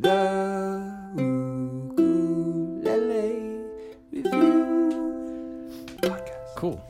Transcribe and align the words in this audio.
The 0.00 0.94
Ukulele 1.16 1.96
Review 4.12 4.92
Podcast. 5.96 6.54
Cool. 6.54 6.80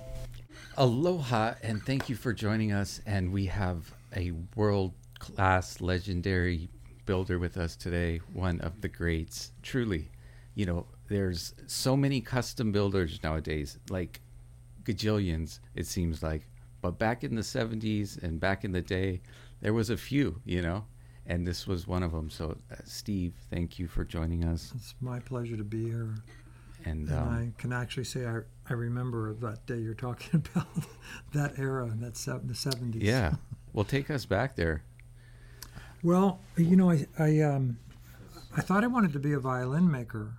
Aloha, 0.76 1.54
and 1.62 1.82
thank 1.82 2.10
you 2.10 2.16
for 2.16 2.34
joining 2.34 2.72
us. 2.72 3.00
And 3.06 3.32
we 3.32 3.46
have 3.46 3.90
a 4.14 4.32
world 4.56 4.92
class, 5.18 5.80
legendary 5.80 6.68
builder 7.06 7.38
with 7.38 7.56
us 7.56 7.76
today, 7.76 8.20
one 8.34 8.60
of 8.60 8.82
the 8.82 8.88
greats. 8.88 9.52
Truly, 9.62 10.10
you 10.54 10.66
know, 10.66 10.84
there's 11.08 11.54
so 11.66 11.96
many 11.96 12.20
custom 12.20 12.72
builders 12.72 13.20
nowadays, 13.24 13.78
like 13.88 14.20
gajillions, 14.84 15.60
it 15.74 15.86
seems 15.86 16.22
like. 16.22 16.46
But 16.82 16.98
back 16.98 17.24
in 17.24 17.36
the 17.36 17.40
70s 17.40 18.22
and 18.22 18.38
back 18.38 18.66
in 18.66 18.72
the 18.72 18.82
day, 18.82 19.22
there 19.62 19.72
was 19.72 19.88
a 19.88 19.96
few, 19.96 20.42
you 20.44 20.60
know, 20.60 20.84
and 21.28 21.46
this 21.46 21.66
was 21.66 21.86
one 21.86 22.02
of 22.02 22.10
them. 22.10 22.30
So, 22.30 22.56
uh, 22.72 22.76
Steve, 22.84 23.34
thank 23.50 23.78
you 23.78 23.86
for 23.86 24.04
joining 24.04 24.44
us. 24.44 24.72
It's 24.74 24.94
my 25.00 25.20
pleasure 25.20 25.56
to 25.56 25.62
be 25.64 25.84
here. 25.84 26.14
And, 26.84 27.08
And 27.08 27.18
um, 27.18 27.28
I 27.28 27.60
can 27.60 27.72
actually 27.72 28.04
say 28.04 28.26
I, 28.26 28.38
I 28.68 28.72
remember 28.72 29.34
that 29.34 29.66
day 29.66 29.78
you're 29.78 29.94
talking 29.94 30.42
about, 30.54 30.66
that 31.32 31.58
era, 31.58 31.92
that 31.96 32.16
se- 32.16 32.40
the 32.44 32.54
70s. 32.54 32.96
yeah, 33.02 33.34
well, 33.72 33.84
take 33.84 34.10
us 34.10 34.24
back 34.24 34.56
there. 34.56 34.82
Well, 36.02 36.40
you 36.56 36.76
know, 36.76 36.90
I, 36.90 37.06
I, 37.18 37.40
um, 37.40 37.78
I 38.56 38.60
thought 38.62 38.82
I 38.84 38.86
wanted 38.86 39.12
to 39.12 39.18
be 39.18 39.32
a 39.32 39.38
violin 39.38 39.90
maker. 39.90 40.34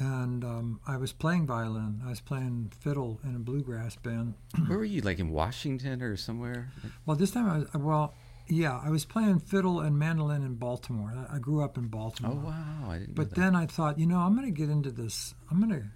And 0.00 0.44
um, 0.44 0.80
I 0.86 0.96
was 0.96 1.12
playing 1.12 1.48
violin. 1.48 2.00
I 2.06 2.10
was 2.10 2.20
playing 2.20 2.70
fiddle 2.78 3.18
in 3.24 3.34
a 3.34 3.38
bluegrass 3.40 3.96
band. 3.96 4.34
Where 4.68 4.78
were 4.78 4.84
you? 4.84 5.00
Like 5.00 5.18
in 5.18 5.30
Washington 5.30 6.02
or 6.02 6.16
somewhere? 6.16 6.70
Well, 7.04 7.16
this 7.16 7.32
time 7.32 7.50
I 7.50 7.58
was, 7.58 7.68
well, 7.74 8.14
yeah, 8.48 8.80
I 8.82 8.90
was 8.90 9.04
playing 9.04 9.40
fiddle 9.40 9.80
and 9.80 9.98
mandolin 9.98 10.42
in 10.42 10.54
Baltimore. 10.54 11.12
I, 11.30 11.36
I 11.36 11.38
grew 11.38 11.62
up 11.62 11.76
in 11.78 11.88
Baltimore. 11.88 12.32
Oh 12.42 12.46
wow! 12.46 12.90
I 12.90 12.98
didn't. 12.98 13.14
But 13.14 13.34
then 13.34 13.54
I 13.54 13.66
thought, 13.66 13.98
you 13.98 14.06
know, 14.06 14.18
I'm 14.18 14.34
going 14.36 14.46
to 14.46 14.56
get 14.56 14.70
into 14.70 14.90
this. 14.90 15.34
I'm 15.50 15.58
going 15.60 15.80
to 15.80 15.86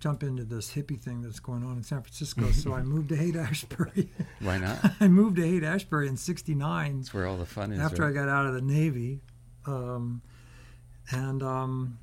jump 0.00 0.22
into 0.22 0.44
this 0.44 0.72
hippie 0.72 0.98
thing 0.98 1.20
that's 1.20 1.40
going 1.40 1.62
on 1.62 1.76
in 1.76 1.82
San 1.82 2.00
Francisco. 2.02 2.50
so 2.52 2.72
I 2.72 2.82
moved 2.94 3.10
to 3.10 3.16
Haight 3.16 3.36
Ashbury. 3.36 4.10
why 4.40 4.56
not? 4.58 4.78
I 5.00 5.08
moved 5.08 5.36
to 5.36 5.42
Haight 5.42 5.62
Ashbury 5.64 6.08
in 6.08 6.16
'69 6.16 6.96
That's 6.98 7.12
where 7.14 7.26
all 7.26 7.36
the 7.36 7.44
fun 7.46 7.72
is. 7.72 7.80
after 7.80 8.04
I 8.06 8.12
got 8.12 8.28
out 8.28 8.46
of 8.46 8.54
the 8.54 8.62
Navy. 8.62 9.20
Um, 9.66 10.22
and 11.12 11.42
um, 11.42 11.98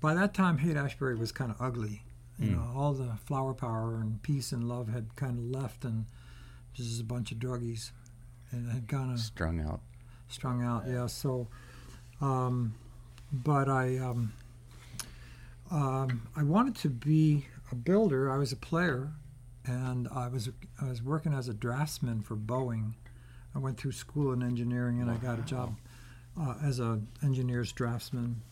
by 0.00 0.14
that 0.14 0.34
time, 0.34 0.58
Haight 0.58 0.76
Ashbury 0.76 1.14
was 1.14 1.32
kind 1.32 1.50
of 1.50 1.56
ugly. 1.60 2.02
You 2.38 2.50
Mm. 2.50 2.52
know, 2.56 2.72
all 2.80 2.92
the 2.92 3.16
flower 3.24 3.52
power 3.52 3.96
and 3.96 4.22
peace 4.22 4.52
and 4.52 4.68
love 4.68 4.88
had 4.88 5.16
kind 5.16 5.38
of 5.38 5.44
left, 5.60 5.84
and 5.84 6.04
just 6.72 6.88
is 6.90 7.00
a 7.00 7.04
bunch 7.04 7.32
of 7.32 7.38
druggies. 7.38 7.90
And 8.50 8.70
had 8.72 8.88
kind 8.88 9.12
of 9.12 9.20
strung 9.20 9.60
out. 9.60 9.80
strung 10.28 10.62
out. 10.62 10.84
Yeah. 10.86 11.06
So, 11.06 11.48
um, 12.20 12.74
but 13.32 13.68
I 13.68 13.98
um, 13.98 14.32
um, 15.70 16.28
I 16.36 16.42
wanted 16.42 16.76
to 16.76 16.88
be 16.88 17.46
a 17.70 17.74
builder. 17.74 18.30
I 18.30 18.38
was 18.38 18.52
a 18.52 18.56
player, 18.56 19.10
and 19.66 20.08
I 20.14 20.28
was 20.28 20.48
I 20.80 20.88
was 20.88 21.02
working 21.02 21.34
as 21.34 21.48
a 21.48 21.54
draftsman 21.54 22.22
for 22.22 22.36
Boeing. 22.36 22.94
I 23.54 23.58
went 23.58 23.78
through 23.78 23.92
school 23.92 24.32
in 24.32 24.42
engineering, 24.42 25.00
and 25.00 25.10
I 25.10 25.16
got 25.16 25.38
a 25.38 25.42
job 25.42 25.76
uh, 26.40 26.54
as 26.62 26.80
a 26.80 27.00
engineer's 27.22 27.72
draftsman 27.72 28.42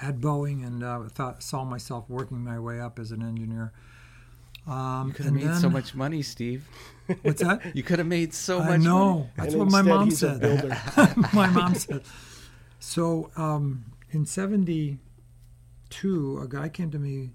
at 0.00 0.18
Boeing, 0.18 0.66
and 0.66 0.82
uh, 0.82 1.02
thought 1.08 1.42
saw 1.42 1.64
myself 1.64 2.08
working 2.08 2.42
my 2.42 2.58
way 2.58 2.80
up 2.80 2.98
as 2.98 3.10
an 3.12 3.22
engineer. 3.22 3.72
Um, 4.66 5.08
You 5.08 5.14
could 5.14 5.24
have 5.26 5.34
and 5.34 5.44
made 5.44 5.54
so 5.56 5.68
much 5.70 5.94
money, 5.94 6.22
Steve. 6.22 6.66
What's 7.22 7.42
that? 7.42 7.60
You 7.74 7.82
could 7.82 7.98
have 7.98 8.08
made 8.08 8.32
so 8.32 8.58
much 8.60 8.68
money. 8.68 8.74
I 8.74 8.78
much. 8.78 8.86
know. 8.86 9.08
money. 9.14 9.30
That's 9.36 9.54
And 9.54 9.62
what 9.62 9.70
my 9.70 9.82
mom 9.82 10.10
said. 10.10 10.42
my 11.32 11.48
mom 11.48 11.74
said. 11.74 12.02
So 12.78 13.30
um, 13.36 13.84
in 14.10 14.24
'72, 14.26 16.38
a 16.42 16.48
guy 16.48 16.68
came 16.68 16.90
to 16.90 16.98
me, 16.98 17.30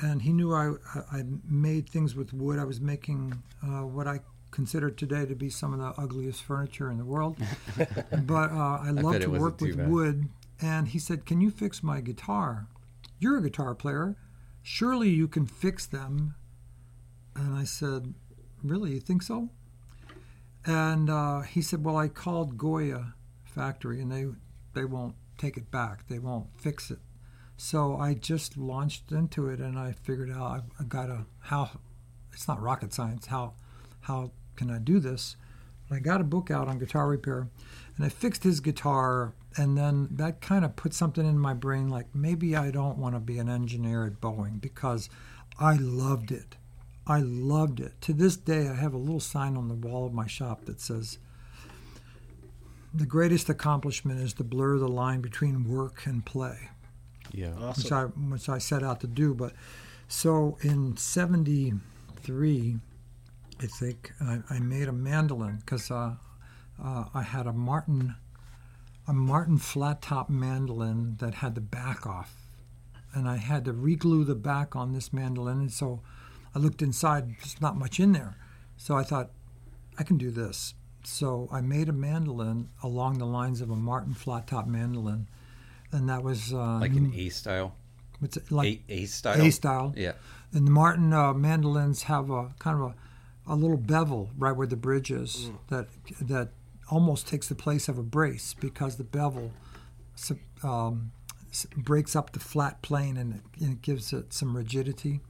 and 0.00 0.22
he 0.22 0.32
knew 0.32 0.54
I 0.54 0.74
I 1.12 1.24
made 1.48 1.88
things 1.88 2.14
with 2.14 2.32
wood. 2.32 2.58
I 2.58 2.64
was 2.64 2.80
making 2.80 3.42
uh, 3.62 3.82
what 3.86 4.06
I 4.06 4.20
consider 4.50 4.90
today 4.90 5.24
to 5.26 5.34
be 5.34 5.48
some 5.48 5.72
of 5.72 5.78
the 5.78 6.00
ugliest 6.00 6.42
furniture 6.42 6.90
in 6.90 6.98
the 6.98 7.04
world, 7.04 7.36
but 8.24 8.50
uh, 8.52 8.78
I 8.82 8.90
love 8.90 9.20
to 9.20 9.28
work 9.30 9.60
with 9.60 9.76
bad. 9.76 9.90
wood. 9.90 10.28
And 10.60 10.88
he 10.88 10.98
said, 10.98 11.24
"Can 11.24 11.40
you 11.40 11.50
fix 11.50 11.82
my 11.82 12.00
guitar? 12.02 12.66
You're 13.18 13.38
a 13.38 13.42
guitar 13.42 13.74
player. 13.74 14.16
Surely 14.62 15.08
you 15.10 15.28
can 15.28 15.46
fix 15.46 15.86
them." 15.86 16.34
And 17.40 17.54
I 17.54 17.64
said, 17.64 18.14
"Really? 18.62 18.92
You 18.92 19.00
think 19.00 19.22
so?" 19.22 19.48
And 20.66 21.08
uh, 21.08 21.40
he 21.40 21.62
said, 21.62 21.84
"Well, 21.84 21.96
I 21.96 22.08
called 22.08 22.58
Goya 22.58 23.14
factory, 23.44 24.00
and 24.00 24.12
they 24.12 24.26
they 24.74 24.84
won't 24.84 25.14
take 25.38 25.56
it 25.56 25.70
back. 25.70 26.06
They 26.08 26.18
won't 26.18 26.48
fix 26.56 26.90
it." 26.90 26.98
So 27.56 27.96
I 27.96 28.14
just 28.14 28.56
launched 28.56 29.10
into 29.12 29.48
it, 29.48 29.60
and 29.60 29.78
I 29.78 29.92
figured 29.92 30.30
out 30.30 30.64
I've 30.78 30.88
got 30.88 31.06
to 31.06 31.26
how. 31.40 31.70
It's 32.32 32.46
not 32.46 32.62
rocket 32.62 32.92
science. 32.92 33.26
How 33.26 33.54
how 34.02 34.32
can 34.56 34.70
I 34.70 34.78
do 34.78 35.00
this? 35.00 35.36
And 35.88 35.96
I 35.96 36.00
got 36.00 36.20
a 36.20 36.24
book 36.24 36.50
out 36.50 36.68
on 36.68 36.78
guitar 36.78 37.08
repair, 37.08 37.48
and 37.96 38.04
I 38.04 38.08
fixed 38.08 38.44
his 38.44 38.60
guitar, 38.60 39.34
and 39.56 39.76
then 39.76 40.08
that 40.12 40.40
kind 40.40 40.64
of 40.64 40.76
put 40.76 40.94
something 40.94 41.26
in 41.26 41.38
my 41.38 41.54
brain 41.54 41.88
like 41.88 42.14
maybe 42.14 42.54
I 42.54 42.70
don't 42.70 42.98
want 42.98 43.14
to 43.14 43.20
be 43.20 43.38
an 43.38 43.48
engineer 43.48 44.06
at 44.06 44.20
Boeing 44.20 44.60
because 44.60 45.08
I 45.58 45.74
loved 45.74 46.30
it. 46.30 46.56
I 47.06 47.20
loved 47.20 47.80
it. 47.80 48.00
To 48.02 48.12
this 48.12 48.36
day, 48.36 48.68
I 48.68 48.74
have 48.74 48.94
a 48.94 48.98
little 48.98 49.20
sign 49.20 49.56
on 49.56 49.68
the 49.68 49.74
wall 49.74 50.06
of 50.06 50.12
my 50.12 50.26
shop 50.26 50.66
that 50.66 50.80
says, 50.80 51.18
The 52.94 53.06
greatest 53.06 53.48
accomplishment 53.48 54.20
is 54.20 54.32
to 54.34 54.44
blur 54.44 54.78
the 54.78 54.88
line 54.88 55.20
between 55.20 55.64
work 55.68 56.06
and 56.06 56.24
play, 56.24 56.68
Yeah. 57.32 57.50
which 57.74 57.90
I, 57.90 58.04
which 58.04 58.48
I 58.48 58.58
set 58.58 58.82
out 58.82 59.00
to 59.00 59.06
do. 59.06 59.34
But 59.34 59.54
so 60.08 60.58
in 60.60 60.96
73, 60.96 62.76
I 63.60 63.66
think, 63.66 64.12
I, 64.20 64.40
I 64.50 64.58
made 64.60 64.88
a 64.88 64.92
mandolin 64.92 65.56
because 65.64 65.90
uh, 65.90 66.14
uh, 66.82 67.04
I 67.12 67.22
had 67.22 67.46
a 67.46 67.52
Martin, 67.52 68.14
a 69.08 69.12
Martin 69.12 69.58
flat 69.58 70.02
top 70.02 70.28
mandolin 70.30 71.16
that 71.18 71.36
had 71.36 71.54
the 71.54 71.60
back 71.60 72.06
off. 72.06 72.34
And 73.12 73.28
I 73.28 73.38
had 73.38 73.64
to 73.64 73.72
reglue 73.72 74.24
the 74.24 74.36
back 74.36 74.76
on 74.76 74.92
this 74.92 75.12
mandolin. 75.12 75.58
And 75.58 75.72
so 75.72 76.00
I 76.54 76.58
looked 76.58 76.82
inside, 76.82 77.36
there's 77.38 77.60
not 77.60 77.76
much 77.76 78.00
in 78.00 78.12
there. 78.12 78.36
So 78.76 78.96
I 78.96 79.02
thought, 79.02 79.30
I 79.98 80.02
can 80.02 80.16
do 80.18 80.30
this. 80.30 80.74
So 81.04 81.48
I 81.52 81.60
made 81.60 81.88
a 81.88 81.92
mandolin 81.92 82.68
along 82.82 83.18
the 83.18 83.26
lines 83.26 83.60
of 83.60 83.70
a 83.70 83.76
Martin 83.76 84.14
flat 84.14 84.46
top 84.46 84.66
mandolin. 84.66 85.28
And 85.92 86.08
that 86.08 86.22
was 86.22 86.52
uh, 86.52 86.78
Like 86.78 86.92
an 86.92 87.12
A 87.14 87.28
style. 87.28 87.74
what's 88.20 88.36
it, 88.36 88.50
like 88.50 88.82
A, 88.88 88.92
a 88.94 89.04
style. 89.06 89.40
A 89.40 89.50
style. 89.50 89.94
Yeah. 89.96 90.12
And 90.52 90.66
the 90.66 90.70
Martin 90.70 91.12
uh, 91.12 91.32
mandolins 91.34 92.04
have 92.04 92.30
a 92.30 92.54
kind 92.58 92.80
of 92.80 92.94
a, 93.46 93.52
a 93.52 93.54
little 93.54 93.76
bevel 93.76 94.30
right 94.38 94.52
where 94.52 94.66
the 94.66 94.76
bridge 94.76 95.10
is 95.10 95.50
that 95.68 95.86
that 96.20 96.48
almost 96.90 97.26
takes 97.28 97.48
the 97.48 97.54
place 97.54 97.88
of 97.88 97.98
a 97.98 98.02
brace 98.02 98.54
because 98.54 98.96
the 98.96 99.04
bevel 99.04 99.52
um, 100.62 101.12
breaks 101.76 102.14
up 102.14 102.32
the 102.32 102.40
flat 102.40 102.82
plane 102.82 103.16
and 103.16 103.34
it, 103.36 103.40
and 103.62 103.72
it 103.74 103.82
gives 103.82 104.12
it 104.12 104.32
some 104.32 104.56
rigidity. 104.56 105.20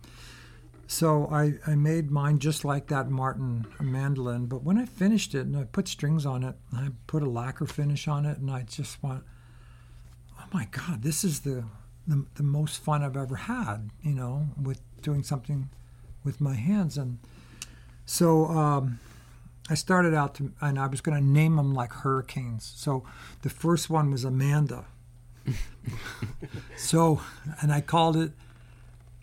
So 0.90 1.28
I, 1.30 1.52
I 1.70 1.76
made 1.76 2.10
mine 2.10 2.40
just 2.40 2.64
like 2.64 2.88
that 2.88 3.08
Martin 3.08 3.64
mandolin, 3.80 4.46
but 4.46 4.64
when 4.64 4.76
I 4.76 4.86
finished 4.86 5.36
it 5.36 5.46
and 5.46 5.56
I 5.56 5.62
put 5.62 5.86
strings 5.86 6.26
on 6.26 6.42
it, 6.42 6.56
I 6.74 6.88
put 7.06 7.22
a 7.22 7.30
lacquer 7.30 7.66
finish 7.66 8.08
on 8.08 8.26
it, 8.26 8.38
and 8.38 8.50
I 8.50 8.62
just 8.62 9.00
went, 9.00 9.22
oh 10.36 10.44
my 10.52 10.66
God, 10.72 11.02
this 11.04 11.22
is 11.22 11.40
the, 11.40 11.62
the, 12.08 12.26
the 12.34 12.42
most 12.42 12.82
fun 12.82 13.04
I've 13.04 13.16
ever 13.16 13.36
had, 13.36 13.90
you 14.02 14.16
know, 14.16 14.48
with 14.60 14.80
doing 15.00 15.22
something 15.22 15.70
with 16.24 16.40
my 16.40 16.54
hands. 16.54 16.98
And 16.98 17.18
so 18.04 18.46
um, 18.46 18.98
I 19.70 19.74
started 19.74 20.12
out 20.12 20.34
to, 20.34 20.50
and 20.60 20.76
I 20.76 20.88
was 20.88 21.00
going 21.00 21.16
to 21.16 21.24
name 21.24 21.54
them 21.54 21.72
like 21.72 21.92
hurricanes. 21.92 22.72
So 22.74 23.04
the 23.42 23.50
first 23.50 23.90
one 23.90 24.10
was 24.10 24.24
Amanda. 24.24 24.86
so, 26.76 27.20
and 27.62 27.72
I 27.72 27.80
called 27.80 28.16
it 28.16 28.32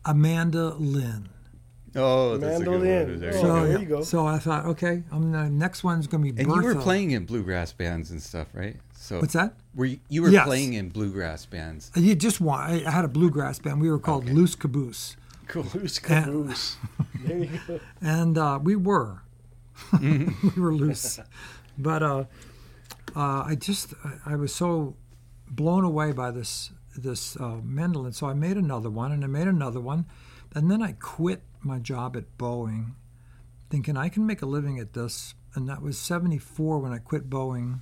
Amanda 0.06 0.69
Lynn. 0.75 1.27
Oh, 1.97 2.38
that's 2.38 2.61
a 2.61 2.63
good 2.63 2.81
Mandolin. 2.81 3.09
one. 3.09 3.19
There 3.19 3.29
Oh, 3.31 3.33
you 3.33 3.41
So, 3.41 3.65
there 3.67 3.79
you 3.79 3.85
go. 3.85 4.03
so 4.03 4.25
I 4.27 4.39
thought, 4.39 4.65
okay, 4.67 5.03
I'm 5.11 5.31
the 5.31 5.49
next 5.49 5.83
one's 5.83 6.07
going 6.07 6.23
to 6.23 6.31
be 6.33 6.39
And 6.41 6.47
Bertha. 6.47 6.61
you 6.69 6.75
were 6.75 6.81
playing 6.81 7.11
in 7.11 7.25
bluegrass 7.25 7.73
bands 7.73 8.11
and 8.11 8.21
stuff, 8.21 8.47
right? 8.53 8.77
So 8.94 9.19
What's 9.19 9.33
that? 9.33 9.53
Were 9.75 9.85
you, 9.85 9.99
you 10.09 10.21
were 10.21 10.29
Yes. 10.29 10.45
playing 10.45 10.73
in 10.73 10.89
bluegrass 10.89 11.45
bands? 11.45 11.91
You 11.95 12.13
just 12.15 12.39
want. 12.41 12.61
I 12.69 12.83
I 12.88 12.91
had 12.91 13.05
a 13.05 13.07
bluegrass 13.07 13.59
band. 13.59 13.81
We 13.81 13.89
were 13.89 13.99
called 13.99 14.25
Okay. 14.25 14.33
Loose 14.33 14.55
Caboose, 14.55 15.15
Cool. 15.47 15.65
Loose 15.73 15.97
caboose. 15.99 16.77
there 17.25 17.38
you 17.38 17.59
go. 17.67 17.79
and 18.01 18.38
uh, 18.38 18.59
we 18.61 18.75
were, 18.75 19.21
we 20.01 20.27
were 20.57 20.73
loose, 20.75 21.19
but 21.77 22.03
uh, 22.03 22.25
uh, 23.15 23.43
I 23.45 23.55
just 23.55 23.93
I, 24.03 24.33
I 24.33 24.35
was 24.35 24.53
so 24.53 24.95
blown 25.50 25.83
away 25.85 26.11
by 26.11 26.31
this 26.31 26.71
this 26.97 27.38
uh, 27.38 27.57
mandolin. 27.63 28.11
So 28.13 28.27
I 28.27 28.33
made 28.33 28.57
another 28.57 28.89
one, 28.89 29.11
and 29.11 29.23
I 29.23 29.27
made 29.27 29.47
another 29.47 29.79
one, 29.79 30.05
and 30.53 30.69
then 30.69 30.81
I 30.81 30.93
quit 30.93 31.43
my 31.67 31.79
job 31.79 32.15
at 32.15 32.37
Boeing, 32.37 32.93
thinking 33.69 33.97
I 33.97 34.09
can 34.09 34.25
make 34.25 34.41
a 34.41 34.45
living 34.45 34.79
at 34.79 34.93
this. 34.93 35.35
And 35.53 35.67
that 35.69 35.81
was 35.81 35.97
'74 35.97 36.79
when 36.79 36.93
I 36.93 36.97
quit 36.97 37.29
Boeing, 37.29 37.81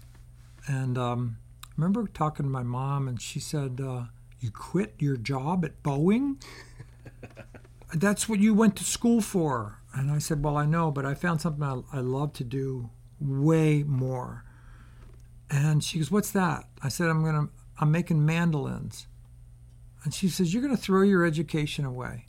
and 0.68 0.98
um, 0.98 1.38
remember 1.78 2.08
talking 2.08 2.46
to 2.46 2.50
my 2.50 2.64
mom, 2.64 3.08
and 3.08 3.22
she 3.22 3.40
said, 3.40 3.80
uh, 3.82 4.06
"You 4.40 4.52
quit 4.52 4.96
your 5.00 5.18
job 5.18 5.64
at 5.66 5.84
Boeing? 5.84 6.42
That's 7.94 8.28
what 8.28 8.40
you 8.40 8.54
went 8.54 8.76
to 8.78 8.84
school 8.84 9.22
for." 9.22 9.80
And 9.94 10.12
I 10.12 10.20
said, 10.20 10.44
"Well, 10.44 10.58
I 10.58 10.66
know, 10.66 10.92
but 10.92 11.06
I 11.06 11.14
found 11.14 11.42
something 11.42 11.64
I, 11.64 11.82
I 11.98 12.00
love 12.00 12.34
to 12.34 12.44
do 12.44 12.90
way 13.20 13.84
more." 13.84 14.46
And 15.50 15.84
she 15.84 16.00
goes, 16.00 16.12
"What's 16.12 16.32
that?" 16.32 16.66
I 16.82 16.90
said, 16.90 17.10
"I'm 17.10 17.24
gonna, 17.24 17.50
I'm 17.80 17.92
making 17.92 18.26
mandolins." 18.26 19.08
And 20.04 20.14
she 20.14 20.30
says, 20.30 20.54
"You're 20.54 20.64
gonna 20.64 20.78
throw 20.78 21.02
your 21.02 21.26
education 21.26 21.86
away. 21.86 22.26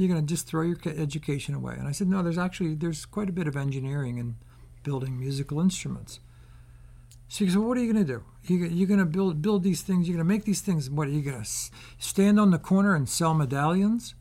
You're 0.00 0.08
gonna 0.08 0.22
just 0.22 0.46
throw 0.46 0.62
your 0.62 0.78
education 0.86 1.54
away." 1.54 1.74
And 1.78 1.86
I 1.86 1.92
said, 1.92 2.08
"No, 2.08 2.22
there's 2.22 2.38
actually 2.38 2.74
there's 2.74 3.04
quite 3.04 3.28
a 3.28 3.32
bit 3.32 3.46
of 3.46 3.56
engineering 3.56 4.16
in 4.16 4.36
building 4.82 5.20
musical 5.20 5.60
instruments." 5.60 6.20
She 7.30 7.46
goes, 7.46 7.56
well, 7.56 7.68
"What 7.68 7.78
are 7.78 7.80
you 7.80 7.92
going 7.92 8.04
to 8.04 8.12
do? 8.12 8.24
You, 8.52 8.66
you're 8.66 8.88
going 8.88 8.98
to 8.98 9.06
build 9.06 9.40
build 9.40 9.62
these 9.62 9.82
things. 9.82 10.08
You're 10.08 10.16
going 10.16 10.26
to 10.26 10.34
make 10.34 10.44
these 10.44 10.60
things. 10.60 10.90
What 10.90 11.06
are 11.06 11.12
you 11.12 11.22
going 11.22 11.40
to 11.40 11.48
stand 11.98 12.40
on 12.40 12.50
the 12.50 12.58
corner 12.58 12.96
and 12.96 13.08
sell 13.08 13.34
medallions?" 13.34 14.16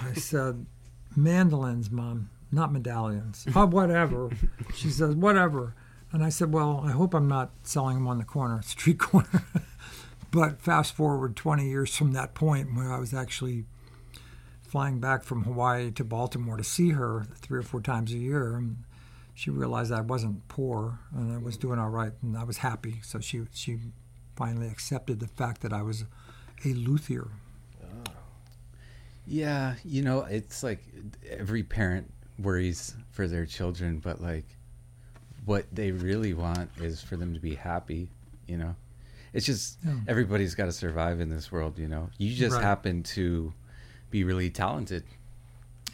I 0.00 0.14
said, 0.14 0.66
"Mandolins, 1.14 1.88
mom, 1.88 2.30
not 2.50 2.72
medallions. 2.72 3.46
oh, 3.54 3.66
whatever." 3.66 4.30
She 4.74 4.90
says, 4.90 5.14
"Whatever." 5.14 5.76
And 6.10 6.24
I 6.24 6.30
said, 6.30 6.52
"Well, 6.52 6.82
I 6.84 6.90
hope 6.90 7.14
I'm 7.14 7.28
not 7.28 7.52
selling 7.62 7.94
them 7.94 8.08
on 8.08 8.18
the 8.18 8.24
corner, 8.24 8.60
street 8.62 8.98
corner." 8.98 9.44
but 10.32 10.60
fast 10.60 10.94
forward 10.94 11.36
20 11.36 11.68
years 11.68 11.94
from 11.94 12.10
that 12.12 12.34
point, 12.34 12.74
where 12.74 12.92
I 12.92 12.98
was 12.98 13.14
actually 13.14 13.66
flying 14.70 15.00
back 15.00 15.24
from 15.24 15.42
Hawaii 15.44 15.90
to 15.90 16.04
Baltimore 16.04 16.56
to 16.56 16.62
see 16.64 16.90
her 16.90 17.26
three 17.34 17.58
or 17.58 17.62
four 17.62 17.80
times 17.80 18.12
a 18.12 18.18
year. 18.18 18.54
And, 18.56 18.84
she 19.32 19.48
realized 19.48 19.90
I 19.90 20.02
wasn't 20.02 20.46
poor 20.48 20.98
and 21.14 21.32
I 21.32 21.38
was 21.38 21.56
doing 21.56 21.78
all 21.78 21.88
right 21.88 22.12
and 22.20 22.36
I 22.36 22.44
was 22.44 22.58
happy. 22.58 22.96
So 23.02 23.20
she 23.20 23.42
she 23.54 23.78
finally 24.36 24.68
accepted 24.68 25.18
the 25.18 25.28
fact 25.28 25.62
that 25.62 25.72
I 25.72 25.80
was 25.80 26.04
a 26.62 26.74
luthier. 26.74 27.28
Oh. 27.82 28.12
Yeah, 29.26 29.76
you 29.82 30.02
know, 30.02 30.24
it's 30.24 30.62
like 30.62 30.84
every 31.26 31.62
parent 31.62 32.12
worries 32.38 32.94
for 33.12 33.26
their 33.28 33.46
children, 33.46 33.98
but 33.98 34.20
like 34.20 34.44
what 35.46 35.64
they 35.72 35.90
really 35.90 36.34
want 36.34 36.68
is 36.78 37.00
for 37.00 37.16
them 37.16 37.32
to 37.32 37.40
be 37.40 37.54
happy, 37.54 38.10
you 38.46 38.58
know. 38.58 38.74
It's 39.32 39.46
just 39.46 39.78
Yeah. 39.86 39.94
everybody's 40.06 40.54
got 40.54 40.66
to 40.66 40.72
survive 40.72 41.18
in 41.20 41.30
this 41.30 41.50
world, 41.50 41.78
you 41.78 41.88
know. 41.88 42.10
You 42.18 42.34
just 42.34 42.56
Right. 42.56 42.62
happen 42.64 43.04
to 43.04 43.54
be 44.10 44.24
really 44.24 44.50
talented 44.50 45.04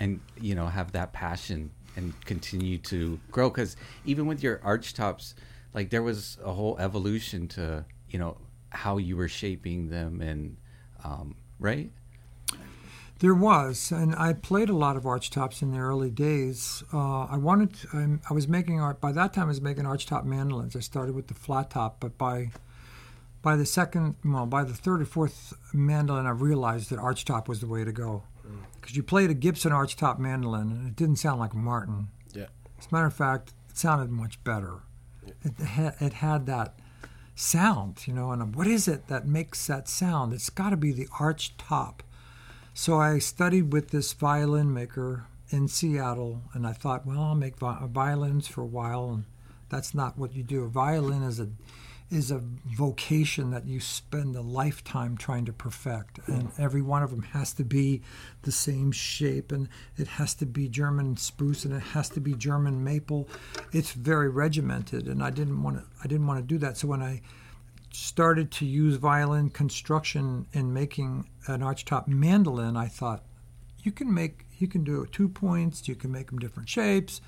and 0.01 0.21
you 0.41 0.55
know 0.55 0.67
have 0.67 0.93
that 0.93 1.13
passion 1.13 1.71
and 1.97 2.13
continue 2.25 2.77
to 2.79 3.19
grow 3.31 3.51
cuz 3.51 3.77
even 4.05 4.27
with 4.27 4.43
your 4.43 4.61
arch 4.63 4.93
tops 4.95 5.35
like 5.75 5.91
there 5.91 6.03
was 6.03 6.39
a 6.43 6.53
whole 6.55 6.79
evolution 6.79 7.47
to, 7.49 7.85
you 8.09 8.19
know, 8.19 8.39
how 8.71 8.97
you 8.97 9.15
were 9.17 9.29
shaping 9.29 9.89
them 9.91 10.21
and 10.23 10.57
um 11.05 11.37
right? 11.59 11.91
There 13.19 13.35
was, 13.35 13.91
and 13.93 14.15
I 14.15 14.35
played 14.35 14.69
a 14.69 14.77
lot 14.77 14.97
of 14.97 15.07
arch 15.07 15.31
tops 15.31 15.63
in 15.63 15.73
the 15.73 15.79
early 15.79 16.11
days. 16.11 16.83
Uh, 16.93 17.25
I 17.25 17.39
wanted, 17.39 17.73
to, 17.77 17.89
I'm- 17.95 18.21
I 18.29 18.35
was 18.35 18.47
making 18.47 18.79
art. 18.79 19.01
By 19.01 19.13
that 19.13 19.33
time, 19.33 19.45
I 19.45 19.49
was 19.49 19.61
making 19.63 19.87
arch 19.87 20.05
top 20.05 20.27
mandolins. 20.27 20.77
I 20.77 20.81
started 20.81 21.15
with 21.15 21.29
the 21.29 21.35
flat 21.35 21.71
top, 21.71 21.97
but 21.99 22.19
by 22.19 22.51
by 23.47 23.55
the 23.55 23.65
second, 23.65 24.17
well, 24.25 24.45
by 24.45 24.65
the 24.65 24.75
third 24.75 25.01
or 25.01 25.05
fourth 25.05 25.55
mandolin, 25.73 26.27
I 26.27 26.31
realized 26.31 26.91
that 26.91 26.99
archtop 26.99 27.47
was 27.47 27.61
the 27.61 27.69
way 27.69 27.85
to 27.85 27.93
go. 27.93 28.25
Mm. 28.45 28.59
Because 28.75 28.97
you 28.97 29.05
played 29.05 29.31
a 29.31 29.35
Gibson 29.35 29.71
archtop 29.71 30.19
mandolin, 30.19 30.73
and 30.73 30.89
it 30.89 30.97
didn't 30.97 31.21
sound 31.21 31.39
like 31.39 31.55
Martin. 31.55 32.09
Yeah. 32.35 32.47
As 32.77 32.89
a 32.91 32.95
matter 32.97 33.07
of 33.07 33.15
fact, 33.15 33.53
it 33.71 33.79
sounded 33.79 34.11
much 34.11 34.43
better. 34.43 34.81
It, 35.45 35.65
had, 35.65 35.95
it 36.01 36.15
had 36.15 36.47
that 36.47 36.75
sound, 37.37 38.09
you 38.09 38.15
know, 38.15 38.33
and 38.33 38.53
what 38.53 38.67
is 38.67 38.89
it 38.89 39.07
that 39.07 39.29
makes 39.29 39.65
that 39.69 39.89
sound? 39.89 40.33
It's 40.33 40.51
got 40.51 40.71
to 40.71 40.77
be 40.77 40.91
the 40.91 41.07
archtop. 41.07 42.01
So 42.75 42.99
I 42.99 43.21
studied 43.21 43.73
with 43.73 43.91
this 43.91 44.13
violin 44.13 44.75
maker 44.75 45.29
in 45.51 45.69
Seattle, 45.69 46.43
and 46.53 46.67
I 46.67 46.73
thought, 46.73 47.07
well, 47.07 47.21
I'll 47.21 47.37
make 47.37 47.61
vi- 47.61 47.79
violins 47.93 48.49
for 48.49 48.63
a 48.63 48.67
while, 48.67 49.09
and 49.09 49.25
that's 49.69 49.95
not 49.95 50.19
what 50.19 50.35
you 50.35 50.43
do. 50.43 50.65
A 50.65 50.69
violin 50.69 51.23
is 51.23 51.39
a 51.39 51.49
is 52.11 52.31
a 52.31 52.41
vocation 52.67 53.51
that 53.51 53.67
you 53.67 53.81
spend 53.81 54.37
a 54.37 54.41
lifetime 54.41 55.17
trying 55.17 55.45
to 55.45 55.53
perfect, 55.53 56.21
and 56.29 56.51
every 56.59 56.83
one 56.83 57.03
of 57.03 57.11
them 57.11 57.23
has 57.23 57.53
to 57.55 57.65
be 57.65 58.01
the 58.43 58.53
same 58.53 58.93
shape, 58.93 59.51
and 59.51 59.69
it 59.97 60.07
has 60.07 60.35
to 60.35 60.47
be 60.47 60.69
German 60.69 61.17
spruce, 61.17 61.65
and 61.65 61.75
it 61.75 61.83
has 61.83 62.09
to 62.11 62.21
be 62.21 62.35
German 62.35 62.85
maple. 62.85 63.29
It's 63.73 63.93
very 63.93 64.29
regimented, 64.29 65.09
and 65.09 65.23
I 65.23 65.31
didn't 65.31 65.63
want 65.63 65.79
to. 65.79 65.85
I 66.03 66.07
didn't 66.07 66.27
want 66.27 66.39
to 66.39 66.47
do 66.47 66.59
that. 66.59 66.77
So 66.77 66.87
when 66.87 67.03
I 67.03 67.23
started 67.91 68.51
to 68.53 68.67
use 68.67 68.97
violin 68.97 69.51
construction 69.51 70.47
in 70.53 70.73
making 70.73 71.29
an 71.47 71.61
archtop 71.61 72.07
mandolin, 72.07 72.77
I 72.77 72.87
thought 72.87 73.25
you 73.83 73.91
can 73.91 74.13
make 74.13 74.45
you 74.59 74.69
can 74.69 74.85
do 74.85 75.03
it 75.03 75.13
two 75.13 75.29
points, 75.29 75.89
you 75.89 75.95
can 75.95 76.13
make 76.13 76.29
them 76.29 76.39
different 76.39 76.69
shapes, 76.69 77.21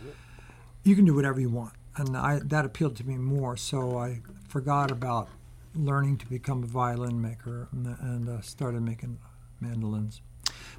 you 0.83 0.95
can 0.95 1.05
do 1.05 1.15
whatever 1.15 1.41
you 1.41 1.51
want, 1.51 1.73
and 1.99 2.17
I 2.17 2.41
that 2.45 2.65
appealed 2.65 2.97
to 2.97 3.05
me 3.07 3.17
more. 3.17 3.57
So 3.57 3.99
I 3.99 4.21
forgot 4.49 4.91
about 4.91 5.29
learning 5.75 6.19
to 6.19 6.27
become 6.27 6.63
a 6.63 6.67
violin 6.67 7.21
maker 7.21 7.69
and, 7.73 7.87
and 8.01 8.29
uh, 8.29 8.41
started 8.41 8.83
making 8.83 9.19
mandolins. 9.61 10.21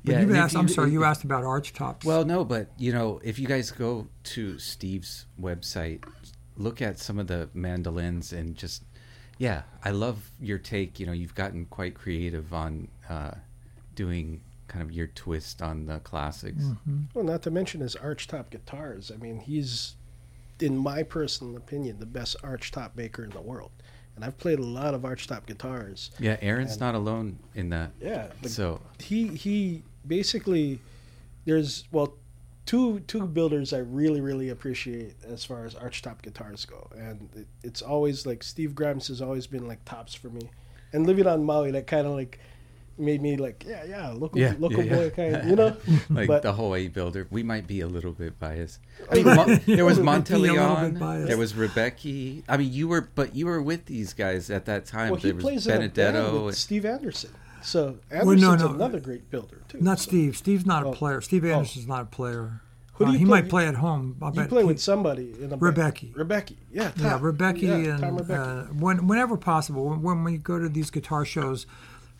But 0.03 0.13
Yeah, 0.13 0.19
you 0.19 0.23
and 0.23 0.31
if 0.31 0.37
asked, 0.37 0.55
I'm 0.55 0.67
sorry, 0.67 0.91
you 0.91 1.03
asked 1.03 1.23
about 1.23 1.43
archtops. 1.43 2.03
Well, 2.03 2.25
no, 2.25 2.43
but 2.43 2.71
you 2.77 2.91
know, 2.91 3.19
if 3.23 3.37
you 3.39 3.47
guys 3.47 3.71
go 3.71 4.07
to 4.23 4.57
Steve's 4.57 5.25
website, 5.39 6.03
look 6.57 6.81
at 6.81 6.99
some 6.99 7.19
of 7.19 7.27
the 7.27 7.49
mandolins 7.53 8.33
and 8.33 8.55
just, 8.55 8.83
yeah, 9.37 9.63
I 9.83 9.91
love 9.91 10.31
your 10.41 10.57
take. 10.57 10.99
You 10.99 11.05
know, 11.05 11.11
you've 11.11 11.35
gotten 11.35 11.65
quite 11.65 11.95
creative 11.95 12.53
on 12.53 12.87
uh, 13.09 13.31
doing 13.95 14.41
kind 14.67 14.83
of 14.83 14.91
your 14.91 15.07
twist 15.07 15.61
on 15.61 15.85
the 15.85 15.99
classics. 15.99 16.63
Mm-hmm. 16.63 16.99
Well, 17.13 17.25
not 17.25 17.41
to 17.43 17.51
mention 17.51 17.81
his 17.81 17.95
archtop 17.95 18.49
guitars. 18.49 19.11
I 19.13 19.17
mean, 19.17 19.39
he's, 19.39 19.95
in 20.61 20.77
my 20.77 21.03
personal 21.03 21.57
opinion, 21.57 21.99
the 21.99 22.05
best 22.05 22.41
archtop 22.41 22.95
maker 22.95 23.23
in 23.23 23.29
the 23.31 23.41
world. 23.41 23.71
And 24.15 24.25
I've 24.25 24.37
played 24.37 24.59
a 24.59 24.65
lot 24.65 24.93
of 24.93 25.01
archtop 25.03 25.45
guitars. 25.45 26.11
Yeah, 26.19 26.37
Aaron's 26.41 26.71
And- 26.73 26.81
not 26.81 26.95
alone 26.95 27.39
in 27.55 27.69
that. 27.69 27.91
Yeah. 28.01 28.31
So 28.45 28.81
he 28.99 29.27
he 29.27 29.83
basically 30.05 30.79
there's 31.45 31.85
well 31.91 32.15
two 32.65 32.99
two 33.01 33.25
builders 33.27 33.71
I 33.73 33.77
really 33.79 34.19
really 34.21 34.49
appreciate 34.49 35.15
as 35.25 35.45
far 35.45 35.65
as 35.65 35.73
archtop 35.75 36.21
guitars 36.21 36.65
go, 36.65 36.89
and 36.97 37.29
it, 37.35 37.47
it's 37.63 37.81
always 37.81 38.25
like 38.25 38.43
Steve 38.43 38.75
Grimes 38.75 39.07
has 39.07 39.21
always 39.21 39.47
been 39.47 39.67
like 39.67 39.83
tops 39.85 40.13
for 40.13 40.29
me, 40.29 40.49
and 40.91 41.07
living 41.07 41.25
on 41.25 41.43
Maui 41.45 41.71
that 41.71 41.87
kind 41.87 42.05
of 42.05 42.13
like 42.13 42.39
made 42.99 43.21
me 43.21 43.37
like 43.37 43.63
yeah 43.67 43.83
yeah 43.85 44.09
local 44.11 44.39
Yeah, 44.39 44.53
local 44.59 44.83
yeah, 44.83 44.95
boy 44.95 45.03
yeah. 45.05 45.09
kind 45.31 45.49
you 45.49 45.55
know 45.55 45.77
like 46.09 46.27
but 46.27 46.41
the 46.43 46.53
Hawaii 46.53 46.87
builder, 46.87 47.27
we 47.31 47.43
might 47.43 47.65
be 47.67 47.81
a 47.81 47.87
little 47.87 48.11
bit 48.11 48.37
biased. 48.39 48.79
I 49.11 49.15
mean, 49.15 49.25
Mon- 49.35 49.61
there 49.67 49.85
was 49.85 49.97
We 49.97 50.03
might 50.03 50.27
be 50.27 50.33
a 50.33 50.37
little 50.37 50.55
bit 50.57 50.93
Monteleone, 50.95 50.99
biased. 50.99 51.27
there 51.27 51.37
was 51.37 51.53
Ribbecke. 51.53 52.43
I 52.49 52.57
mean, 52.57 52.71
you 52.73 52.87
were, 52.87 53.07
but 53.15 53.35
you 53.35 53.45
were 53.45 53.61
with 53.61 53.85
these 53.85 54.13
guys 54.13 54.49
at 54.49 54.65
that 54.65 54.85
time. 54.85 55.11
well 55.11 55.19
he 55.19 55.27
there 55.29 55.35
was 55.35 55.43
plays 55.43 55.67
in 55.67 55.73
a 55.73 55.79
band 55.79 55.93
Benedetto. 55.95 56.45
with 56.45 56.57
Steve 56.57 56.85
Andersen, 56.85 57.31
so 57.61 57.97
Well, 58.11 58.25
no, 58.25 58.31
Andersen's 58.51 58.61
no. 58.63 58.69
another 58.75 58.99
great 58.99 59.29
builder 59.31 59.61
too. 59.69 59.79
not 59.81 59.99
so. 59.99 60.03
Steve. 60.09 60.37
Steve's 60.37 60.65
not 60.65 60.83
Oh. 60.85 60.91
a 60.91 60.95
player. 60.95 61.21
Steve 61.21 61.45
Oh. 61.45 61.51
Andersen's 61.53 61.87
not 61.87 62.01
a 62.03 62.05
player. 62.05 62.61
Who 62.95 63.05
do 63.05 63.09
Uh, 63.11 63.13
you 63.13 63.19
he 63.19 63.25
play- 63.25 63.41
might 63.41 63.49
play 63.49 63.65
at 63.65 63.75
home. 63.75 64.17
I 64.21 64.25
You 64.27 64.31
bet 64.33 64.49
play 64.49 64.61
he- 64.63 64.67
with 64.67 64.81
somebody 64.81 65.31
in 65.39 65.45
a 65.53 65.57
band. 65.57 65.61
Ribbecke. 65.61 66.13
Ribbecke, 66.13 66.55
yeah, 66.69 66.91
Yeah, 66.97 67.17
Ribbecke 67.17 67.61
yeah, 67.61 67.95
and 67.95 68.01
Tom 68.01 68.25
uh, 68.29 68.63
when, 68.73 69.07
whenever 69.07 69.37
possible, 69.37 69.85
when, 69.89 70.01
when 70.01 70.23
we 70.25 70.37
go 70.37 70.59
to 70.59 70.67
these 70.67 70.89
guitar 70.91 71.23
shows, 71.23 71.65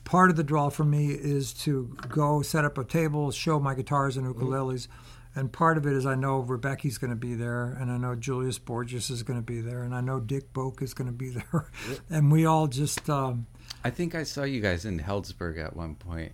part 0.09 0.31
of 0.31 0.35
the 0.35 0.43
draw 0.43 0.69
for 0.69 0.83
me 0.83 1.11
is 1.11 1.53
to 1.53 1.95
go 2.09 2.41
set 2.41 2.65
up 2.65 2.79
a 2.79 2.83
table, 2.83 3.29
show 3.29 3.59
my 3.59 3.75
guitars 3.75 4.17
and 4.17 4.25
ukuleles, 4.25 4.87
and 5.35 5.53
part 5.53 5.77
of 5.77 5.85
it 5.85 5.93
is 5.93 6.03
I 6.03 6.15
know 6.15 6.41
Ribbecke's 6.41 6.97
going 6.97 7.11
to 7.11 7.15
be 7.15 7.35
there, 7.35 7.77
and 7.79 7.91
I 7.91 7.97
know 7.97 8.15
Julius 8.15 8.57
Borges 8.57 9.11
is 9.11 9.21
going 9.21 9.37
to 9.37 9.45
be 9.45 9.61
there, 9.61 9.83
and 9.83 9.93
I 9.93 10.01
know 10.01 10.19
Dick 10.19 10.51
Boak 10.51 10.81
is 10.81 10.95
going 10.95 11.05
to 11.05 11.13
be 11.15 11.29
there, 11.51 11.69
and 12.09 12.31
we 12.31 12.43
all 12.47 12.65
just 12.65 13.07
um, 13.07 13.45
I 13.83 13.91
think 13.91 14.15
I 14.15 14.23
saw 14.23 14.41
you 14.41 14.61
guys 14.61 14.83
in 14.83 14.99
Healdsburg 14.99 15.63
at 15.63 15.75
one 15.75 15.93
point. 15.93 16.31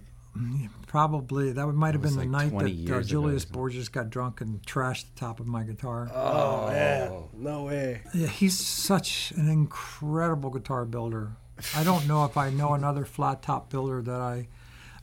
probably 0.88 1.52
that 1.52 1.68
might 1.68 1.96
have 1.96 2.02
been 2.02 2.14
the 2.14 2.20
like 2.20 2.30
night 2.30 2.58
that 2.58 2.64
uh, 2.64 2.68
years 2.68 2.90
ago 2.90 3.02
Julius 3.02 3.44
something. 3.44 3.60
Borges 3.60 3.90
got 3.90 4.10
drunk 4.10 4.40
and 4.40 4.62
trashed 4.64 5.14
the 5.14 5.20
top 5.20 5.42
of 5.42 5.48
my 5.48 5.64
guitar. 5.64 6.10
oh 6.14 6.68
man, 6.68 7.24
no 7.34 7.64
way. 7.64 8.04
Yeah, 8.14 8.28
he's 8.28 8.58
such 8.58 9.34
an 9.36 9.50
incredible 9.50 10.50
guitar 10.50 10.86
builder. 10.86 11.36
I 11.76 11.84
don't 11.84 12.08
know 12.08 12.26
if 12.26 12.38
I 12.38 12.50
know 12.50 12.74
another 12.74 13.06
flat 13.06 13.42
top 13.42 13.70
builder 13.70 14.02
that 14.02 14.20
I 14.22 14.48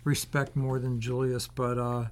respect 0.04 0.54
more 0.56 0.78
than 0.78 1.00
Julius, 1.00 1.48
but 1.48 1.78
uh, 1.78 2.06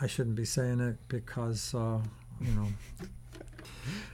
I 0.00 0.06
shouldn't 0.06 0.36
be 0.36 0.44
saying 0.44 0.80
it 0.80 0.96
because 1.08 1.74
uh, 1.74 1.98
you 2.40 2.52
know 2.52 2.68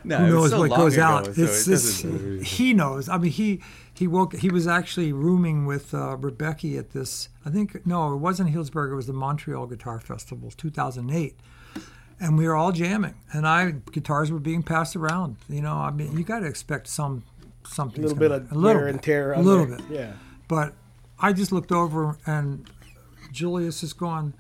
No, 0.04 0.16
who 0.18 0.32
knows 0.32 0.50
so 0.50 0.58
what 0.60 0.70
goes 0.70 0.94
ago, 0.94 1.02
out. 1.02 1.26
so 1.26 1.32
It's, 1.36 1.68
it 1.68 1.72
it's 1.72 2.48
he 2.50 2.72
knows. 2.72 3.08
I 3.08 3.18
mean, 3.18 3.30
he 3.32 3.60
he 3.92 4.06
woke. 4.06 4.34
He 4.34 4.50
was 4.50 4.66
actually 4.66 5.12
rooming 5.12 5.66
with 5.66 5.92
uh, 5.92 6.16
Ribbecke 6.18 6.78
at 6.78 6.90
this. 6.92 7.28
I 7.44 7.50
think 7.50 7.84
no, 7.86 8.14
it 8.14 8.18
wasn't 8.18 8.50
Healdsburg. 8.54 8.92
It 8.92 8.94
was 8.96 9.06
the 9.06 9.12
Montreal 9.12 9.66
Guitar 9.66 10.00
Festival, 10.00 10.50
2008. 10.56 11.38
And 12.20 12.38
we 12.38 12.46
were 12.46 12.54
all 12.54 12.70
jamming, 12.70 13.14
and 13.32 13.46
I 13.46 13.72
guitars 13.90 14.30
were 14.30 14.38
being 14.38 14.62
passed 14.62 14.94
around. 14.94 15.36
You 15.48 15.60
know, 15.60 15.74
I 15.74 15.90
mean, 15.90 16.16
you 16.16 16.22
got 16.24 16.38
to 16.40 16.46
expect 16.46 16.86
some 16.86 17.24
something. 17.66 18.00
A 18.00 18.06
little 18.06 18.18
bit 18.18 18.30
of 18.30 18.50
a 18.52 18.54
little 18.54 18.62
wear 18.80 18.84
bit, 18.86 18.94
and 18.94 19.02
tear. 19.02 19.32
a 19.32 19.40
little 19.40 19.66
there. 19.66 19.76
bit. 19.78 19.86
Yeah. 19.90 20.12
But 20.48 20.74
I 21.18 21.32
just 21.32 21.52
looked 21.52 21.72
over 21.72 22.18
and 22.26 22.68
Julius 23.32 23.82
is 23.82 23.92
gone. 23.92 24.34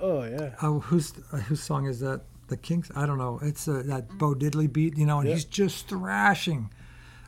Oh 0.00 0.24
yeah. 0.24 0.54
Uh, 0.60 0.78
whose 0.80 1.12
uh, 1.32 1.36
whose 1.38 1.62
song 1.62 1.86
is 1.86 2.00
that? 2.00 2.22
The 2.48 2.56
Kinks? 2.56 2.90
I 2.94 3.06
don't 3.06 3.18
know. 3.18 3.38
It's 3.42 3.66
uh, 3.68 3.82
that 3.86 4.18
Bo 4.18 4.34
Diddley 4.34 4.70
beat, 4.70 4.98
you 4.98 5.06
know, 5.06 5.20
and 5.20 5.28
Yeah. 5.28 5.34
he's 5.36 5.44
just 5.44 5.88
thrashing 5.88 6.70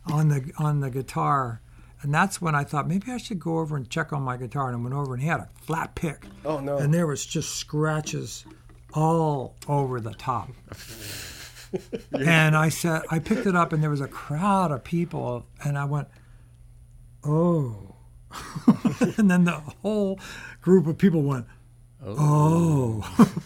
on 0.06 0.28
the 0.28 0.50
on 0.59 0.80
the 0.80 0.90
guitar. 0.90 1.61
And 2.02 2.12
that's 2.12 2.42
when 2.42 2.54
I 2.54 2.64
thought 2.64 2.87
maybe 2.87 3.11
I 3.11 3.16
should 3.16 3.38
go 3.40 3.61
over 3.61 3.76
and 3.76 3.88
check 3.88 4.12
on 4.12 4.21
my 4.23 4.37
guitar. 4.37 4.68
And 4.68 4.76
I 4.76 4.80
went 4.80 4.94
over 4.94 5.14
and 5.14 5.23
he 5.23 5.28
had 5.28 5.40
a 5.40 5.49
flat 5.62 5.94
pick, 5.94 6.26
Oh 6.44 6.61
no. 6.61 6.76
and 6.76 6.92
there 6.92 7.06
was 7.06 7.25
just 7.25 7.54
scratches 7.56 8.44
all 8.95 9.57
over 9.69 10.01
the 10.01 10.15
top. 10.15 10.51
and 12.13 12.57
I 12.57 12.69
said, 12.69 13.03
I 13.11 13.19
picked 13.19 13.47
it 13.47 13.57
up, 13.57 13.73
and 13.73 13.83
there 13.83 13.91
was 13.91 14.01
a 14.01 14.09
crowd 14.09 14.71
of 14.71 14.85
people, 14.85 15.47
and 15.65 15.77
I 15.77 15.85
went, 15.85 16.09
oh. 17.25 17.97
and 19.17 19.31
then 19.31 19.45
the 19.45 19.61
whole 19.83 20.19
group 20.61 20.87
of 20.87 20.99
people 20.99 21.23
went, 21.23 21.47
oh. 22.05 23.03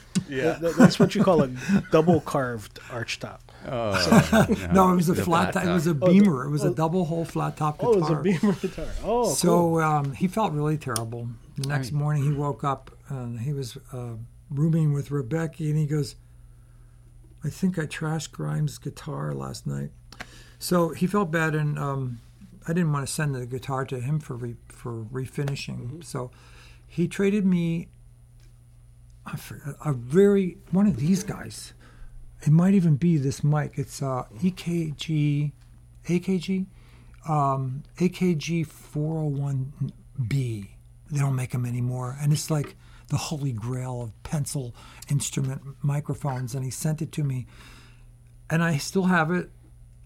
yeah. 0.29 0.59
that's 0.61 0.99
what 0.99 1.15
you 1.15 1.23
call 1.23 1.43
a 1.43 1.51
double 1.91 2.21
carved 2.21 2.79
arch 2.91 3.19
top. 3.21 3.43
Oh, 3.67 4.47
no, 4.73 4.93
it 4.93 4.97
was 4.97 5.09
a 5.09 5.15
The 5.15 5.25
flat. 5.25 5.53
flat 5.53 5.65
Top. 5.65 5.71
It 5.71 5.75
was 5.75 5.87
a 5.89 5.95
top. 5.95 6.09
beamer. 6.09 6.45
It 6.45 6.51
was 6.51 6.65
a 6.65 6.73
double 6.73 7.05
hole 7.05 7.25
flat 7.25 7.57
top 7.57 7.79
guitar. 7.79 7.95
Oh, 7.95 7.99
it's 7.99 8.09
a 8.11 8.17
beamer 8.17 8.53
guitar. 8.55 8.87
Oh, 9.01 9.03
cool. 9.03 9.25
So 9.27 9.81
um, 9.81 10.13
he 10.13 10.29
felt 10.29 10.53
really 10.53 10.79
terrible. 10.79 11.29
The 11.57 11.69
next 11.69 11.91
mean- 11.93 12.01
morning 12.01 12.23
he 12.25 12.33
woke 12.33 12.63
up 12.65 12.91
and 13.09 13.41
he 13.41 13.53
was 13.53 13.77
uh, 13.93 14.15
rooming 14.51 14.93
with 14.93 15.11
Ribbecke, 15.11 15.61
and 15.61 15.77
he 15.77 15.87
goes, 15.87 16.17
"I 17.45 17.51
think 17.51 17.79
I 17.79 17.87
trashed 17.87 18.33
Grimes' 18.33 18.79
guitar 18.79 19.33
last 19.33 19.67
night." 19.67 19.91
So 20.59 20.91
he 20.91 21.07
felt 21.07 21.31
bad, 21.31 21.55
and 21.55 21.79
um, 21.79 22.21
I 22.67 22.73
didn't 22.73 22.93
want 22.93 23.07
to 23.07 23.13
send 23.13 23.35
the 23.35 23.47
guitar 23.47 23.85
to 23.87 24.01
him 24.01 24.21
for 24.21 24.35
re- 24.35 24.57
for 24.69 25.05
refinishing. 25.05 26.05
So 26.05 26.31
he 26.87 27.09
traded 27.09 27.47
me 27.47 27.89
forget, 29.37 29.75
a 29.85 29.93
very 29.93 30.59
one 30.71 30.87
of 30.87 30.97
these 30.97 31.23
guys. 31.23 31.75
It 32.43 32.51
might 32.51 32.75
even 32.75 32.97
be 32.97 33.19
this 33.19 33.43
mic. 33.43 33.73
It's 33.75 34.01
uh, 34.01 34.25
EKG, 34.39 35.53
AKG, 36.07 36.67
um, 37.29 37.83
AKG 37.99 38.67
401B. 38.67 40.69
They 41.11 41.19
don't 41.19 41.35
make 41.35 41.51
them 41.51 41.67
anymore, 41.67 42.17
and 42.21 42.33
it's 42.33 42.51
like 42.51 42.77
the 43.09 43.17
holy 43.17 43.53
grail 43.53 44.03
of 44.03 44.23
pencil 44.23 44.75
instrument 45.11 45.63
microphones. 45.83 46.55
And 46.55 46.65
he 46.65 46.71
sent 46.71 47.01
it 47.03 47.11
to 47.13 47.25
me, 47.25 47.47
and 48.51 48.63
I 48.63 48.77
still 48.79 49.05
have 49.05 49.31
it. 49.31 49.51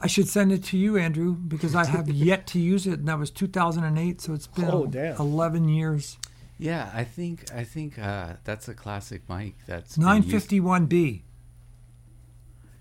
I 0.00 0.06
should 0.08 0.28
send 0.28 0.50
it 0.52 0.64
to 0.64 0.76
you, 0.76 0.96
Andrew, 0.96 1.34
because 1.34 1.74
I 1.76 1.84
have 1.86 2.08
yet 2.30 2.46
to 2.48 2.58
use 2.58 2.86
it, 2.86 2.98
and 3.00 3.08
that 3.08 3.18
was 3.18 3.30
2008. 3.30 4.20
So 4.20 4.32
it's 4.34 4.46
been 4.48 4.64
Oh, 4.70 4.86
damn. 4.86 5.16
11 5.16 5.68
years. 5.68 6.18
Yeah, 6.58 6.90
I 6.94 7.02
think 7.04 7.52
I 7.52 7.64
think 7.64 7.98
uh, 7.98 8.34
that's 8.44 8.68
a 8.68 8.74
classic 8.74 9.28
mic. 9.28 9.54
That's 9.66 9.96
been 9.96 10.22
used- 10.22 10.50
951B. 10.50 11.22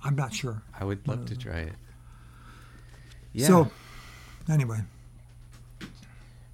I'm 0.03 0.15
not 0.15 0.33
sure. 0.33 0.61
I 0.79 0.83
would 0.85 1.07
love 1.07 1.25
to 1.27 1.35
try 1.37 1.59
it. 1.59 1.73
Yeah. 3.33 3.47
So, 3.47 3.71
anyway, 4.49 4.79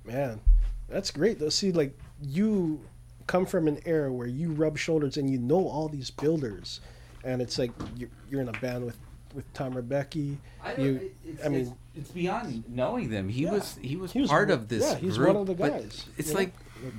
Man, 0.06 0.40
that's 0.88 1.12
great. 1.12 1.40
Though, 1.40 1.50
see, 1.50 1.72
like 1.72 1.98
you 2.22 2.80
come 3.28 3.46
from 3.46 3.68
an 3.68 3.80
era 3.86 4.12
where 4.12 4.28
you 4.28 4.52
rub 4.52 4.78
shoulders 4.78 5.18
and 5.18 5.30
you 5.30 5.38
know 5.38 5.68
all 5.68 5.88
these 5.90 6.10
builders, 6.10 6.80
and 7.24 7.42
it's 7.42 7.58
like 7.60 7.72
you're, 7.96 8.10
you're 8.30 8.42
in 8.42 8.50
a 8.50 8.54
band 8.60 8.86
with 8.86 8.98
with 9.36 9.52
Tom 9.54 9.74
Ribbecke. 9.74 10.38
You, 10.78 11.12
I 11.46 11.50
mean, 11.50 11.76
it's 11.96 12.10
beyond 12.12 12.64
knowing 12.68 13.10
them. 13.10 13.30
He 13.30 13.44
Yeah. 13.44 13.52
was 13.54 13.78
he 13.82 13.96
was 13.96 14.12
He 14.12 14.22
was 14.22 14.30
part 14.30 14.50
one- 14.50 14.58
of 14.58 14.68
this. 14.70 14.84
yeah, 14.84 14.96
he's 14.96 15.18
group, 15.18 15.28
one 15.36 15.38
of 15.38 15.48
the 15.48 15.54
guys, 15.54 16.06
It's 16.18 16.30
you 16.30 16.34
know? 16.34 16.40
like 16.40 16.54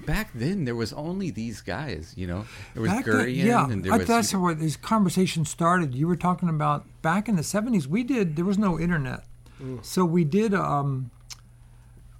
back 0.07 0.31
then 0.35 0.65
there 0.65 0.77
was 0.77 0.93
only 0.93 1.31
these 1.31 1.61
guys. 1.63 2.13
You 2.17 2.27
know, 2.27 2.45
there 2.75 2.83
was 2.83 2.93
back 2.93 3.05
then, 3.07 3.15
Gurian 3.15 3.45
yeah, 3.45 3.69
and 3.71 3.85
there 3.85 3.93
I- 3.95 3.99
was 3.99 4.07
that's 4.07 4.35
where 4.35 4.55
this 4.55 4.77
conversation 4.77 5.45
started. 5.45 5.95
You 5.95 6.07
were 6.07 6.17
talking 6.17 6.49
about 6.49 6.85
back 7.03 7.29
in 7.29 7.37
the 7.37 7.43
70s. 7.43 7.87
We 7.87 8.05
did 8.05 8.37
there 8.37 8.45
was 8.45 8.59
no 8.59 8.79
internet, 8.79 9.25
Mm. 9.61 9.85
so 9.85 10.05
we 10.05 10.25
did 10.25 10.55
um, 10.55 11.11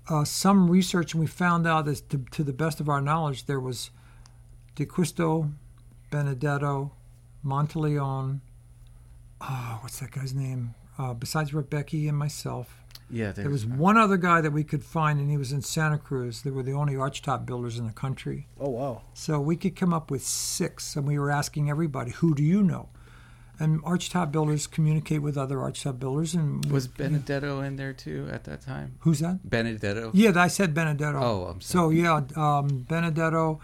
uh, 0.09 0.25
some 0.25 0.71
research, 0.71 1.13
and 1.15 1.21
we 1.21 1.27
found 1.27 1.67
out 1.67 1.85
that 1.85 2.09
to, 2.11 2.19
to 2.33 2.43
the 2.43 2.53
best 2.53 2.81
of 2.81 2.89
our 2.89 3.01
knowledge, 3.01 3.45
there 3.47 3.61
was 3.61 3.91
D'Aquisto, 4.79 5.51
Benedetto, 6.13 6.93
Monteleone. 7.45 8.41
Oh, 9.41 9.79
what's 9.83 9.99
that 9.99 10.13
guy's 10.13 10.33
name? 10.33 10.75
Uh, 10.97 11.15
besides 11.15 11.51
Ribbecke 11.53 12.09
and 12.09 12.17
myself, 12.17 12.81
yeah. 13.11 13.33
there 13.33 13.51
was 13.51 13.67
one 13.67 13.97
other 13.97 14.17
guy 14.17 14.41
that 14.41 14.53
we 14.53 14.63
could 14.63 14.85
find, 14.85 15.19
and 15.19 15.31
he 15.31 15.37
was 15.37 15.51
in 15.51 15.63
Santa 15.63 15.99
Cruz. 15.99 16.43
They 16.43 16.51
were 16.51 16.63
the 16.63 16.73
only 16.73 16.95
archtop 16.95 17.45
builders 17.45 17.77
in 17.79 17.87
the 17.87 17.93
country. 17.93 18.47
oh 18.61 18.71
wow, 18.71 19.03
So 19.15 19.41
we 19.41 19.57
could 19.57 19.75
come 19.75 19.93
up 19.93 20.11
with 20.13 20.23
six, 20.23 20.95
and 20.95 21.07
we 21.09 21.19
were 21.19 21.31
asking 21.31 21.69
everybody, 21.71 22.13
"Who 22.13 22.35
do 22.37 22.43
you 22.45 22.63
know?" 22.63 22.89
And 23.61 23.83
archtop 23.83 24.31
builders 24.31 24.69
communicate 24.69 25.21
with 25.23 25.37
other 25.37 25.57
archtop 25.57 25.99
builders, 25.99 26.35
and 26.35 26.65
we- 26.67 26.71
was 26.73 26.87
Benedetto 26.87 27.61
in 27.63 27.75
there 27.75 27.93
too 27.93 28.29
at 28.31 28.45
that 28.45 28.61
time? 28.61 28.95
who's 29.01 29.19
that? 29.19 29.49
Benedetto. 29.49 30.13
Yeah, 30.15 30.33
I 30.37 30.47
said 30.47 30.73
Benedetto. 30.75 31.19
Oh, 31.21 31.45
I'm 31.47 31.61
So 31.61 31.91
yeah, 31.91 32.23
um, 32.37 32.87
Benedetto, 32.89 33.61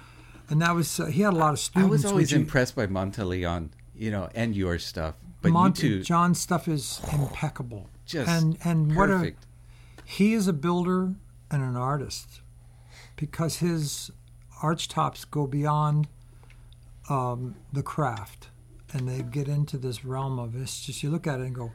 and 0.50 0.60
that 0.62 0.74
was 0.74 1.00
uh, 1.00 1.06
he 1.06 1.22
had 1.22 1.32
a 1.32 1.36
lot 1.36 1.52
of 1.52 1.58
students. 1.58 1.86
I 1.86 1.90
was 1.90 2.04
always 2.04 2.24
which 2.24 2.30
he- 2.32 2.36
impressed 2.36 2.74
by 2.76 2.86
Monteleone, 2.86 3.70
you 3.94 4.10
know, 4.10 4.28
and 4.34 4.54
your 4.54 4.78
stuff. 4.78 5.14
But 5.42 5.52
Mont- 5.52 5.82
you 5.82 5.98
two, 5.98 6.02
John's 6.04 6.40
stuff 6.40 6.68
is 6.68 7.00
impeccable. 7.12 7.88
just 8.06 8.28
and 8.30 8.56
and 8.64 8.96
what 8.96 9.10
a 9.10 9.14
perfect. 9.18 9.46
he 10.04 10.32
is 10.34 10.48
a 10.48 10.52
builder 10.52 11.14
and 11.50 11.62
an 11.62 11.76
artist 11.76 12.40
because 13.16 13.58
his 13.58 14.10
archtops 14.62 15.28
go 15.30 15.46
beyond 15.46 16.08
um, 17.08 17.56
the 17.72 17.82
craft 17.82 18.48
and 18.92 19.08
they 19.08 19.22
get 19.22 19.48
into 19.48 19.76
this 19.76 20.04
realm 20.04 20.38
of 20.38 20.54
it's 20.60 20.84
just 20.84 21.02
you 21.02 21.10
look 21.10 21.26
at 21.26 21.40
it 21.40 21.44
and 21.46 21.54
go 21.54 21.72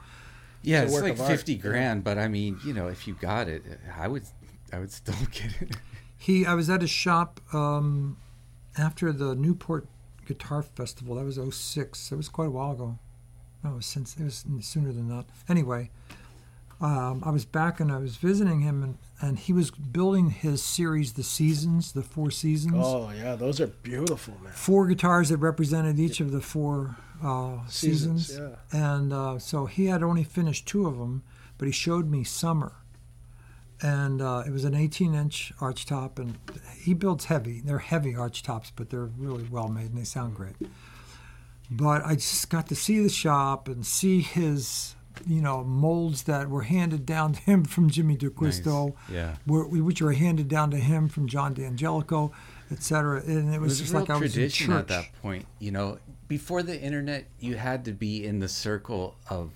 yeah, 0.61 0.81
a 0.81 0.85
it's 0.85 0.99
like 0.99 1.13
of 1.13 1.21
art, 1.21 1.29
fifty 1.31 1.55
grand. 1.55 2.03
But 2.03 2.17
I 2.17 2.27
mean, 2.27 2.59
you 2.65 2.73
know, 2.73 2.87
if 2.87 3.07
you 3.07 3.13
got 3.13 3.47
it, 3.47 3.63
I 3.97 4.07
would, 4.09 4.23
I 4.73 4.79
would 4.79 4.91
still 4.91 5.15
get 5.31 5.61
it. 5.61 5.77
he 6.17 6.45
i 6.45 6.53
was 6.53 6.69
at 6.69 6.81
his 6.81 6.89
shop 6.89 7.39
um, 7.53 8.17
after 8.79 9.11
the 9.11 9.35
newport 9.35 9.87
guitar 10.25 10.61
festival 10.61 11.15
that 11.15 11.25
was 11.25 11.39
06 11.55 12.09
that 12.09 12.15
was 12.15 12.29
quite 12.29 12.47
a 12.47 12.51
while 12.51 12.71
ago 12.71 12.99
no 13.63 13.71
it 13.71 13.75
was 13.75 13.85
since 13.85 14.15
it 14.17 14.23
was 14.23 14.45
sooner 14.61 14.91
than 14.91 15.07
that 15.09 15.25
anyway 15.47 15.89
um, 16.81 17.21
i 17.25 17.31
was 17.31 17.45
back 17.45 17.79
and 17.79 17.91
i 17.91 17.97
was 17.97 18.17
visiting 18.17 18.61
him 18.61 18.83
and, 18.83 18.97
and 19.21 19.39
he 19.39 19.51
was 19.53 19.71
building 19.71 20.29
his 20.29 20.63
series 20.63 21.13
the 21.13 21.23
seasons 21.23 21.91
the 21.93 22.03
four 22.03 22.29
seasons 22.29 22.75
oh 22.77 23.11
yeah, 23.15 23.35
those 23.35 23.59
are 23.59 23.67
beautiful, 23.67 24.35
man. 24.43 24.53
four 24.53 24.87
guitars 24.87 25.29
that 25.29 25.37
represented 25.37 25.99
each 25.99 26.19
of 26.19 26.31
the 26.31 26.41
four 26.41 26.95
uh, 27.23 27.57
Seasons, 27.67 28.27
seasons. 28.27 28.57
And 28.71 29.11
uh, 29.11 29.39
so 29.39 29.65
he 29.65 29.87
had 29.87 30.03
only 30.03 30.23
finished 30.23 30.65
two 30.67 30.87
of 30.87 30.97
them, 30.97 31.23
but 31.57 31.65
he 31.65 31.71
showed 31.73 32.09
me 32.09 32.23
Summer. 32.23 32.71
And 33.81 34.21
uh, 34.21 34.43
it 34.45 34.51
was 34.51 34.65
an 34.65 34.75
18 34.75 35.13
inch 35.15 35.53
arch 35.61 35.85
top, 35.85 36.19
and 36.19 36.37
he 36.77 36.93
builds 36.93 37.25
heavy. 37.25 37.61
They're 37.63 37.79
heavy 37.79 38.15
arch 38.15 38.43
tops, 38.43 38.71
but 38.75 38.89
they're 38.89 39.05
really 39.17 39.45
well 39.49 39.69
made 39.69 39.85
and 39.91 39.97
they 39.97 40.03
sound 40.03 40.35
great. 40.35 40.55
But 41.71 42.05
I 42.05 42.15
just 42.15 42.49
got 42.49 42.67
to 42.67 42.75
see 42.75 42.99
the 43.01 43.09
shop 43.09 43.67
and 43.67 43.85
see 43.85 44.21
his, 44.21 44.95
you 45.27 45.41
know, 45.41 45.63
molds 45.63 46.23
that 46.23 46.49
were 46.49 46.63
handed 46.63 47.05
down 47.05 47.33
to 47.35 47.39
him 47.41 47.63
from 47.63 47.89
Jimmy 47.89 48.17
D'Aquisto, 48.17 48.87
Nice. 48.87 48.95
Yeah. 49.11 49.35
were, 49.45 49.65
which 49.67 50.01
were 50.01 50.13
handed 50.13 50.47
down 50.47 50.71
to 50.71 50.77
him 50.77 51.07
from 51.07 51.27
John 51.27 51.53
D'Angelico, 51.53 52.31
et 52.71 52.81
cetera. 52.83 53.21
And 53.21 53.53
it 53.53 53.57
It 53.57 53.61
was, 53.61 53.69
was 53.73 53.79
just 53.81 53.93
like 53.93 54.09
I 54.09 54.13
was 54.17 54.23
in 54.23 54.29
tradition 54.31 54.67
church. 54.67 54.77
at 54.79 54.87
that 54.89 55.05
point. 55.21 55.45
You 55.59 55.71
know, 55.71 55.99
before 56.27 56.63
the 56.63 56.79
internet, 56.79 57.25
you 57.39 57.55
had 57.55 57.85
to 57.85 57.91
be 57.91 58.25
in 58.25 58.39
the 58.39 58.47
circle 58.49 59.15
of 59.29 59.51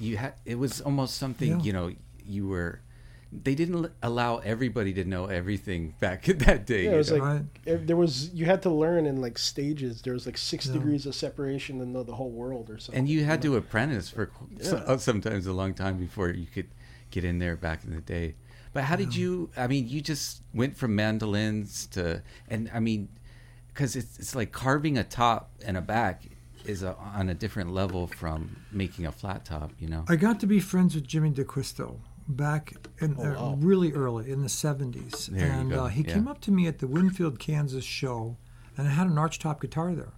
you 0.00 0.16
had. 0.18 0.34
It 0.44 0.58
was 0.58 0.80
almost 0.80 1.16
something. 1.16 1.50
Yeah. 1.58 1.62
You 1.62 1.72
know, 1.72 1.92
you 2.26 2.46
were. 2.48 2.80
They 3.32 3.54
didn't 3.56 3.90
allow 4.02 4.38
everybody 4.38 4.92
to 4.94 5.04
know 5.04 5.26
everything 5.26 5.94
back 6.00 6.28
in 6.28 6.38
that 6.46 6.64
day. 6.66 6.84
Yeah, 6.84 6.92
it 6.92 6.96
was 6.96 7.10
know? 7.10 7.18
like 7.18 7.42
Right. 7.66 7.86
there 7.86 7.96
was 7.96 8.32
you 8.32 8.44
had 8.46 8.62
to 8.62 8.70
learn 8.70 9.04
in 9.06 9.20
like 9.20 9.36
stages. 9.36 10.02
There 10.02 10.12
was 10.12 10.26
like 10.26 10.38
six 10.38 10.66
Yeah. 10.66 10.74
degrees 10.74 11.06
of 11.06 11.14
separation 11.14 11.78
to 11.80 11.86
know 11.86 12.02
the 12.02 12.14
whole 12.14 12.30
world 12.30 12.70
or 12.70 12.78
something. 12.78 12.98
and 12.98 13.08
you 13.08 13.24
had 13.24 13.42
know? 13.44 13.50
to 13.52 13.56
apprentice 13.56 14.08
for 14.08 14.30
Yeah. 14.60 14.74
Uh, 14.74 14.96
sometimes 14.98 15.46
a 15.46 15.52
long 15.52 15.74
time 15.74 15.98
before 15.98 16.30
you 16.30 16.46
could 16.46 16.68
get 17.10 17.24
in 17.24 17.38
there 17.38 17.56
back 17.56 17.84
in 17.84 17.94
the 17.94 18.00
day. 18.00 18.34
But 18.72 18.84
how 18.84 18.96
did 18.96 19.16
you? 19.16 19.50
I 19.56 19.66
mean, 19.66 19.88
you 19.88 20.00
just 20.02 20.42
went 20.52 20.76
from 20.76 20.94
mandolins 20.94 21.86
to, 21.88 22.22
and 22.48 22.70
I 22.74 22.78
mean, 22.80 23.08
because 23.68 23.96
it's 23.96 24.18
it's 24.18 24.34
like 24.34 24.52
carving 24.52 24.98
a 24.98 25.04
top 25.04 25.50
and 25.64 25.76
a 25.76 25.80
back 25.80 26.24
is 26.66 26.82
a, 26.82 26.94
on 26.96 27.28
a 27.28 27.34
different 27.34 27.72
level 27.72 28.06
from 28.06 28.56
making 28.72 29.06
a 29.06 29.12
flat 29.12 29.44
top. 29.46 29.72
You 29.78 29.88
know. 29.88 30.04
I 30.08 30.16
got 30.16 30.40
to 30.40 30.46
be 30.46 30.60
friends 30.60 30.94
with 30.94 31.06
Jimmy 31.06 31.30
D'Aquisto 31.30 32.00
back 32.28 32.74
in, 33.00 33.16
Oh, 33.18 33.22
uh, 33.22 33.32
wow. 33.34 33.56
really 33.60 33.92
early 33.92 34.30
in 34.30 34.42
the 34.42 34.48
70s. 34.48 35.26
There 35.26 35.50
and 35.50 35.72
Uh, 35.72 35.86
he 35.86 36.02
yeah. 36.02 36.14
came 36.14 36.28
up 36.28 36.40
to 36.42 36.50
me 36.50 36.66
at 36.66 36.78
the 36.78 36.86
Winfield, 36.86 37.38
Kansas 37.38 37.84
show, 37.84 38.36
and 38.76 38.88
I 38.88 38.90
had 38.90 39.06
an 39.06 39.14
archtop 39.16 39.60
guitar 39.60 39.94
there. 39.94 40.12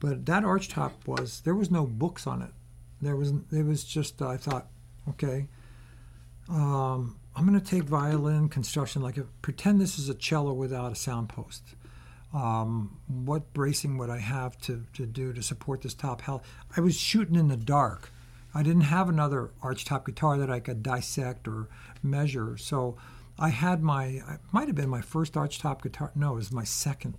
But 0.00 0.26
that 0.26 0.42
archtop 0.42 0.92
was 1.06 1.40
there 1.42 1.54
was 1.54 1.70
no 1.70 1.86
books 1.86 2.26
on 2.26 2.42
it. 2.42 2.52
There 3.00 3.16
was 3.16 3.32
it 3.50 3.64
was 3.64 3.84
just 3.84 4.20
I 4.22 4.36
thought, 4.36 4.66
okay, 5.10 5.48
um, 6.48 7.18
I'm 7.36 7.46
going 7.46 7.58
to 7.58 7.64
take 7.64 7.84
violin 7.84 8.48
construction 8.48 9.02
like 9.02 9.16
a, 9.16 9.22
pretend 9.42 9.80
this 9.80 9.98
is 9.98 10.08
a 10.08 10.14
cello 10.14 10.52
without 10.52 10.92
a 10.92 10.94
sound 10.94 11.28
post. 11.28 11.62
Um, 12.32 12.98
what 13.06 13.52
bracing 13.54 13.96
would 13.98 14.10
I 14.10 14.18
have 14.18 14.58
to, 14.62 14.84
to 14.94 15.06
do 15.06 15.32
to 15.32 15.42
support 15.42 15.82
this 15.82 15.94
top? 15.94 16.22
How 16.22 16.42
I 16.76 16.80
was 16.80 16.96
shooting 16.98 17.36
in 17.36 17.48
the 17.48 17.56
dark. 17.56 18.10
I 18.54 18.62
didn't 18.62 18.82
have 18.82 19.08
another 19.08 19.50
arch 19.62 19.84
top 19.84 20.06
guitar 20.06 20.38
that 20.38 20.50
I 20.50 20.60
could 20.60 20.82
dissect 20.82 21.48
or 21.48 21.68
measure. 22.02 22.56
So 22.56 22.96
I 23.38 23.48
had 23.48 23.82
my, 23.82 24.04
it 24.04 24.40
might 24.52 24.68
have 24.68 24.76
been 24.76 24.88
my 24.88 25.00
first 25.00 25.36
arch 25.36 25.58
top 25.58 25.82
guitar. 25.82 26.12
No, 26.14 26.32
it 26.32 26.36
was 26.36 26.52
my 26.52 26.64
second. 26.64 27.18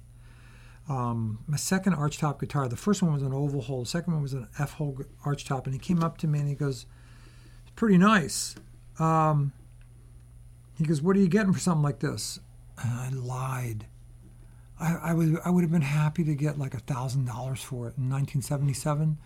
Um, 0.88 1.40
my 1.48 1.58
second 1.58 1.96
arch 1.96 2.20
top 2.20 2.40
guitar. 2.40 2.68
The 2.68 2.78
first 2.78 3.02
one 3.02 3.12
was 3.12 3.24
an 3.24 3.34
oval 3.34 3.62
hole. 3.62 3.82
The 3.82 3.90
second 3.90 4.14
one 4.14 4.22
was 4.22 4.34
an 4.34 4.48
F 4.60 4.74
hole 4.74 4.98
arch 5.26 5.46
top. 5.46 5.66
And 5.66 5.74
he 5.74 5.80
came 5.80 6.04
up 6.04 6.18
to 6.20 6.28
me 6.28 6.40
and 6.40 6.48
he 6.48 6.56
goes, 6.56 6.86
"It's 7.64 7.72
pretty 7.76 7.98
nice." 7.98 8.56
Um, 9.00 9.52
he 10.78 10.86
goes, 10.86 11.02
"What 11.02 11.16
are 11.16 11.20
you 11.20 11.28
getting 11.28 11.54
for 11.54 11.60
something 11.60 11.82
like 11.82 12.00
this?" 12.00 12.40
And 12.82 12.94
I 12.94 13.10
lied. 13.10 13.88
I, 14.80 14.96
I 14.96 15.14
would 15.14 15.40
I 15.44 15.50
would 15.50 15.64
have 15.64 15.72
been 15.72 15.82
happy 15.82 16.24
to 16.24 16.36
get 16.36 16.60
like 16.60 16.74
a 16.74 16.80
thousand 16.80 17.26
dollars 17.26 17.62
for 17.62 17.88
it 17.88 17.98
in 17.98 18.10
1977, 18.10 19.18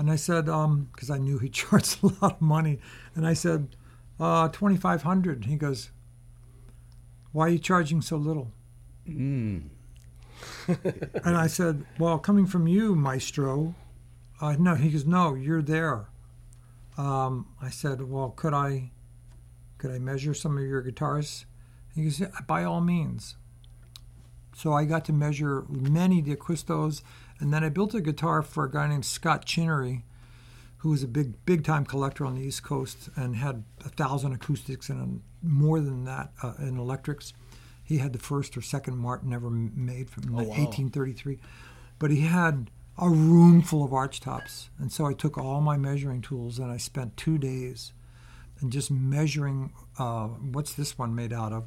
and 0.00 0.10
I 0.10 0.16
said 0.16 0.46
because 0.46 1.10
I 1.10 1.18
knew 1.18 1.38
he 1.38 1.48
charged 1.60 2.02
a 2.02 2.06
lot 2.06 2.36
of 2.36 2.40
money, 2.40 2.78
and 3.14 3.26
I 3.26 3.34
said 3.34 3.76
uh, 4.18 4.48
2,500. 4.48 5.44
He 5.44 5.56
goes, 5.56 5.90
"Why 7.32 7.46
are 7.46 7.50
you 7.50 7.58
charging 7.58 8.00
so 8.00 8.16
little?" 8.16 8.50
Mm. 9.06 9.64
and 10.66 11.36
I 11.36 11.46
said, 11.58 11.84
"Well, 11.98 12.18
coming 12.18 12.46
from 12.46 12.66
you, 12.66 12.94
Maestro." 12.94 13.74
Uh, 14.40 14.56
no, 14.58 14.74
he 14.74 14.88
goes, 14.88 15.04
"No, 15.04 15.34
you're 15.34 15.60
there." 15.60 16.06
Um, 16.96 17.48
I 17.60 17.68
said, 17.68 18.00
"Well, 18.10 18.30
could 18.30 18.54
I, 18.54 18.92
could 19.76 19.90
I 19.90 19.98
measure 19.98 20.32
some 20.32 20.56
of 20.56 20.64
your 20.64 20.80
guitars?" 20.80 21.44
He 21.94 22.04
goes, 22.04 22.20
yeah, 22.20 22.28
"By 22.46 22.64
all 22.64 22.80
means." 22.80 23.36
So 24.54 24.72
I 24.72 24.86
got 24.86 25.04
to 25.06 25.12
measure 25.12 25.64
many 25.68 26.22
D'Aquistos, 26.22 27.02
and 27.40 27.52
then 27.52 27.64
I 27.64 27.68
built 27.70 27.94
a 27.94 28.00
guitar 28.00 28.42
for 28.42 28.64
a 28.64 28.70
guy 28.70 28.86
named 28.88 29.04
Scott 29.04 29.44
Chinery, 29.44 30.04
who 30.78 30.90
was 30.90 31.02
a 31.02 31.08
big, 31.08 31.44
big 31.44 31.64
time 31.64 31.84
collector 31.84 32.24
on 32.24 32.34
the 32.36 32.42
East 32.42 32.62
Coast 32.62 33.08
and 33.16 33.36
had 33.36 33.64
a 33.84 33.88
thousand 33.88 34.32
acoustics 34.32 34.88
and 34.88 35.22
more 35.42 35.80
than 35.80 36.04
that 36.04 36.30
uh, 36.42 36.52
in 36.58 36.78
electrics. 36.78 37.32
He 37.82 37.98
had 37.98 38.12
the 38.12 38.18
first 38.18 38.56
or 38.56 38.62
second 38.62 38.98
Martin 38.98 39.32
ever 39.32 39.50
made 39.50 40.10
from 40.10 40.24
Oh, 40.34 40.42
wow. 40.42 40.48
1833, 40.48 41.38
but 41.98 42.10
he 42.10 42.20
had 42.20 42.70
a 42.98 43.08
room 43.08 43.62
full 43.62 43.82
of 43.82 43.92
arch 43.92 44.20
tops, 44.20 44.68
and 44.78 44.92
so 44.92 45.06
I 45.06 45.14
took 45.14 45.38
all 45.38 45.60
my 45.60 45.76
measuring 45.76 46.20
tools 46.20 46.58
and 46.58 46.70
I 46.70 46.76
spent 46.76 47.16
two 47.16 47.38
days 47.38 47.92
and 48.60 48.70
just 48.70 48.90
measuring. 48.90 49.72
Uh, 49.98 50.26
what's 50.28 50.74
this 50.74 50.96
one 50.98 51.14
made 51.14 51.32
out 51.32 51.52
of? 51.52 51.64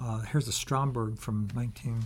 Uh, 0.00 0.20
here's 0.22 0.48
a 0.48 0.52
Stromberg 0.52 1.18
from 1.18 1.48
19 1.54 2.02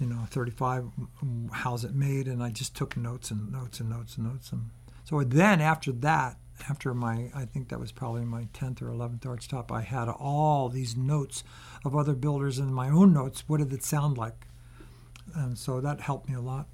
you 0.00 0.06
know, 0.06 0.24
35, 0.30 0.84
um, 1.22 1.50
how's 1.52 1.84
it 1.84 1.94
made? 1.94 2.26
And 2.26 2.42
I 2.42 2.50
just 2.50 2.74
took 2.74 2.96
notes 2.96 3.30
and 3.30 3.52
notes 3.52 3.80
and 3.80 3.90
notes 3.90 4.16
and 4.16 4.26
notes. 4.26 4.50
And 4.50 4.70
so 5.04 5.22
then 5.22 5.60
after 5.60 5.92
that, 5.92 6.38
after 6.68 6.92
my, 6.94 7.30
I 7.34 7.44
think 7.44 7.68
that 7.68 7.78
was 7.78 7.92
probably 7.92 8.24
my 8.24 8.48
10th 8.54 8.82
or 8.82 8.86
11th 8.86 9.26
arch 9.26 9.48
top, 9.48 9.70
I 9.70 9.82
had 9.82 10.08
all 10.08 10.68
these 10.68 10.96
notes 10.96 11.44
of 11.84 11.94
other 11.94 12.14
builders 12.14 12.58
and 12.58 12.74
my 12.74 12.88
own 12.88 13.12
notes. 13.12 13.44
What 13.46 13.58
did 13.58 13.72
it 13.72 13.84
sound 13.84 14.18
like? 14.18 14.46
And 15.34 15.58
so 15.58 15.80
that 15.80 16.00
helped 16.00 16.28
me 16.28 16.34
a 16.34 16.40
lot. 16.40 16.66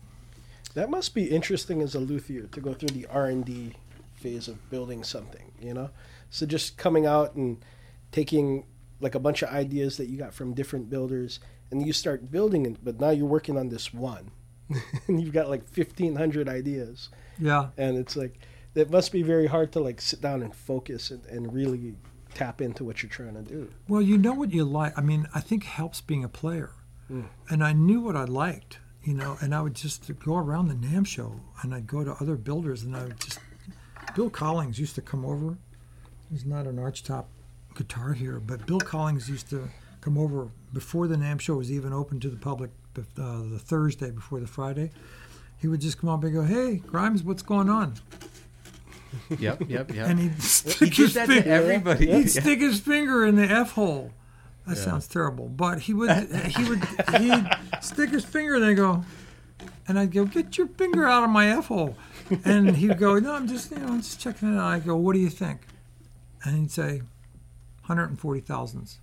That 0.75 0.91
must 0.91 1.15
be 1.15 1.25
interesting 1.25 1.83
as 1.83 1.95
a 1.95 2.01
luthier 2.01 2.47
to 2.49 2.61
go 2.61 2.75
through 2.75 2.91
the 2.91 3.07
R 3.07 3.27
and 3.27 3.45
D 3.45 3.73
phase 4.15 4.47
of 4.49 4.71
building 4.71 5.03
something. 5.05 5.53
You 5.61 5.75
know, 5.75 5.91
so 6.31 6.47
just 6.47 6.77
coming 6.77 7.07
out 7.07 7.35
and 7.35 7.65
taking 8.13 8.65
like 9.01 9.15
a 9.15 9.19
bunch 9.19 9.43
of 9.43 9.51
ideas 9.51 9.97
that 9.97 10.09
you 10.09 10.19
got 10.19 10.35
from 10.35 10.55
different 10.55 10.91
builders, 10.91 11.41
and 11.71 11.87
you 11.87 11.93
start 11.93 12.31
building 12.31 12.67
it. 12.67 12.77
But 12.85 13.01
now 13.01 13.11
you're 13.11 13.27
working 13.27 13.57
on 13.59 13.69
this 13.69 13.93
one, 13.95 14.31
and 15.09 15.21
you've 15.21 15.33
got 15.33 15.49
like 15.49 15.69
fifteen 15.69 16.17
hundred 16.17 16.49
ideas, 16.49 17.09
Yeah. 17.39 17.69
and 17.77 17.97
it's 17.97 18.17
like 18.17 18.39
it 18.75 18.91
must 18.91 19.11
be 19.13 19.23
very 19.23 19.47
hard 19.47 19.73
to 19.73 19.81
like 19.81 20.01
sit 20.01 20.21
down 20.21 20.43
and 20.43 20.55
focus 20.55 21.11
and, 21.11 21.25
and 21.27 21.53
really 21.53 21.95
tap 22.35 22.61
into 22.61 22.85
what 22.85 23.03
you're 23.03 23.09
trying 23.11 23.35
to 23.35 23.43
do. 23.43 23.71
Well, 23.89 24.03
you 24.03 24.19
know 24.19 24.35
what 24.35 24.53
you 24.53 24.65
like. 24.65 24.93
I 24.99 25.01
mean, 25.01 25.27
I 25.35 25.41
think 25.41 25.65
helps 25.65 26.01
being 26.03 26.23
a 26.25 26.29
player. 26.29 26.73
Mm. 27.11 27.25
And 27.49 27.65
I 27.65 27.73
knew 27.73 28.01
what 28.01 28.17
I 28.17 28.25
liked, 28.25 28.79
you 29.05 29.15
know, 29.15 29.39
and 29.41 29.55
I 29.55 29.63
would 29.63 29.75
just 29.75 30.11
go 30.19 30.37
around 30.37 30.69
the 30.69 30.75
NAMM 30.75 31.07
show 31.07 31.41
and 31.63 31.73
I'd 31.75 31.87
go 31.87 32.05
to 32.05 32.13
other 32.21 32.37
builders 32.37 32.83
and 32.83 32.95
I 32.97 33.05
would 33.05 33.21
just. 33.21 33.39
Bill 34.15 34.29
Collings 34.29 34.79
used 34.79 34.95
to 34.97 35.03
come 35.03 35.25
over. 35.25 35.57
He's 36.31 36.45
not 36.45 36.67
an 36.67 36.77
archtop 36.77 37.27
guitar 37.75 38.13
here, 38.13 38.41
but 38.41 38.67
Bill 38.67 38.81
Collings 38.81 39.29
used 39.31 39.49
to 39.51 39.69
come 40.07 40.17
over 40.17 40.49
before 40.73 41.09
the 41.09 41.17
NAMM 41.17 41.41
show 41.41 41.57
was 41.57 41.73
even 41.73 41.93
open 41.93 42.21
to 42.21 42.29
the 42.31 42.37
public, 42.37 42.71
uh, 42.97 43.03
the 43.51 43.59
Thursday 43.59 44.13
before 44.13 44.39
the 44.39 44.47
Friday. 44.47 44.93
He 45.59 45.67
would 45.67 45.81
just 45.81 45.99
come 45.99 46.09
up 46.11 46.23
and 46.23 46.33
go, 46.33 46.43
"Hey, 46.43 46.77
Grimes, 46.77 47.25
what's 47.25 47.43
going 47.43 47.69
on?" 47.69 47.95
Yep, 49.31 49.63
yep, 49.69 49.91
yep. 49.93 50.09
And 50.09 50.21
he'd 50.21 50.35
he 50.35 50.41
stick 50.41 50.79
did 50.91 50.95
his 50.97 51.15
that 51.15 51.27
finger. 51.27 51.51
everybody. 51.51 52.07
He'd 52.07 52.19
Yeah. 52.35 52.41
stick 52.41 52.61
his 52.61 52.79
finger 52.79 53.27
in 53.27 53.35
the 53.35 53.51
f 53.51 53.73
hole. 53.73 54.13
That 54.67 54.77
Yeah. 54.77 54.85
sounds 54.85 55.09
terrible, 55.09 55.49
but 55.49 55.81
he 55.81 55.93
would 55.95 56.11
he 56.57 56.65
would 56.69 56.85
he'd 57.19 57.49
stick 57.83 58.11
his 58.11 58.25
finger 58.25 58.55
and 58.55 58.65
I 58.65 58.75
go, 58.75 59.05
and 59.89 59.99
I'd 59.99 60.13
go, 60.13 60.25
get 60.25 60.57
your 60.57 60.69
finger 60.69 61.07
out 61.09 61.25
of 61.25 61.31
my 61.31 61.49
f 61.49 61.67
hole, 61.67 61.97
and 62.45 62.77
he'd 62.77 62.97
go, 62.99 63.19
no, 63.19 63.33
I'm 63.35 63.49
just 63.49 63.73
you 63.73 63.79
know 63.79 63.89
I'm 63.89 64.03
just 64.03 64.21
checking 64.21 64.55
it 64.55 64.59
out. 64.59 64.67
I 64.73 64.79
go, 64.79 64.95
what 64.95 65.15
do 65.15 65.19
you 65.19 65.31
think? 65.31 65.63
And 66.45 66.57
he'd 66.57 66.71
say, 66.71 67.03
hundred 67.83 68.11
and 68.11 68.21
forty 68.21 68.41
thousands. 68.41 69.01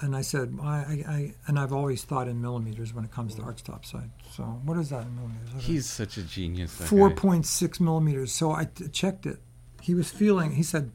And 0.00 0.16
I 0.16 0.22
said, 0.22 0.58
I, 0.62 0.66
I, 0.66 1.04
I, 1.08 1.34
and 1.46 1.58
I've 1.58 1.72
always 1.72 2.02
thought 2.02 2.26
in 2.28 2.40
millimeters 2.42 2.92
when 2.92 3.04
it 3.04 3.12
comes 3.12 3.34
to 3.36 3.42
archtop 3.42 3.84
side. 3.86 4.10
So 4.32 4.42
what 4.42 4.76
is 4.78 4.90
that 4.90 5.06
in 5.06 5.14
millimeters? 5.14 5.48
I 5.48 5.52
don't 5.52 5.60
He's 5.62 5.86
such 5.86 6.16
a 6.18 6.22
genius. 6.22 6.76
that 6.78 6.88
four 6.88 7.08
guy. 7.10 7.14
point 7.14 7.46
six 7.46 7.78
millimeters. 7.80 8.32
So 8.32 8.50
I 8.52 8.64
t- 8.64 8.88
checked 8.88 9.24
it. 9.26 9.38
He 9.80 9.94
was 9.94 10.10
feeling. 10.10 10.52
He 10.52 10.62
said, 10.62 10.90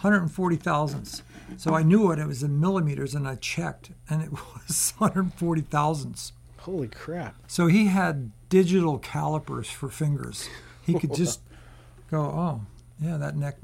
140 0.00 0.56
thousandths. 0.56 1.22
So 1.58 1.74
I 1.74 1.82
knew 1.82 2.10
it. 2.10 2.18
It 2.18 2.26
was 2.26 2.42
in 2.42 2.58
millimeters, 2.60 3.14
and 3.14 3.28
I 3.28 3.34
checked, 3.36 3.90
and 4.08 4.22
it 4.22 4.32
was 4.68 4.94
140 4.98 5.60
thousandths. 5.62 6.32
Holy 6.58 6.88
crap! 6.88 7.34
So 7.46 7.66
he 7.66 7.86
had 7.86 8.32
digital 8.48 8.98
calipers 8.98 9.68
for 9.70 9.88
fingers. 9.88 10.48
He 10.86 10.94
could 10.98 11.14
just 11.14 11.40
go, 12.10 12.20
oh, 12.22 12.60
yeah, 13.00 13.16
that 13.16 13.36
neck. 13.36 13.56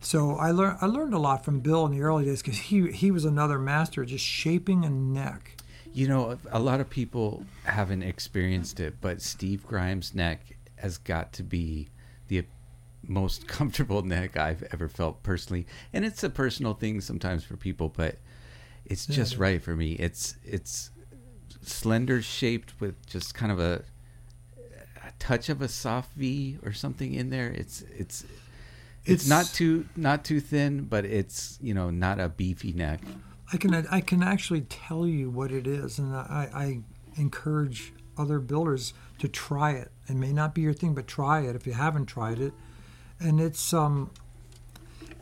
So 0.00 0.36
I 0.36 0.50
learned 0.50 0.78
I 0.80 0.86
learned 0.86 1.14
a 1.14 1.18
lot 1.18 1.44
from 1.44 1.60
Bill 1.60 1.84
in 1.86 1.92
the 1.92 2.00
early 2.02 2.24
days 2.24 2.42
because 2.42 2.58
he 2.58 2.90
he 2.90 3.10
was 3.10 3.24
another 3.24 3.58
master 3.58 4.04
just 4.04 4.24
shaping 4.24 4.84
a 4.84 4.90
neck. 4.90 5.56
You 5.92 6.08
know, 6.08 6.38
a 6.50 6.60
lot 6.60 6.80
of 6.80 6.88
people 6.88 7.44
haven't 7.64 8.02
experienced 8.04 8.78
it, 8.80 9.00
but 9.00 9.20
Steve 9.20 9.66
Grimes' 9.66 10.14
neck 10.14 10.56
has 10.76 10.98
got 10.98 11.32
to 11.34 11.42
be 11.42 11.88
the 12.28 12.44
most 13.06 13.46
comfortable 13.48 14.02
neck 14.02 14.36
I've 14.36 14.62
ever 14.72 14.88
felt 14.88 15.22
personally. 15.22 15.66
And 15.92 16.04
it's 16.04 16.22
a 16.22 16.30
personal 16.30 16.74
thing 16.74 17.00
sometimes 17.00 17.44
for 17.44 17.56
people, 17.56 17.88
but 17.88 18.16
it's 18.86 19.08
Yeah, 19.08 19.16
just 19.16 19.32
is. 19.32 19.38
right 19.38 19.60
for 19.62 19.74
me. 19.76 19.92
It's 19.94 20.36
it's 20.44 20.90
slender 21.62 22.22
shaped 22.22 22.80
with 22.80 23.04
just 23.06 23.34
kind 23.34 23.52
of 23.52 23.58
a, 23.58 23.82
a 25.04 25.12
touch 25.18 25.48
of 25.48 25.60
a 25.60 25.68
soft 25.68 26.12
V 26.14 26.58
or 26.64 26.72
something 26.72 27.12
in 27.14 27.30
there. 27.30 27.48
It's 27.48 27.82
it's 27.96 28.24
it's, 29.04 29.24
It's- 29.24 29.28
not 29.28 29.46
too 29.54 29.86
not 29.96 30.24
too 30.24 30.40
thin, 30.40 30.84
but 30.84 31.04
it's 31.04 31.58
you 31.60 31.74
know 31.74 31.90
not 31.90 32.20
a 32.20 32.28
beefy 32.28 32.72
neck. 32.72 33.00
I 33.52 33.56
can 33.56 33.74
I 33.74 34.00
can 34.00 34.22
actually 34.22 34.62
tell 34.62 35.06
you 35.06 35.28
what 35.30 35.50
it 35.52 35.66
is, 35.66 35.98
and 35.98 36.14
I, 36.14 36.48
I 36.54 36.80
encourage 37.20 37.92
other 38.16 38.38
builders 38.38 38.92
to 39.18 39.28
try 39.28 39.72
it. 39.72 39.90
It 40.08 40.14
may 40.16 40.32
not 40.32 40.54
be 40.54 40.60
your 40.62 40.72
thing, 40.74 40.94
but 40.94 41.06
try 41.06 41.40
it 41.40 41.56
if 41.56 41.66
you 41.66 41.72
haven't 41.72 42.06
tried 42.06 42.38
it. 42.38 42.52
And 43.18 43.40
it's 43.40 43.72
um, 43.74 44.10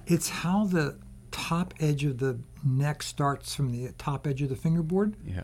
it's 0.06 0.28
how 0.28 0.64
the 0.66 0.98
top 1.30 1.74
edge 1.80 2.04
of 2.04 2.18
the 2.18 2.38
neck 2.64 3.02
starts 3.02 3.54
from 3.54 3.70
the 3.70 3.92
top 3.98 4.26
edge 4.26 4.42
of 4.42 4.48
the 4.48 4.56
fingerboard. 4.56 5.16
Yeah. 5.24 5.42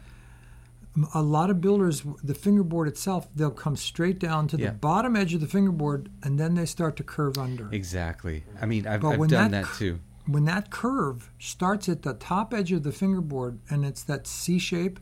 A 1.13 1.23
lot 1.23 1.51
of 1.51 1.61
builders, 1.61 2.03
the 2.23 2.35
fingerboard 2.35 2.87
itself, 2.87 3.27
they'll 3.35 3.51
come 3.51 3.75
straight 3.77 4.21
down 4.21 4.47
to 4.49 4.57
Yeah. 4.57 4.71
the 4.71 4.77
bottom 4.77 5.17
edge 5.17 5.35
of 5.35 5.41
the 5.41 5.49
fingerboard, 5.49 6.09
and 6.23 6.39
then 6.39 6.55
they 6.55 6.67
start 6.67 6.97
to 6.97 7.03
curve 7.03 7.37
under. 7.37 7.69
Exactly. 7.73 8.45
I 8.63 8.67
mean, 8.67 8.87
I've, 8.87 9.01
But 9.01 9.09
I've 9.15 9.19
when 9.19 9.29
done 9.31 9.51
that 9.51 9.63
that 9.63 9.65
cur- 9.73 9.79
too. 9.79 9.99
when 10.27 10.45
that 10.45 10.71
curve 10.71 11.31
starts 11.39 11.89
at 11.89 12.03
the 12.03 12.15
top 12.15 12.55
edge 12.55 12.71
of 12.71 12.85
the 12.85 12.93
fingerboard 12.93 13.59
and 13.69 13.85
it's 13.85 14.05
that 14.05 14.27
C 14.29 14.59
shape, 14.59 15.01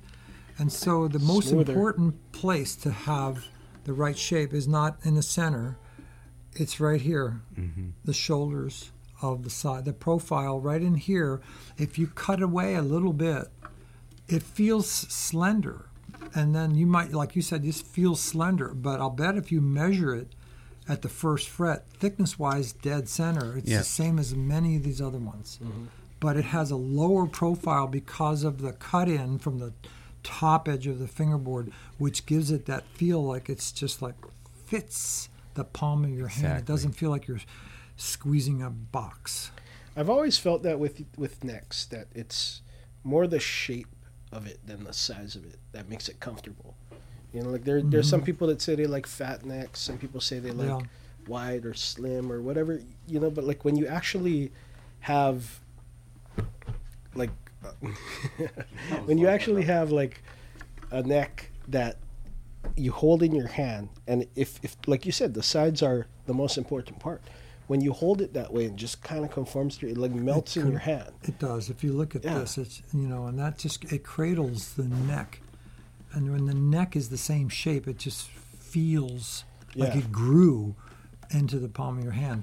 and 0.59 0.73
so 0.73 1.09
the 1.09 1.19
most 1.19 1.49
Smoother. 1.51 1.73
important 1.73 2.33
place 2.33 2.75
to 2.77 2.91
have 2.91 3.45
the 3.85 3.93
right 3.93 4.17
shape 4.17 4.55
is 4.55 4.67
not 4.67 4.99
in 5.03 5.15
the 5.15 5.23
center, 5.23 5.77
it's 6.55 6.81
right 6.81 7.01
here, 7.03 7.43
hmm 7.55 7.91
the 8.05 8.15
shoulders 8.15 8.93
of 9.21 9.43
the 9.45 9.51
side, 9.51 9.85
the 9.85 9.93
profile 9.93 10.59
right 10.59 10.83
in 10.83 10.95
here. 10.95 11.41
If 11.79 11.99
you 11.99 12.07
cut 12.09 12.41
away 12.43 12.75
a 12.75 12.83
little 12.83 13.13
bit, 13.13 13.49
it 14.29 14.43
feels 14.43 14.89
slender. 14.89 15.87
and 16.35 16.55
then 16.55 16.75
you 16.75 16.87
might, 16.87 17.13
like 17.13 17.35
you 17.37 17.43
said, 17.43 17.63
just 17.65 17.85
feel 17.85 18.15
slender. 18.15 18.69
But 18.75 19.01
I'll 19.01 19.11
bet 19.11 19.37
if 19.37 19.51
you 19.53 19.61
measure 19.61 20.15
it 20.15 20.29
at 20.89 21.03
the 21.03 21.09
first 21.09 21.49
fret, 21.49 21.85
thickness 21.99 22.39
wise, 22.39 22.73
dead 22.73 23.09
center, 23.09 23.59
it's 23.59 23.69
Yeah. 23.69 23.79
the 23.79 23.85
same 23.85 24.19
as 24.19 24.35
many 24.35 24.77
of 24.77 24.83
these 24.83 25.01
other 25.01 25.19
ones. 25.19 25.59
Mm-hmm. 25.63 25.87
But 26.21 26.37
it 26.37 26.45
has 26.47 26.71
a 26.71 26.77
lower 26.77 27.27
profile 27.27 27.87
because 27.87 28.45
of 28.45 28.63
the 28.63 28.73
cut 28.73 29.09
in 29.09 29.39
from 29.39 29.59
the 29.59 29.73
top 30.23 30.69
edge 30.69 30.87
of 30.87 30.99
the 31.01 31.09
fingerboard, 31.09 31.71
which 31.99 32.25
gives 32.25 32.51
it 32.51 32.67
that 32.67 32.87
feel 32.95 33.23
like 33.23 33.51
it's 33.51 33.73
just 33.73 34.01
like 34.01 34.15
fits 34.67 35.29
the 35.55 35.65
palm 35.65 36.05
of 36.05 36.11
your 36.11 36.29
hand. 36.29 36.61
It 36.61 36.65
doesn't 36.67 36.93
feel 36.93 37.11
like 37.11 37.27
you're 37.27 37.41
squeezing 37.97 38.63
a 38.63 38.71
box. 38.71 39.51
I've 39.97 40.09
always 40.09 40.39
felt 40.39 40.63
that 40.63 40.79
with 40.79 41.05
with 41.19 41.45
necks 41.45 41.85
that 41.87 42.07
it's 42.15 42.63
more 43.05 43.27
the 43.27 43.41
shape 43.41 43.89
of 44.33 44.47
it 44.47 44.59
than 44.67 44.85
the 44.85 44.93
size 44.93 45.37
of 45.37 45.45
it 45.45 45.59
that 45.73 45.89
makes 45.89 46.09
it 46.09 46.19
comfortable. 46.21 46.75
You 47.33 47.43
know, 47.43 47.51
like 47.51 47.65
there 47.65 47.83
there's 47.83 48.07
mm-hmm. 48.07 48.11
some 48.11 48.23
people 48.23 48.49
that 48.49 48.61
say 48.61 48.75
they 48.75 48.87
like 48.87 49.07
fat 49.07 49.45
necks. 49.45 49.81
Some 49.81 49.99
people 49.99 50.21
say 50.21 50.39
they 50.39 50.51
like 50.51 50.69
Yeah. 50.69 50.81
wide 51.27 51.65
or 51.65 51.75
slim 51.75 52.31
or 52.31 52.41
whatever. 52.43 52.81
You 53.07 53.21
know, 53.21 53.31
but 53.31 53.45
like 53.45 53.65
when 53.65 53.77
you 53.77 53.87
actually 53.87 54.51
have 55.01 55.61
like 57.15 57.31
when 59.05 59.19
you 59.19 59.29
actually 59.29 59.63
have 59.65 59.93
like 59.93 60.23
a 60.91 61.03
neck 61.03 61.51
that 61.69 61.97
you 62.77 62.93
hold 62.93 63.23
in 63.23 63.35
your 63.35 63.49
hand 63.49 63.89
and 64.07 64.27
if, 64.35 64.59
if 64.63 64.77
like 64.87 65.05
you 65.05 65.13
said 65.13 65.35
the 65.35 65.43
sides 65.43 65.83
are 65.83 66.07
the 66.27 66.35
most 66.35 66.57
important 66.57 66.99
part 66.99 67.23
when 67.69 67.81
you 67.81 67.93
hold 67.93 68.21
it 68.21 68.35
that 68.35 68.53
way 68.53 68.67
and 68.67 68.77
just 68.79 69.03
kind 69.03 69.25
of 69.25 69.31
conforms 69.31 69.77
to 69.79 69.87
it, 69.89 69.93
it 69.93 69.97
like 69.99 70.13
melts 70.13 70.57
in 70.57 70.63
con- 70.63 70.71
your 70.73 70.81
hand 70.81 71.11
It 71.23 71.39
does. 71.39 71.71
If 71.71 71.83
you 71.85 71.93
look 71.93 72.15
at 72.17 72.25
Yeah. 72.25 72.39
this, 72.41 72.59
it's 72.59 72.83
you 72.93 73.07
know, 73.09 73.27
and 73.27 73.39
that 73.39 73.59
just 73.59 73.85
it 73.93 74.03
cradles 74.05 74.75
the 74.75 74.85
neck, 74.85 75.41
and 76.13 76.31
when 76.31 76.47
the 76.47 76.55
neck 76.55 76.97
is 76.97 77.09
the 77.09 77.17
same 77.19 77.49
shape, 77.49 77.87
it 77.89 77.99
just 77.99 78.29
feels 78.29 79.45
like 79.75 79.95
it 79.97 80.11
grew 80.13 80.75
into 81.31 81.59
the 81.59 81.69
palm 81.69 81.99
of 81.99 82.05
your 82.05 82.13
hand. 82.13 82.43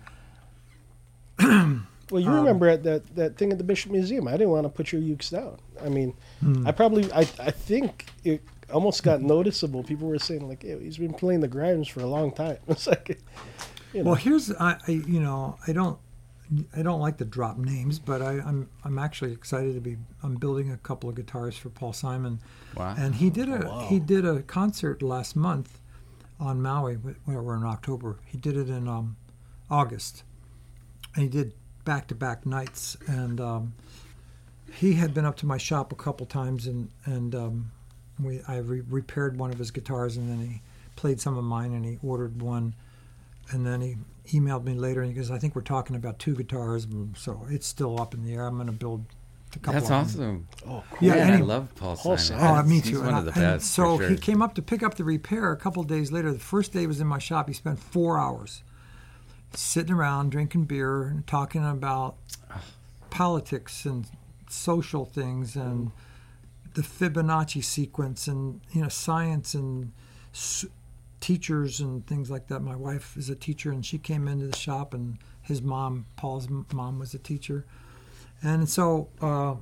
well 1.40 2.20
you 2.22 2.28
Um, 2.30 2.36
remember 2.36 2.68
at 2.68 2.84
that, 2.84 3.16
that 3.16 3.38
thing 3.38 3.52
at 3.52 3.58
the 3.58 3.64
bishop 3.64 3.92
museum 3.92 4.28
i 4.28 4.32
didn't 4.32 4.50
want 4.50 4.66
to 4.66 4.70
put 4.70 4.92
your 4.92 5.02
ukes 5.02 5.30
down 5.32 5.58
i 5.82 5.88
mean 5.90 6.14
Hmm. 6.42 6.68
i 6.68 6.72
probably 6.72 7.12
I, 7.14 7.20
I 7.40 7.52
think 7.52 8.08
it 8.24 8.42
almost 8.74 9.04
got 9.04 9.22
noticeable 9.22 9.84
people 9.84 10.08
were 10.08 10.20
saying 10.20 10.48
like 10.48 10.64
hey, 10.64 10.78
he's 10.82 10.98
been 10.98 11.14
playing 11.14 11.40
the 11.42 11.48
grimes 11.48 11.88
for 11.88 12.02
a 12.02 12.06
long 12.08 12.32
time 12.32 12.58
it's 12.68 12.88
like 12.88 13.20
you 13.94 14.04
know 14.04 14.08
Well, 14.12 14.16
here's 14.16 14.52
I, 14.54 14.78
I 14.88 14.92
you 14.92 15.20
know 15.20 15.58
I 15.68 15.72
don't 15.74 15.98
I 16.76 16.82
don't 16.82 17.00
like 17.00 17.18
to 17.18 17.26
drop 17.26 17.58
names, 17.58 18.00
but 18.00 18.22
I, 18.24 18.34
I'm 18.40 18.70
I'm 18.84 18.98
actually 18.98 19.32
excited 19.34 19.76
to 19.76 19.82
be 19.82 19.98
I'm 20.24 20.36
building 20.36 20.72
a 20.72 20.78
couple 20.78 21.10
of 21.10 21.16
guitars 21.16 21.56
for 21.58 21.70
Paul 21.70 21.94
Simon, 21.94 22.40
Wow. 22.76 22.96
and 22.98 23.16
he 23.16 23.30
did 23.30 23.50
a 23.50 23.68
Oh, 23.68 23.70
wow. 23.82 23.88
he 23.88 24.00
did 24.00 24.26
a 24.26 24.42
concert 24.42 25.02
last 25.02 25.36
month 25.36 25.80
on 26.40 26.62
Maui. 26.62 26.96
Where 26.96 27.42
we're 27.44 27.56
in 27.58 27.64
October. 27.64 28.18
He 28.26 28.38
did 28.38 28.58
it 28.58 28.68
in 28.70 28.88
um, 28.88 29.16
August, 29.70 30.24
and 31.14 31.24
he 31.24 31.30
did 31.30 31.54
back 31.86 32.08
to 32.08 32.16
back 32.16 32.46
nights. 32.48 32.98
And 33.08 33.40
um, 33.40 33.74
he 34.74 34.94
had 34.94 35.14
been 35.14 35.26
up 35.26 35.38
to 35.38 35.46
my 35.46 35.58
shop 35.58 35.92
a 35.92 35.96
couple 35.96 36.26
times, 36.26 36.66
and 36.66 36.90
and 37.06 37.36
um, 37.36 37.72
we 38.20 38.42
I 38.48 38.58
re- 38.58 38.82
repaired 38.90 39.38
one 39.38 39.52
of 39.52 39.60
his 39.60 39.70
guitars, 39.70 40.18
and 40.18 40.28
then 40.30 40.40
he 40.48 40.62
played 40.96 41.20
some 41.22 41.38
of 41.38 41.44
mine, 41.44 41.74
and 41.74 41.86
he 41.86 42.00
ordered 42.02 42.42
one, 42.42 42.74
and 43.52 43.66
then 43.66 43.82
he 43.82 43.96
emailed 44.40 44.64
me 44.64 44.74
later, 44.74 45.02
and 45.02 45.10
he 45.10 45.16
goes, 45.16 45.32
"I 45.32 45.38
think 45.40 45.56
we're 45.56 45.62
talking 45.62 45.96
about 45.96 46.20
two 46.20 46.36
guitars, 46.36 46.86
mm, 46.86 47.18
so 47.18 47.46
it's 47.50 47.66
still 47.68 48.00
up 48.00 48.14
in 48.14 48.24
the 48.24 48.34
air. 48.34 48.46
I'm 48.48 48.56
going 48.56 48.68
to 48.68 48.74
build." 48.74 49.06
A 49.56 49.58
couple 49.60 49.74
That's 49.82 49.90
of 50.14 50.18
them." 50.18 50.48
awesome. 50.62 50.70
oh 50.72 50.84
cool 50.92 51.08
Yeah, 51.08 51.16
Man, 51.16 51.24
and 51.24 51.34
I 51.34 51.38
he- 51.38 51.44
love 51.44 51.76
Paul, 51.76 51.98
Paul 51.98 52.18
Simon. 52.18 52.42
Simon. 52.44 52.66
Oh, 52.66 52.70
me 52.70 52.76
He's 52.82 52.92
too. 52.92 53.00
one 53.00 53.08
And 53.10 53.18
of 53.18 53.26
the 53.26 53.32
best. 53.32 53.72
so 53.72 53.98
sure. 53.98 54.08
he 54.10 54.16
came 54.16 54.44
up 54.44 54.54
to 54.56 54.62
pick 54.62 54.84
up 54.84 54.94
the 54.96 55.04
repair 55.04 55.52
a 55.52 55.58
couple 55.58 55.82
days 55.84 56.12
later. 56.12 56.32
The 56.32 56.38
first 56.38 56.72
day 56.72 56.82
he 56.82 56.88
was 56.88 57.02
in 57.02 57.08
my 57.08 57.18
shop. 57.18 57.48
He 57.48 57.54
spent 57.56 57.80
four 57.80 58.20
hours 58.20 58.62
sitting 59.56 59.92
around 59.92 60.30
drinking 60.30 60.66
beer 60.66 61.02
and 61.04 61.26
talking 61.26 61.68
about 61.68 62.18
politics 63.10 63.86
and 63.86 64.06
social 64.50 65.06
things 65.06 65.56
and 65.56 65.92
the 66.76 66.82
Fibonacci 66.84 67.64
sequence 67.64 68.28
and 68.28 68.62
you 68.72 68.82
know 68.84 68.90
science 68.90 69.54
and 69.56 69.92
s- 70.34 70.66
teachers 71.20 71.80
and 71.80 72.06
things 72.06 72.30
like 72.30 72.48
that. 72.48 72.62
My 72.62 72.76
wife 72.76 73.16
is 73.18 73.30
a 73.30 73.36
teacher, 73.36 73.72
and 73.72 73.86
she 73.86 73.98
came 73.98 74.28
into 74.28 74.48
the 74.48 74.58
shop, 74.58 74.94
and 74.94 75.18
his 75.42 75.62
mom, 75.62 76.06
Paul's 76.16 76.48
mom, 76.50 77.00
was 77.00 77.14
a 77.14 77.20
teacher, 77.20 77.66
and 78.42 78.70
so. 78.70 79.10
Uh, 79.22 79.56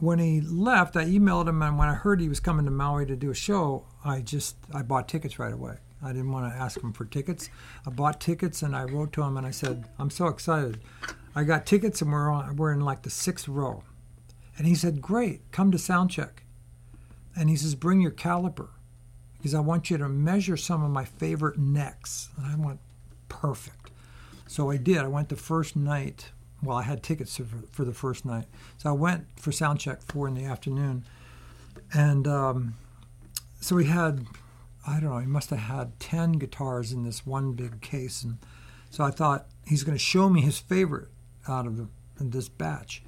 when 0.00 0.18
he 0.18 0.40
left, 0.40 0.96
I 0.96 1.04
emailed 1.04 1.48
him, 1.48 1.62
and 1.62 1.78
when 1.78 1.88
I 1.88 1.94
heard 1.94 2.20
he 2.20 2.28
was 2.28 2.40
coming 2.40 2.66
to 2.66 2.70
Maui 2.70 3.06
to 3.06 3.16
do 3.16 3.30
a 3.30 3.34
show, 3.34 3.86
I 4.04 4.20
just 4.20 4.56
I 4.72 4.82
bought 4.82 5.08
tickets 5.08 5.38
right 5.38 5.52
away. 5.52 5.78
I 6.02 6.08
didn't 6.08 6.30
want 6.30 6.52
to 6.52 6.58
ask 6.58 6.80
him 6.80 6.92
for 6.92 7.04
tickets. 7.04 7.50
I 7.86 7.90
bought 7.90 8.20
tickets, 8.20 8.62
and 8.62 8.76
I 8.76 8.84
wrote 8.84 9.12
to 9.14 9.22
him, 9.22 9.36
and 9.36 9.46
I 9.46 9.50
said, 9.50 9.88
"I'm 9.98 10.10
so 10.10 10.26
excited. 10.26 10.80
I 11.34 11.44
got 11.44 11.66
tickets, 11.66 12.02
and 12.02 12.12
we're 12.12 12.30
on, 12.30 12.56
we're 12.56 12.72
in 12.72 12.80
like 12.80 13.02
the 13.02 13.10
sixth 13.10 13.48
row." 13.48 13.82
And 14.56 14.66
he 14.66 14.74
said, 14.74 15.02
"Great, 15.02 15.50
come 15.50 15.70
to 15.72 15.78
sound 15.78 16.10
check." 16.10 16.44
And 17.34 17.48
he 17.48 17.56
says, 17.56 17.74
"Bring 17.74 18.00
your 18.00 18.12
caliper, 18.12 18.68
because 19.38 19.54
I 19.54 19.60
want 19.60 19.90
you 19.90 19.96
to 19.98 20.08
measure 20.08 20.56
some 20.56 20.82
of 20.82 20.90
my 20.90 21.04
favorite 21.04 21.58
necks." 21.58 22.28
And 22.36 22.46
I 22.46 22.54
went, 22.56 22.80
"Perfect." 23.28 23.90
So 24.46 24.70
I 24.70 24.76
did. 24.76 24.98
I 24.98 25.08
went 25.08 25.28
the 25.28 25.36
first 25.36 25.76
night. 25.76 26.30
Well, 26.62 26.76
I 26.76 26.82
had 26.82 27.02
tickets 27.02 27.36
for, 27.36 27.44
for 27.70 27.84
the 27.84 27.94
first 27.94 28.24
night. 28.24 28.46
So 28.78 28.88
I 28.90 28.92
went 28.92 29.26
for 29.36 29.52
sound 29.52 29.78
check 29.78 30.02
four 30.02 30.26
in 30.26 30.34
the 30.34 30.44
afternoon, 30.44 31.04
and 31.92 32.26
um, 32.26 32.74
so 33.60 33.76
we 33.76 33.84
had, 33.86 34.26
I 34.86 34.98
don't 35.00 35.10
know, 35.10 35.18
he 35.18 35.26
must 35.26 35.50
have 35.50 35.60
had 35.60 36.00
ten 36.00 36.32
guitars 36.32 36.92
in 36.92 37.04
this 37.04 37.24
one 37.26 37.52
big 37.52 37.80
case, 37.80 38.24
and 38.24 38.38
so 38.90 39.04
I 39.04 39.10
thought 39.10 39.46
he's 39.66 39.84
going 39.84 39.96
to 39.96 40.02
show 40.02 40.28
me 40.28 40.40
his 40.40 40.58
favorite 40.58 41.08
out 41.46 41.66
of 41.66 41.76
the, 41.76 41.88
this 42.18 42.48
batch, 42.48 43.02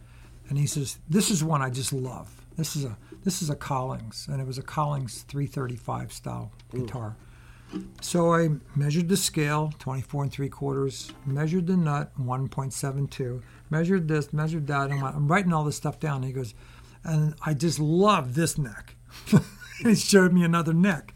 and 0.49 0.59
he 0.59 0.67
says, 0.67 0.99
"This 1.09 1.31
is 1.31 1.43
one 1.43 1.63
I 1.63 1.71
just 1.71 1.93
love. 1.93 2.45
This 2.57 2.77
is 2.77 2.85
a 2.85 2.97
this 3.25 3.43
is 3.43 3.51
a 3.51 3.57
Collings, 3.57 4.27
and 4.31 4.41
it 4.41 4.47
was 4.47 4.59
a 4.59 4.63
Collings 4.63 5.23
335 5.23 6.13
style 6.13 6.53
guitar." 6.73 7.17
So 8.01 8.35
I 8.35 8.49
measured 8.75 9.09
the 9.09 9.17
scale, 9.17 9.73
24 9.79 10.25
and 10.25 10.33
three 10.33 10.49
quarters, 10.49 11.13
measured 11.25 11.69
the 11.69 11.77
nut, 11.77 12.11
1.72, 12.19 13.43
measured 13.71 14.09
this, 14.09 14.33
measured 14.33 14.67
that, 14.67 14.91
and 14.91 15.01
I'm 15.05 15.29
writing 15.29 15.53
all 15.53 15.63
this 15.65 15.77
stuff 15.77 16.01
down. 16.01 16.17
And 16.17 16.25
he 16.25 16.33
goes, 16.33 16.55
and 17.05 17.35
I 17.45 17.55
just 17.55 17.79
love 17.79 18.35
this 18.35 18.59
neck. 18.59 18.97
he 19.83 19.95
showed 19.95 20.33
me 20.33 20.45
another 20.45 20.73
neck. 20.73 21.15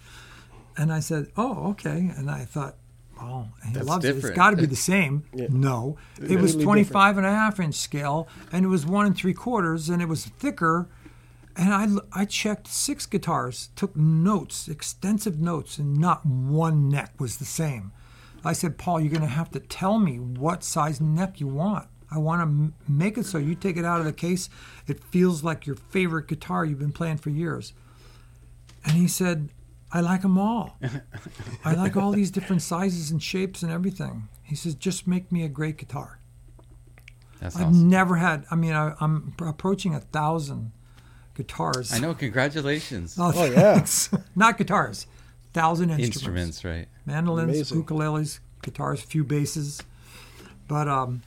And 0.76 0.92
I 0.92 1.00
said, 1.00 1.28
oh, 1.36 1.70
okay. 1.70 2.12
And 2.16 2.30
I 2.30 2.44
thought, 2.44 2.76
oh, 3.20 3.48
he 3.66 3.72
That's 3.72 3.86
loves 3.86 4.04
it. 4.04 4.14
different. 4.14 4.32
It's 4.32 4.36
got 4.36 4.50
to 4.50 4.56
be 4.56 4.66
the 4.66 4.76
same. 4.76 5.24
Yeah. 5.34 5.46
No. 5.50 5.98
It 6.20 6.40
was 6.40 6.52
Totally 6.52 6.64
25 6.64 7.18
and 7.18 7.26
a 7.26 7.30
half 7.30 7.60
inch 7.60 7.74
scale, 7.74 8.28
and 8.52 8.64
it 8.64 8.68
was 8.68 8.86
one 8.86 9.06
and 9.06 9.16
three 9.16 9.34
quarters, 9.34 9.88
and 9.88 10.00
it 10.00 10.08
was 10.08 10.26
thicker. 10.26 10.88
And 11.56 11.72
I, 11.72 12.20
I 12.20 12.24
checked 12.24 12.66
six 12.66 13.06
guitars, 13.06 13.70
took 13.76 13.94
notes, 13.94 14.68
extensive 14.68 15.40
notes, 15.40 15.78
and 15.78 15.96
not 15.96 16.26
one 16.26 16.88
neck 16.88 17.12
was 17.20 17.36
the 17.36 17.44
same. 17.44 17.92
I 18.44 18.52
said, 18.52 18.76
Paul, 18.76 19.00
you're 19.00 19.10
going 19.10 19.22
to 19.22 19.28
have 19.28 19.50
to 19.52 19.60
tell 19.60 19.98
me 19.98 20.18
what 20.18 20.64
size 20.64 21.00
neck 21.00 21.40
you 21.40 21.46
want. 21.46 21.88
I 22.10 22.18
want 22.18 22.40
to 22.40 22.42
m- 22.42 22.74
make 22.88 23.16
it 23.16 23.26
so 23.26 23.38
you 23.38 23.54
take 23.54 23.76
it 23.76 23.84
out 23.84 24.00
of 24.00 24.04
the 24.04 24.12
case, 24.12 24.50
it 24.86 25.02
feels 25.02 25.42
like 25.42 25.66
your 25.66 25.76
favorite 25.76 26.28
guitar 26.28 26.64
you've 26.64 26.78
been 26.78 26.92
playing 26.92 27.18
for 27.18 27.30
years. 27.30 27.72
And 28.84 28.92
he 28.94 29.08
said, 29.08 29.48
I 29.92 30.00
like 30.00 30.22
them 30.22 30.38
all. 30.38 30.76
I 31.64 31.74
like 31.74 31.96
all 31.96 32.10
these 32.10 32.30
different 32.30 32.62
sizes 32.62 33.10
and 33.10 33.22
shapes 33.22 33.62
and 33.62 33.70
everything. 33.70 34.28
He 34.42 34.56
says, 34.56 34.74
just 34.74 35.06
make 35.06 35.30
me 35.30 35.44
a 35.44 35.48
great 35.48 35.78
guitar. 35.78 36.18
That's 37.40 37.56
I've 37.56 37.68
awesome. 37.68 37.88
never 37.88 38.16
had, 38.16 38.44
I 38.50 38.56
mean, 38.56 38.72
I, 38.72 38.94
I'm 39.00 39.34
approaching 39.40 39.94
a 39.94 40.00
thousand 40.00 40.72
guitars. 41.34 41.92
I 41.92 41.98
know. 41.98 42.14
Congratulations. 42.14 43.16
Oh, 43.18 43.32
Oh, 43.34 43.44
yeah. 43.44 43.84
Not 44.36 44.58
guitars. 44.58 45.06
Thousand 45.52 45.90
instruments. 45.90 46.16
Instruments, 46.16 46.64
right? 46.64 46.88
Mandolins, 47.06 47.50
Amazing. 47.70 47.84
ukuleles, 47.84 48.38
guitars, 48.62 49.00
few 49.00 49.22
basses. 49.24 49.80
But 50.66 50.88
um, 50.88 51.22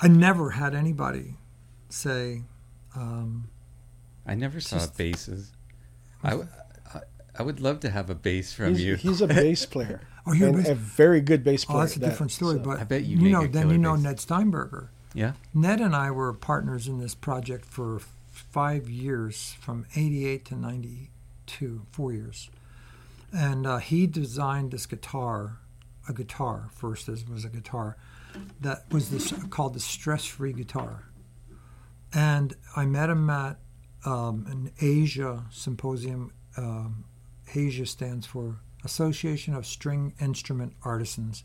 I 0.00 0.08
never 0.08 0.50
had 0.50 0.74
anybody 0.74 1.34
say, 1.90 2.42
um, 2.94 3.48
I 4.26 4.34
never 4.34 4.60
saw 4.60 4.78
Just- 4.78 4.96
basses. 4.96 5.52
I, 6.22 6.30
w- 6.30 6.48
I, 6.94 7.00
I 7.38 7.42
would 7.42 7.60
love 7.60 7.80
to 7.80 7.90
have 7.90 8.08
a 8.08 8.14
bass 8.14 8.52
from 8.54 8.70
he's, 8.74 8.82
you. 8.84 8.94
he's 8.96 9.20
a 9.20 9.26
bass 9.28 9.66
player 9.66 10.00
Oh, 10.26 10.32
you're 10.32 10.48
a 10.48 10.52
bass- 10.52 10.68
a 10.68 10.74
very 10.74 11.20
good 11.20 11.44
bass 11.44 11.64
player 11.64 11.78
oh, 11.78 11.80
that's 11.82 11.96
a 11.96 11.98
that, 12.00 12.06
different 12.08 12.32
story. 12.32 12.56
so- 12.56 12.62
but 12.62 12.80
I 12.80 12.84
bet 12.84 13.04
you 13.04 13.16
you 13.18 13.22
make 13.24 13.32
know, 13.32 13.42
a 13.42 13.48
then 13.48 13.70
you 13.70 13.78
know 13.78 13.94
bass. 13.94 14.02
Ned 14.02 14.20
Steinberger. 14.20 14.90
yeah. 15.14 15.32
Ned 15.52 15.80
and 15.82 15.94
I 15.94 16.10
were 16.10 16.32
partners 16.32 16.88
in 16.88 16.98
this 16.98 17.14
project 17.14 17.64
for 17.66 17.96
f- 17.96 18.08
five 18.56 18.88
years, 18.88 19.54
from 19.60 19.84
'88 19.94 20.46
to 20.46 20.56
'92, 20.56 21.82
four 21.92 22.10
years. 22.10 22.48
And 23.30 23.66
uh, 23.66 23.76
he 23.76 24.06
designed 24.06 24.70
this 24.70 24.86
guitar, 24.86 25.58
a 26.08 26.14
guitar 26.14 26.70
first. 26.72 27.06
This 27.06 27.28
was 27.28 27.44
a 27.44 27.50
guitar 27.50 27.98
that 28.62 28.90
was 28.90 29.10
this 29.10 29.30
called 29.50 29.74
the 29.74 29.80
stress-free 29.80 30.54
guitar. 30.54 31.04
And 32.14 32.56
I 32.74 32.86
met 32.86 33.10
him 33.10 33.28
at 33.28 33.58
um, 34.06 34.46
an 34.48 34.72
ASIA 34.80 35.52
symposium 35.52 36.32
Um, 36.56 37.04
ASIA 37.54 37.86
stands 37.86 38.24
for 38.26 38.60
Association 38.84 39.52
of 39.54 39.66
String 39.66 40.14
Instrument 40.18 40.72
Artisans 40.82 41.44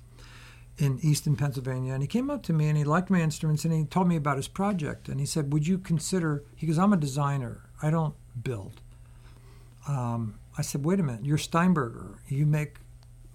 in 0.77 0.99
Easton, 1.01 1.35
Pennsylvania. 1.35 1.93
And 1.93 2.01
he 2.01 2.07
came 2.07 2.29
up 2.29 2.43
to 2.43 2.53
me 2.53 2.67
and 2.67 2.77
he 2.77 2.83
liked 2.83 3.09
my 3.09 3.21
instruments 3.21 3.65
and 3.65 3.73
he 3.73 3.85
told 3.85 4.07
me 4.07 4.15
about 4.15 4.37
his 4.37 4.47
project. 4.47 5.09
And 5.09 5.19
he 5.19 5.25
said, 5.25 5.53
Would 5.53 5.67
you 5.67 5.77
consider? 5.77 6.43
He 6.55 6.67
goes, 6.67 6.77
I'm 6.77 6.93
a 6.93 6.97
designer, 6.97 7.69
I 7.81 7.89
don't 7.89 8.15
build. 8.41 8.81
Um, 9.87 10.35
I 10.57 10.61
said, 10.61 10.83
Wait 10.83 10.99
a 10.99 11.03
minute, 11.03 11.25
you're 11.25 11.37
Steinberger. 11.37 12.19
You 12.27 12.45
make 12.45 12.77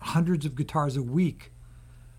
hundreds 0.01 0.47
of 0.47 0.57
guitars 0.57 0.97
a 0.97 1.03
week. 1.03 1.53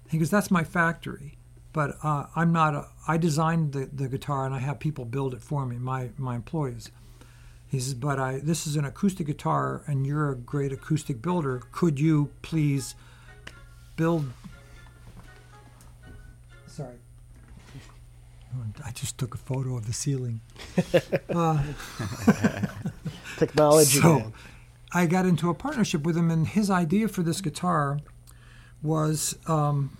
He 0.09 0.17
goes, 0.17 0.29
That's 0.29 0.51
my 0.51 0.63
factory. 0.63 1.37
But 1.73 1.97
uh, 2.03 2.25
I'm 2.35 2.51
not 2.51 2.73
a, 2.73 2.87
I 3.07 3.17
designed 3.17 3.73
the, 3.73 3.85
the 3.85 4.07
guitar 4.07 4.45
and 4.45 4.55
I 4.55 4.59
have 4.59 4.79
people 4.79 5.05
build 5.05 5.33
it 5.33 5.41
for 5.41 5.65
me, 5.65 5.77
my, 5.77 6.09
my 6.17 6.35
employees. 6.35 6.89
He 7.67 7.79
says, 7.79 7.93
but 7.93 8.17
I 8.17 8.39
this 8.39 8.65
is 8.65 8.77
an 8.77 8.85
acoustic 8.85 9.27
guitar 9.27 9.83
and 9.87 10.07
you're 10.07 10.31
a 10.31 10.35
great 10.35 10.71
acoustic 10.71 11.21
builder. 11.21 11.61
Could 11.71 11.99
you 11.99 12.31
please 12.41 12.95
build 13.95 14.31
I 18.83 18.91
just 18.91 19.17
took 19.17 19.35
a 19.35 19.37
photo 19.37 19.75
of 19.77 19.85
the 19.85 19.93
ceiling. 19.93 20.41
uh, 21.29 21.63
Technology. 23.37 23.99
so 23.99 24.19
man. 24.19 24.33
I 24.93 25.05
got 25.05 25.25
into 25.25 25.49
a 25.49 25.53
partnership 25.53 26.03
with 26.03 26.15
him, 26.17 26.31
and 26.31 26.47
his 26.47 26.69
idea 26.69 27.07
for 27.07 27.23
this 27.23 27.41
guitar 27.41 27.99
was 28.81 29.37
um, 29.47 29.97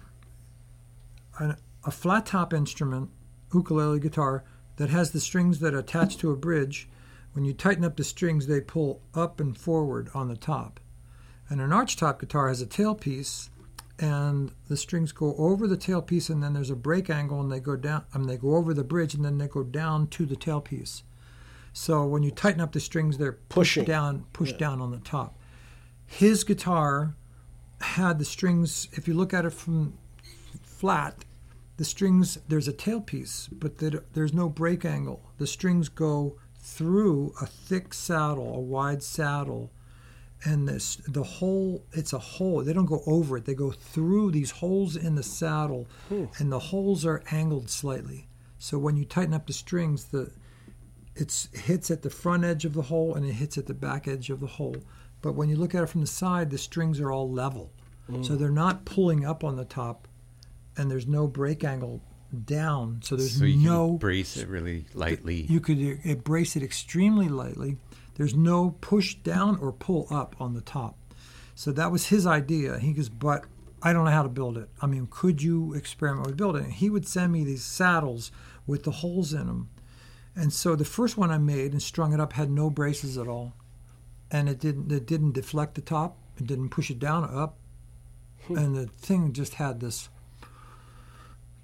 a, 1.39 1.57
a 1.85 1.91
flat 1.91 2.25
top 2.25 2.53
instrument, 2.53 3.09
ukulele 3.53 3.99
guitar, 3.99 4.43
that 4.77 4.89
has 4.89 5.11
the 5.11 5.19
strings 5.19 5.59
that 5.59 5.73
attach 5.73 6.17
to 6.17 6.31
a 6.31 6.35
bridge. 6.35 6.87
When 7.33 7.43
you 7.43 7.53
tighten 7.53 7.83
up 7.83 7.97
the 7.97 8.03
strings, 8.03 8.47
they 8.47 8.61
pull 8.61 9.01
up 9.13 9.39
and 9.39 9.57
forward 9.57 10.09
on 10.13 10.27
the 10.27 10.37
top. 10.37 10.79
And 11.49 11.61
an 11.61 11.73
arch 11.73 11.95
top 11.95 12.19
guitar 12.19 12.47
has 12.47 12.61
a 12.61 12.65
tailpiece, 12.65 13.49
and 13.99 14.51
the 14.67 14.77
strings 14.77 15.11
go 15.11 15.35
over 15.37 15.67
the 15.67 15.77
tailpiece, 15.77 16.29
and 16.29 16.41
then 16.43 16.53
there's 16.53 16.69
a 16.69 16.75
break 16.75 17.09
angle, 17.09 17.39
and 17.41 17.51
they 17.51 17.59
go 17.59 17.75
down. 17.75 18.03
I 18.13 18.17
mean, 18.17 18.27
they 18.27 18.37
go 18.37 18.55
over 18.55 18.73
the 18.73 18.83
bridge, 18.83 19.13
and 19.13 19.25
then 19.25 19.37
they 19.37 19.47
go 19.47 19.63
down 19.63 20.07
to 20.07 20.25
the 20.25 20.35
tailpiece. 20.35 21.01
So 21.73 22.05
when 22.05 22.23
you 22.23 22.31
tighten 22.31 22.61
up 22.61 22.71
the 22.71 22.79
strings, 22.79 23.17
they're 23.17 23.33
pushed 23.33 23.75
Pushing. 23.75 23.85
down, 23.85 24.25
pushed 24.33 24.53
Yeah. 24.53 24.59
down 24.69 24.81
on 24.81 24.91
the 24.91 24.99
top. 24.99 25.37
His 26.05 26.43
guitar 26.43 27.15
had 27.81 28.17
the 28.19 28.25
strings. 28.25 28.87
If 28.93 29.07
you 29.07 29.13
look 29.13 29.33
at 29.33 29.45
it 29.45 29.51
from 29.53 29.93
flat, 30.63 31.25
the 31.77 31.85
strings 31.85 32.39
there's 32.47 32.67
a 32.67 32.73
tailpiece, 32.73 33.49
but 33.51 33.77
there's 34.13 34.33
no 34.33 34.49
break 34.49 34.85
angle. 34.85 35.21
The 35.37 35.45
strings 35.47 35.89
go 35.89 36.37
through 36.59 37.33
a 37.41 37.45
thick 37.45 37.93
saddle, 37.93 38.55
a 38.55 38.59
wide 38.59 39.03
saddle, 39.03 39.71
and 40.43 40.67
this 40.67 40.97
the 41.07 41.23
hole. 41.23 41.83
It's 41.93 42.13
a 42.13 42.19
hole. 42.19 42.63
They 42.63 42.73
don't 42.73 42.85
go 42.85 43.03
over 43.05 43.37
it. 43.37 43.45
They 43.45 43.55
go 43.55 43.71
through 43.71 44.31
these 44.31 44.51
holes 44.51 44.95
in 44.95 45.15
the 45.15 45.23
saddle, 45.23 45.87
and 46.09 46.51
the 46.51 46.59
holes 46.59 47.05
are 47.05 47.23
angled 47.31 47.69
slightly. 47.69 48.27
So 48.59 48.77
when 48.77 48.97
you 48.97 49.05
tighten 49.05 49.33
up 49.33 49.47
the 49.47 49.53
strings, 49.53 50.05
the 50.05 50.31
it's 51.15 51.49
it 51.53 51.61
hits 51.61 51.91
at 51.91 52.01
the 52.01 52.09
front 52.09 52.43
edge 52.43 52.65
of 52.65 52.73
the 52.73 52.83
hole 52.83 53.15
and 53.15 53.25
it 53.25 53.33
hits 53.33 53.57
at 53.57 53.65
the 53.65 53.73
back 53.73 54.07
edge 54.07 54.29
of 54.29 54.39
the 54.39 54.47
hole. 54.47 54.77
But 55.21 55.33
when 55.33 55.49
you 55.49 55.55
look 55.55 55.73
at 55.73 55.83
it 55.83 55.87
from 55.87 56.01
the 56.01 56.07
side, 56.07 56.51
the 56.51 56.57
strings 56.57 56.99
are 56.99 57.11
all 57.11 57.29
level. 57.29 57.71
So 58.21 58.37
they're 58.37 58.49
not 58.49 58.85
pulling 58.85 59.25
up 59.25 59.43
on 59.43 59.57
the 59.57 59.65
top 59.65 60.07
and 60.77 60.89
there's 60.89 61.07
no 61.07 61.27
break 61.27 61.65
angle 61.65 62.01
down. 62.45 63.01
So 63.03 63.17
there's 63.17 63.37
so 63.37 63.43
you 63.45 63.69
no 63.69 63.97
brace 63.97 64.37
it 64.37 64.47
really 64.47 64.85
lightly. 64.93 65.41
you 65.41 65.59
could 65.59 65.99
uh, 66.09 66.13
brace 66.15 66.55
it 66.55 66.63
extremely 66.63 67.27
lightly. 67.27 67.77
There's 68.17 68.33
no 68.33 68.71
push 68.81 69.15
down 69.15 69.59
or 69.59 69.71
pull 69.71 70.07
up 70.09 70.35
on 70.39 70.55
the 70.55 70.61
top. 70.61 70.97
So 71.53 71.71
that 71.71 71.91
was 71.91 72.07
his 72.07 72.25
idea. 72.25 72.79
He 72.79 72.93
goes, 72.93 73.09
but 73.09 73.45
I 73.83 73.93
don't 73.93 74.05
know 74.05 74.11
how 74.11 74.23
to 74.23 74.29
build 74.29 74.57
it. 74.57 74.69
I 74.81 74.87
mean, 74.87 75.07
could 75.09 75.43
you 75.43 75.73
experiment 75.73 76.25
with 76.25 76.35
building 76.35 76.65
it? 76.65 76.71
He 76.71 76.89
would 76.89 77.07
send 77.07 77.31
me 77.31 77.43
these 77.43 77.63
saddles 77.63 78.31
with 78.65 78.83
the 78.83 78.91
holes 78.91 79.33
in 79.33 79.45
them. 79.45 79.69
And 80.35 80.51
so 80.51 80.75
the 80.75 80.83
first 80.83 81.15
one 81.15 81.29
I 81.29 81.37
made 81.37 81.71
and 81.71 81.81
strung 81.81 82.11
it 82.11 82.19
up 82.19 82.33
had 82.33 82.49
no 82.49 82.71
braces 82.71 83.19
at 83.19 83.27
all. 83.27 83.53
And 84.31 84.49
it 84.49 84.59
didn't 84.59 84.91
it 84.91 85.05
didn't 85.05 85.33
deflect 85.33 85.75
the 85.75 85.81
top. 85.81 86.17
It 86.37 86.47
didn't 86.47 86.69
push 86.69 86.89
it 86.89 86.99
down 86.99 87.23
or 87.23 87.35
up. 87.35 87.57
Hmm. 88.47 88.57
and 88.57 88.75
the 88.75 88.87
thing 88.87 89.33
just 89.33 89.55
had 89.55 89.79
this 89.79 90.09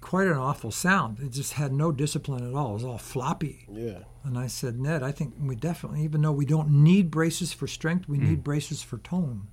quite 0.04 0.26
an 0.26 0.36
awful 0.36 0.70
sound. 0.70 1.18
It 1.18 1.30
just 1.30 1.54
had 1.54 1.72
no 1.72 1.90
discipline 1.90 2.46
at 2.46 2.54
all. 2.54 2.72
It 2.72 2.74
was 2.74 2.84
all 2.84 2.98
floppy. 2.98 3.64
Yeah. 3.72 4.00
And 4.22 4.36
I 4.38 4.48
said, 4.48 4.78
Ned, 4.78 5.02
I 5.02 5.12
think 5.12 5.32
we 5.40 5.56
definitely, 5.56 6.02
even 6.02 6.20
though 6.20 6.30
we 6.30 6.44
don't 6.44 6.68
need 6.84 7.10
braces 7.10 7.54
for 7.54 7.66
strength, 7.66 8.06
we 8.06 8.18
need 8.18 8.44
braces 8.44 8.82
for 8.82 8.98
tone. 8.98 9.48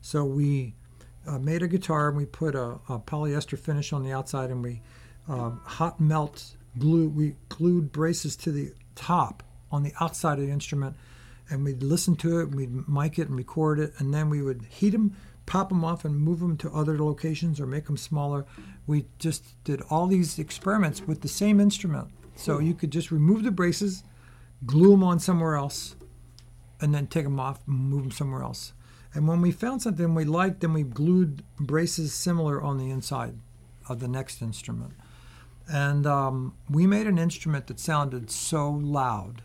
So 0.00 0.24
we 0.24 0.74
uh, 1.28 1.38
made 1.38 1.62
a 1.62 1.68
guitar 1.68 2.08
and 2.08 2.16
we 2.16 2.26
put 2.26 2.56
a, 2.56 2.80
a 2.88 2.98
polyester 2.98 3.56
finish 3.56 3.92
on 3.92 4.02
the 4.02 4.10
outside 4.10 4.50
and 4.50 4.64
we 4.64 4.82
um, 5.28 5.60
hot 5.64 6.00
melt 6.00 6.56
glue. 6.76 7.08
We 7.08 7.36
glued 7.48 7.92
braces 7.92 8.34
to 8.38 8.50
the 8.50 8.72
top 8.96 9.44
on 9.70 9.84
the 9.84 9.92
outside 10.00 10.40
of 10.40 10.46
the 10.46 10.50
instrument, 10.50 10.96
and 11.50 11.64
we'd 11.64 11.84
listen 11.84 12.16
to 12.16 12.40
it, 12.40 12.48
and 12.48 12.54
we'd 12.56 12.88
mic 12.88 13.16
it 13.18 13.28
and 13.28 13.36
record 13.36 13.78
it, 13.78 13.92
and 13.98 14.12
then 14.12 14.28
we 14.28 14.42
would 14.42 14.66
heat 14.70 14.90
them, 14.90 15.14
pop 15.46 15.68
them 15.68 15.84
off, 15.84 16.04
and 16.04 16.16
move 16.18 16.40
them 16.40 16.56
to 16.56 16.70
other 16.72 16.98
locations 16.98 17.60
or 17.60 17.66
make 17.66 17.86
them 17.86 17.96
smaller. 17.96 18.44
We 18.88 19.04
just 19.20 19.62
did 19.62 19.82
all 19.90 20.08
these 20.08 20.38
experiments 20.38 21.02
with 21.06 21.20
the 21.20 21.28
same 21.28 21.60
instrument. 21.60 22.08
So 22.34 22.58
you 22.58 22.74
could 22.74 22.90
just 22.90 23.10
remove 23.10 23.42
the 23.42 23.50
braces, 23.50 24.02
glue 24.64 24.92
them 24.92 25.04
on 25.04 25.18
somewhere 25.20 25.56
else, 25.56 25.94
and 26.80 26.94
then 26.94 27.06
take 27.06 27.24
them 27.24 27.38
off 27.38 27.60
and 27.66 27.76
move 27.76 28.02
them 28.02 28.10
somewhere 28.10 28.42
else. 28.42 28.72
And 29.12 29.28
when 29.28 29.40
we 29.40 29.52
found 29.52 29.82
something 29.82 30.14
we 30.14 30.24
liked, 30.24 30.60
then 30.60 30.72
we 30.72 30.84
glued 30.84 31.42
braces 31.58 32.14
similar 32.14 32.62
on 32.62 32.78
the 32.78 32.90
inside 32.90 33.34
of 33.88 34.00
the 34.00 34.08
next 34.08 34.40
instrument. 34.40 34.92
And 35.68 36.06
um, 36.06 36.54
we 36.70 36.86
made 36.86 37.06
an 37.06 37.18
instrument 37.18 37.66
that 37.66 37.78
sounded 37.78 38.30
so 38.30 38.70
loud 38.70 39.42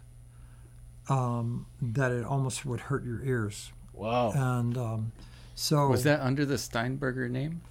um, 1.09 1.65
that 1.81 2.11
it 2.11 2.23
almost 2.23 2.65
would 2.65 2.81
hurt 2.81 3.03
your 3.03 3.21
ears. 3.23 3.73
Wow. 3.93 4.31
And 4.33 4.77
um, 4.77 5.11
so, 5.55 5.87
Was 5.87 6.03
that 6.03 6.21
under 6.21 6.45
the 6.45 6.57
Steinberger 6.57 7.27
name? 7.27 7.61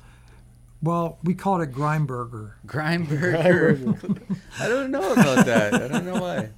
Well, 0.82 1.18
we 1.22 1.34
called 1.34 1.60
it 1.62 1.72
Grindberger. 1.72 2.52
Grindberger. 2.66 4.36
I 4.58 4.68
don't 4.68 4.90
know 4.90 5.12
about 5.12 5.46
that. 5.46 5.74
I 5.74 5.88
don't 5.88 6.04
know 6.04 6.20
why. 6.20 6.50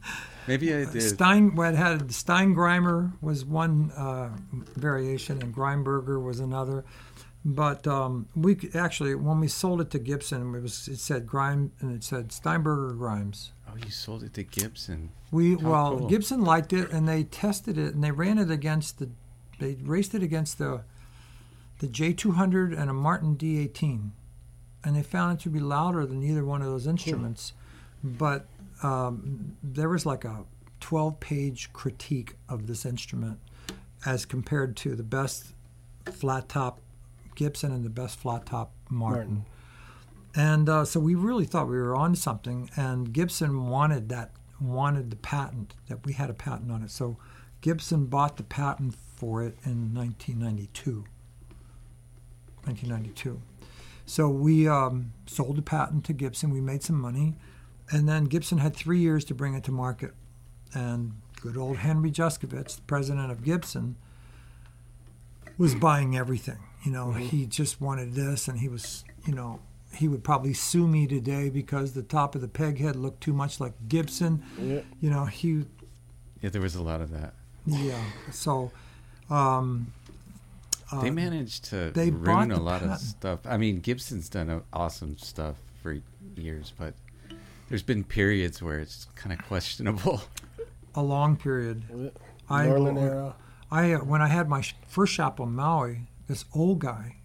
Maybe 0.46 0.74
I 0.74 0.84
did. 0.84 1.00
Stein, 1.02 1.54
what 1.54 1.74
had 1.74 2.08
Steingrimer 2.08 3.12
was 3.22 3.44
one 3.44 3.90
uh, 3.92 4.30
variation, 4.76 5.40
and 5.40 5.54
Grindberger 5.54 6.22
was 6.22 6.40
another. 6.40 6.84
But 7.46 7.86
um, 7.86 8.28
we 8.34 8.54
could- 8.54 8.74
actually, 8.74 9.14
when 9.14 9.40
we 9.40 9.48
sold 9.48 9.80
it 9.80 9.90
to 9.90 9.98
Gibson, 9.98 10.54
it 10.54 10.60
was 10.60 10.88
it 10.88 10.98
said 10.98 11.26
Grime 11.26 11.72
and 11.80 11.94
it 11.94 12.02
said 12.04 12.32
Steinberger 12.32 12.94
Grimes. 12.94 13.52
oh, 13.70 13.76
you 13.76 13.90
sold 13.90 14.22
it 14.22 14.32
to 14.34 14.42
Gibson. 14.44 15.10
We 15.30 15.54
How 15.56 15.70
well, 15.70 15.98
cool. 15.98 16.08
Gibson 16.08 16.42
liked 16.42 16.72
it, 16.72 16.90
and 16.90 17.06
they 17.08 17.24
tested 17.24 17.76
it, 17.76 17.94
and 17.94 18.02
they 18.02 18.10
ran 18.12 18.38
it 18.38 18.50
against 18.50 18.98
the, 18.98 19.10
they 19.58 19.74
raced 19.82 20.14
it 20.14 20.22
against 20.22 20.56
the, 20.58 20.84
the 21.78 21.86
J200 21.86 22.78
and 22.78 22.90
a 22.90 22.92
Martin 22.92 23.36
D18, 23.36 24.10
and 24.84 24.96
they 24.96 25.02
found 25.02 25.38
it 25.38 25.42
to 25.42 25.50
be 25.50 25.60
louder 25.60 26.06
than 26.06 26.22
either 26.22 26.44
one 26.44 26.62
of 26.62 26.68
those 26.68 26.86
instruments. 26.86 27.52
But 28.02 28.46
um, 28.82 29.56
there 29.62 29.88
was 29.88 30.04
like 30.04 30.24
a 30.24 30.44
12-page 30.80 31.72
critique 31.72 32.34
of 32.48 32.66
this 32.66 32.84
instrument, 32.84 33.38
as 34.04 34.26
compared 34.26 34.76
to 34.76 34.94
the 34.94 35.02
best 35.02 35.54
flat 36.12 36.48
top 36.48 36.80
Gibson 37.34 37.72
and 37.72 37.84
the 37.84 37.90
best 37.90 38.18
flat 38.18 38.46
top 38.46 38.72
Martin. 38.90 39.16
Martin. 39.18 39.46
And 40.36 40.68
uh, 40.68 40.84
so 40.84 41.00
we 41.00 41.14
really 41.14 41.44
thought 41.44 41.68
we 41.68 41.76
were 41.76 41.96
on 41.96 42.14
something, 42.16 42.70
and 42.76 43.12
Gibson 43.12 43.68
wanted 43.68 44.08
that 44.10 44.32
wanted 44.60 45.10
the 45.10 45.16
patent 45.16 45.74
that 45.88 46.04
we 46.06 46.12
had 46.12 46.30
a 46.30 46.34
patent 46.34 46.70
on 46.70 46.82
it. 46.82 46.90
So 46.90 47.18
Gibson 47.60 48.06
bought 48.06 48.36
the 48.36 48.42
patent 48.42 48.94
for 49.16 49.42
it 49.42 49.56
in 49.64 49.94
1992. 49.94 51.04
1992. 52.66 53.40
So 54.06 54.28
we 54.28 54.68
um, 54.68 55.12
sold 55.26 55.56
the 55.56 55.62
patent 55.62 56.04
to 56.06 56.12
Gibson. 56.12 56.50
We 56.50 56.60
made 56.60 56.82
some 56.82 57.00
money, 57.00 57.34
and 57.90 58.08
then 58.08 58.24
Gibson 58.24 58.58
had 58.58 58.74
three 58.76 58.98
years 59.00 59.24
to 59.26 59.34
bring 59.34 59.54
it 59.54 59.64
to 59.64 59.72
market. 59.72 60.12
And 60.74 61.14
good 61.40 61.56
old 61.56 61.78
Henry 61.78 62.10
Juszkiewicz, 62.10 62.76
the 62.76 62.82
president 62.82 63.30
of 63.30 63.42
Gibson, 63.44 63.96
was 65.56 65.74
buying 65.74 66.16
everything. 66.16 66.58
You 66.84 66.92
know, 66.92 67.12
he 67.12 67.46
just 67.46 67.80
wanted 67.80 68.14
this, 68.14 68.46
and 68.48 68.58
he 68.58 68.68
was, 68.68 69.04
you 69.26 69.34
know, 69.34 69.60
he 69.94 70.08
would 70.08 70.24
probably 70.24 70.52
sue 70.52 70.86
me 70.86 71.06
today 71.06 71.48
because 71.48 71.92
the 71.92 72.02
top 72.02 72.34
of 72.34 72.40
the 72.40 72.48
peg 72.48 72.78
head 72.78 72.96
looked 72.96 73.22
too 73.22 73.32
much 73.32 73.60
like 73.60 73.72
Gibson. 73.88 74.42
Yeah. 74.60 74.80
You 75.00 75.10
know, 75.10 75.24
he, 75.26 75.64
Yeah, 76.42 76.50
there 76.50 76.60
was 76.60 76.74
a 76.74 76.82
lot 76.82 77.00
of 77.00 77.10
that. 77.12 77.32
yeah. 77.64 78.02
So, 78.32 78.70
um, 79.30 79.92
uh, 80.92 81.00
They 81.00 81.10
managed 81.10 81.64
to 81.66 81.90
they 81.90 82.10
ruin 82.10 82.50
a 82.50 82.56
the 82.56 82.60
lot 82.60 82.82
of 82.82 82.98
stuff. 82.98 83.40
I 83.44 83.56
mean, 83.56 83.80
Gibson's 83.80 84.28
done 84.28 84.62
awesome 84.72 85.16
stuff 85.18 85.56
for 85.82 85.98
years, 86.36 86.72
but 86.78 86.94
there's 87.68 87.82
been 87.82 88.04
periods 88.04 88.62
where 88.62 88.78
it's 88.78 89.06
kind 89.14 89.38
of 89.38 89.44
questionable. 89.46 90.22
a 90.94 91.02
long 91.02 91.36
period. 91.36 92.12
I, 92.48 92.66
era. 92.66 93.34
I 93.70 93.92
uh, 93.94 93.98
when 93.98 94.20
I 94.22 94.28
had 94.28 94.48
my 94.48 94.62
first 94.86 95.12
shop 95.12 95.40
on 95.40 95.54
Maui, 95.54 96.02
this 96.28 96.44
old 96.54 96.78
guy, 96.78 97.16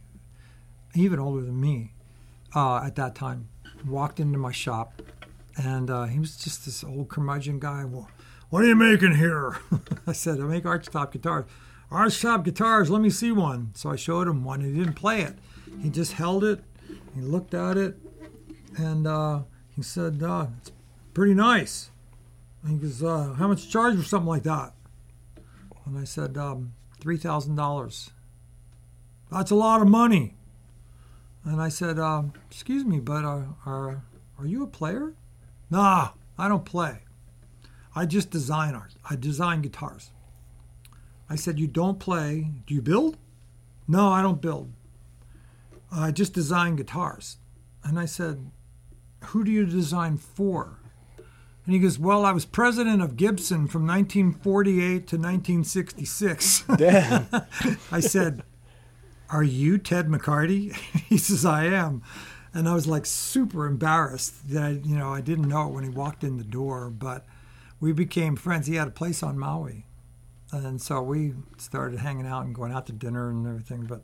even 0.95 1.19
older 1.19 1.41
than 1.41 1.59
me, 1.59 1.93
uh, 2.55 2.77
at 2.83 2.95
that 2.95 3.15
time, 3.15 3.49
walked 3.85 4.19
into 4.19 4.37
my 4.37 4.51
shop, 4.51 5.01
and 5.57 5.89
uh, 5.89 6.05
he 6.05 6.19
was 6.19 6.37
just 6.37 6.65
this 6.65 6.83
old 6.83 7.09
curmudgeon 7.09 7.59
guy. 7.59 7.85
Well, 7.85 8.09
what 8.49 8.63
are 8.63 8.67
you 8.67 8.75
making 8.75 9.15
here? 9.15 9.57
I 10.07 10.13
said, 10.13 10.39
I 10.39 10.43
make 10.43 10.63
archtop 10.63 11.11
guitars. 11.11 11.45
Archtop 11.91 12.43
guitars, 12.43 12.89
let 12.89 13.01
me 13.01 13.09
see 13.09 13.31
one. 13.31 13.71
So 13.73 13.89
I 13.89 13.95
showed 13.95 14.27
him 14.27 14.43
one. 14.43 14.61
He 14.61 14.71
didn't 14.71 14.93
play 14.93 15.21
it. 15.21 15.35
He 15.81 15.89
just 15.89 16.13
held 16.13 16.43
it. 16.43 16.63
He 17.15 17.21
looked 17.21 17.53
at 17.53 17.77
it, 17.77 17.97
and 18.77 19.07
uh, 19.07 19.41
he 19.75 19.81
said, 19.81 20.21
uh, 20.21 20.47
"It's 20.59 20.71
pretty 21.13 21.33
nice." 21.33 21.89
And 22.63 22.73
he 22.73 22.77
goes, 22.77 23.03
uh, 23.03 23.33
"How 23.33 23.47
much 23.47 23.69
charge 23.69 23.97
for 23.97 24.03
something 24.03 24.27
like 24.27 24.43
that?" 24.43 24.73
And 25.85 25.97
I 25.97 26.03
said, 26.03 26.37
um, 26.37 26.73
three 26.99 27.17
thousand 27.17 27.55
dollars. 27.55 28.11
That's 29.31 29.51
a 29.51 29.55
lot 29.55 29.81
of 29.81 29.87
money. 29.87 30.35
And 31.43 31.61
I 31.61 31.69
said, 31.69 31.97
um, 31.97 32.33
"Excuse 32.51 32.85
me, 32.85 32.99
but 32.99 33.25
uh, 33.25 33.43
are 33.65 34.03
are 34.37 34.45
you 34.45 34.63
a 34.63 34.67
player?" 34.67 35.13
Nah, 35.71 36.09
I 36.37 36.47
don't 36.47 36.65
play. 36.65 36.99
I 37.95 38.05
just 38.05 38.29
design 38.29 38.75
art. 38.75 38.95
I 39.09 39.15
design 39.15 39.61
guitars. 39.61 40.11
I 41.29 41.35
said, 41.35 41.59
You 41.59 41.67
don't 41.67 41.99
play. 41.99 42.51
Do 42.65 42.73
you 42.73 42.81
build? 42.81 43.17
No, 43.87 44.09
I 44.09 44.21
don't 44.21 44.41
build. 44.41 44.71
I 45.91 46.11
just 46.11 46.33
design 46.33 46.75
guitars. 46.75 47.37
And 47.83 47.99
I 47.99 48.05
said, 48.05 48.49
Who 49.25 49.43
do 49.43 49.51
you 49.51 49.65
design 49.65 50.17
for? 50.17 50.79
And 51.65 51.73
he 51.73 51.79
goes, 51.79 51.99
Well, 51.99 52.25
I 52.25 52.31
was 52.31 52.45
president 52.45 53.01
of 53.01 53.15
Gibson 53.15 53.67
from 53.67 53.85
1948 53.85 55.07
to 55.07 55.17
1966. 55.17 56.63
Damn. 56.77 57.27
I 57.91 57.99
said, 57.99 58.43
Are 59.29 59.43
you 59.43 59.77
Ted 59.77 60.07
McCarty? 60.07 60.75
he 61.07 61.17
says, 61.17 61.45
I 61.45 61.65
am. 61.65 62.01
And 62.53 62.67
I 62.67 62.73
was 62.73 62.87
like 62.87 63.05
super 63.05 63.67
embarrassed 63.67 64.49
that 64.49 64.63
I, 64.63 64.69
you 64.69 64.97
know, 64.97 65.13
I 65.13 65.21
didn't 65.21 65.47
know 65.47 65.67
it 65.67 65.73
when 65.73 65.83
he 65.83 65.89
walked 65.91 66.23
in 66.23 66.37
the 66.37 66.43
door, 66.43 66.89
but 66.89 67.25
we 67.79 67.91
became 67.91 68.35
friends. 68.35 68.65
He 68.65 68.75
had 68.75 68.87
a 68.87 68.91
place 68.91 69.21
on 69.21 69.37
Maui. 69.37 69.85
And 70.51 70.81
so 70.81 71.01
we 71.01 71.33
started 71.57 71.99
hanging 71.99 72.25
out 72.25 72.45
and 72.45 72.55
going 72.55 72.71
out 72.71 72.87
to 72.87 72.93
dinner 72.93 73.29
and 73.29 73.45
everything. 73.45 73.85
But 73.85 74.03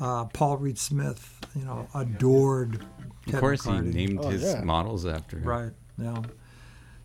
uh, 0.00 0.24
Paul 0.26 0.56
Reed 0.56 0.78
Smith, 0.78 1.38
you 1.54 1.64
know, 1.64 1.88
adored 1.94 2.84
Ted 3.26 3.34
of 3.34 3.40
course, 3.40 3.62
McCarty. 3.66 3.84
he 3.86 4.06
named 4.06 4.18
Oh, 4.22 4.28
his 4.30 4.42
yeah. 4.42 4.62
models 4.62 5.06
after 5.06 5.38
him. 5.38 5.44
Right. 5.44 5.70
Yeah. 5.98 6.22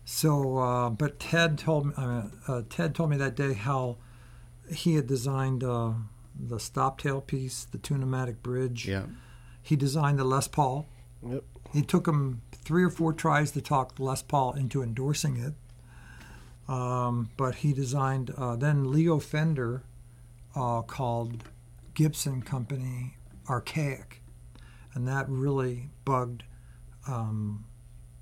So, 0.04 0.58
uh, 0.58 0.90
but 0.90 1.20
Ted 1.20 1.58
told 1.58 1.86
me. 1.86 1.92
Uh, 1.96 2.22
uh, 2.48 2.62
Ted 2.68 2.94
told 2.94 3.10
me 3.10 3.16
that 3.18 3.36
day 3.36 3.52
how 3.52 3.98
he 4.72 4.94
had 4.96 5.06
designed 5.06 5.62
uh, 5.62 5.92
the 6.38 6.58
stop 6.58 7.00
tail 7.00 7.20
piece, 7.20 7.64
the 7.64 7.78
Tune-o-matic 7.78 8.42
Bridge. 8.42 8.88
Yeah. 8.88 9.04
He 9.62 9.76
designed 9.76 10.18
the 10.18 10.24
Les 10.24 10.48
Paul. 10.48 10.88
Yep. 11.24 11.44
It 11.74 11.86
took 11.86 12.08
him 12.08 12.40
three 12.52 12.82
or 12.82 12.90
four 12.90 13.12
tries 13.12 13.52
to 13.52 13.60
talk 13.60 14.00
Les 14.00 14.22
Paul 14.22 14.54
into 14.54 14.82
endorsing 14.82 15.36
it. 15.36 15.52
Um, 16.70 17.30
but 17.36 17.56
he 17.56 17.72
designed 17.72 18.32
uh, 18.38 18.54
then 18.54 18.92
Leo 18.92 19.18
Fender 19.18 19.82
uh, 20.54 20.82
called 20.82 21.42
Gibson 21.94 22.42
Company 22.42 23.16
Archaic, 23.48 24.22
and 24.94 25.06
that 25.08 25.28
really 25.28 25.90
bugged 26.04 26.44
um, 27.08 27.64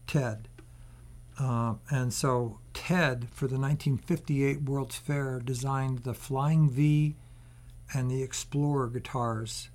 Ted. 0.06 0.48
Uh, 1.38 1.74
and 1.90 2.12
so 2.12 2.58
Ted, 2.72 3.28
for 3.30 3.46
the 3.46 3.58
1958 3.58 4.62
World's 4.62 4.96
Fair, 4.96 5.40
designed 5.44 5.98
the 6.00 6.14
Flying 6.14 6.70
V 6.70 7.16
and 7.92 8.10
the 8.10 8.22
Explorer 8.22 8.88
guitars. 8.88 9.68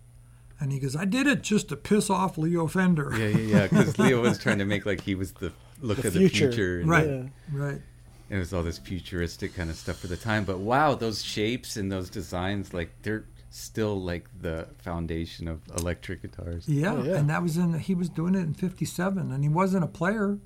And 0.60 0.72
he 0.72 0.80
goes, 0.80 0.96
I 0.96 1.06
did 1.06 1.28
it 1.28 1.42
just 1.44 1.70
to 1.70 1.76
piss 1.76 2.10
off 2.10 2.38
Leo 2.40 2.66
Fender. 2.68 3.14
Yeah, 3.18 3.28
yeah, 3.28 3.38
yeah. 3.38 3.68
Because 3.68 4.00
Leo 4.00 4.22
was 4.22 4.38
trying 4.44 4.58
to 4.58 4.66
make 4.66 4.86
like 4.86 5.02
he 5.02 5.14
was 5.16 5.34
the 5.34 5.52
look 5.80 6.00
The 6.02 6.08
of 6.08 6.14
future. 6.16 6.48
the 6.48 6.52
future. 6.56 6.84
Right. 6.86 7.08
Yeah. 7.08 7.24
Right. 7.52 7.82
It 8.34 8.38
was 8.40 8.54
all 8.54 8.64
this 8.64 8.80
futuristic 8.80 9.54
kind 9.56 9.70
of 9.70 9.76
stuff 9.76 9.98
for 10.00 10.08
the 10.08 10.18
time. 10.18 10.44
But 10.44 10.58
wow, 10.60 10.96
those 10.96 11.24
shapes 11.24 11.78
and 11.78 11.92
those 11.92 12.10
designs, 12.10 12.74
like 12.74 12.90
they're 13.04 13.26
still 13.52 14.02
like 14.02 14.26
the 14.42 14.68
foundation 14.80 15.48
of 15.48 15.62
electric 15.78 16.24
guitars. 16.24 16.68
Yeah, 16.68 16.94
Oh, 16.94 17.04
yeah. 17.04 17.18
and 17.18 17.30
that 17.30 17.44
was 17.44 17.58
in 17.58 17.78
he 17.78 17.94
was 17.94 18.10
doing 18.10 18.34
it 18.34 18.40
in 18.40 18.56
'57, 18.56 19.32
and 19.32 19.44
he 19.44 19.50
wasn't 19.50 19.84
a 19.84 19.88
player 19.88 20.40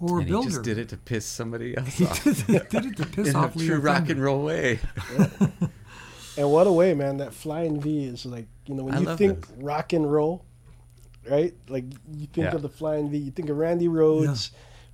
or 0.00 0.18
a 0.18 0.20
and 0.22 0.28
he 0.30 0.42
just 0.44 0.62
did 0.62 0.78
it 0.78 0.88
to 0.88 0.96
piss 0.96 1.26
somebody 1.26 1.76
else 1.76 1.88
He 1.98 2.06
off. 2.06 2.24
did, 2.24 2.46
did 2.70 2.86
it 2.86 2.96
to 2.96 3.04
piss 3.06 3.28
in 3.30 3.36
off 3.36 3.54
a 3.54 3.58
Leo 3.58 3.68
true 3.74 3.78
rock 3.80 3.96
Fender. 4.06 4.12
and 4.14 4.22
roll 4.22 4.42
way. 4.44 4.78
And 6.36 6.50
what 6.52 6.66
a 6.68 6.72
way, 6.72 6.94
man! 6.94 7.16
That 7.16 7.34
flying 7.34 7.80
V 7.80 8.04
is 8.04 8.24
like 8.24 8.46
you 8.66 8.74
know 8.74 8.84
when 8.84 8.94
I 8.94 9.00
you 9.00 9.16
think 9.16 9.48
this. 9.48 9.56
rock 9.58 9.92
and 9.92 10.10
roll, 10.10 10.44
right? 11.28 11.52
Like 11.68 11.84
you 12.12 12.26
think 12.32 12.46
Yeah. 12.46 12.54
of 12.54 12.62
the 12.62 12.68
flying 12.68 13.10
V, 13.10 13.18
you 13.18 13.32
think 13.32 13.48
of 13.48 13.56
Randy 13.58 13.88
Rhoads 13.88 14.50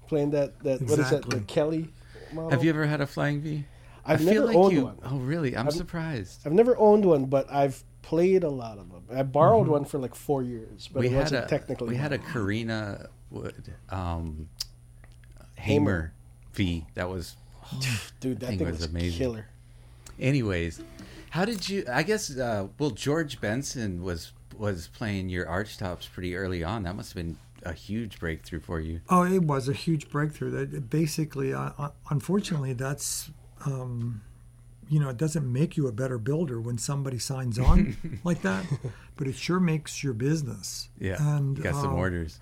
playing 0.09 0.31
that 0.31 0.59
that 0.65 0.81
what 0.83 0.99
is 0.99 1.11
that 1.11 1.29
the 1.29 1.41
Kelly 1.41 1.91
model. 2.35 2.51
Have 2.51 2.63
you 2.65 2.71
ever 2.71 2.87
had 2.87 3.01
a 3.01 3.07
flying 3.07 3.41
V? 3.41 3.65
I've 4.05 4.21
I 4.21 4.25
never 4.25 4.35
feel 4.35 4.47
like 4.47 4.57
owned 4.57 4.73
you. 4.75 4.85
one. 4.85 4.99
Oh, 5.05 5.19
really? 5.19 5.57
I'm 5.57 5.67
I've- 5.69 5.77
surprised. 5.77 6.41
I've 6.47 6.53
never 6.53 6.77
owned 6.77 7.05
one, 7.07 7.25
but 7.27 7.51
I've 7.51 7.83
played 8.03 8.45
a 8.45 8.51
lot 8.51 8.77
of 8.79 8.91
them. 8.91 9.03
I 9.17 9.23
borrowed 9.23 9.67
one 9.67 9.85
for 9.87 9.99
like 9.99 10.15
four 10.15 10.43
years, 10.43 10.89
but 10.93 11.01
Mm-hmm. 11.01 11.01
we 11.01 11.07
it 11.07 11.13
had 11.13 11.21
wasn't 11.23 11.45
a 11.45 11.49
technically. 11.49 11.89
we 11.89 11.97
had 11.97 12.13
a. 12.13 12.19
Korina 12.19 13.07
Wood 13.31 13.73
um, 13.91 14.49
Hamer. 15.57 15.91
Hamer 15.91 16.13
V. 16.53 16.87
That 16.95 17.09
was 17.09 17.37
dude. 18.21 18.41
That 18.41 18.47
thing 18.49 18.59
thing 18.59 18.67
was 18.69 18.79
was 18.81 18.87
amazing. 18.91 19.19
killer. 19.19 19.47
Anyways, 20.21 20.81
how 21.31 21.45
did 21.45 21.69
you? 21.69 21.85
I 21.91 22.03
guess 22.03 22.37
uh, 22.37 22.69
well, 22.79 22.91
George 22.91 23.41
Benson 23.41 24.03
was 24.03 24.33
was 24.57 24.87
playing 24.89 25.29
your 25.31 25.47
archtops 25.47 26.09
pretty 26.13 26.37
early 26.37 26.63
on. 26.63 26.83
That 26.85 26.95
must 26.95 27.13
have 27.15 27.25
been 27.25 27.37
a 27.65 27.73
huge 27.73 28.19
breakthrough 28.19 28.61
for 28.61 28.81
you. 28.81 29.01
Oh, 29.09 29.23
it 29.25 29.43
was 29.43 29.69
a 29.69 29.73
huge 29.73 30.09
breakthrough. 30.11 30.51
That 30.51 30.91
basically, 30.91 31.53
uh, 31.53 31.71
uh, 31.79 31.91
unfortunately, 32.11 32.73
that's 32.73 33.31
um, 33.67 34.23
you 34.89 35.01
know, 35.01 35.09
it 35.09 35.17
doesn't 35.17 35.51
make 35.51 35.77
you 35.77 35.87
a 35.87 35.93
better 35.93 36.19
builder 36.19 36.61
when 36.61 36.79
somebody 36.79 37.19
signs 37.19 37.59
on 37.59 37.97
like 38.25 38.43
that, 38.43 38.65
but 39.17 39.27
it 39.27 39.35
sure 39.35 39.61
makes 39.61 40.05
your 40.05 40.13
business. 40.13 40.89
Yeah, 40.99 41.17
and 41.37 41.61
got 41.63 41.75
some 41.75 41.95
uh, 41.95 41.97
orders. 41.97 42.39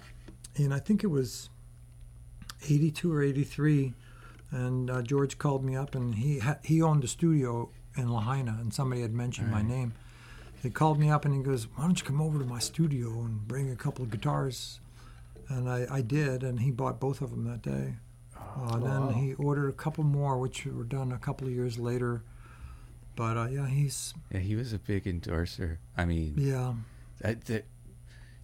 and 0.57 0.75
I 0.75 0.79
think 0.79 1.05
it 1.05 1.09
was 1.09 1.51
82 2.69 3.13
or 3.13 3.23
83 3.23 3.95
and 4.51 4.91
uh, 4.91 5.03
George 5.03 5.39
called 5.39 5.65
me 5.65 5.75
up 5.77 5.95
and 5.95 6.15
he 6.17 6.39
ha- 6.41 6.59
he 6.63 6.83
owned 6.83 7.03
a 7.05 7.09
studio 7.09 7.71
in 7.97 8.09
Lahaina 8.13 8.57
and 8.61 8.73
somebody 8.73 9.03
had 9.03 9.13
mentioned 9.13 9.51
my 9.51 9.63
name 9.63 9.95
he 10.63 10.71
called 10.71 10.99
me 11.01 11.11
up 11.11 11.25
and 11.25 11.35
he 11.35 11.43
goes 11.43 11.67
why 11.75 11.85
don't 11.85 11.99
you 11.99 12.07
come 12.07 12.21
over 12.21 12.39
to 12.39 12.45
my 12.45 12.59
studio 12.61 13.09
and 13.23 13.49
bring 13.49 13.71
a 13.71 13.77
couple 13.77 14.05
of 14.05 14.11
guitars 14.11 14.79
and 15.53 15.69
I, 15.69 15.87
I 15.91 16.01
did 16.01 16.43
and 16.43 16.61
he 16.61 16.71
bought 16.71 17.01
both 17.01 17.21
of 17.21 17.31
them 17.31 17.45
that 17.45 17.62
day 17.62 17.95
uh, 18.57 18.79
then 18.79 19.07
wow. 19.07 19.12
he 19.12 19.35
ordered 19.35 19.69
a 19.69 19.73
couple 19.73 20.05
more 20.05 20.38
which 20.38 20.67
were 20.67 20.85
done 20.85 21.12
a 21.12 21.19
couple 21.19 21.47
of 21.47 21.53
years 21.53 21.79
later 21.79 22.23
but 23.17 23.37
uh, 23.37 23.49
yeah 23.51 23.67
he's 23.67 24.15
Yeah, 24.31 24.41
he 24.41 24.57
was 24.57 24.73
a 24.73 24.79
big 24.79 25.07
endorser. 25.07 25.79
I 25.97 26.05
mean, 26.05 26.35
yeah 26.38 26.75
I, 27.25 27.35
that 27.35 27.67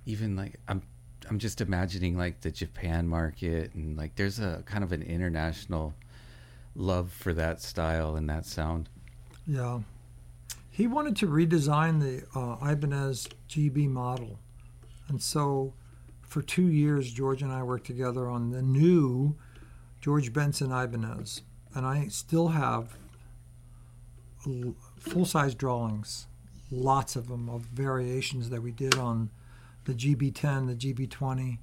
even 0.07 0.37
like 0.37 0.57
I'm 0.69 0.83
I'm 1.29 1.39
just 1.39 1.61
imagining 1.61 2.17
like 2.17 2.41
the 2.41 2.51
Japan 2.51 3.09
market 3.09 3.75
and 3.75 3.97
like 3.97 4.17
there's 4.17 4.39
a 4.39 4.63
kind 4.67 4.85
of 4.85 4.93
an 4.93 5.03
international 5.03 5.95
love 6.75 7.13
for 7.13 7.33
that 7.35 7.61
style 7.61 8.17
and 8.17 8.29
that 8.31 8.47
sound. 8.47 8.89
Yeah. 9.47 9.81
He 10.71 10.87
wanted 10.87 11.17
to 11.17 11.27
redesign 11.27 12.01
the 12.01 12.39
uh, 12.39 12.71
Ibanez 12.71 13.29
GB 13.49 13.89
model. 13.89 14.39
And 15.09 15.21
so 15.21 15.75
for 16.29 16.43
two 16.43 16.69
years, 16.69 17.13
George 17.13 17.43
and 17.43 17.53
I 17.53 17.63
worked 17.63 17.87
together 17.87 18.29
on 18.29 18.51
the 18.51 18.63
new 18.63 19.37
George 20.01 20.33
Benson 20.33 20.71
Ibanez. 20.71 21.43
And 21.75 21.87
I 21.87 22.09
still 22.09 22.49
have 22.49 22.97
full 24.99 25.25
size 25.25 25.55
drawings, 25.55 26.27
lots 26.71 27.17
of 27.17 27.29
them, 27.29 27.49
of 27.49 27.63
variations 27.63 28.51
that 28.51 28.63
we 28.63 28.73
did 28.73 28.97
on 28.97 29.31
the 29.85 29.95
GB10, 29.95 30.79
the 30.79 30.93
GB20. 30.93 31.59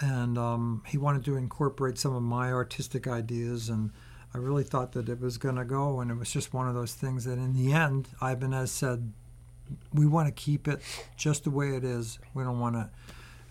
And 0.00 0.38
um, 0.38 0.82
he 0.86 0.98
wanted 0.98 1.24
to 1.26 1.36
incorporate 1.36 1.98
some 1.98 2.14
of 2.14 2.22
my 2.22 2.52
artistic 2.52 3.06
ideas 3.06 3.68
and 3.68 3.90
I 4.34 4.38
really 4.38 4.64
thought 4.64 4.92
that 4.92 5.08
it 5.08 5.20
was 5.20 5.38
going 5.38 5.54
to 5.54 5.64
go, 5.64 6.00
and 6.00 6.10
it 6.10 6.14
was 6.14 6.32
just 6.32 6.52
one 6.52 6.66
of 6.66 6.74
those 6.74 6.92
things 6.92 7.24
that 7.24 7.38
in 7.38 7.54
the 7.54 7.72
end, 7.72 8.08
Ibanez 8.20 8.72
said, 8.72 9.12
we 9.92 10.06
want 10.06 10.26
to 10.26 10.32
keep 10.32 10.66
it 10.66 10.82
just 11.16 11.44
the 11.44 11.50
way 11.50 11.76
it 11.76 11.84
is. 11.84 12.18
We 12.34 12.42
don't 12.42 12.58
want 12.58 12.74
to. 12.74 12.90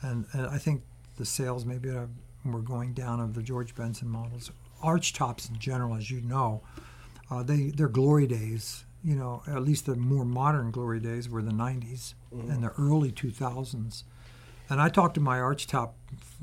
And, 0.03 0.25
and 0.33 0.45
I 0.47 0.57
think 0.57 0.83
the 1.17 1.25
sales 1.25 1.65
maybe 1.65 1.89
are, 1.89 2.09
were 2.45 2.61
going 2.61 2.93
down 2.93 3.19
of 3.19 3.33
the 3.33 3.41
George 3.41 3.73
Benson 3.73 4.09
models. 4.09 4.51
Arch 4.81 5.13
tops 5.13 5.47
in 5.49 5.57
general, 5.59 5.95
as 5.95 6.11
you 6.11 6.21
know, 6.21 6.61
uh, 7.31 7.41
they 7.41 7.71
they're 7.71 7.87
glory 7.87 8.27
days. 8.27 8.83
You 9.03 9.15
know, 9.15 9.41
at 9.47 9.63
least 9.63 9.85
the 9.85 9.95
more 9.95 10.25
modern 10.25 10.71
glory 10.71 10.99
days 10.99 11.27
were 11.29 11.41
the 11.41 11.51
'90s 11.51 12.13
and 12.31 12.63
the 12.63 12.71
early 12.77 13.11
2000s. 13.11 14.03
And 14.69 14.81
I 14.81 14.89
talked 14.89 15.15
to 15.15 15.21
my 15.21 15.39
arch 15.39 15.67
top 15.67 15.95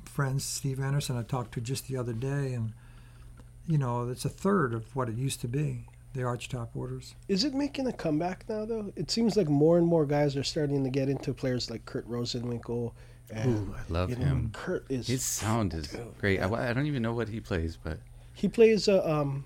friends, 0.04 0.44
Steve 0.44 0.80
Andersen. 0.80 1.16
I 1.16 1.22
talked 1.22 1.52
to 1.54 1.60
just 1.60 1.88
the 1.88 1.96
other 1.96 2.12
day, 2.12 2.52
and 2.54 2.72
you 3.66 3.78
know, 3.78 4.08
it's 4.08 4.24
a 4.24 4.28
third 4.30 4.74
of 4.74 4.94
what 4.96 5.08
it 5.08 5.16
used 5.16 5.40
to 5.42 5.48
be. 5.48 5.86
the 6.12 6.22
archtop 6.22 6.68
orders. 6.74 7.14
Is 7.28 7.44
it 7.44 7.54
making 7.54 7.86
a 7.86 7.92
comeback 7.92 8.44
now, 8.48 8.64
though? 8.64 8.92
It 8.96 9.10
seems 9.10 9.36
like 9.36 9.48
more 9.48 9.78
and 9.78 9.86
more 9.86 10.04
guys 10.06 10.36
are 10.36 10.42
starting 10.42 10.82
to 10.84 10.90
get 10.90 11.08
into 11.08 11.32
players 11.32 11.70
like 11.70 11.84
Kurt 11.84 12.08
Rosenwinkel. 12.08 12.92
And, 13.32 13.68
Ooh, 13.68 13.74
I 13.74 13.92
love 13.92 14.10
you 14.10 14.16
know, 14.16 14.24
him. 14.24 14.50
Kurt 14.52 14.86
is. 14.90 15.06
His 15.06 15.22
sound 15.22 15.74
is 15.74 15.94
great. 16.18 16.40
I, 16.40 16.70
I 16.70 16.72
don't 16.72 16.86
even 16.86 17.02
know 17.02 17.12
what 17.12 17.28
he 17.28 17.40
plays, 17.40 17.76
but 17.82 17.98
he 18.34 18.48
plays 18.48 18.88
a 18.88 19.08
um, 19.08 19.44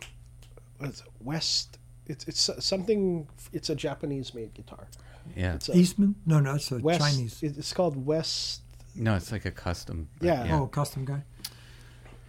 it, 0.80 1.02
West. 1.20 1.78
It's 2.06 2.26
it's 2.26 2.50
something. 2.64 3.26
It's 3.52 3.70
a 3.70 3.74
Japanese-made 3.74 4.54
guitar. 4.54 4.88
yeah. 5.36 5.54
It's 5.54 5.68
a 5.68 5.76
Eastman? 5.76 6.14
No, 6.26 6.40
no, 6.40 6.54
it's 6.54 6.70
a 6.70 6.78
West. 6.78 7.00
Chinese. 7.00 7.42
It's 7.42 7.72
called 7.72 8.04
West. 8.04 8.62
No, 8.94 9.16
it's 9.16 9.32
like 9.32 9.44
a 9.44 9.50
custom. 9.50 10.08
but 10.18 10.26
Yeah. 10.26 10.56
Oh, 10.56 10.66
custom 10.66 11.04
guy. 11.04 11.22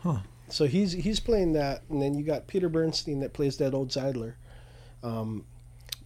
Huh. 0.02 0.20
So 0.50 0.66
he's 0.66 0.92
he's 0.92 1.20
playing 1.20 1.54
that, 1.54 1.82
and 1.90 2.02
then 2.02 2.14
you 2.16 2.24
got 2.24 2.48
Peter 2.48 2.70
Bernstein 2.70 3.20
that 3.22 3.34
plays 3.34 3.58
that 3.58 3.74
old 3.74 3.90
Zeidler. 3.90 4.34
Um, 5.04 5.46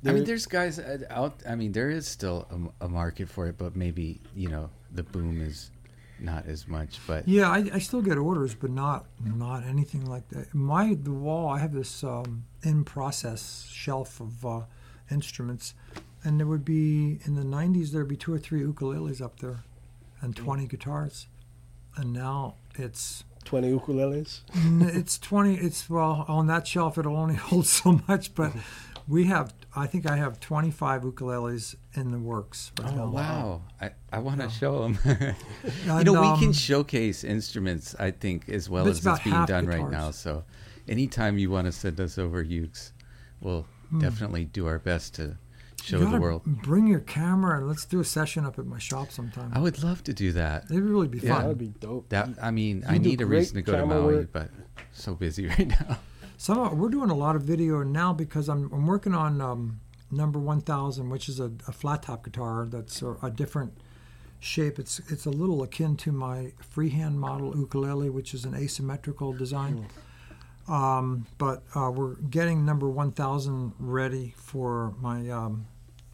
I 0.05 0.11
mean, 0.13 0.23
there's 0.23 0.45
guys 0.45 0.79
uh, 0.79 0.99
out. 1.09 1.41
I 1.47 1.55
mean, 1.55 1.73
there 1.73 1.89
is 1.89 2.07
still 2.07 2.47
a, 2.81 2.85
a 2.85 2.89
market 2.89 3.29
for 3.29 3.47
it, 3.47 3.57
but 3.57 3.75
maybe 3.75 4.21
you 4.33 4.47
know 4.49 4.69
the 4.93 5.03
boom 5.03 5.41
is 5.41 5.71
not 6.19 6.45
as 6.47 6.67
much. 6.67 6.99
But 7.07 7.27
Yeah, 7.27 7.49
I, 7.49 7.69
I 7.73 7.79
still 7.79 8.01
get 8.01 8.17
orders, 8.17 8.55
but 8.55 8.69
not 8.71 9.05
not 9.23 9.63
anything 9.65 10.05
like 10.05 10.27
that. 10.29 10.53
My 10.53 10.97
the 11.01 11.11
wall, 11.11 11.49
I 11.49 11.59
have 11.59 11.73
this 11.73 12.03
um, 12.03 12.45
in 12.63 12.83
process 12.83 13.67
shelf 13.71 14.19
of 14.19 14.45
uh, 14.45 14.61
instruments, 15.11 15.73
and 16.23 16.39
there 16.39 16.47
would 16.47 16.65
be 16.65 17.19
in 17.25 17.35
the 17.35 17.43
'90s 17.43 17.91
there'd 17.91 18.07
be 18.07 18.17
two 18.17 18.33
or 18.33 18.39
three 18.39 18.61
ukuleles 18.61 19.21
up 19.21 19.39
there, 19.39 19.63
and 20.21 20.35
20 20.35 20.67
guitars, 20.67 21.27
and 21.95 22.13
now 22.13 22.55
it's 22.75 23.23
twenty 23.45 23.71
ukuleles. 23.71 24.41
It's 24.95 25.17
20 25.17 25.55
it's 25.55 25.89
well 25.89 26.25
on 26.27 26.47
that 26.47 26.67
shelf 26.67 26.97
it'll 26.97 27.15
only 27.17 27.35
hold 27.49 27.65
so 27.65 28.01
much 28.07 28.35
but 28.35 28.51
we 29.09 29.25
have 29.25 29.53
i 29.75 29.85
think 29.87 30.05
i 30.09 30.15
have 30.15 30.39
25 30.39 31.01
ukuleles 31.01 31.75
in 31.95 32.11
the 32.11 32.19
works 32.19 32.71
right 32.81 32.93
oh 32.93 32.95
now. 32.95 33.05
wow, 33.19 33.61
I, 33.81 33.91
I 34.13 34.19
want 34.19 34.39
to 34.41 34.49
show 34.49 34.73
them. 34.83 34.97
you 35.05 35.91
And, 35.91 36.05
know, 36.05 36.21
we 36.21 36.27
um, 36.27 36.39
can 36.39 36.53
showcase 36.53 37.23
instruments. 37.23 37.95
I 37.99 38.11
think 38.11 38.47
as 38.49 38.69
well 38.69 38.87
as 38.87 38.97
it's 39.05 39.19
being 39.23 39.35
half 39.35 39.47
done 39.49 39.65
right 39.65 39.89
now. 39.89 40.11
So, 40.11 40.43
anytime 40.87 41.37
you 41.37 41.49
want 41.51 41.65
to 41.65 41.71
send 41.71 41.99
us 41.99 42.17
over 42.17 42.43
Ukes, 42.45 42.91
we'll 43.41 43.65
definitely 43.99 44.45
do 44.45 44.67
our 44.67 44.79
best 44.79 45.15
to 45.15 45.23
you 45.23 45.35
show 45.83 45.99
the 45.99 46.19
world. 46.19 46.43
bring 46.45 46.85
your 46.87 46.99
camera 46.99 47.57
and 47.57 47.67
let's 47.67 47.85
do 47.85 47.99
a 47.99 48.03
session 48.03 48.45
up 48.45 48.59
at 48.59 48.65
my 48.65 48.79
shop 48.79 49.11
sometime 49.11 49.49
I 49.53 49.59
would 49.59 49.81
love 49.81 50.03
to 50.03 50.13
do 50.13 50.31
that. 50.33 50.65
it'd 50.69 50.83
really 50.83 51.07
be 51.07 51.19
Yeah. 51.19 51.33
fun 51.33 51.41
That 51.41 51.47
would 51.49 51.57
be 51.57 51.73
dope. 51.79 52.09
That 52.09 52.29
I 52.41 52.51
mean, 52.51 52.77
You 52.81 52.95
I 52.95 52.97
need 52.99 53.21
a 53.21 53.25
reason 53.25 53.55
to 53.55 53.61
go 53.61 53.73
to 53.77 53.85
Maui, 53.85 54.15
work. 54.15 54.29
but 54.31 54.49
so 54.93 55.15
busy 55.15 55.47
right 55.53 55.67
now. 55.67 55.97
Some 56.39 56.79
we're 56.79 56.87
doing 56.87 57.09
a 57.09 57.15
lot 57.15 57.35
of 57.35 57.41
video 57.43 57.83
now 57.83 58.13
because 58.13 58.47
I'm, 58.47 58.71
I'm 58.71 58.87
working 58.87 59.13
on 59.13 59.41
um, 59.41 59.81
number 60.09 60.39
1000, 60.39 61.09
which 61.09 61.27
is 61.27 61.41
a, 61.41 61.51
a 61.67 61.73
flat 61.73 62.03
top 62.03 62.23
guitar 62.23 62.65
that's 62.65 63.01
a, 63.01 63.17
a 63.21 63.29
different 63.29 63.73
shape. 64.39 64.79
It's 64.79 65.01
it's 65.09 65.25
a 65.25 65.29
little 65.29 65.61
akin 65.63 65.97
to 65.97 66.13
my 66.13 66.53
freehand 66.61 67.19
model 67.19 67.57
ukulele, 67.57 68.09
which 68.09 68.33
is 68.33 68.45
an 68.45 68.55
asymmetrical 68.55 69.33
design. 69.33 69.87
Um, 70.69 71.27
but 71.37 71.63
uh, 71.75 71.91
we're 71.93 72.15
getting 72.15 72.65
number 72.65 72.89
1000 72.89 73.73
ready 73.77 74.33
for 74.37 74.93
my. 75.01 75.29
Um, 75.29 75.67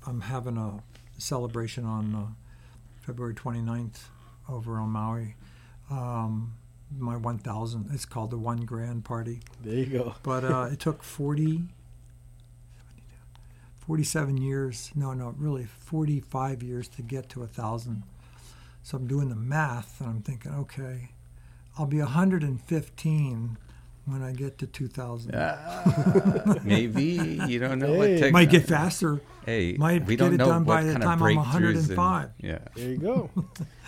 I'm 0.08 0.22
having 0.22 0.58
a 0.58 0.82
celebration 1.20 1.86
on 1.86 2.16
uh, 2.16 2.26
February 3.00 3.36
29th 3.36 4.06
over 4.50 4.80
on 4.80 4.90
Maui. 4.90 5.36
My 6.98 7.18
1000. 7.18 7.90
It's 7.94 8.06
called 8.06 8.32
the 8.32 8.38
One 8.38 8.62
Grand 8.66 9.04
Party. 9.06 9.42
There 9.64 9.74
you 9.76 9.86
go. 9.86 10.16
But 10.24 10.44
uh, 10.46 10.70
it 10.72 10.80
took 10.80 11.04
40, 11.04 11.64
47 13.86 14.38
years. 14.38 14.92
No, 14.96 15.14
no, 15.14 15.34
really 15.38 15.66
45 15.66 16.64
years 16.64 16.88
to 16.90 17.02
get 17.02 17.30
to 17.30 17.44
a 17.44 17.48
thousand. 17.48 18.04
So 18.84 18.98
I'm 18.98 19.08
doing 19.08 19.30
the 19.30 19.36
math, 19.36 20.00
and 20.00 20.10
I'm 20.10 20.22
thinking, 20.22 20.52
okay, 20.54 21.10
I'll 21.78 21.86
be 21.88 22.00
115 22.00 23.58
when 24.06 24.22
I 24.22 24.32
get 24.32 24.60
to 24.60 24.68
2,000. 24.68 25.36
Ah, 25.36 26.56
maybe 26.64 27.42
you 27.48 27.58
don't 27.60 27.80
know 27.80 27.94
what 27.96 28.08
Hey. 28.10 28.20
tech- 28.20 28.34
Might 28.34 28.50
get 28.52 28.68
faster. 28.68 29.20
Hey, 29.46 29.76
might 29.78 30.06
we 30.06 30.16
get 30.16 30.24
don't 30.26 30.34
it 30.36 30.38
know 30.38 30.46
done 30.46 30.66
what 30.66 30.76
by 30.76 30.84
the 30.84 30.92
kind 30.94 31.04
time 31.04 31.22
of 31.22 31.28
I'm 31.28 31.38
breakthroughs 31.64 31.90
and- 31.90 32.32
yeah, 32.42 32.60
There 32.76 32.90
you 32.92 32.98
go. 32.98 33.30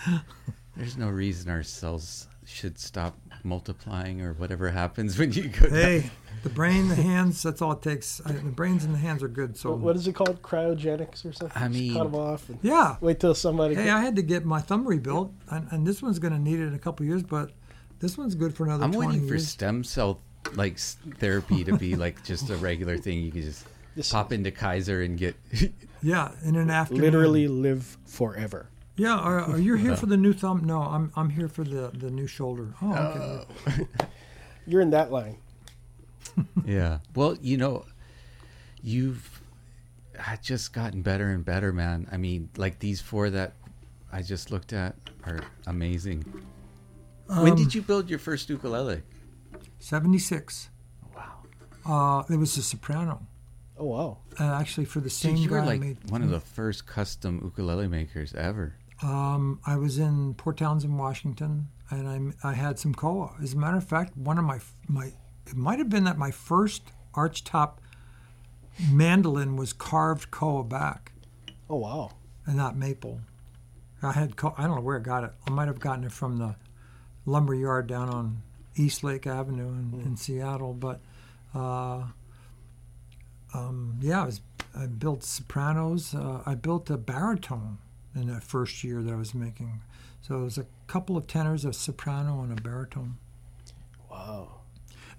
there's 0.76 0.96
no 0.96 1.08
reason 1.08 1.50
our 1.50 1.62
cells 1.62 2.26
should 2.48 2.78
stop 2.78 3.16
multiplying 3.44 4.20
or 4.22 4.32
whatever 4.32 4.70
happens 4.70 5.18
when 5.18 5.32
you 5.32 5.48
go. 5.48 5.66
down. 5.68 5.72
Hey, 5.78 6.10
the 6.42 6.48
brain, 6.48 6.88
the 6.88 6.94
hands, 6.94 7.42
that's 7.42 7.60
all 7.62 7.72
it 7.72 7.82
takes. 7.82 8.20
I, 8.24 8.32
the 8.32 8.40
brains 8.50 8.84
and 8.84 8.94
the 8.94 8.98
hands 8.98 9.22
are 9.22 9.28
good. 9.28 9.56
So 9.56 9.70
What- 9.70 9.78
what 9.80 9.96
is 9.96 10.08
it 10.08 10.14
called? 10.14 10.40
Cryogenics 10.42 11.24
or 11.24 11.32
something? 11.32 11.62
I 11.62 11.68
Just 11.68 11.94
cut 11.94 12.04
them 12.04 12.14
off 12.14 12.48
and 12.48 12.58
Yeah. 12.62 12.96
wait 13.00 13.20
till 13.20 13.34
somebody. 13.34 13.74
Hey, 13.74 13.90
I 13.90 14.00
had 14.00 14.16
to 14.16 14.22
get 14.22 14.44
my 14.44 14.60
thumb 14.60 14.86
rebuilt, 14.86 15.32
and, 15.48 15.68
and 15.70 15.86
this 15.86 16.00
one's 16.02 16.18
going 16.18 16.32
to 16.32 16.38
need 16.38 16.58
it 16.58 16.66
in 16.66 16.74
a 16.74 16.78
couple 16.78 17.04
years, 17.06 17.22
but 17.22 17.50
this 18.00 18.16
one's 18.16 18.34
good 18.34 18.54
for 18.54 18.64
another 18.64 18.84
I'm 18.84 18.92
20 18.92 19.06
waiting 19.08 19.28
for 19.28 19.38
stem 19.38 19.84
cell 19.84 20.20
like 20.54 20.78
therapy 20.78 21.64
to 21.64 21.76
be 21.76 21.96
like 21.96 22.24
just 22.24 22.48
a 22.50 22.56
regular 22.56 22.96
thing. 22.96 23.20
You 23.20 23.30
can 23.30 23.42
just 23.42 23.66
This- 23.94 24.10
pop 24.10 24.32
into 24.32 24.50
Kaiser 24.50 25.02
and 25.02 25.18
get. 25.18 25.36
Yeah, 26.00 26.30
in 26.44 26.54
an 26.56 26.70
afternoon. 26.70 27.02
literally 27.02 27.48
live 27.48 27.98
forever. 28.06 28.70
Yeah, 28.98 29.14
are, 29.16 29.40
are 29.40 29.58
you 29.58 29.74
here 29.76 29.96
for 30.02 30.06
the 30.06 30.16
new 30.16 30.32
thumb? 30.32 30.64
No, 30.64 30.82
I'm 30.82 31.12
I'm 31.16 31.30
here 31.30 31.48
for 31.48 31.64
the 31.64 31.90
the 31.94 32.10
new 32.10 32.26
shoulder. 32.26 32.74
Oh, 32.82 33.44
okay. 33.66 33.86
You're 34.66 34.80
in 34.82 34.90
that 34.90 35.10
line. 35.12 35.36
yeah. 36.64 36.98
Well, 37.14 37.36
you 37.40 37.56
know, 37.56 37.84
you've 38.82 39.40
uh, 40.18 40.36
just 40.42 40.72
gotten 40.72 41.02
better 41.02 41.30
and 41.30 41.44
better, 41.44 41.72
man. 41.72 42.06
I 42.12 42.16
mean, 42.16 42.50
like 42.56 42.80
these 42.80 43.00
four 43.00 43.30
that 43.30 43.52
I 44.12 44.22
just 44.22 44.50
looked 44.50 44.72
at 44.72 44.94
are 45.24 45.40
amazing. 45.66 46.24
when 47.26 47.52
Um, 47.52 47.56
did 47.56 47.74
you 47.74 47.82
build 47.82 48.10
your 48.10 48.18
first 48.18 48.48
ukulele? 48.50 49.02
76. 49.78 50.68
Wow. 51.14 51.32
Uh, 51.86 52.32
it 52.32 52.36
was 52.36 52.56
a 52.58 52.62
soprano. 52.62 53.26
Oh 53.78 53.86
wow. 53.86 54.18
Uh, 54.40 54.44
actually, 54.54 54.86
for 54.86 55.00
the 55.00 55.08
So 55.10 55.28
same 55.28 55.36
you 55.36 55.48
guy 55.48 55.58
I 55.62 55.64
like 55.64 55.80
made. 55.80 55.98
one 56.10 56.22
of 56.22 56.30
the 56.30 56.40
first 56.40 56.84
custom 56.86 57.40
ukulele 57.44 57.86
makers 57.88 58.34
ever. 58.34 58.74
Um, 59.02 59.60
I 59.64 59.76
was 59.76 59.98
in 59.98 60.34
Port 60.34 60.56
Townsend, 60.56 60.98
Washington, 60.98 61.68
and 61.90 62.34
I 62.42 62.48
I 62.48 62.54
had 62.54 62.78
some 62.78 62.94
koa. 62.94 63.34
As 63.42 63.54
a 63.54 63.56
matter 63.56 63.76
of 63.76 63.84
fact, 63.84 64.16
one 64.16 64.38
of 64.38 64.44
my 64.44 64.60
my 64.88 65.12
it 65.46 65.56
might 65.56 65.78
have 65.78 65.88
been 65.88 66.04
that 66.04 66.18
my 66.18 66.30
first 66.30 66.82
archtop 67.14 67.74
mandolin 68.90 69.56
was 69.56 69.72
carved 69.72 70.30
koa 70.30 70.64
back. 70.64 71.12
Oh 71.70 71.76
wow. 71.76 72.10
and 72.46 72.56
not 72.56 72.76
maple. 72.76 73.20
I 74.02 74.12
had 74.12 74.36
co- 74.36 74.54
I 74.56 74.66
don't 74.66 74.76
know 74.76 74.82
where 74.82 74.96
I 74.98 75.02
got 75.02 75.24
it. 75.24 75.32
I 75.46 75.50
might 75.50 75.68
have 75.68 75.80
gotten 75.80 76.04
it 76.04 76.12
from 76.12 76.38
the 76.38 76.56
lumber 77.26 77.54
yard 77.54 77.86
down 77.86 78.08
on 78.08 78.42
East 78.76 79.04
Lake 79.04 79.26
Avenue 79.26 79.68
in, 79.68 80.00
in 80.04 80.16
Seattle. 80.16 80.72
But 80.72 81.00
uh, 81.54 82.04
um, 83.54 83.98
yeah, 84.00 84.22
I, 84.22 84.26
was, 84.26 84.40
I 84.76 84.86
built 84.86 85.24
sopranos. 85.24 86.14
Uh, 86.14 86.42
I 86.46 86.54
built 86.54 86.88
a 86.90 86.96
baritone 86.96 87.78
in 88.18 88.28
that 88.28 88.42
first 88.42 88.84
year 88.84 89.02
that 89.02 89.12
I 89.12 89.16
was 89.16 89.34
making. 89.34 89.80
So 90.20 90.40
it 90.40 90.44
was 90.44 90.58
a 90.58 90.66
couple 90.86 91.16
of 91.16 91.26
tenors, 91.26 91.64
a 91.64 91.72
soprano, 91.72 92.42
and 92.42 92.58
a 92.58 92.60
baritone. 92.60 93.16
Wow. 94.10 94.60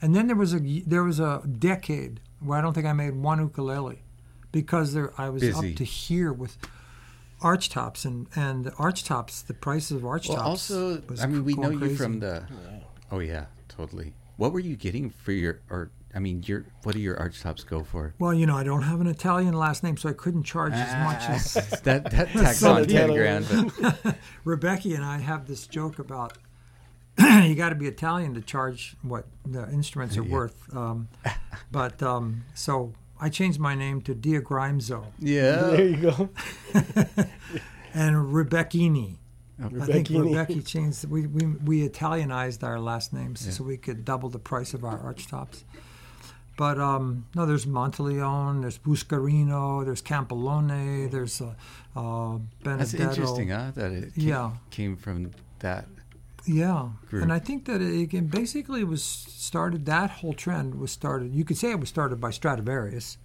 And 0.02 0.16
then 0.16 0.28
there 0.28 0.36
was 0.36 0.54
a 0.54 0.60
there 0.60 1.04
was 1.04 1.20
a 1.20 1.42
decade 1.48 2.20
where 2.40 2.58
I 2.58 2.62
don't 2.62 2.74
think 2.74 2.86
I 2.86 2.94
made 2.94 3.16
one 3.16 3.40
ukulele 3.40 4.04
because 4.52 4.94
there 4.94 5.12
I 5.18 5.30
was 5.30 5.42
Busy. 5.42 5.72
up 5.72 5.76
to 5.78 5.84
here 5.84 6.32
with 6.32 6.58
archtops 7.42 8.06
and 8.06 8.28
and 8.36 8.66
archtops 8.74 9.46
the 9.46 9.54
prices 9.54 9.92
of 9.92 10.04
archtops. 10.04 10.36
Well, 10.36 10.42
also, 10.42 11.02
I 11.22 11.26
mean, 11.26 11.44
we 11.44 11.54
know 11.54 11.70
going 11.70 11.80
you 11.82 11.96
from 11.96 12.20
the. 12.20 12.46
Oh 13.12 13.20
yeah, 13.20 13.46
totally. 13.68 14.14
What 14.38 14.54
were 14.54 14.60
you 14.60 14.78
getting 14.78 15.10
for 15.10 15.34
your, 15.34 15.60
or 15.70 15.92
I 16.16 16.20
mean, 16.20 16.42
your 16.46 16.66
what 16.84 16.96
do 16.96 17.02
your 17.02 17.16
archtops 17.18 17.66
go 17.66 17.84
for? 17.84 18.14
Well, 18.18 18.34
you 18.34 18.46
know, 18.48 18.56
I 18.58 18.64
don't 18.64 18.82
have 18.82 19.00
an 19.00 19.08
Italian 19.08 19.54
last 19.54 19.84
name, 19.84 19.96
so 19.96 20.10
I 20.10 20.14
couldn't 20.14 20.44
charge 20.44 20.74
as 20.74 20.94
much 21.04 21.30
as 21.30 21.82
that 21.84 22.10
that 22.12 22.30
tax 22.34 22.58
So 22.60 22.74
on 22.74 22.88
ten 22.88 23.12
Italian. 23.12 23.44
grand. 23.46 23.72
Ribbecke 24.46 24.96
and 24.96 25.04
I 25.06 25.20
have 25.20 25.48
this 25.48 25.68
joke 25.68 26.00
about 26.00 26.38
you 27.20 27.54
got 27.54 27.70
to 27.70 27.76
be 27.76 27.88
Italian 27.88 28.34
to 28.34 28.42
charge 28.42 28.96
what 29.04 29.28
the 29.46 29.70
instruments 29.72 30.18
are 30.18 30.24
Yeah. 30.24 30.32
worth. 30.34 30.76
Um, 30.76 31.10
but 31.72 32.02
um, 32.02 32.44
so 32.56 32.94
I 33.22 33.30
changed 33.30 33.60
my 33.60 33.76
name 33.76 34.02
to 34.04 34.16
Dia 34.16 34.42
Grimzo 34.42 35.06
yeah, 35.20 35.52
There 35.68 35.86
you 35.90 35.98
go. 35.98 36.30
and 37.94 38.16
Rebecchini. 38.34 39.18
I 39.62 39.86
think 39.86 40.08
Ribbecke 40.08 40.66
changed. 40.66 41.04
We, 41.06 41.28
we 41.28 41.46
we 41.46 41.82
Italianized 41.84 42.64
our 42.64 42.80
last 42.80 43.12
names 43.14 43.46
Yeah. 43.46 43.52
so 43.52 43.64
we 43.66 43.76
could 43.78 44.06
double 44.06 44.30
the 44.30 44.40
price 44.40 44.74
of 44.74 44.84
our 44.86 44.98
archtops. 44.98 45.64
But 46.60 46.78
um, 46.78 47.26
no, 47.36 47.46
there's 47.46 47.66
Monteleone, 47.66 48.60
there's 48.64 48.78
Buscarino, 48.78 49.86
there's 49.86 50.02
Campellone, 50.02 51.10
there's 51.10 51.40
uh, 51.42 51.54
uh, 51.96 52.38
that's 52.64 52.92
Benedetto. 52.92 53.10
interesting, 53.12 53.48
huh? 53.50 53.72
That 53.76 53.92
it 53.94 54.14
came, 54.16 54.28
Yeah. 54.28 54.52
came 54.70 54.98
from 54.98 55.32
that. 55.60 55.86
Yeah, 56.46 56.90
group. 57.10 57.24
and 57.24 57.32
I 57.32 57.40
think 57.40 57.64
that 57.70 57.80
it 57.82 58.14
it 58.14 58.30
basically 58.30 58.84
was 58.84 59.02
started. 59.04 59.86
That 59.86 60.10
whole 60.20 60.34
trend 60.34 60.76
was 60.76 60.92
started. 60.92 61.34
You 61.34 61.46
could 61.46 61.58
say 61.58 61.72
it 61.72 61.80
was 61.80 61.88
started 61.90 62.20
by 62.20 62.32
Stradivarius, 62.32 63.18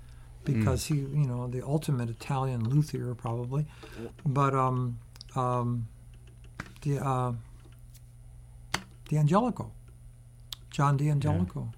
because 0.45 0.81
he, 0.91 0.97
you 1.21 1.27
know, 1.31 1.49
the 1.49 1.63
ultimate 1.75 2.09
Italian 2.11 2.61
luthier 2.69 3.15
probably. 3.17 3.67
But 4.25 4.55
um, 4.55 4.99
um, 5.35 5.89
the 6.83 6.95
uh, 7.05 7.33
D'Angelico, 9.09 9.71
John 10.71 10.97
D'Angelico, 10.97 11.73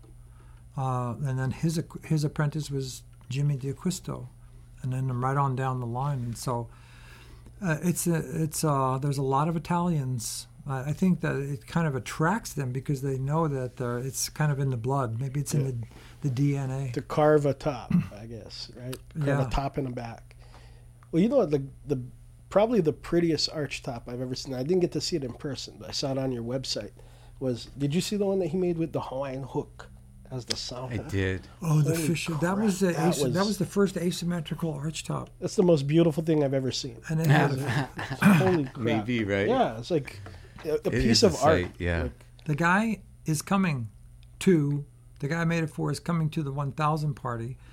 uh, 0.77 1.14
and 1.24 1.39
then 1.39 1.51
his 1.51 1.83
his 2.05 2.24
apprentice 2.24 2.70
was 2.70 3.03
Jimmy 3.29 3.57
D'Aquisto, 3.57 4.29
and 4.83 4.93
then 4.93 5.09
right 5.20 5.37
on 5.37 5.57
down 5.57 5.81
the 5.81 5.87
line. 5.87 6.18
And 6.18 6.39
so 6.39 6.68
uh, 7.62 7.79
it's 7.83 8.07
a, 8.07 8.16
it's 8.43 8.62
uh, 8.64 8.99
there's 9.01 9.18
a 9.18 9.22
lot 9.22 9.49
of 9.49 9.57
Italians. 9.57 10.47
I 10.66 10.91
I 10.91 10.93
think 10.93 11.20
that 11.20 11.37
it 11.37 11.66
kind 11.66 11.87
of 11.87 11.95
attracts 11.95 12.53
them 12.53 12.72
because 12.72 13.03
they 13.03 13.18
know 13.18 13.49
that 13.49 13.81
it's 14.05 14.29
kind 14.29 14.51
of 14.53 14.59
in 14.61 14.70
the 14.70 14.77
blood. 14.77 15.20
Maybe 15.20 15.41
it's 15.41 15.55
in 15.55 15.64
the, 16.22 16.29
the 16.29 16.31
DNA. 16.57 16.93
to 16.93 17.03
carve 17.03 17.47
a 17.47 17.55
top, 17.55 17.93
I 18.20 18.27
guess, 18.27 18.70
right? 18.77 18.97
Carve 19.14 19.27
Yeah. 19.41 19.47
a 19.47 19.51
top 19.51 19.77
and 19.79 19.89
a 19.89 19.91
back. 19.91 20.37
Well, 21.12 21.22
you 21.22 21.29
know 21.29 21.37
what? 21.39 21.51
The 21.51 21.62
the 21.87 22.01
probably 22.51 22.81
the 22.81 22.93
prettiest 22.93 23.49
arch 23.53 23.83
top 23.83 24.09
I've 24.09 24.20
ever 24.20 24.35
seen. 24.35 24.55
I 24.55 24.62
didn't 24.62 24.81
get 24.81 24.93
to 24.93 25.01
see 25.01 25.16
it 25.16 25.24
in 25.24 25.33
person, 25.33 25.74
but 25.79 25.89
I 25.89 25.93
saw 25.93 26.12
it 26.12 26.18
on 26.18 26.33
your 26.33 26.43
website. 26.45 26.91
Was 27.41 27.66
did 27.79 27.95
you 27.95 28.01
see 28.01 28.16
the 28.16 28.27
one 28.27 28.39
that 28.41 28.49
he 28.49 28.57
made 28.57 28.77
with 28.79 28.93
the 28.93 29.01
Hawaiian 29.01 29.43
hook 29.45 29.89
as 30.31 30.45
the 30.45 30.57
sound? 30.57 30.93
I 30.95 30.97
did. 30.99 31.43
Oh, 31.62 31.81
the 31.83 31.95
Holy 31.95 32.09
Fisher. 32.09 32.33
That 32.35 32.41
crap, 32.55 32.59
was 32.59 32.81
the 32.81 32.87
that 32.93 33.09
ace, 33.09 33.18
that 33.22 33.33
was- 33.35 33.47
was 33.49 33.59
the 33.59 33.66
first 33.66 33.97
asymmetrical 33.97 34.72
arch 34.72 35.05
top, 35.05 35.31
That's 35.41 35.57
the 35.57 35.62
most 35.62 35.87
beautiful 35.87 36.22
thing 36.22 36.43
I've 36.45 36.55
ever 36.55 36.72
seen. 36.72 36.99
and 37.09 37.20
it 37.20 37.27
had 37.27 37.51
Holy 38.22 38.64
crap! 38.72 38.77
Maybe, 38.79 39.24
right? 39.24 39.49
Yeah, 39.49 39.79
it's 39.79 39.91
like 39.91 40.20
a, 40.64 40.70
a 40.70 40.74
It 40.74 40.83
piece 40.91 41.05
is 41.05 41.22
a 41.22 41.27
of 41.29 41.35
art. 41.37 41.43
sight, 41.62 41.72
yeah. 41.79 42.03
Like, 42.05 42.12
the 42.47 42.55
guy 42.55 43.03
is 43.24 43.43
coming 43.43 43.89
to 44.41 44.85
the 45.20 45.29
guy 45.29 45.41
I 45.41 45.45
made 45.45 45.64
it 45.64 45.70
for 45.70 45.91
is 45.91 45.99
coming 45.99 46.29
to 46.31 46.43
the 46.43 46.53
1000 46.53 47.14
party. 47.14 47.57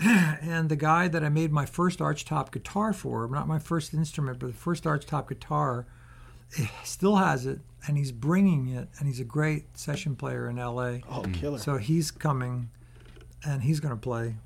And 0.00 0.68
the 0.68 0.76
guy 0.76 1.06
that 1.08 1.22
I 1.24 1.28
made 1.28 1.52
my 1.52 1.64
first 1.64 2.00
archtop 2.00 2.50
guitar 2.50 2.92
for, 2.92 3.28
not 3.28 3.46
my 3.46 3.58
first 3.60 3.94
instrument, 3.94 4.38
but 4.40 4.48
the 4.48 4.52
first 4.52 4.84
archtop 4.84 5.28
guitar, 5.28 5.86
still 6.84 7.16
has 7.16 7.46
it, 7.46 7.60
and 7.86 7.96
he's 7.96 8.12
bringing 8.12 8.68
it, 8.68 8.88
and 8.98 9.08
he's 9.08 9.20
a 9.20 9.24
great 9.24 9.76
session 9.78 10.16
player 10.16 10.48
in 10.48 10.56
LA. 10.56 10.98
oh, 11.10 11.22
killer! 11.32 11.58
So 11.58 11.76
he's 11.78 12.10
coming, 12.10 12.70
and 13.44 13.62
he's 13.62 13.80
going 13.80 13.94
to 13.94 14.00
play, 14.00 14.36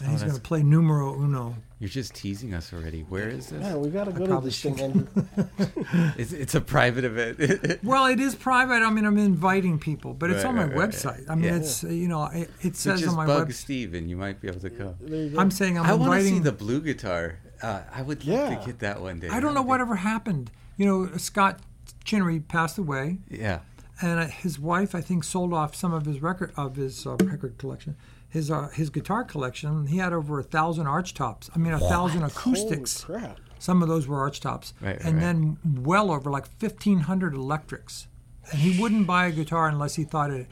and 0.00 0.08
Oh, 0.08 0.10
he's 0.10 0.22
going 0.22 0.34
to 0.34 0.40
play 0.40 0.62
numero 0.62 1.14
uno. 1.14 1.56
You're 1.80 1.88
just 1.88 2.12
teasing 2.14 2.54
us 2.54 2.72
already. 2.72 3.02
Where 3.02 3.28
is 3.28 3.50
this? 3.50 3.60
Man, 3.62 3.80
we 3.80 3.88
got 3.90 4.04
to 4.04 4.12
go 4.12 4.24
to 4.24 4.30
probably 4.30 4.50
this 4.50 4.60
thing. 4.60 5.06
It's, 6.18 6.32
it's 6.32 6.54
a 6.56 6.60
private 6.60 7.04
event. 7.04 7.78
Well, 7.84 8.06
it 8.06 8.18
is 8.18 8.34
private. 8.34 8.82
I 8.84 8.90
mean, 8.90 9.04
I'm 9.04 9.16
inviting 9.16 9.78
people, 9.78 10.12
but 10.12 10.30
it's 10.30 10.42
Right, 10.42 10.48
on 10.50 10.56
my 10.56 10.64
right, 10.64 10.76
right, 10.76 10.90
website. 10.90 11.24
I 11.30 11.36
mean, 11.36 11.44
Yeah. 11.44 11.56
it's 11.56 11.84
uh, 11.84 11.88
you 11.88 12.08
know, 12.08 12.24
it, 12.26 12.50
it 12.62 12.74
so 12.76 12.90
says 12.90 13.00
just 13.00 13.10
on 13.12 13.16
my 13.16 13.26
bug 13.26 13.48
website. 13.48 13.54
Steve 13.54 13.94
and 13.94 14.10
you 14.10 14.16
might 14.16 14.40
be 14.40 14.48
able 14.48 14.58
to 14.60 14.70
come. 14.70 14.96
There 15.00 15.22
you 15.24 15.30
go. 15.30 15.38
I'm 15.38 15.52
saying 15.52 15.78
I'm 15.78 15.86
I 15.86 15.94
want 15.94 16.20
to 16.20 16.26
see 16.28 16.40
the 16.40 16.50
blue 16.52 16.80
guitar. 16.80 17.38
Uh, 17.62 17.82
I 17.92 18.02
would 18.02 18.24
love 18.26 18.58
to 18.60 18.66
get 18.66 18.80
that 18.80 19.00
one 19.00 19.20
day. 19.20 19.28
I 19.28 19.38
don't 19.38 19.54
know 19.54 19.62
whatever 19.62 19.94
happened. 19.96 20.50
You 20.78 20.86
know, 20.86 21.16
Scott 21.18 21.60
Chinery 22.04 22.40
passed 22.40 22.78
away, 22.78 23.18
Yeah. 23.28 23.58
and 24.00 24.20
uh, 24.20 24.26
his 24.28 24.58
wife, 24.58 24.94
I 24.94 25.02
think, 25.02 25.24
sold 25.24 25.52
off 25.52 25.74
some 25.74 25.92
of 25.92 26.06
his 26.06 26.22
record 26.22 26.52
of 26.56 26.76
his 26.76 27.06
uh, 27.06 27.16
record 27.16 27.58
collection, 27.58 27.96
his 28.28 28.50
uh, 28.50 28.68
his 28.68 28.88
guitar 28.88 29.24
collection. 29.24 29.88
He 29.88 29.98
had 29.98 30.12
over 30.14 30.38
a 30.38 30.42
thousand 30.44 30.86
arch 30.86 31.12
tops. 31.14 31.50
I 31.54 31.58
mean, 31.58 31.74
a 31.74 31.78
thousand 31.80 32.22
acoustics. 32.22 33.02
Holy 33.02 33.20
crap! 33.20 33.40
Some 33.58 33.82
of 33.82 33.88
those 33.88 34.06
were 34.06 34.18
arch 34.20 34.40
tops, 34.40 34.72
right, 34.80 34.98
and 35.00 35.14
right. 35.16 35.20
then 35.20 35.58
well 35.64 36.10
over 36.12 36.30
like 36.30 36.46
fifteen 36.58 37.00
hundred 37.00 37.34
electrics. 37.34 38.06
And 38.50 38.60
he 38.60 38.80
wouldn't 38.80 39.06
buy 39.06 39.26
a 39.26 39.32
guitar 39.32 39.68
unless 39.68 39.96
he 39.96 40.04
thought 40.04 40.30
it 40.30 40.46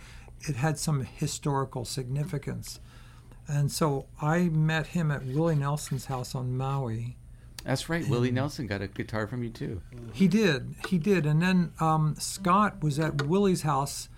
it 0.48 0.56
had 0.56 0.78
some 0.78 1.04
historical 1.04 1.84
significance. 1.84 2.80
And 3.48 3.70
so 3.70 4.06
I 4.20 4.48
met 4.48 4.88
him 4.88 5.10
at 5.12 5.24
Willie 5.24 5.54
Nelson's 5.54 6.06
house 6.06 6.34
on 6.34 6.56
Maui. 6.56 7.16
That's 7.66 7.88
right. 7.88 8.06
Willie 8.08 8.30
Nelson 8.30 8.66
got 8.66 8.80
a 8.80 8.86
guitar 8.86 9.26
from 9.26 9.42
you 9.42 9.50
too. 9.50 9.82
He 10.12 10.28
did, 10.28 10.76
he 10.88 10.98
did. 10.98 11.26
And 11.26 11.42
then 11.42 11.72
um, 11.80 12.14
Scott 12.18 12.82
was 12.82 12.98
at 12.98 13.26
Willie's 13.26 13.62
house 13.62 14.08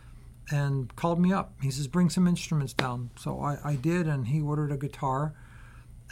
and 0.51 0.95
called 0.97 1.21
me 1.21 1.33
up. 1.33 1.55
He 1.63 1.71
says, 1.71 1.87
"Bring 1.87 2.11
some 2.11 2.29
instruments 2.29 2.73
down." 2.73 3.11
So 3.19 3.41
I, 3.41 3.59
I 3.65 3.75
did, 3.77 4.07
and 4.07 4.29
he 4.29 4.41
ordered 4.41 4.71
a 4.71 4.77
guitar. 4.77 5.35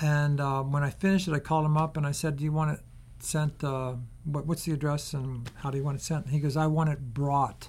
And 0.00 0.40
uh, 0.40 0.62
when 0.62 0.82
I 0.82 0.90
finished 0.90 1.28
it, 1.28 1.32
I 1.34 1.38
called 1.38 1.64
him 1.64 1.76
up 1.76 1.96
and 1.96 2.06
I 2.06 2.12
said, 2.12 2.36
"Do 2.36 2.44
you 2.44 2.52
want 2.52 2.72
it 2.72 2.80
sent? 3.18 3.62
Uh, 3.62 3.94
what, 4.24 4.46
what's 4.46 4.64
the 4.64 4.72
address 4.72 5.12
and 5.12 5.48
how 5.56 5.70
do 5.70 5.78
you 5.78 5.84
want 5.84 5.98
it 5.98 6.02
sent?" 6.02 6.28
He 6.28 6.40
goes, 6.40 6.56
"I 6.56 6.66
want 6.66 6.90
it 6.90 7.14
brought." 7.14 7.68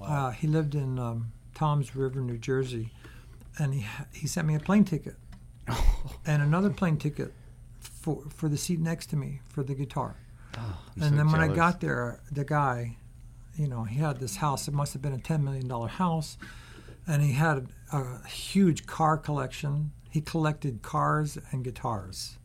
Uh, 0.00 0.30
he 0.30 0.46
lived 0.46 0.76
in 0.76 0.98
um, 0.98 1.32
Toms 1.54 1.96
River, 1.96 2.20
New 2.20 2.38
Jersey, 2.38 2.92
and 3.58 3.74
he 3.74 3.86
he 4.12 4.26
sent 4.26 4.46
me 4.46 4.54
a 4.54 4.60
plane 4.60 4.84
ticket 4.84 5.16
and 6.26 6.42
another 6.42 6.70
plane 6.70 6.96
ticket 6.96 7.32
for 8.08 8.30
for 8.30 8.48
the 8.48 8.56
seat 8.56 8.80
next 8.80 9.06
to 9.10 9.16
me 9.16 9.40
for 9.48 9.62
the 9.62 9.74
guitar. 9.74 10.16
Oh, 10.56 10.60
I'm 10.60 11.02
and 11.02 11.10
so 11.10 11.16
then 11.16 11.30
when 11.30 11.40
I 11.40 11.48
got 11.48 11.80
there, 11.80 12.20
the 12.32 12.44
guy, 12.44 12.96
you 13.56 13.68
know, 13.68 13.84
he 13.84 13.98
had 13.98 14.18
this 14.18 14.36
house. 14.36 14.68
It 14.68 14.74
must 14.74 14.92
have 14.92 15.02
been 15.02 15.12
a 15.12 15.18
ten 15.18 15.44
million 15.44 15.68
dollar 15.68 15.88
house, 15.88 16.38
and 17.06 17.22
he 17.22 17.32
had 17.32 17.68
a 17.92 18.26
huge 18.26 18.86
car 18.86 19.16
collection. 19.16 19.92
He 20.10 20.20
collected 20.20 20.82
cars 20.82 21.38
and 21.50 21.62
guitars. 21.62 22.38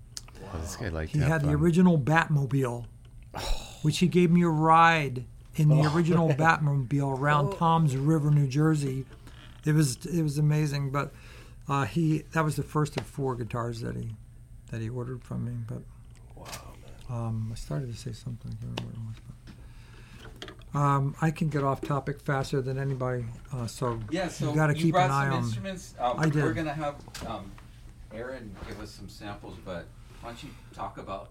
Oh, 0.54 0.60
this 0.60 0.76
guy 0.76 0.90
liked 0.90 1.14
He 1.14 1.20
to 1.20 1.26
have 1.26 1.42
had 1.42 1.50
the 1.50 1.56
original 1.56 1.98
Batmobile, 1.98 2.86
which 3.82 4.00
he 4.00 4.08
gave 4.08 4.30
me 4.32 4.44
a 4.44 4.50
ride 4.50 5.24
in 5.56 5.70
the 5.70 5.90
original 5.96 6.30
Batmobile 6.34 7.18
around 7.18 7.56
Toms 7.56 7.96
River, 7.96 8.32
New 8.32 8.48
Jersey. 8.48 9.06
It 9.66 9.74
was 9.74 10.06
it 10.06 10.22
was 10.22 10.38
amazing, 10.38 10.92
but 10.92 11.14
uh, 11.70 11.86
he 11.86 12.24
that 12.34 12.44
was 12.44 12.58
the 12.58 12.64
first 12.64 12.98
of 13.00 13.06
four 13.06 13.36
guitars 13.36 13.80
that 13.80 13.96
he 13.96 14.16
that 14.74 14.82
he 14.82 14.90
ordered 14.90 15.24
from 15.24 15.46
me. 15.46 15.52
But 15.68 15.84
um, 17.08 17.50
I 17.52 17.56
started 17.56 17.94
to 17.94 17.98
say 17.98 18.12
something. 18.12 18.52
I 18.52 18.66
can't 18.66 18.80
remember 18.80 19.00
what 19.06 19.18
it 19.18 19.28
was. 20.40 20.50
But, 20.74 20.80
um, 20.80 21.16
I 21.22 21.30
can 21.30 21.50
get 21.50 21.64
off 21.64 21.80
topic 21.82 22.20
faster 22.20 22.60
than 22.60 22.80
anybody, 22.80 23.24
uh, 23.54 23.68
so 23.68 24.00
Yeah, 24.10 24.30
so 24.30 24.50
you 24.50 24.56
got 24.56 24.68
to 24.68 24.74
keep 24.74 24.96
an 24.96 25.12
eye 25.12 25.28
on. 25.30 25.44
instruments. 25.44 25.94
Um, 26.00 26.16
I 26.20 26.26
did. 26.28 26.44
We're 26.44 26.54
gonna 26.54 26.74
have 26.74 26.96
um, 27.28 27.52
Aaron 28.12 28.56
give 28.68 28.80
us 28.82 28.90
some 28.90 29.08
samples, 29.10 29.56
but 29.64 29.86
why 30.22 30.30
don't 30.30 30.42
you 30.44 30.50
talk 30.74 30.98
about 30.98 31.30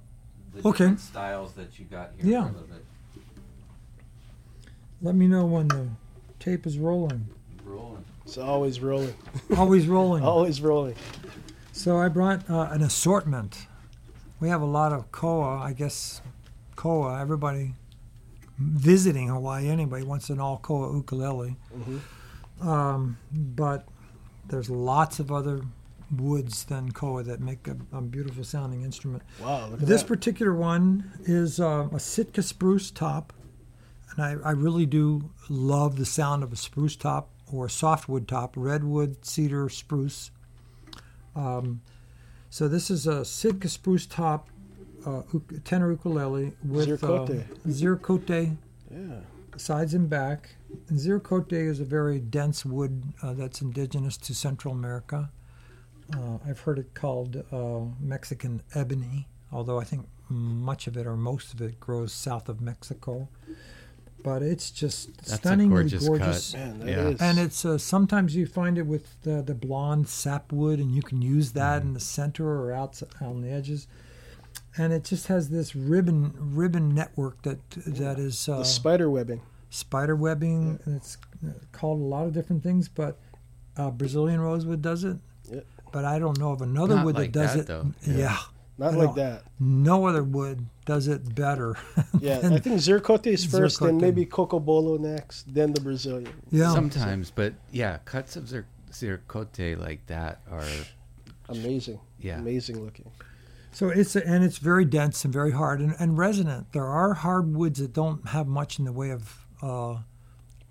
the 0.55 0.61
Okay. 0.69 0.79
different 0.85 1.01
styles 1.01 1.55
that 1.55 1.81
you 1.81 1.87
got 1.87 2.13
here 2.17 2.31
Yeah. 2.31 2.43
for 2.45 2.51
a 2.51 2.53
little 2.53 2.69
bit? 2.69 2.85
Let 5.03 5.17
me 5.17 5.27
know 5.27 5.47
when 5.47 5.67
the 5.67 5.89
tape 6.39 6.65
is 6.65 6.79
rolling. 6.79 7.27
Rolling. 7.65 8.05
It's 8.25 8.39
always 8.39 8.79
rolling. 8.79 9.15
Always 9.57 9.89
rolling. 9.89 10.23
Always 10.33 10.61
rolling. 10.61 10.95
So 11.83 11.99
I 11.99 12.07
brought 12.07 12.49
uh, 12.49 12.69
an 12.71 12.81
assortment. 12.81 13.67
We 14.39 14.49
have 14.49 14.63
a 14.63 14.67
lot 14.67 14.93
of 14.93 15.11
koa, 15.11 15.59
I 15.59 15.73
guess. 15.73 16.23
Koa. 16.77 17.21
Everybody 17.21 17.75
visiting 18.57 19.27
Hawaii 19.27 19.69
anyway 19.69 20.05
wants 20.05 20.31
an 20.31 20.39
all 20.39 20.59
koa 20.59 20.95
ukulele. 20.95 21.57
Um, 22.61 23.19
but 23.33 23.89
there's 24.47 24.71
lots 24.71 25.19
of 25.19 25.33
other 25.33 25.63
woods 26.17 26.63
than 26.63 26.93
koa 26.93 27.25
that 27.25 27.41
make 27.41 27.67
a, 27.67 27.77
a 27.93 28.01
beautiful 28.01 28.45
sounding 28.45 28.83
instrument. 28.83 29.25
Wow. 29.41 29.67
Look 29.67 29.83
at 29.83 29.89
This 29.89 30.03
that. 30.03 30.07
particular 30.09 30.55
one 30.55 31.11
is 31.25 31.59
uh, 31.59 31.89
a 31.93 31.99
Sitka 31.99 32.43
spruce 32.45 32.93
top, 32.93 33.33
and 34.13 34.25
I, 34.25 34.51
I 34.51 34.53
really 34.53 34.87
do 34.87 35.31
love 35.49 35.97
the 35.97 36.07
sound 36.07 36.45
of 36.45 36.53
a 36.53 36.57
spruce 36.57 36.95
top 36.95 37.31
or 37.53 37.67
a 37.67 37.71
softwood 37.71 38.29
top, 38.29 38.55
redwood, 38.57 39.27
cedar, 39.27 39.69
spruce. 39.69 40.31
Um, 41.35 41.81
so 42.51 42.69
this 42.69 42.91
is 42.91 43.07
a 43.07 43.25
Sitka 43.25 43.69
spruce 43.69 44.07
top 44.07 44.49
uh, 45.07 45.23
tenor 45.65 45.91
ukulele 45.91 46.53
with 46.65 46.89
Zircote. 46.89 47.41
Uh, 47.41 47.69
zircote 47.69 48.57
yeah. 48.91 49.21
sides 49.57 49.95
and 49.95 50.09
back. 50.09 50.57
And 50.89 50.99
zircote 50.99 51.53
is 51.53 51.81
a 51.81 51.85
very 51.85 52.19
dense 52.19 52.65
wood 52.65 53.03
uh, 53.23 53.35
that's 53.35 53.61
indigenous 53.61 54.17
to 54.19 54.35
Central 54.35 54.75
America. 54.75 55.31
Uh, 56.15 56.39
I've 56.47 56.61
heard 56.61 56.79
it 56.79 56.95
called 56.95 57.43
uh, 57.53 57.81
Mexican 58.01 58.63
ebony, 58.75 59.29
although 59.51 59.81
I 59.81 59.85
think 59.85 60.07
much 60.29 60.87
of 60.87 60.97
it 60.97 61.07
or 61.07 61.17
most 61.17 61.55
of 61.55 61.61
it 61.61 61.79
grows 61.81 62.13
south 62.13 62.49
of 62.49 62.61
Mexico. 62.61 63.29
But 64.23 64.43
it's 64.43 64.71
just 64.71 65.17
That's 65.17 65.33
a 65.33 65.37
stunningly 65.37 65.75
gorgeous 65.83 66.07
gorgeous. 66.07 66.53
cut. 66.53 66.61
Man, 66.61 66.79
that 66.81 66.89
Yeah. 66.89 67.09
is- 67.09 67.21
And 67.21 67.39
it's 67.39 67.65
uh, 67.65 67.79
sometimes 67.79 68.37
you 68.37 68.47
find 68.47 68.79
it 68.79 68.87
with 68.87 69.21
the, 69.23 69.43
the 69.43 69.55
blonde 69.55 70.09
sapwood, 70.09 70.79
and 70.79 70.95
you 70.95 71.03
can 71.03 71.23
use 71.23 71.53
that 71.53 71.83
in 71.83 71.95
the 71.95 72.01
center 72.01 72.47
or 72.49 72.73
out 72.73 73.03
on 73.21 73.41
the 73.43 73.51
edges. 73.51 73.87
And 74.77 74.93
it 74.93 75.05
just 75.05 75.27
has 75.27 75.51
this 75.51 75.75
ribbon 75.77 76.33
ribbon 76.55 76.95
network 76.95 77.43
that 77.43 77.59
that 77.87 78.19
is 78.19 78.49
uh, 78.49 78.59
the 78.59 78.65
spider 78.65 79.11
webbing. 79.11 79.41
spider 79.71 80.15
webbing. 80.17 80.79
and 80.85 80.97
It's 80.97 81.19
called 81.73 82.01
a 82.01 82.05
lot 82.05 82.27
of 82.27 82.33
different 82.33 82.63
things, 82.63 82.89
but 82.89 83.19
uh, 83.77 83.91
Brazilian 83.91 84.41
rosewood 84.41 84.81
does 84.83 85.05
it. 85.05 85.17
Yep. 85.51 85.67
But 85.93 86.05
I 86.07 86.19
don't 86.19 86.39
know 86.39 86.53
of 86.53 86.63
another 86.63 86.95
Not 86.97 87.05
wood 87.05 87.15
like 87.17 87.33
that 87.35 87.41
does 87.41 87.55
that, 87.55 87.61
it. 87.61 87.67
though. 87.67 87.87
Yeah. 88.07 88.39
Not 88.83 88.95
I 88.95 88.97
like 88.97 89.15
that. 89.15 89.43
No 89.61 90.07
other 90.07 90.23
wood 90.25 90.67
does 90.85 91.07
it 91.09 91.35
better. 91.35 91.77
Yeah, 92.21 92.39
than- 92.39 92.53
I 92.53 92.59
think 92.61 92.77
Zircote 92.77 93.27
is 93.27 93.45
first, 93.45 93.81
then 93.81 93.99
Zircote. 93.99 94.01
maybe 94.01 94.27
Cocobolo 94.27 94.99
next, 95.01 95.53
then 95.53 95.73
the 95.73 95.81
Brazilian. 95.81 96.33
yeah. 96.51 96.73
Sometimes, 96.73 97.31
but 97.33 97.55
yeah, 97.73 97.99
cuts 98.05 98.37
of 98.37 98.49
zir- 98.49 98.67
zircote 98.93 99.77
like 99.81 100.07
that 100.07 100.41
are 100.51 100.65
Amazing. 101.49 101.99
Yeah. 102.21 102.39
Amazing 102.39 102.85
looking. 102.85 103.11
So 103.73 103.89
it's 103.89 104.15
and 104.15 104.45
it's 104.45 104.59
very 104.59 104.85
dense 104.85 105.25
and 105.25 105.33
very 105.33 105.51
hard 105.51 105.81
and, 105.81 105.95
and 105.99 106.17
resonant. 106.17 106.73
There 106.73 106.87
are 106.87 107.15
hardwoods 107.15 107.81
that 107.81 107.93
don't 107.93 108.29
have 108.29 108.47
much 108.47 108.79
in 108.79 108.85
the 108.85 108.93
way 108.93 109.11
of 109.11 109.47
uh, 109.63 109.99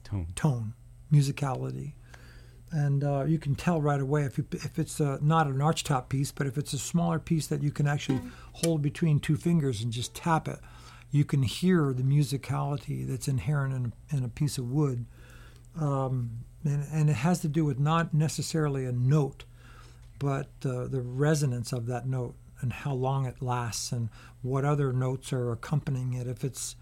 tone. 0.04 0.28
tone, 0.36 0.74
musicality, 1.12 1.94
and 2.72 3.04
uh, 3.04 3.24
you 3.26 3.38
can 3.38 3.56
tell 3.56 3.82
right 3.82 4.00
away 4.00 4.24
if 4.24 4.38
you, 4.38 4.46
if 4.52 4.80
it's 4.80 5.02
uh 5.02 5.18
not 5.22 5.48
an 5.48 5.58
archtop 5.58 6.10
piece, 6.10 6.32
but 6.32 6.48
if 6.48 6.58
it's 6.58 6.74
a 6.74 6.80
smaller 6.80 7.20
piece 7.20 7.48
that 7.48 7.62
you 7.62 7.72
can 7.72 7.88
actually 7.88 8.22
hold 8.54 8.82
between 8.82 9.20
two 9.20 9.36
fingers 9.36 9.82
and 9.82 9.92
just 9.92 10.14
tap 10.16 10.48
it, 10.48 10.60
you 11.12 11.26
can 11.26 11.44
hear 11.44 11.94
the 11.94 12.04
musicality 12.04 13.06
that's 13.08 13.28
inherent 13.28 13.74
in 13.74 13.86
a, 13.86 14.18
in 14.18 14.24
a 14.24 14.30
piece 14.30 14.58
of 14.58 14.72
wood, 14.72 15.06
um, 15.80 16.32
and 16.64 16.86
and 16.92 17.10
it 17.10 17.18
has 17.18 17.40
to 17.40 17.48
do 17.48 17.66
with 17.66 17.80
not 17.80 18.14
necessarily 18.14 18.86
a 18.86 18.92
note, 18.92 19.44
but 20.20 20.48
uh, 20.66 20.88
the 20.88 21.02
resonance 21.02 21.74
of 21.74 21.88
that 21.88 22.08
note 22.08 22.36
and 22.62 22.72
how 22.72 22.94
long 22.94 23.26
it 23.26 23.42
lasts 23.42 23.92
and 23.92 24.10
what 24.42 24.64
other 24.64 24.94
notes 24.94 25.34
are 25.34 25.52
accompanying 25.52 26.14
it. 26.14 26.28
If 26.28 26.44
it's 26.44 26.76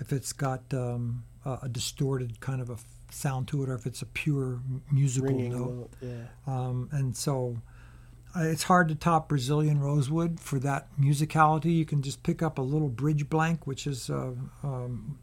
if 0.00 0.12
it's 0.12 0.32
got 0.32 0.62
um, 0.72 1.24
a, 1.44 1.58
a 1.62 1.68
distorted 1.68 2.40
kind 2.40 2.60
of 2.60 2.70
a 2.70 2.76
sound 3.10 3.48
to 3.48 3.62
it, 3.62 3.68
or 3.68 3.74
if 3.74 3.86
it's 3.86 4.02
a 4.02 4.06
pure 4.06 4.60
musical 4.90 5.28
Ringing 5.28 5.52
note. 5.52 5.74
note. 5.74 5.90
Yeah. 6.00 6.26
Um, 6.46 6.88
and 6.92 7.16
so 7.16 7.56
it's 8.36 8.64
hard 8.64 8.88
to 8.88 8.94
top 8.94 9.28
Brazilian 9.28 9.78
rosewood 9.80 10.40
for 10.40 10.58
that 10.60 10.88
musicality. 11.00 11.76
You 11.76 11.84
can 11.84 12.02
just 12.02 12.22
pick 12.22 12.42
up 12.42 12.58
a 12.58 12.62
little 12.62 12.88
bridge 12.88 13.28
blank, 13.28 13.66
which 13.66 13.86
is 13.86 14.10
uh, 14.10 14.32
um, 14.62 15.18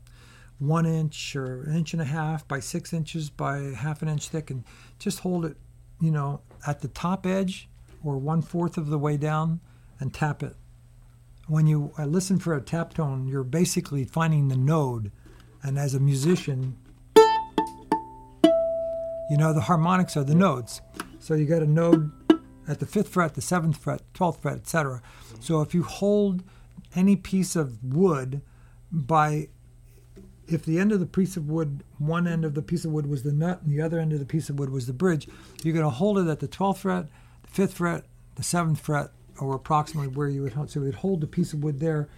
one 0.60 0.86
inch 0.86 1.36
or 1.36 1.64
an 1.64 1.76
inch 1.76 1.94
and 1.94 2.02
a 2.02 2.06
half 2.06 2.48
by 2.48 2.60
six 2.60 2.94
inches 2.94 3.30
by 3.30 3.58
half 3.76 4.02
an 4.02 4.08
inch 4.08 4.30
thick, 4.30 4.50
and 4.50 4.64
just 5.00 5.20
hold 5.20 5.46
it, 5.46 5.58
you 6.00 6.12
know, 6.12 6.42
at 6.66 6.82
the 6.82 6.88
top 6.88 7.26
edge 7.26 7.68
or 8.04 8.18
one 8.18 8.42
fourth 8.42 8.78
of 8.78 8.88
the 8.88 8.98
way 8.98 9.18
down 9.18 9.60
and 10.00 10.14
tap 10.14 10.42
it. 10.42 10.56
When 11.48 11.68
you 11.68 11.92
uh, 12.00 12.06
listen 12.06 12.40
for 12.40 12.56
a 12.56 12.62
tap 12.62 12.94
tone, 12.94 13.28
you're 13.28 13.44
basically 13.44 14.06
finding 14.06 14.48
the 14.48 14.56
node, 14.56 15.12
and 15.64 15.78
as 15.78 15.94
a 15.94 16.00
musician, 16.00 16.78
you 19.32 19.38
know 19.38 19.54
the 19.54 19.62
harmonics 19.62 20.18
are 20.18 20.26
the 20.26 20.36
nodes. 20.36 20.82
So 21.20 21.36
you 21.36 21.46
got 21.46 21.62
a 21.62 21.66
node 21.66 22.12
at 22.68 22.82
the 22.82 22.86
fifth 22.86 23.08
fret, 23.08 23.34
the 23.34 23.42
seventh 23.42 23.78
fret, 23.78 24.02
twelfth 24.14 24.42
fret, 24.42 24.58
etc. 24.58 25.02
So 25.40 25.62
if 25.62 25.74
you 25.74 25.84
hold 25.84 26.44
any 26.96 27.16
piece 27.16 27.56
of 27.56 27.82
wood 27.82 28.42
by 28.92 29.48
if 30.50 30.66
the 30.66 30.80
end 30.80 30.92
of 30.92 31.00
the 31.00 31.06
piece 31.06 31.38
of 31.38 31.50
wood, 31.50 31.86
one 31.98 32.28
end 32.28 32.44
of 32.44 32.56
the 32.56 32.62
piece 32.62 32.84
of 32.84 32.92
wood 32.92 33.08
was 33.08 33.24
the 33.24 33.32
nut 33.32 33.62
and 33.62 33.72
the 33.72 33.82
other 33.82 34.00
end 34.00 34.12
of 34.12 34.20
the 34.20 34.26
piece 34.26 34.50
of 34.50 34.60
wood 34.60 34.70
was 34.70 34.86
the 34.86 34.92
bridge, 34.92 35.30
you're 35.64 35.74
going 35.74 35.86
to 35.86 35.90
hold 35.90 36.20
it 36.20 36.28
at 36.28 36.42
the 36.42 36.48
12th 36.50 36.80
fret, 36.80 37.06
the 37.44 37.62
5th 37.62 37.72
fret, 37.72 38.04
the 38.36 38.44
7th 38.44 38.80
fret, 38.80 39.12
or 39.40 39.56
approximately 39.56 40.10
where 40.10 40.28
you 40.28 40.42
would 40.44 40.52
hold. 40.52 40.70
So 40.70 40.82
you 40.82 40.88
would 40.88 40.96
hold 40.96 41.22
the 41.22 41.28
piece 41.28 41.54
of 41.54 41.64
wood 41.64 41.80
there 41.80 42.10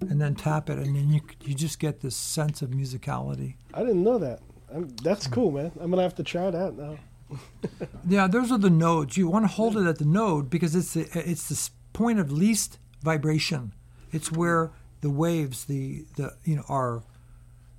and 0.00 0.20
then 0.20 0.34
tap 0.34 0.68
it, 0.68 0.78
and 0.78 0.94
then 0.94 1.08
you, 1.08 1.22
you 1.40 1.54
just 1.54 1.78
get 1.78 2.00
this 2.00 2.14
sense 2.14 2.60
of 2.60 2.70
musicality. 2.70 3.54
I 3.72 3.80
didn't 3.80 4.04
know 4.04 4.18
that. 4.18 4.40
I'm, 4.74 4.88
that's 5.02 5.26
cool, 5.26 5.50
man. 5.50 5.72
I'm 5.80 5.90
gonna 5.90 6.02
have 6.02 6.16
to 6.16 6.22
try 6.22 6.50
that 6.50 6.76
now. 6.76 6.98
Yeah, 8.08 8.26
those 8.26 8.50
are 8.50 8.58
the 8.58 8.70
nodes. 8.70 9.18
You 9.18 9.28
want 9.28 9.44
to 9.44 9.48
hold 9.48 9.76
it 9.76 9.86
at 9.86 9.98
the 9.98 10.06
node 10.06 10.48
because 10.48 10.74
it's 10.74 10.94
the, 10.94 11.00
it's 11.14 11.48
the 11.48 11.70
point 11.92 12.18
of 12.18 12.32
least 12.32 12.78
vibration. 13.02 13.74
It's 14.12 14.32
where 14.32 14.70
the 15.02 15.10
waves, 15.10 15.66
the, 15.66 16.06
the 16.16 16.32
you 16.44 16.56
know, 16.56 16.64
are 16.68 17.02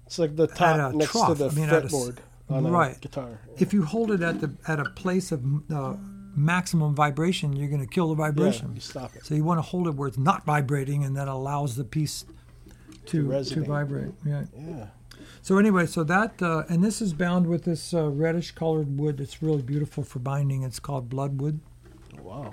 It's 0.06 0.20
like 0.20 0.36
the 0.36 0.46
top 0.46 0.94
next 0.94 1.12
trough, 1.12 1.30
to 1.30 1.34
the 1.34 1.50
I 1.50 1.54
mean, 1.54 1.70
a 1.70 1.82
fretboard 1.82 2.18
on 2.48 2.66
a 2.66 2.70
right. 2.70 3.00
guitar. 3.02 3.40
if 3.58 3.74
you 3.74 3.84
hold 3.84 4.12
it 4.12 4.22
at 4.22 4.42
the 4.42 4.52
at 4.68 4.80
a 4.80 4.86
place 4.86 5.32
of 5.32 5.44
uh, 5.72 5.96
maximum 6.36 6.96
vibration, 6.96 7.54
you're 7.54 7.70
going 7.70 7.82
to 7.82 7.88
kill 7.88 8.10
the 8.10 8.16
vibration. 8.16 8.70
Yeah, 8.70 8.76
you 8.76 8.82
stop 8.82 9.16
it. 9.16 9.26
So 9.26 9.36
you 9.36 9.44
want 9.44 9.58
to 9.58 9.64
hold 9.64 9.88
it 9.88 9.96
where 9.96 10.08
it's 10.08 10.18
not 10.18 10.46
vibrating, 10.46 11.04
and 11.04 11.16
that 11.18 11.28
allows 11.28 11.76
the 11.76 11.84
piece 11.84 12.26
to 13.08 13.24
to, 13.24 13.28
resonate. 13.28 13.68
vibrate. 13.68 14.12
Yeah. 14.26 14.46
Yeah. 14.56 14.88
So 15.42 15.58
anyway, 15.58 15.86
so 15.86 16.04
that 16.04 16.42
uh, 16.42 16.64
and 16.70 16.84
this 16.84 17.02
is 17.02 17.14
bound 17.14 17.48
with 17.48 17.64
this 17.64 17.94
uh, 17.94 18.10
reddish 18.10 18.52
colored 18.52 18.98
wood. 19.00 19.20
It's 19.20 19.42
really 19.42 19.62
beautiful 19.62 20.04
for 20.04 20.20
binding. 20.20 20.64
It's 20.64 20.80
called 20.80 21.10
bloodwood. 21.10 21.60
Oh, 22.20 22.24
Wow. 22.24 22.52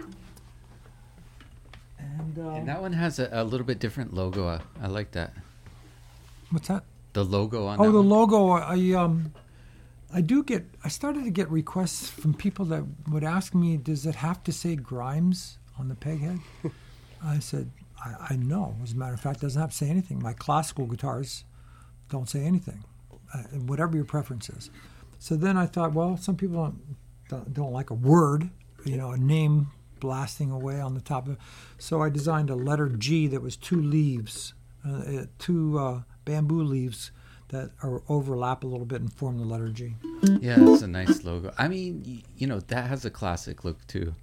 And, 1.99 2.39
uh, 2.39 2.51
And 2.51 2.69
that 2.69 2.81
one 2.81 2.93
has 2.93 3.19
a, 3.19 3.29
a 3.33 3.45
little 3.45 3.67
bit 3.67 3.79
different 3.79 4.15
logo. 4.15 4.47
I, 4.49 4.61
I 4.81 4.87
like 4.87 5.13
that. 5.13 5.33
what's 6.51 6.69
that? 6.69 6.85
The 7.15 7.25
logo 7.25 7.67
on 7.67 7.81
Oh, 7.81 7.91
the 7.91 7.99
one. 7.99 8.09
logo. 8.09 8.51
I 8.51 8.93
um, 8.93 9.33
I 10.13 10.21
do 10.21 10.43
get. 10.43 10.67
I 10.85 10.89
started 10.89 11.25
to 11.25 11.31
get 11.31 11.51
requests 11.51 12.09
from 12.09 12.35
people 12.35 12.65
that 12.67 12.85
would 13.11 13.25
ask 13.25 13.55
me, 13.55 13.77
"Does 13.77 14.07
it 14.07 14.17
have 14.17 14.45
to 14.45 14.53
say 14.53 14.77
Grimes 14.77 15.59
on 15.79 15.89
the 15.89 15.95
peg 15.95 16.21
head?" 16.21 16.41
I 17.25 17.39
said, 17.39 17.71
I, 18.05 18.15
"I 18.31 18.37
know. 18.37 18.77
As 18.83 18.93
a 18.93 18.97
matter 18.97 19.15
of 19.15 19.21
fact, 19.21 19.39
it 19.39 19.43
doesn't 19.43 19.61
have 19.61 19.71
to 19.71 19.77
say 19.77 19.89
anything. 19.89 20.23
My 20.23 20.35
classical 20.35 20.87
guitars 20.87 21.45
don't 22.09 22.29
say 22.29 22.45
anything, 22.45 22.85
uh, 23.35 23.39
whatever 23.67 23.97
your 23.97 24.05
preference 24.05 24.49
is." 24.49 24.71
So 25.19 25.37
then 25.37 25.57
I 25.57 25.67
thought, 25.67 25.93
well, 25.93 26.17
some 26.17 26.37
people 26.37 26.57
don't, 26.57 26.97
don't 27.29 27.55
don't 27.55 27.73
like 27.73 27.91
a 27.91 27.95
word, 27.95 28.51
you 28.85 28.97
know, 28.97 29.11
a 29.13 29.17
name 29.17 29.69
blasting 29.99 30.51
away 30.51 30.81
on 30.81 30.95
the 30.95 31.01
top 31.01 31.27
of 31.27 31.35
it. 31.35 31.39
So 31.79 32.03
I 32.03 32.11
designed 32.11 32.51
a 32.51 32.55
letter 32.55 32.89
G 32.89 33.27
that 33.29 33.43
was 33.43 33.57
two 33.57 33.81
leaves, 33.81 34.55
uh, 34.87 34.93
uh, 34.93 35.25
two 35.39 35.79
uh, 35.79 36.03
bamboo 36.25 36.63
leaves 36.63 37.11
that 37.49 37.71
are 37.83 38.03
overlap 38.09 38.65
a 38.65 38.67
little 38.67 38.87
bit 38.87 39.01
and 39.01 39.13
form 39.13 39.39
the 39.39 39.45
letter 39.45 39.69
G. 39.69 39.95
Yeah, 40.41 40.57
that's 40.59 40.83
a 40.83 40.89
nice 40.89 41.25
logo. 41.25 41.53
I 41.57 41.69
mean, 41.69 42.23
you 42.37 42.47
know, 42.47 42.61
that 42.61 42.89
has 42.89 43.05
a 43.05 43.11
classic 43.11 43.65
look 43.65 43.87
too. 43.87 44.15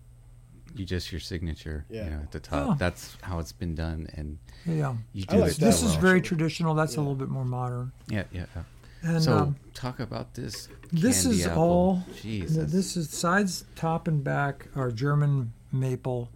You 0.76 0.86
just 0.86 1.12
your 1.12 1.22
signature, 1.22 1.86
Yeah. 1.90 2.06
you 2.06 2.10
know, 2.12 2.20
at 2.22 2.32
the 2.32 2.40
top. 2.40 2.68
Oh. 2.70 2.76
That's 2.78 3.16
how 3.22 3.40
it's 3.40 3.52
been 3.52 3.76
done, 3.76 4.08
and 4.14 4.38
Yeah, 4.66 4.96
you 5.14 5.26
do 5.26 5.38
like 5.38 5.52
it 5.52 5.58
this 5.60 5.82
so 5.82 5.88
is 5.88 5.96
very 5.96 6.22
traditional. 6.22 6.74
That's 6.74 6.96
a 6.96 7.00
little 7.00 7.16
bit 7.16 7.30
more 7.30 7.46
modern. 7.46 7.92
Yeah, 8.08 8.24
yeah. 8.32 8.46
yeah. 8.56 8.64
And 9.04 9.22
so 9.22 9.38
um, 9.38 9.56
talk 9.74 10.00
about 10.00 10.34
this. 10.34 10.70
this 10.92 11.26
is 11.26 11.46
apple. 11.46 11.62
all. 11.62 12.04
Jesus. 12.22 12.72
This 12.72 12.96
is 12.96 13.10
sides, 13.10 13.66
top, 13.76 14.08
and 14.08 14.24
back 14.24 14.68
are 14.76 14.92
German 14.92 15.52
maple, 15.74 16.30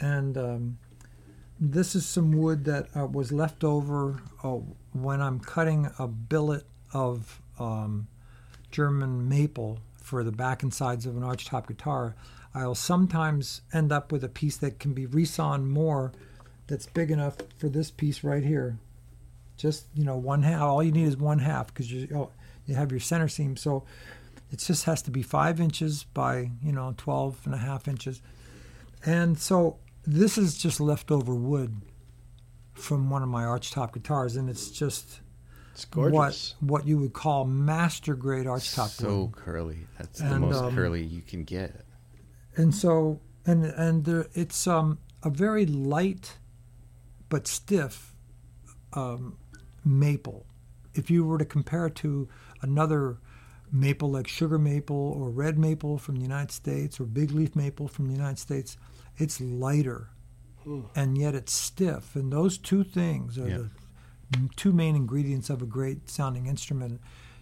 and 0.00 0.38
um, 0.38 0.78
this 1.60 1.94
is 1.94 2.06
some 2.06 2.32
wood 2.32 2.64
that 2.64 2.86
uh, 2.96 3.06
was 3.06 3.30
left 3.30 3.62
over 3.62 4.22
uh, 4.42 4.56
when 4.92 5.20
I'm 5.20 5.38
cutting 5.40 5.90
a 5.98 6.06
billet 6.08 6.64
of 6.94 7.42
um, 7.58 8.08
German 8.70 9.28
maple 9.28 9.80
for 10.00 10.24
the 10.24 10.32
back 10.32 10.62
and 10.62 10.72
sides 10.72 11.04
of 11.04 11.16
an 11.16 11.22
archtop 11.22 11.66
guitar. 11.66 12.14
I'll 12.54 12.74
sometimes 12.74 13.62
end 13.72 13.92
up 13.92 14.10
with 14.10 14.24
a 14.24 14.28
piece 14.28 14.56
that 14.58 14.78
can 14.78 14.94
be 14.94 15.06
resawn 15.06 15.66
more, 15.66 16.12
that's 16.66 16.86
big 16.86 17.10
enough 17.10 17.36
for 17.58 17.68
this 17.68 17.90
piece 17.90 18.24
right 18.24 18.42
here. 18.44 18.78
Just 19.56 19.86
you 19.94 20.04
know, 20.04 20.16
one 20.16 20.42
half. 20.42 20.60
All 20.62 20.82
you 20.82 20.92
need 20.92 21.06
is 21.06 21.16
one 21.16 21.38
half 21.40 21.68
because 21.68 21.90
you 21.92 22.08
oh, 22.14 22.30
you 22.66 22.74
have 22.74 22.90
your 22.90 23.00
center 23.00 23.28
seam. 23.28 23.56
So 23.56 23.84
it 24.52 24.58
just 24.60 24.84
has 24.84 25.02
to 25.02 25.10
be 25.10 25.22
five 25.22 25.60
inches 25.60 26.04
by 26.04 26.50
you 26.62 26.72
know 26.72 26.94
12 26.96 27.40
and 27.44 27.54
a 27.54 27.58
half 27.58 27.86
inches 27.88 28.22
and 29.04 29.38
so 29.38 29.76
this 30.06 30.38
is 30.38 30.56
just 30.56 30.80
leftover 30.80 31.34
wood 31.34 31.82
from 32.74 33.10
one 33.10 33.22
of 33.22 33.28
my 33.28 33.42
archtop 33.42 33.92
guitars 33.92 34.36
and 34.36 34.48
it's 34.48 34.70
just 34.70 35.20
It's 35.74 35.84
gorgeous. 35.84 36.54
what 36.60 36.70
what 36.70 36.86
you 36.86 36.96
would 36.98 37.12
call 37.12 37.44
master 37.44 38.14
grade 38.14 38.46
archtop 38.46 38.88
so 38.88 39.24
wood 39.24 39.32
curly. 39.32 39.78
That's 39.98 40.20
the 40.20 40.38
most 40.38 40.56
um, 40.56 40.74
curly 40.74 41.02
you 41.02 41.20
can 41.22 41.44
get. 41.44 41.84
And 42.58 42.74
so 42.74 43.20
and 43.46 43.64
and 43.64 44.04
there, 44.04 44.26
it's 44.34 44.66
um 44.66 44.98
a 45.22 45.30
very 45.30 45.64
light 45.64 46.36
but 47.30 47.46
stiff 47.46 48.14
um, 48.92 49.36
maple. 49.84 50.46
If 50.94 51.10
you 51.10 51.24
were 51.24 51.38
to 51.38 51.44
compare 51.44 51.86
it 51.86 51.94
to 51.96 52.28
another 52.62 53.18
maple 53.70 54.10
like 54.10 54.26
sugar 54.26 54.58
maple 54.58 54.96
or 54.96 55.28
red 55.30 55.58
maple 55.58 55.98
from 55.98 56.16
the 56.16 56.22
United 56.22 56.50
States 56.52 56.98
or 56.98 57.04
big 57.04 57.30
leaf 57.32 57.54
maple 57.54 57.86
from 57.86 58.06
the 58.08 58.14
United 58.14 58.38
States 58.38 58.76
it's 59.18 59.40
lighter. 59.40 60.10
Hmm. 60.64 60.80
and 60.96 61.16
yet 61.18 61.34
it's 61.34 61.52
stiff. 61.52 62.16
And 62.16 62.32
those 62.32 62.58
two 62.58 62.82
things 62.84 63.38
are 63.38 63.48
Yeah. 63.48 63.64
the 64.30 64.48
two 64.56 64.72
main 64.72 64.96
ingredients 64.96 65.50
of 65.50 65.62
a 65.62 65.66
great 65.66 66.10
sounding 66.10 66.46
instrument. 66.46 67.00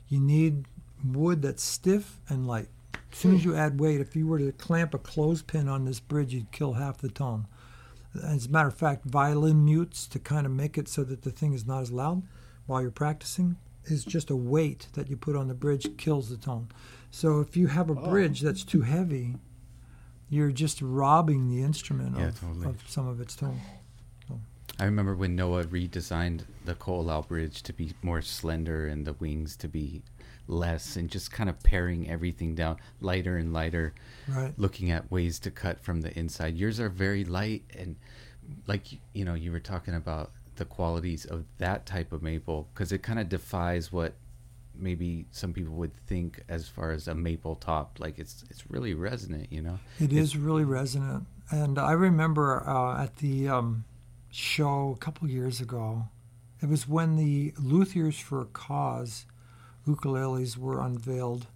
You 0.08 0.20
need 0.20 0.66
wood 1.04 1.42
that's 1.42 1.62
stiff 1.62 2.20
and 2.28 2.46
light 2.46 2.68
as 3.16 3.22
soon 3.22 3.34
as 3.36 3.44
hmm. 3.44 3.50
you 3.50 3.56
add 3.56 3.80
weight, 3.80 4.02
if 4.02 4.14
you 4.14 4.26
were 4.26 4.38
to 4.38 4.52
clamp 4.52 4.92
a 4.92 4.98
clothespin 4.98 5.68
on 5.68 5.86
this 5.86 6.00
bridge, 6.00 6.34
you'd 6.34 6.52
kill 6.52 6.74
half 6.74 6.98
the 6.98 7.08
tone. 7.08 7.46
As 8.22 8.44
a 8.44 8.50
matter 8.50 8.68
of 8.68 8.74
fact, 8.74 9.06
violin 9.06 9.64
mutes 9.64 10.06
to 10.08 10.18
kind 10.18 10.44
of 10.44 10.52
make 10.52 10.76
it 10.76 10.86
so 10.86 11.02
that 11.04 11.22
the 11.22 11.30
thing 11.30 11.54
is 11.54 11.66
not 11.66 11.80
as 11.80 11.90
loud 11.90 12.24
while 12.66 12.82
you're 12.82 12.90
practicing 12.90 13.56
is 13.84 14.04
just 14.04 14.28
a 14.28 14.36
weight 14.36 14.88
that 14.92 15.08
you 15.08 15.16
put 15.16 15.34
on 15.34 15.48
the 15.48 15.54
bridge 15.54 15.96
kills 15.96 16.28
the 16.28 16.36
tone. 16.36 16.68
So 17.10 17.40
if 17.40 17.56
you 17.56 17.68
have 17.68 17.88
a 17.88 17.98
Oh. 17.98 18.10
bridge 18.10 18.42
that's 18.42 18.64
too 18.64 18.82
heavy, 18.82 19.36
you're 20.28 20.52
just 20.52 20.82
robbing 20.82 21.48
the 21.48 21.62
instrument 21.62 22.18
Yeah, 22.18 22.28
of, 22.28 22.40
totally. 22.40 22.66
of 22.66 22.86
some 22.86 23.08
of 23.08 23.18
its 23.22 23.34
tone. 23.34 23.60
I 24.78 24.84
remember 24.84 25.14
when 25.14 25.34
Noah 25.34 25.64
redesigned 25.64 26.42
the 26.66 26.74
Ko'olau 26.74 27.26
Bridge 27.26 27.62
to 27.62 27.72
be 27.72 27.94
more 28.02 28.20
slender 28.20 28.86
and 28.86 29.06
the 29.06 29.14
wings 29.14 29.56
to 29.56 29.68
be 29.68 30.02
less, 30.48 30.96
and 30.96 31.10
just 31.10 31.30
kind 31.32 31.48
of 31.50 31.60
paring 31.62 32.08
everything 32.08 32.54
down 32.54 32.76
lighter 33.00 33.36
and 33.36 33.52
lighter, 33.52 33.94
Right. 34.28 34.52
looking 34.56 34.90
at 34.90 35.10
ways 35.10 35.38
to 35.40 35.50
cut 35.50 35.80
from 35.80 36.00
the 36.02 36.16
inside. 36.18 36.56
Yours 36.56 36.78
are 36.80 36.88
very 36.88 37.24
light, 37.24 37.64
and 37.76 37.96
like 38.66 38.86
you 39.12 39.24
know, 39.24 39.34
you 39.34 39.50
were 39.52 39.60
talking 39.60 39.94
about 39.94 40.32
the 40.56 40.64
qualities 40.64 41.24
of 41.24 41.44
that 41.58 41.84
type 41.84 42.12
of 42.12 42.22
maple 42.22 42.68
because 42.72 42.90
it 42.92 43.02
kind 43.02 43.18
of 43.18 43.28
defies 43.28 43.92
what 43.92 44.14
maybe 44.78 45.26
some 45.30 45.52
people 45.52 45.72
would 45.74 45.94
think 46.06 46.42
as 46.48 46.68
far 46.68 46.92
as 46.92 47.08
a 47.08 47.14
maple 47.14 47.54
top. 47.56 47.98
Like 47.98 48.18
it's 48.18 48.44
it's 48.50 48.70
really 48.70 48.94
resonant, 48.94 49.52
you 49.52 49.62
know. 49.62 49.78
It 49.98 50.12
is 50.12 50.36
really 50.36 50.64
resonant. 50.64 51.26
And 51.50 51.78
I 51.78 51.92
remember 51.92 52.66
uh, 52.68 53.02
at 53.02 53.16
the 53.16 53.48
um, 53.48 53.84
show 54.30 54.92
a 54.96 54.98
couple 54.98 55.28
years 55.28 55.60
ago, 55.60 56.08
it 56.62 56.68
was 56.68 56.88
when 56.88 57.16
the 57.16 57.52
Luthiers 57.52 58.20
for 58.20 58.40
a 58.40 58.46
Cause 58.46 59.26
ukuleles 59.86 60.56
were 60.56 60.80
unveiled. 60.80 61.46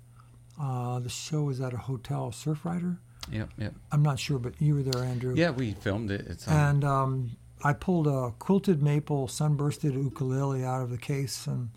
Uh, 0.61 0.99
the 1.01 1.09
show 1.09 1.43
was 1.43 1.61
at 1.61 1.73
a 1.73 1.79
hotel, 1.79 2.31
Surfrider. 2.31 2.99
Yep, 3.33 3.51
yep. 3.59 3.75
I'm 3.93 4.03
not 4.03 4.19
sure, 4.19 4.39
but 4.39 4.55
you 4.61 4.75
were 4.75 4.83
there, 4.83 5.05
Andrew. 5.05 5.35
Yeah, 5.37 5.51
we 5.51 5.73
filmed 5.73 6.11
it. 6.11 6.27
It's 6.29 6.47
on. 6.49 6.55
And 6.57 6.85
um, 6.85 7.31
I 7.63 7.73
pulled 7.73 8.07
a 8.07 8.33
quilted 8.39 8.83
maple 8.83 9.27
sunbursted 9.29 9.95
ukulele 9.95 10.65
out 10.65 10.83
of 10.83 10.91
the 10.91 10.99
case, 10.99 11.47
and 11.47 11.71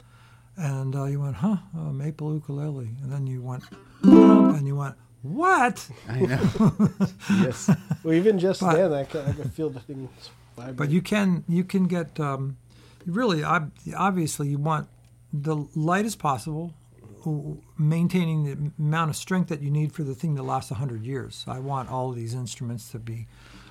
and 0.57 0.95
uh, 0.95 1.05
you 1.05 1.19
went, 1.21 1.35
huh, 1.37 1.57
a 1.75 1.93
maple 1.93 2.33
ukulele, 2.33 2.89
and 3.01 3.11
then 3.11 3.25
you 3.27 3.41
went, 3.41 3.63
and 4.03 4.67
you 4.67 4.75
went, 4.75 4.95
what? 5.21 5.89
I 6.09 6.19
know. 6.19 6.49
yes. 7.41 7.69
Well, 8.03 8.13
even 8.13 8.37
just 8.39 8.61
But- 8.61 8.75
then, 8.75 8.93
I 8.93 9.03
can, 9.05 9.21
I 9.21 9.31
can 9.33 9.49
feel 9.49 9.69
the 9.69 9.79
things 9.79 10.09
vibrate. 10.55 10.75
But 10.75 10.89
you 10.91 11.01
can 11.01 11.43
you 11.47 11.63
can 11.63 11.87
get 11.87 12.19
um, 12.19 12.57
really 13.05 13.43
ob- 13.43 13.71
obviously 13.95 14.49
you 14.49 14.57
want 14.57 14.87
the 15.33 15.65
lightest 15.75 16.19
possible, 16.19 16.73
maintaining 17.77 18.43
the 18.43 18.71
amount 18.81 19.09
of 19.09 19.15
strength 19.15 19.49
that 19.49 19.61
you 19.61 19.71
need 19.71 19.91
for 19.91 20.03
the 20.03 20.13
thing 20.15 20.35
to 20.35 20.43
last 20.43 20.69
hundred 20.69 21.03
years. 21.05 21.43
I 21.47 21.59
want 21.59 21.89
all 21.89 22.09
of 22.11 22.15
these 22.15 22.33
instruments 22.33 22.91
to 22.91 22.99
be 22.99 23.27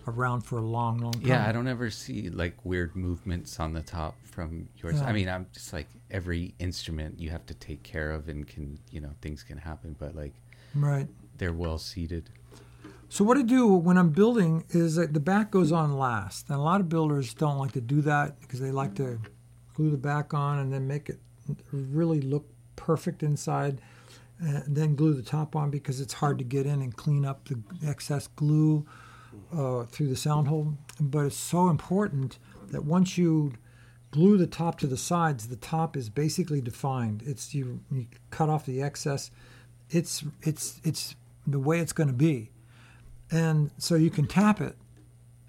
around 0.08 0.40
for 0.40 0.58
a 0.58 0.62
long, 0.62 0.98
long 0.98 1.12
time. 1.12 1.22
Yeah, 1.26 1.46
I 1.46 1.52
don't 1.52 1.68
ever 1.68 1.88
see 1.90 2.28
like 2.28 2.56
weird 2.64 2.96
movements 2.96 3.60
on 3.60 3.72
the 3.72 3.82
top 3.82 4.16
from 4.24 4.68
yours. 4.78 4.96
Yeah. 4.96 5.04
I 5.06 5.12
mean, 5.12 5.28
I'm 5.28 5.46
just 5.52 5.72
like 5.72 5.86
every 6.10 6.54
instrument 6.58 7.20
you 7.20 7.30
have 7.30 7.46
to 7.46 7.54
take 7.54 7.82
care 7.84 8.10
of 8.10 8.28
and 8.28 8.46
can, 8.46 8.78
you 8.90 9.00
know, 9.00 9.10
things 9.20 9.42
can 9.44 9.58
happen, 9.58 9.94
but 9.98 10.16
like 10.16 10.32
Right. 10.74 11.06
they're 11.38 11.52
well 11.52 11.78
seated. 11.78 12.30
So 13.08 13.22
what 13.24 13.36
I 13.36 13.42
do 13.42 13.66
when 13.68 13.98
I'm 13.98 14.08
building 14.10 14.64
is 14.70 14.94
that 14.96 15.12
the 15.12 15.20
back 15.20 15.50
goes 15.50 15.70
on 15.70 15.98
last, 15.98 16.48
and 16.48 16.58
a 16.58 16.62
lot 16.62 16.80
of 16.80 16.88
builders 16.88 17.34
don't 17.34 17.58
like 17.58 17.72
to 17.72 17.80
do 17.80 18.00
that 18.00 18.40
because 18.40 18.58
they 18.58 18.70
like 18.70 18.94
to 18.94 19.20
glue 19.74 19.90
the 19.90 19.98
back 19.98 20.32
on 20.32 20.58
and 20.58 20.72
then 20.72 20.88
make 20.88 21.10
it 21.10 21.20
really 21.72 22.20
look 22.20 22.46
perfect 22.76 23.22
inside, 23.22 23.80
and 24.38 24.76
then 24.76 24.94
glue 24.94 25.14
the 25.14 25.22
top 25.22 25.54
on 25.54 25.70
because 25.70 26.00
it's 26.00 26.14
hard 26.14 26.38
to 26.38 26.44
get 26.44 26.66
in 26.66 26.82
and 26.82 26.96
clean 26.96 27.24
up 27.24 27.48
the 27.48 27.60
excess 27.86 28.26
glue 28.26 28.86
uh, 29.56 29.84
through 29.84 30.08
the 30.08 30.16
sound 30.16 30.48
hole. 30.48 30.74
But 31.00 31.26
it's 31.26 31.36
so 31.36 31.68
important 31.68 32.38
that 32.70 32.84
once 32.84 33.16
you 33.16 33.54
glue 34.10 34.36
the 34.36 34.46
top 34.46 34.78
to 34.80 34.86
the 34.86 34.96
sides, 34.96 35.48
the 35.48 35.56
top 35.56 35.96
is 35.96 36.08
basically 36.08 36.60
defined. 36.60 37.22
It's 37.24 37.54
you, 37.54 37.80
you 37.90 38.06
cut 38.30 38.48
off 38.48 38.66
the 38.66 38.82
excess. 38.82 39.30
It's 39.90 40.24
it's 40.42 40.80
it's 40.84 41.14
the 41.46 41.58
way 41.58 41.80
it's 41.80 41.92
going 41.92 42.08
to 42.08 42.14
be 42.14 42.52
and 43.32 43.70
so 43.78 43.94
you 43.94 44.10
can 44.10 44.26
tap 44.26 44.60
it 44.60 44.76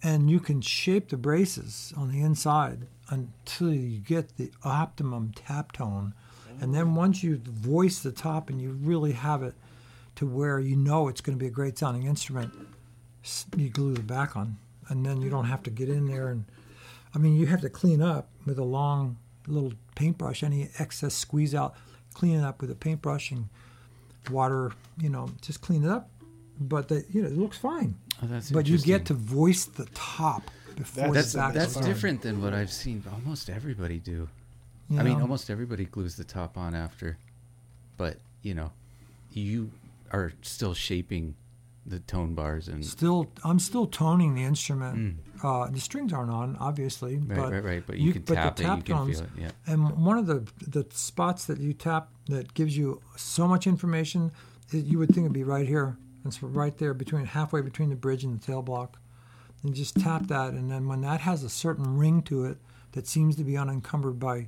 and 0.01 0.29
you 0.29 0.39
can 0.39 0.61
shape 0.61 1.09
the 1.09 1.17
braces 1.17 1.93
on 1.97 2.11
the 2.11 2.21
inside 2.21 2.87
until 3.13 3.73
you 3.73 3.99
get 3.99 4.37
the 4.37 4.51
optimum 4.63 5.31
tap 5.35 5.71
tone. 5.71 6.13
And 6.61 6.73
then 6.73 6.95
once 6.95 7.23
you 7.23 7.41
voice 7.43 7.99
the 7.99 8.11
top 8.11 8.49
and 8.49 8.61
you 8.61 8.71
really 8.71 9.13
have 9.13 9.41
it 9.43 9.55
to 10.15 10.25
where 10.25 10.59
you 10.59 10.75
know 10.75 11.07
it's 11.07 11.19
going 11.19 11.37
to 11.37 11.39
be 11.39 11.47
a 11.47 11.51
great 11.51 11.77
sounding 11.77 12.03
instrument 12.03 12.53
you 13.57 13.69
glue 13.69 13.93
the 13.93 14.01
back 14.01 14.37
on. 14.37 14.57
And 14.89 15.05
then 15.05 15.21
you 15.21 15.29
don't 15.29 15.45
have 15.45 15.63
to 15.63 15.69
get 15.69 15.89
in 15.89 16.07
there 16.07 16.27
and 16.27 16.45
i 17.15 17.17
mean 17.17 17.35
you 17.35 17.45
have 17.45 17.61
to 17.61 17.69
clean 17.69 18.01
up 18.01 18.27
with 18.45 18.59
a 18.59 18.63
long 18.63 19.17
little 19.47 19.71
paintbrush 19.95 20.43
any 20.43 20.69
excess 20.77 21.13
squeeze 21.13 21.55
out 21.55 21.75
clean 22.13 22.39
it 22.39 22.43
up 22.43 22.59
with 22.59 22.71
a 22.71 22.75
paintbrush 22.75 23.31
and 23.31 23.47
water 24.29 24.71
you 24.97 25.09
know 25.09 25.29
just 25.41 25.61
clean 25.61 25.83
it 25.83 25.89
up. 25.89 26.09
But 26.59 26.87
the, 26.87 27.03
you 27.09 27.21
know 27.21 27.27
it 27.27 27.37
looks 27.37 27.57
fine. 27.57 27.95
Oh, 28.21 28.41
but 28.51 28.67
you 28.67 28.77
get 28.77 29.05
to 29.05 29.13
voice 29.13 29.65
the 29.65 29.85
top 29.93 30.49
That's 30.77 31.33
the 31.33 31.37
back 31.37 31.53
that's 31.53 31.75
different 31.75 32.21
than 32.21 32.41
what 32.41 32.53
I've 32.53 32.71
seen 32.71 33.03
almost 33.11 33.49
everybody 33.49 33.99
do. 33.99 34.29
You 34.89 34.99
I 34.99 35.03
mean, 35.03 35.21
almost 35.21 35.49
everybody 35.49 35.85
glues 35.85 36.15
the 36.15 36.23
top 36.23 36.57
on 36.57 36.75
after, 36.75 37.17
but 37.97 38.17
you 38.41 38.53
know, 38.53 38.71
you 39.31 39.71
are 40.11 40.33
still 40.41 40.73
shaping 40.73 41.35
the 41.85 41.99
tone 41.99 42.33
bars 42.33 42.69
and 42.69 42.85
still 42.85 43.29
i'm 43.43 43.59
still 43.59 43.85
toning 43.85 44.35
the 44.35 44.43
instrument 44.43 44.97
Mm. 44.97 45.15
uh, 45.43 45.69
the 45.69 45.81
strings 45.81 46.13
aren't 46.13 46.31
on 46.31 46.55
obviously 46.57 47.17
right, 47.17 47.27
but 47.27 47.51
right, 47.51 47.63
right. 47.63 47.83
But 47.85 47.97
you, 47.97 48.13
can 48.13 48.21
but 48.21 48.29
the 48.29 48.35
tap 48.35 48.59
it, 48.59 48.61
you 48.61 48.67
tap 48.67 48.85
can 48.85 49.11
feel 49.11 49.19
it. 49.21 49.29
Yeah. 49.37 49.51
And 49.67 49.97
one 50.05 50.17
of 50.17 50.25
the 50.25 50.47
the 50.65 50.85
spots 50.91 51.43
that 51.45 51.59
you 51.59 51.73
tap 51.73 52.07
that 52.27 52.53
gives 52.53 52.77
you 52.77 53.01
so 53.17 53.49
much 53.49 53.67
information, 53.67 54.31
is 54.71 54.83
you 54.85 54.97
would 54.97 55.09
think 55.09 55.25
it'd 55.25 55.33
be 55.33 55.43
right 55.43 55.67
here. 55.67 55.97
It's 56.25 56.41
right 56.41 56.77
there 56.77 56.93
between 56.93 57.25
halfway 57.25 57.59
between 57.59 57.89
the 57.89 57.97
bridge 57.97 58.23
and 58.23 58.39
the 58.39 58.45
tail 58.45 58.61
block. 58.61 58.97
And 59.63 59.73
just 59.73 59.95
tap 59.97 60.27
that, 60.27 60.53
and 60.53 60.69
then 60.69 60.87
when 60.87 61.01
that 61.01 61.21
has 61.21 61.43
a 61.43 61.49
certain 61.49 61.97
ring 61.97 62.21
to 62.23 62.45
it 62.45 62.57
that 62.91 63.07
seems 63.07 63.37
to 63.37 63.43
be 63.43 63.57
unencumbered 63.57 64.19
by, 64.19 64.47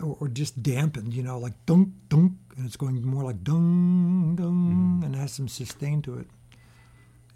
or, 0.00 0.16
or 0.20 0.28
just 0.28 0.62
dampened, 0.62 1.12
you 1.12 1.24
know, 1.24 1.38
like 1.38 1.54
dunk 1.66 1.88
dunk, 2.08 2.32
and 2.56 2.64
it's 2.64 2.76
going 2.76 3.04
more 3.04 3.24
like 3.24 3.42
dung 3.42 4.36
dung, 4.36 5.00
mm-hmm. 5.00 5.04
and 5.04 5.14
it 5.14 5.18
has 5.18 5.32
some 5.32 5.48
sustain 5.48 6.02
to 6.02 6.18
it. 6.18 6.28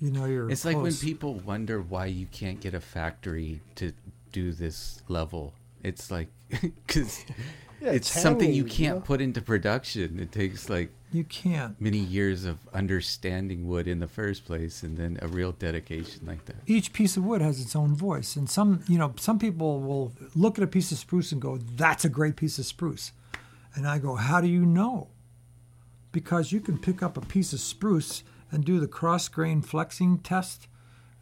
You 0.00 0.10
know, 0.10 0.26
you're. 0.26 0.50
It's 0.50 0.64
like 0.64 0.76
when 0.76 0.94
people 0.94 1.34
wonder 1.34 1.80
why 1.80 2.06
you 2.06 2.26
can't 2.26 2.60
get 2.60 2.74
a 2.74 2.80
factory 2.80 3.60
to 3.76 3.92
do 4.32 4.52
this 4.52 5.02
level. 5.08 5.54
It's 5.82 6.10
like 6.10 6.28
because 6.50 7.24
Yeah, 7.82 7.90
it's, 7.90 8.10
it's 8.14 8.22
something 8.22 8.52
you 8.52 8.64
can't 8.64 8.98
know? 8.98 9.00
put 9.02 9.20
into 9.20 9.42
production. 9.42 10.20
It 10.20 10.30
takes 10.30 10.70
like 10.70 10.90
you 11.12 11.24
can't. 11.24 11.78
many 11.80 11.98
years 11.98 12.44
of 12.44 12.58
understanding 12.72 13.66
wood 13.66 13.88
in 13.88 13.98
the 13.98 14.06
first 14.06 14.44
place, 14.44 14.84
and 14.84 14.96
then 14.96 15.18
a 15.20 15.26
real 15.26 15.50
dedication 15.52 16.20
like 16.24 16.44
that. 16.46 16.56
each 16.66 16.92
piece 16.92 17.16
of 17.16 17.24
wood 17.24 17.42
has 17.42 17.60
its 17.60 17.74
own 17.74 17.94
voice 17.94 18.36
and 18.36 18.48
some 18.48 18.82
you 18.88 18.98
know 18.98 19.12
some 19.18 19.38
people 19.38 19.80
will 19.80 20.12
look 20.34 20.58
at 20.58 20.64
a 20.64 20.66
piece 20.68 20.92
of 20.92 20.98
spruce 20.98 21.32
and 21.32 21.42
go 21.42 21.56
that's 21.56 22.04
a 22.04 22.08
great 22.08 22.36
piece 22.36 22.58
of 22.58 22.64
spruce 22.64 23.12
and 23.74 23.86
i 23.86 23.98
go 23.98 24.14
how 24.14 24.40
do 24.40 24.46
you 24.48 24.64
know 24.64 25.08
because 26.12 26.52
you 26.52 26.60
can 26.60 26.78
pick 26.78 27.02
up 27.02 27.16
a 27.16 27.20
piece 27.20 27.52
of 27.52 27.60
spruce 27.60 28.22
and 28.50 28.64
do 28.64 28.78
the 28.78 28.86
cross 28.88 29.28
grain 29.28 29.60
flexing 29.60 30.18
test 30.18 30.68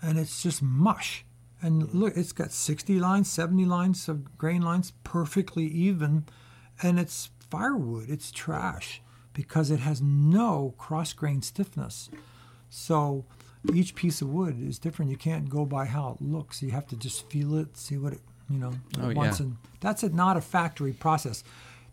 and 0.03 0.19
it's 0.19 0.43
just 0.43 0.63
mush 0.63 1.25
and 1.63 1.93
look 1.95 2.17
it's 2.17 2.33
got 2.33 2.53
60 2.53 2.99
lines 3.01 3.31
70 3.31 3.65
lines 3.65 4.09
of 4.09 4.37
grain 4.39 4.63
lines 4.63 4.93
perfectly 5.05 5.65
even 5.67 6.25
and 6.83 6.99
it's 6.99 7.31
firewood 7.51 8.09
it's 8.09 8.31
trash 8.31 9.01
because 9.33 9.71
it 9.71 9.81
has 9.81 10.01
no 10.01 10.75
cross 10.79 11.13
grain 11.13 11.43
stiffness 11.43 12.09
so 12.69 13.25
each 13.75 13.95
piece 13.95 14.23
of 14.23 14.31
wood 14.31 14.57
is 14.59 14.79
different. 14.79 15.11
You 15.11 15.19
can't 15.19 15.49
go 15.51 15.67
by 15.67 15.85
how 15.85 16.17
it 16.19 16.25
looks. 16.25 16.63
You 16.63 16.71
have 16.71 16.87
to 16.87 16.97
just 16.97 17.29
feel 17.29 17.57
it, 17.59 17.77
see 17.77 17.99
what 17.99 18.15
it, 18.15 18.21
you 18.49 18.57
know, 18.59 18.73
Oh, 18.99 19.13
wants. 19.13 19.39
yeah. 19.39 19.47
And 19.47 19.57
that's 19.81 20.03
a, 20.03 20.09
not 20.09 20.39
a 20.39 20.41
factory 20.41 20.93
process. 20.95 21.45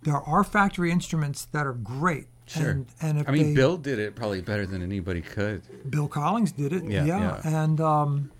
There 0.04 0.16
are 0.16 0.46
factory 0.46 0.92
instruments 0.92 1.44
that 1.52 1.68
are 1.68 1.74
great. 1.74 2.28
Sure. 2.46 2.70
And, 2.70 2.86
and 3.02 3.20
if 3.20 3.28
I 3.28 3.34
mean, 3.34 3.48
they, 3.48 3.54
Bill 3.54 3.76
did 3.76 4.00
it 4.00 4.16
probably 4.16 4.40
better 4.40 4.66
than 4.66 4.82
anybody 4.82 5.20
could. 5.20 5.62
Bill 5.92 6.08
Collings 6.08 6.54
did 6.54 6.72
it. 6.72 6.86
Yeah, 6.86 7.04
Yeah. 7.04 7.42
yeah. 7.44 7.64
And 7.64 7.82
um, 7.82 8.32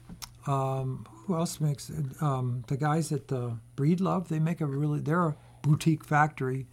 um, 0.46 1.06
who 1.26 1.36
else 1.36 1.60
makes 1.60 1.90
it? 1.90 2.06
Um, 2.22 2.64
the 2.68 2.78
guys 2.78 3.12
at 3.12 3.30
uh, 3.34 3.50
Breedlove, 3.76 4.30
they 4.30 4.40
make 4.40 4.62
a 4.62 4.66
really, 4.66 5.02
they're 5.02 5.26
a 5.30 5.36
boutique 5.68 6.04
factory. 6.04 6.66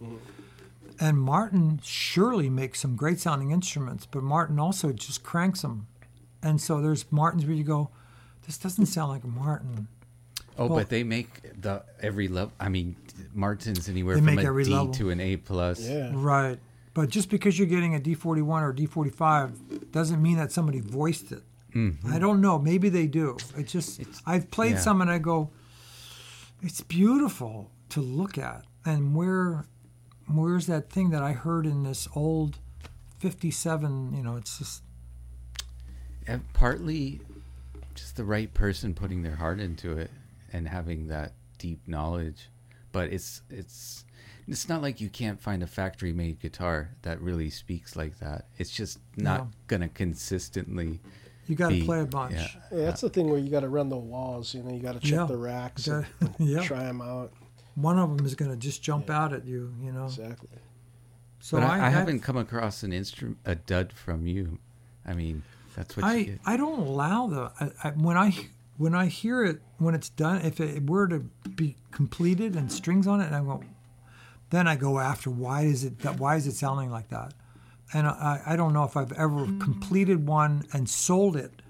And 0.99 1.19
Martin 1.19 1.79
surely 1.83 2.49
makes 2.49 2.79
some 2.79 2.95
great 2.95 3.19
sounding 3.19 3.51
instruments, 3.51 4.05
but 4.05 4.23
Martin 4.23 4.59
also 4.59 4.93
just 4.93 5.23
cranks 5.23 5.61
them. 5.61 5.87
And 6.41 6.61
so 6.61 6.81
there's 6.81 7.05
Martins 7.11 7.45
where 7.45 7.53
you 7.55 7.63
go, 7.65 7.89
this 8.45 8.57
doesn't 8.57 8.85
sound 8.85 9.11
like 9.11 9.23
a 9.23 9.27
Martin. 9.27 9.87
Oh, 10.57 10.67
Well- 10.67 10.79
but 10.79 10.89
they 10.89 11.03
make 11.03 11.61
the 11.61 11.83
every 12.01 12.27
level. 12.29 12.53
I 12.59 12.69
mean, 12.69 12.95
Martin's 13.33 13.89
anywhere 13.89 14.15
from 14.15 14.25
make 14.25 14.39
a 14.39 14.47
every 14.47 14.63
D 14.63 14.71
level. 14.71 14.93
to 14.93 15.09
an 15.09 15.19
A 15.19 15.35
plus. 15.37 15.81
Yeah. 15.81 16.11
Right. 16.13 16.59
But 16.93 17.09
just 17.09 17.29
because 17.29 17.59
you're 17.59 17.67
getting 17.67 17.93
a 17.93 17.99
D41 17.99 18.61
or 18.61 18.69
a 18.69 18.73
D45 18.73 19.91
doesn't 19.91 20.21
mean 20.21 20.37
that 20.37 20.53
somebody 20.53 20.79
voiced 20.79 21.33
it. 21.33 21.43
Mm-hmm. 21.75 22.13
I 22.13 22.19
don't 22.19 22.39
know. 22.39 22.57
Maybe 22.57 22.87
they 22.87 23.05
do. 23.07 23.35
It 23.57 23.67
just 23.67 23.99
It's- 23.99 24.21
I've 24.25 24.49
played 24.49 24.73
yeah. 24.75 24.79
some 24.79 25.01
and 25.01 25.11
I 25.11 25.17
go, 25.17 25.49
it's 26.61 26.79
beautiful 26.79 27.69
to 27.89 27.99
look 27.99 28.37
at. 28.37 28.63
And 28.85 29.15
where 29.15 29.65
where's 30.27 30.67
that 30.67 30.89
thing 30.89 31.09
that 31.11 31.23
I 31.23 31.33
heard 31.33 31.65
in 31.65 31.83
this 31.83 32.07
old 32.15 32.57
57? 33.19 34.13
You 34.15 34.23
know, 34.23 34.35
it's 34.35 34.57
just 34.59 34.83
And 36.27 36.41
partly 36.53 37.21
just 37.93 38.15
the 38.17 38.23
right 38.25 38.53
person 38.53 38.93
putting 38.93 39.23
their 39.23 39.35
heart 39.35 39.59
into 39.59 39.97
it 39.97 40.11
and 40.51 40.67
having 40.67 41.07
that 41.07 41.33
deep 41.57 41.87
knowledge. 41.87 42.49
But 42.91 43.11
it's 43.11 43.41
it's 43.49 44.03
it's 44.47 44.69
not 44.69 44.81
like 44.83 45.01
you 45.01 45.09
can't 45.09 45.41
find 45.41 45.63
a 45.63 45.67
factory 45.67 46.13
made 46.13 46.39
guitar 46.39 46.91
that 47.01 47.19
really 47.21 47.49
speaks 47.49 47.95
like 47.95 48.19
that. 48.19 48.45
It's 48.57 48.69
just 48.69 48.99
not 49.17 49.39
No. 49.39 49.49
gonna 49.67 49.89
consistently. 49.89 50.99
You 51.47 51.55
got 51.55 51.69
to 51.69 51.83
play 51.85 51.99
a 52.01 52.05
bunch. 52.05 52.33
yeah. 52.33 52.47
Yeah, 52.71 52.85
that's 52.85 53.01
the 53.01 53.09
thing 53.09 53.29
where 53.29 53.37
you 53.37 53.51
got 53.51 53.59
to 53.59 53.69
run 53.69 53.89
the 53.89 53.97
walls. 53.97 54.55
You 54.55 54.63
know, 54.63 54.73
you 54.73 54.79
got 54.81 54.93
to 54.93 54.99
check 54.99 55.11
Yeah. 55.11 55.25
the 55.25 55.37
racks, 55.37 55.87
Got- 55.87 56.05
and 56.19 56.33
yeah. 56.39 56.63
try 56.63 56.83
them 56.83 57.01
out. 57.01 57.33
One 57.75 57.99
of 57.99 58.15
them 58.15 58.25
is 58.25 58.35
going 58.35 58.51
to 58.51 58.57
just 58.57 58.81
jump 58.81 59.09
out 59.09 59.33
at 59.33 59.45
you, 59.45 59.73
you 59.81 59.91
know. 59.91 60.05
Exactly. 60.05 60.49
So 61.39 61.59
but 61.59 61.65
I, 61.67 61.87
I 61.87 61.89
haven't 61.89 62.21
come 62.21 62.37
across 62.37 62.81
an 62.83 62.91
instrument 62.91 63.37
a 63.45 63.55
dud 63.55 63.93
from 63.93 64.25
you. 64.25 64.57
I 65.05 65.13
mean, 65.13 65.43
that's 65.75 65.95
what 65.95 66.05
I 66.05 66.23
get. 66.23 66.39
I 66.45 66.57
don't 66.57 66.79
allow 66.79 67.27
the 67.27 67.51
I, 67.59 67.89
I, 67.89 67.91
when 67.91 68.17
I 68.17 68.33
when 68.77 68.95
I 68.95 69.05
hear 69.07 69.43
it 69.43 69.61
when 69.77 69.93
it's 69.93 70.09
done 70.09 70.41
if 70.41 70.59
it 70.59 70.89
were 70.89 71.07
to 71.07 71.19
be 71.55 71.75
completed 71.91 72.55
and 72.55 72.71
strings 72.71 73.07
on 73.07 73.21
it 73.21 73.27
and 73.27 73.35
I 73.35 73.41
go 73.41 73.63
then 74.49 74.67
I 74.67 74.75
go 74.75 74.99
after 74.99 75.29
why 75.29 75.63
is 75.63 75.83
it 75.83 75.99
that 75.99 76.19
why 76.19 76.35
is 76.35 76.47
it 76.47 76.55
sounding 76.55 76.89
like 76.89 77.09
that 77.09 77.33
and 77.93 78.07
I, 78.07 78.41
I 78.45 78.55
don't 78.55 78.73
know 78.73 78.83
if 78.83 78.97
I've 78.97 79.11
ever 79.13 79.45
completed 79.59 80.27
one 80.27 80.65
and 80.73 80.89
sold 80.89 81.35
it 81.35 81.61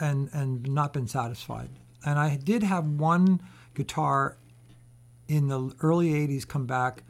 and 0.00 0.28
and 0.32 0.66
not 0.66 0.92
been 0.92 1.06
satisfied 1.06 1.70
and 2.04 2.18
I 2.18 2.36
did 2.36 2.62
have 2.62 2.84
one 2.84 3.40
guitar 3.74 4.36
in 5.28 5.48
the 5.48 5.74
early 5.80 6.10
80s 6.10 6.46
come 6.46 6.66
back 6.66 7.02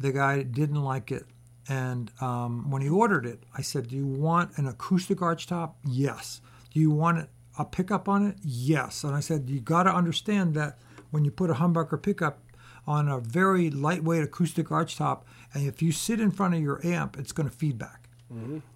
the 0.00 0.12
guy 0.12 0.42
didn't 0.42 0.82
like 0.82 1.10
it 1.10 1.24
and 1.68 2.10
um, 2.20 2.70
when 2.70 2.82
he 2.82 2.88
ordered 2.88 3.24
it, 3.26 3.44
I 3.56 3.62
said, 3.62 3.88
"Do 3.88 3.96
you 3.96 4.06
want 4.06 4.56
an 4.58 4.66
acoustic 4.66 5.22
arch 5.22 5.46
top? 5.46 5.76
Yes. 5.86 6.40
Do 6.72 6.80
you 6.80 6.90
want 6.90 7.28
a 7.58 7.64
pickup 7.64 8.08
on 8.08 8.26
it? 8.26 8.36
Yes." 8.42 9.04
And 9.04 9.14
I 9.14 9.20
said, 9.20 9.48
"You 9.48 9.60
got 9.60 9.84
to 9.84 9.94
understand 9.94 10.54
that 10.54 10.78
when 11.10 11.24
you 11.24 11.30
put 11.30 11.50
a 11.50 11.54
humbucker 11.54 12.02
pickup 12.02 12.40
on 12.86 13.08
a 13.08 13.20
very 13.20 13.70
lightweight 13.70 14.24
acoustic 14.24 14.72
arch 14.72 14.96
top, 14.96 15.24
and 15.54 15.66
if 15.66 15.80
you 15.80 15.92
sit 15.92 16.18
in 16.18 16.32
front 16.32 16.54
of 16.54 16.60
your 16.60 16.84
amp, 16.84 17.16
it's 17.16 17.32
going 17.32 17.48
to 17.48 17.54
feedback. 17.54 18.08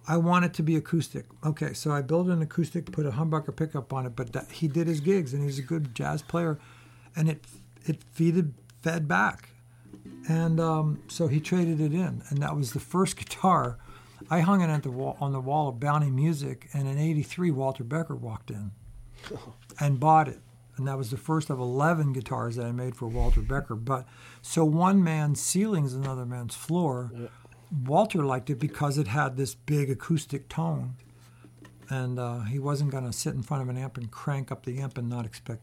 I 0.07 0.17
want 0.17 0.45
it 0.45 0.53
to 0.53 0.63
be 0.63 0.75
acoustic. 0.75 1.25
Okay, 1.43 1.73
so 1.73 1.91
I 1.91 2.03
built 2.03 2.27
an 2.27 2.43
acoustic, 2.43 2.91
put 2.91 3.07
a 3.07 3.11
humbucker 3.11 3.55
pickup 3.55 3.91
on 3.91 4.05
it, 4.05 4.15
but 4.15 4.31
that, 4.33 4.51
he 4.51 4.67
did 4.67 4.85
his 4.87 4.99
gigs, 4.99 5.33
and 5.33 5.43
he's 5.43 5.57
a 5.57 5.63
good 5.63 5.95
jazz 5.95 6.21
player, 6.21 6.59
and 7.15 7.27
it 7.27 7.43
it 7.87 8.03
feeded 8.15 8.53
fed 8.81 9.07
back." 9.07 9.49
and 10.27 10.59
um, 10.59 11.01
so 11.07 11.27
he 11.27 11.39
traded 11.39 11.79
it 11.79 11.93
in, 11.93 12.21
and 12.29 12.41
that 12.41 12.55
was 12.55 12.73
the 12.73 12.79
first 12.79 13.17
guitar. 13.17 13.77
I 14.29 14.41
hung 14.41 14.61
it 14.61 14.69
at 14.69 14.83
the 14.83 14.91
wall, 14.91 15.17
on 15.21 15.31
the 15.31 15.39
wall 15.39 15.69
of 15.69 15.79
Bounty 15.79 16.09
Music, 16.09 16.67
and 16.73 16.87
in 16.87 16.97
'83, 16.97 17.51
Walter 17.51 17.83
Becker 17.83 18.15
walked 18.15 18.51
in 18.51 18.71
and 19.79 19.99
bought 19.99 20.27
it, 20.27 20.39
and 20.75 20.87
that 20.87 20.97
was 20.97 21.11
the 21.11 21.17
first 21.17 21.49
of 21.49 21.59
11 21.59 22.13
guitars 22.13 22.55
that 22.55 22.65
I 22.65 22.71
made 22.71 22.95
for 22.95 23.07
Walter 23.07 23.41
Becker. 23.41 23.75
But 23.75 24.05
so 24.41 24.65
one 24.65 25.03
man's 25.03 25.39
ceiling 25.39 25.85
is 25.85 25.93
another 25.93 26.25
man's 26.25 26.55
floor. 26.55 27.11
Walter 27.85 28.23
liked 28.23 28.49
it 28.49 28.59
because 28.59 28.97
it 28.97 29.07
had 29.07 29.37
this 29.37 29.53
big 29.53 29.89
acoustic 29.89 30.49
tone, 30.49 30.95
and 31.89 32.17
uh, 32.19 32.41
he 32.41 32.59
wasn't 32.59 32.91
going 32.91 33.05
to 33.05 33.13
sit 33.13 33.33
in 33.33 33.43
front 33.43 33.63
of 33.63 33.69
an 33.69 33.77
amp 33.77 33.97
and 33.97 34.09
crank 34.09 34.51
up 34.51 34.65
the 34.65 34.79
amp 34.79 34.97
and 34.97 35.09
not 35.09 35.25
expect 35.25 35.61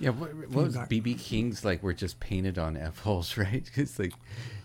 Yeah, 0.00 0.10
what, 0.10 0.34
what 0.48 0.64
was 0.64 0.76
BB 0.76 1.18
King's 1.18 1.64
like? 1.64 1.82
Were 1.82 1.92
just 1.92 2.18
painted 2.20 2.58
on 2.58 2.76
f 2.76 2.98
holes, 3.00 3.36
right? 3.36 3.68
It's 3.74 3.98
like 3.98 4.12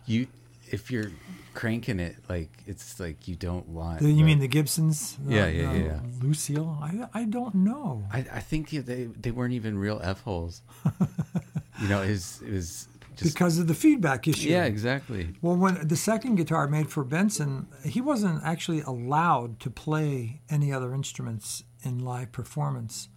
you, 0.05 0.27
if 0.69 0.89
you're 0.91 1.11
cranking 1.53 1.99
it, 1.99 2.15
like 2.29 2.49
it's 2.65 2.99
like 2.99 3.27
you 3.27 3.35
don't 3.35 3.67
want. 3.69 3.99
The, 3.99 4.09
you 4.09 4.17
the- 4.17 4.23
mean 4.23 4.39
the 4.39 4.47
Gibsons? 4.47 5.17
Uh, 5.27 5.31
Yeah, 5.33 5.47
yeah, 5.47 5.69
uh, 5.69 5.73
yeah. 5.73 5.99
Lucille? 6.21 6.77
I, 6.81 7.07
I 7.13 7.23
don't 7.25 7.55
know. 7.55 8.03
I, 8.11 8.19
I 8.31 8.39
think 8.39 8.69
they 8.71 9.05
they 9.05 9.31
weren't 9.31 9.53
even 9.53 9.77
real 9.77 9.99
f 10.03 10.21
holes. 10.21 10.61
you 11.81 11.87
know, 11.87 12.01
it 12.01 12.09
was, 12.11 12.41
it 12.45 12.51
was 12.53 12.87
just 13.15 13.33
because 13.33 13.57
of 13.59 13.67
the 13.67 13.73
feedback 13.73 14.27
issue. 14.27 14.49
yeah, 14.49 14.65
exactly. 14.65 15.29
Well, 15.41 15.55
when 15.55 15.87
the 15.87 15.95
second 15.95 16.35
guitar 16.35 16.67
made 16.67 16.89
for 16.89 17.03
Benson, 17.03 17.67
he 17.83 17.99
wasn't 18.01 18.43
actually 18.43 18.81
allowed 18.81 19.59
to 19.61 19.69
play 19.71 20.41
any 20.49 20.71
other 20.71 20.93
instruments 20.93 21.63
in 21.83 21.99
live 21.99 22.31
performance 22.31 23.09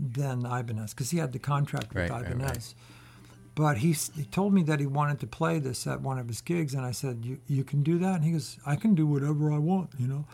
than 0.00 0.46
Ibanez 0.46 0.94
because 0.94 1.10
he 1.10 1.18
had 1.18 1.32
the 1.32 1.38
contract 1.38 1.88
with 1.92 2.08
Right, 2.08 2.10
right, 2.10 2.30
Ibanez. 2.32 2.46
right. 2.46 2.74
But 3.54 3.78
he, 3.78 3.92
he 4.14 4.24
told 4.24 4.54
me 4.54 4.62
that 4.62 4.78
he 4.78 4.86
wanted 4.86 5.18
to 5.20 5.26
play 5.26 5.58
this 5.58 5.84
at 5.88 6.00
one 6.00 6.16
of 6.16 6.28
his 6.28 6.40
gigs, 6.40 6.74
and 6.74 6.86
I 6.86 6.92
said, 6.92 7.24
"You 7.24 7.40
you 7.48 7.64
can 7.64 7.82
do 7.82 7.98
that?" 7.98 8.14
And 8.16 8.24
he 8.24 8.30
goes, 8.30 8.56
"I 8.64 8.76
can 8.76 8.94
do 8.94 9.04
whatever 9.04 9.50
I 9.52 9.58
want," 9.58 9.90
you 9.98 10.06
know. 10.06 10.26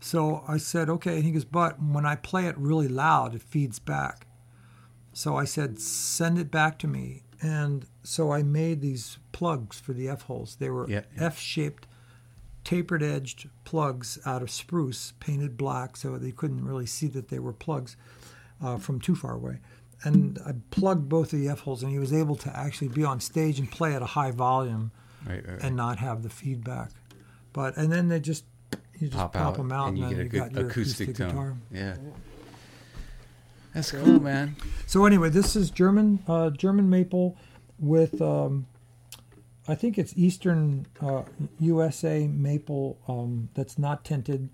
So 0.00 0.42
I 0.48 0.56
said, 0.56 0.90
"Okay." 0.90 1.14
And 1.16 1.24
he 1.24 1.30
goes, 1.30 1.44
"But 1.44 1.80
when 1.80 2.04
I 2.04 2.16
play 2.16 2.46
it 2.46 2.58
really 2.58 2.88
loud, 2.88 3.34
it 3.36 3.42
feeds 3.42 3.78
back." 3.78 4.26
So 5.12 5.36
I 5.36 5.44
said, 5.44 5.78
"Send 5.78 6.36
it 6.36 6.50
back 6.50 6.80
to 6.80 6.88
me." 6.88 7.22
And 7.40 7.86
so 8.02 8.32
I 8.32 8.42
made 8.42 8.80
these 8.80 9.18
plugs 9.30 9.78
for 9.78 9.92
the 9.92 10.08
F 10.08 10.22
holes. 10.22 10.56
They 10.56 10.68
were 10.70 10.88
Yeah, 10.90 11.02
yeah. 11.16 11.26
F-shaped, 11.26 11.86
tapered-edged 12.64 13.48
plugs 13.64 14.18
out 14.26 14.42
of 14.42 14.50
spruce, 14.50 15.12
painted 15.20 15.56
black, 15.56 15.96
so 15.96 16.18
they 16.18 16.32
couldn't 16.32 16.64
really 16.64 16.86
see 16.86 17.06
that 17.08 17.28
they 17.28 17.38
were 17.38 17.52
plugs 17.52 17.96
uh, 18.62 18.76
from 18.78 19.00
too 19.00 19.14
far 19.14 19.32
away. 19.34 19.58
And 20.02 20.38
I 20.46 20.52
plugged 20.70 21.08
both 21.08 21.32
of 21.32 21.38
the 21.40 21.48
F 21.48 21.60
holes, 21.60 21.82
and 21.82 21.90
he 21.90 21.98
was 21.98 22.12
able 22.12 22.36
to 22.36 22.54
actually 22.56 22.88
be 22.88 23.04
on 23.04 23.20
stage 23.20 23.58
and 23.58 23.70
play 23.70 23.94
at 23.94 24.02
a 24.02 24.06
high 24.06 24.30
volume 24.32 24.90
Right, 25.26 25.36
right, 25.36 25.48
right. 25.54 25.62
and 25.62 25.74
not 25.76 25.98
have 26.00 26.22
the 26.22 26.28
feedback. 26.28 26.90
But 27.54 27.76
and 27.78 27.90
then 27.90 28.08
they 28.08 28.20
just 28.20 28.44
you 28.98 29.08
just 29.08 29.12
pop, 29.16 29.32
pop, 29.32 29.42
out, 29.42 29.56
them 29.56 29.72
out, 29.72 29.88
and 29.88 29.98
you 29.98 30.04
then 30.04 30.12
get 30.12 30.20
a 30.20 30.24
you 30.24 30.28
good 30.28 30.38
got 30.40 30.52
your 30.52 30.68
acoustic, 30.68 31.16
tone. 31.16 31.28
guitar. 31.28 31.54
Yeah, 31.72 31.96
that's 33.72 33.90
cool, 33.92 34.20
man. 34.20 34.56
So 34.86 35.04
anyway, 35.06 35.30
this 35.30 35.56
is 35.56 35.70
German 35.70 36.22
uh, 36.28 36.50
German 36.50 36.90
maple 36.90 37.36
with 37.78 38.20
um, 38.20 38.66
I 39.66 39.74
think 39.74 39.96
it's 39.98 40.12
Eastern 40.16 40.86
uh, 41.00 41.22
USA 41.58 42.26
maple 42.26 42.98
um, 43.08 43.48
that's 43.54 43.78
not 43.78 44.04
tinted 44.04 44.50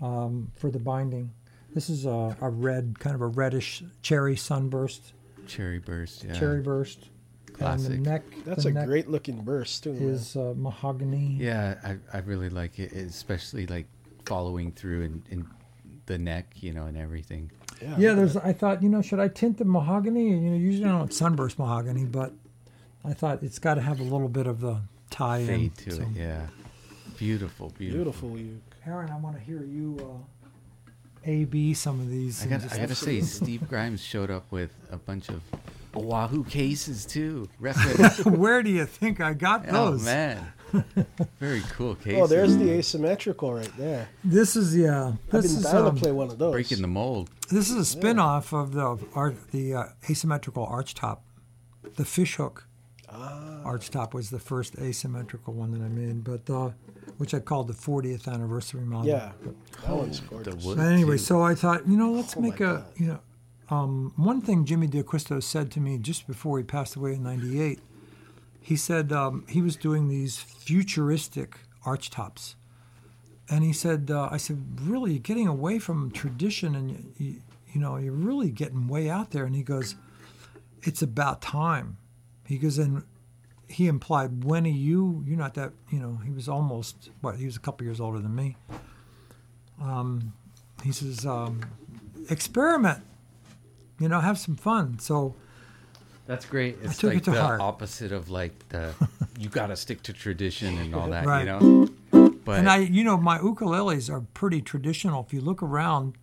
um, 0.00 0.52
for 0.56 0.70
the 0.70 0.78
binding. 0.78 1.32
This 1.74 1.88
is 1.90 2.04
a, 2.06 2.36
a 2.40 2.50
red, 2.50 2.98
kind 2.98 3.14
of 3.14 3.20
a 3.22 3.26
reddish 3.26 3.82
cherry 4.02 4.36
sunburst, 4.36 5.12
Cherry 5.46 5.78
burst, 5.78 6.24
yeah. 6.24 6.34
cherry 6.34 6.60
burst. 6.60 7.08
And 7.48 7.56
Classic. 7.58 7.88
the 7.90 7.98
neck, 7.98 8.22
That's 8.44 8.62
the 8.64 8.70
a 8.70 8.72
neck 8.72 8.86
great 8.86 9.08
looking 9.08 9.42
burst 9.42 9.84
too. 9.84 9.92
is 9.92 10.36
uh, 10.36 10.54
mahogany. 10.56 11.36
Yeah, 11.38 11.74
I, 11.84 11.96
I 12.16 12.20
really 12.20 12.48
like 12.48 12.78
it, 12.78 12.92
especially 12.92 13.66
like 13.66 13.86
following 14.24 14.72
through 14.72 15.02
in, 15.02 15.22
in 15.30 15.46
the 16.06 16.18
neck, 16.18 16.46
you 16.56 16.72
know, 16.72 16.84
and 16.84 16.96
everything. 16.96 17.50
Yeah, 17.80 17.94
Yeah, 17.98 18.12
there's. 18.14 18.36
I 18.36 18.52
thought, 18.52 18.82
you 18.82 18.88
know, 18.88 19.02
should 19.02 19.20
I 19.20 19.28
tint 19.28 19.58
the 19.58 19.64
mahogany? 19.64 20.30
You 20.30 20.36
know, 20.50 20.56
usually 20.56 20.84
I 20.86 20.88
don't 20.92 21.12
sunburst 21.12 21.58
mahogany, 21.58 22.04
but 22.04 22.32
I 23.04 23.12
thought 23.12 23.42
it's 23.42 23.58
got 23.58 23.74
to 23.74 23.80
have 23.82 24.00
a 24.00 24.04
little 24.04 24.28
bit 24.28 24.46
of 24.46 24.60
the 24.60 24.80
tie 25.10 25.38
in. 25.38 25.46
Fade 25.46 25.76
to 25.78 25.90
so- 25.92 26.02
it, 26.02 26.08
yeah. 26.14 26.46
Beautiful, 27.18 27.70
beautiful. 27.76 28.30
beautiful. 28.30 28.38
You 28.38 28.60
Aaron, 28.86 29.10
I 29.10 29.16
want 29.16 29.36
to 29.36 29.42
hear 29.42 29.62
you 29.64 29.96
uh, 30.00 30.41
A 31.24 31.44
B 31.44 31.74
some 31.74 32.00
of 32.00 32.08
these. 32.10 32.40
I 32.40 32.42
and 32.44 32.50
got 32.52 32.60
just- 32.62 32.74
I 32.74 32.78
got 32.78 32.88
to 32.88 32.94
say, 32.94 33.20
Steve 33.20 33.68
Grimes 33.68 34.02
showed 34.02 34.30
up 34.30 34.50
with 34.50 34.70
a 34.90 34.96
bunch 34.96 35.28
of 35.28 35.40
Oahu 35.96 36.44
cases 36.44 37.04
too. 37.04 37.48
Where 38.24 38.62
do 38.62 38.70
you 38.70 38.86
think 38.86 39.20
I 39.20 39.34
got 39.34 39.66
those? 39.66 40.02
oh 40.02 40.04
man, 40.04 40.52
very 41.38 41.60
cool 41.72 41.94
case. 41.96 42.14
Oh, 42.20 42.26
there's 42.26 42.56
the 42.56 42.70
asymmetrical 42.70 43.52
right 43.52 43.70
there. 43.76 44.08
This 44.24 44.56
is 44.56 44.74
yeah. 44.76 45.08
I've 45.32 45.42
This 45.42 45.52
been 45.52 45.58
is 45.58 45.62
dying 45.64 45.86
um, 45.86 45.94
to 45.96 46.00
play 46.00 46.12
one 46.12 46.30
of 46.30 46.38
those. 46.38 46.52
breaking 46.52 46.80
the 46.80 46.88
mold. 46.88 47.30
this 47.50 47.68
is 47.70 47.76
a 47.76 47.84
spin-off 47.84 48.52
of 48.54 48.72
the 48.72 48.98
art, 49.14 49.50
the 49.50 49.74
uh, 49.74 49.84
asymmetrical 50.08 50.64
arch 50.64 50.94
top. 50.94 51.22
The 51.96 52.04
fishhook 52.06 52.66
Ah, 53.14 53.60
arch 53.64 53.90
top 53.90 54.14
was 54.14 54.30
the 54.30 54.38
first 54.38 54.76
asymmetrical 54.78 55.52
one 55.52 55.72
that 55.72 55.82
I 55.84 55.88
made, 55.88 56.24
but 56.24 56.48
uh, 56.48 56.70
which 57.18 57.34
I 57.34 57.40
called 57.40 57.68
the 57.68 57.74
40th 57.74 58.26
anniversary 58.32 58.82
model. 58.82 59.08
yeah, 59.08 59.32
that 59.84 59.94
one's 59.94 60.20
gorgeous. 60.20 60.64
But 60.64 60.78
anyway, 60.78 61.14
too. 61.14 61.18
so 61.18 61.42
I 61.42 61.54
thought, 61.54 61.86
you 61.88 61.96
know, 61.96 62.12
let's 62.12 62.36
Oh 62.36 62.40
make 62.40 62.56
a, 62.56 62.58
God. 62.58 62.84
you 62.96 63.06
know, 63.06 63.20
um, 63.70 64.12
one 64.16 64.40
thing 64.40 64.64
Jimmy 64.64 64.86
D'Aquisto 64.86 65.40
said 65.42 65.70
to 65.72 65.80
me 65.80 65.98
just 65.98 66.26
before 66.26 66.58
he 66.58 66.64
passed 66.64 66.96
away 66.96 67.14
in 67.14 67.22
'98. 67.22 67.80
He 68.60 68.76
said 68.76 69.12
um, 69.12 69.44
he 69.48 69.60
was 69.62 69.76
doing 69.76 70.08
these 70.08 70.38
futuristic 70.38 71.56
arch 71.84 72.10
tops, 72.10 72.54
and 73.50 73.64
he 73.64 73.72
said, 73.72 74.10
uh, 74.10 74.28
"I 74.30 74.36
said, 74.36 74.62
really, 74.82 75.12
you're 75.12 75.20
getting 75.20 75.48
away 75.48 75.78
from 75.78 76.10
tradition, 76.10 76.74
and 76.74 76.90
you, 76.90 77.04
you, 77.18 77.36
you 77.74 77.80
know, 77.80 77.96
you're 77.96 78.12
really 78.12 78.50
getting 78.50 78.86
way 78.88 79.08
out 79.10 79.30
there." 79.32 79.44
And 79.44 79.54
he 79.56 79.62
goes, 79.62 79.96
"It's 80.82 81.02
about 81.02 81.40
time." 81.42 81.96
He 82.46 82.58
goes, 82.58 82.76
and 82.78 83.02
he 83.72 83.86
implied, 83.88 84.44
"When 84.44 84.64
are 84.66 84.68
you? 84.68 85.24
You're 85.26 85.38
not 85.38 85.54
that, 85.54 85.72
you 85.90 85.98
know." 85.98 86.18
He 86.24 86.30
was 86.30 86.48
almost 86.48 87.10
what? 87.20 87.36
He 87.36 87.46
was 87.46 87.56
a 87.56 87.60
couple 87.60 87.84
years 87.86 88.00
older 88.00 88.18
than 88.20 88.34
me 88.34 88.56
he 90.84 90.92
says, 90.92 91.24
um, 91.26 91.60
experiment, 92.28 93.00
you 93.98 94.08
know, 94.08 94.20
have 94.20 94.38
some 94.38 94.56
fun. 94.56 94.98
So 94.98 95.34
That's 96.26 96.44
great. 96.44 96.76
It's 96.82 96.98
took 96.98 97.12
it 97.12 97.14
like 97.16 97.24
to 97.24 97.30
the 97.32 97.42
heart. 97.42 97.60
opposite 97.60 98.12
of 98.12 98.30
like 98.30 98.68
the 98.68 98.94
you 99.38 99.48
got 99.48 99.68
to 99.68 99.76
stick 99.76 100.02
to 100.04 100.12
tradition 100.12 100.78
and 100.78 100.94
all 100.94 101.08
that, 101.10 101.26
Right. 101.26 101.40
you 101.40 101.46
know. 101.46 101.88
But 102.44 102.58
and 102.58 102.68
I, 102.68 102.78
you 102.78 103.04
know, 103.04 103.16
my 103.16 103.38
ukuleles 103.38 104.10
are 104.10 104.20
pretty 104.34 104.60
traditional. 104.62 105.24
If 105.26 105.32
you 105.32 105.40
look 105.40 105.62
around, 105.62 106.14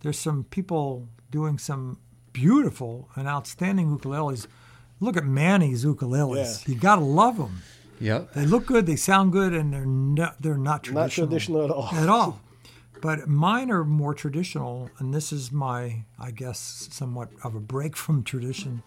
there's 0.00 0.18
some 0.18 0.44
people 0.44 1.06
doing 1.30 1.58
some 1.58 1.98
beautiful 2.32 3.08
and 3.16 3.28
outstanding 3.28 3.98
ukuleles. 3.98 4.46
Look 5.00 5.16
at 5.16 5.24
Manny's 5.24 5.84
ukuleles. 5.84 6.66
Yeah. 6.66 6.72
You 6.74 6.80
gotta 6.80 7.00
love 7.00 7.38
them. 7.38 7.62
Yep. 8.00 8.32
They 8.34 8.46
look 8.46 8.66
good, 8.66 8.86
they 8.86 8.96
sound 8.96 9.32
good, 9.32 9.52
and 9.52 9.72
they're 9.72 9.84
not, 9.84 10.40
they're 10.40 10.56
not 10.56 10.82
traditional. 10.82 11.26
Not 11.26 11.30
traditional 11.30 11.64
at 11.64 11.70
all. 11.70 11.88
at 11.92 12.08
all. 12.08 12.40
But 13.02 13.28
mine 13.28 13.70
are 13.70 13.84
more 13.84 14.14
traditional, 14.14 14.90
and 14.98 15.14
this 15.14 15.32
is 15.32 15.50
my, 15.50 16.04
I 16.18 16.30
guess, 16.30 16.88
somewhat 16.90 17.30
of 17.42 17.54
a 17.54 17.60
break 17.60 17.96
from 17.96 18.22
tradition. 18.24 18.82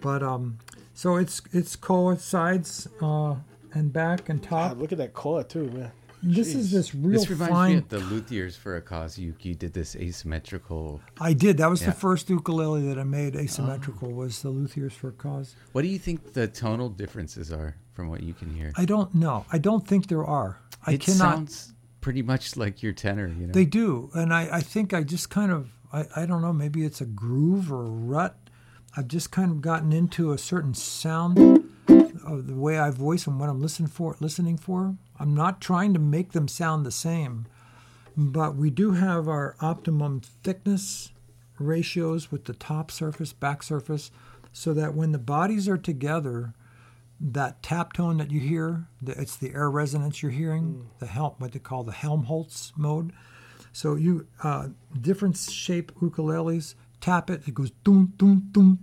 But 0.00 0.22
um, 0.22 0.58
so 0.94 1.16
it's 1.16 1.40
it's 1.52 1.76
coincides 1.76 2.88
uh, 3.00 3.36
and 3.72 3.92
back 3.92 4.28
and 4.28 4.42
top. 4.42 4.70
God, 4.70 4.78
look 4.78 4.92
at 4.92 4.98
that 4.98 5.14
koa 5.14 5.44
too, 5.44 5.70
man. 5.70 5.92
This 6.24 6.54
is 6.54 6.68
Jeez. 6.68 6.72
this 6.72 6.94
real 6.94 7.12
This 7.20 7.28
reminds 7.30 7.52
fine. 7.52 7.70
me 7.72 7.76
of 7.78 7.88
the 7.88 7.98
luthiers 7.98 8.56
for 8.56 8.76
a 8.76 8.80
cause. 8.82 9.18
You 9.18 9.34
you 9.40 9.54
did 9.54 9.74
this 9.74 9.94
asymmetrical. 9.94 11.00
I 11.20 11.32
did. 11.34 11.58
That 11.58 11.68
was 11.68 11.82
Yeah. 11.82 11.88
the 11.90 11.96
first 11.96 12.30
ukulele 12.30 12.86
that 12.88 12.98
I 12.98 13.04
made 13.04 13.36
oh. 13.36 13.40
asymmetrical. 13.40 14.10
Was 14.12 14.42
the 14.42 14.50
Luthiers 14.50 14.92
for 14.92 15.08
a 15.08 15.12
Cause? 15.12 15.54
What 15.72 15.82
do 15.82 15.88
you 15.88 15.98
think 15.98 16.32
the 16.32 16.48
tonal 16.48 16.88
differences 16.88 17.52
are 17.52 17.76
from 17.92 18.08
what 18.08 18.22
you 18.22 18.32
can 18.34 18.54
hear? 18.54 18.72
I 18.76 18.84
don't 18.84 19.14
know. 19.14 19.44
I 19.52 19.58
don't 19.58 19.86
think 19.86 20.06
there 20.08 20.24
are. 20.24 20.58
I 20.86 20.92
it 20.94 21.00
cannot. 21.00 21.18
sounds 21.18 21.72
pretty 22.00 22.22
much 22.22 22.56
like 22.56 22.82
your 22.82 22.92
tenor. 22.92 23.28
You 23.28 23.46
know. 23.46 23.52
They 23.52 23.64
do, 23.66 24.10
and 24.14 24.32
I, 24.32 24.48
I 24.58 24.60
think 24.60 24.92
I 24.94 25.02
just 25.02 25.30
kind 25.30 25.52
of 25.52 25.70
I, 25.92 26.06
I 26.16 26.26
don't 26.26 26.42
know 26.42 26.52
maybe 26.52 26.84
it's 26.84 27.00
a 27.00 27.06
groove 27.06 27.72
or 27.72 27.82
a 27.84 27.90
rut. 27.90 28.36
I've 28.96 29.08
just 29.08 29.30
kind 29.30 29.50
of 29.50 29.60
gotten 29.60 29.92
into 29.92 30.32
a 30.32 30.38
certain 30.38 30.72
sound 30.74 31.38
of 32.24 32.46
the 32.46 32.54
way 32.54 32.78
I 32.78 32.90
voice 32.90 33.26
and 33.26 33.40
what 33.40 33.48
I'm 33.48 33.60
listening 33.60 33.88
for. 33.88 34.16
Listening 34.20 34.56
for. 34.56 34.96
I'm 35.18 35.34
not 35.34 35.60
trying 35.60 35.94
to 35.94 36.00
make 36.00 36.32
them 36.32 36.48
sound 36.48 36.84
the 36.84 36.90
same, 36.90 37.46
but 38.16 38.56
we 38.56 38.70
do 38.70 38.92
have 38.92 39.28
our 39.28 39.56
optimum 39.60 40.20
thickness 40.42 41.12
ratios 41.58 42.32
with 42.32 42.44
the 42.44 42.54
top 42.54 42.90
surface, 42.90 43.32
back 43.32 43.62
surface, 43.62 44.10
so 44.52 44.74
that 44.74 44.94
when 44.94 45.12
the 45.12 45.18
bodies 45.18 45.68
are 45.68 45.78
together, 45.78 46.54
that 47.20 47.62
tap 47.62 47.92
tone 47.92 48.18
that 48.18 48.30
you 48.30 48.40
hear, 48.40 48.86
it's 49.06 49.36
the 49.36 49.54
air 49.54 49.70
resonance 49.70 50.22
you're 50.22 50.32
hearing, 50.32 50.88
the 50.98 51.06
helm, 51.06 51.34
what 51.38 51.52
they 51.52 51.58
call 51.58 51.84
the 51.84 51.92
Helmholtz 51.92 52.72
mode. 52.76 53.12
So 53.72 53.94
you 53.94 54.26
uh, 54.42 54.68
different 55.00 55.36
shape 55.36 55.92
ukuleles, 55.96 56.74
tap 57.00 57.30
it, 57.30 57.46
it 57.46 57.54
goes 57.54 57.70
doom 57.82 58.12
doom 58.16 58.48
doom. 58.52 58.78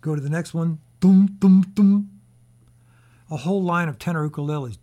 Go 0.00 0.14
to 0.14 0.20
the 0.20 0.30
next 0.30 0.54
one, 0.54 0.78
doom 1.00 1.36
doom 1.38 1.62
doom. 1.74 2.13
A 3.30 3.36
whole 3.38 3.62
line 3.62 3.88
of 3.88 3.98
tenor 3.98 4.28
ukuleles. 4.28 4.76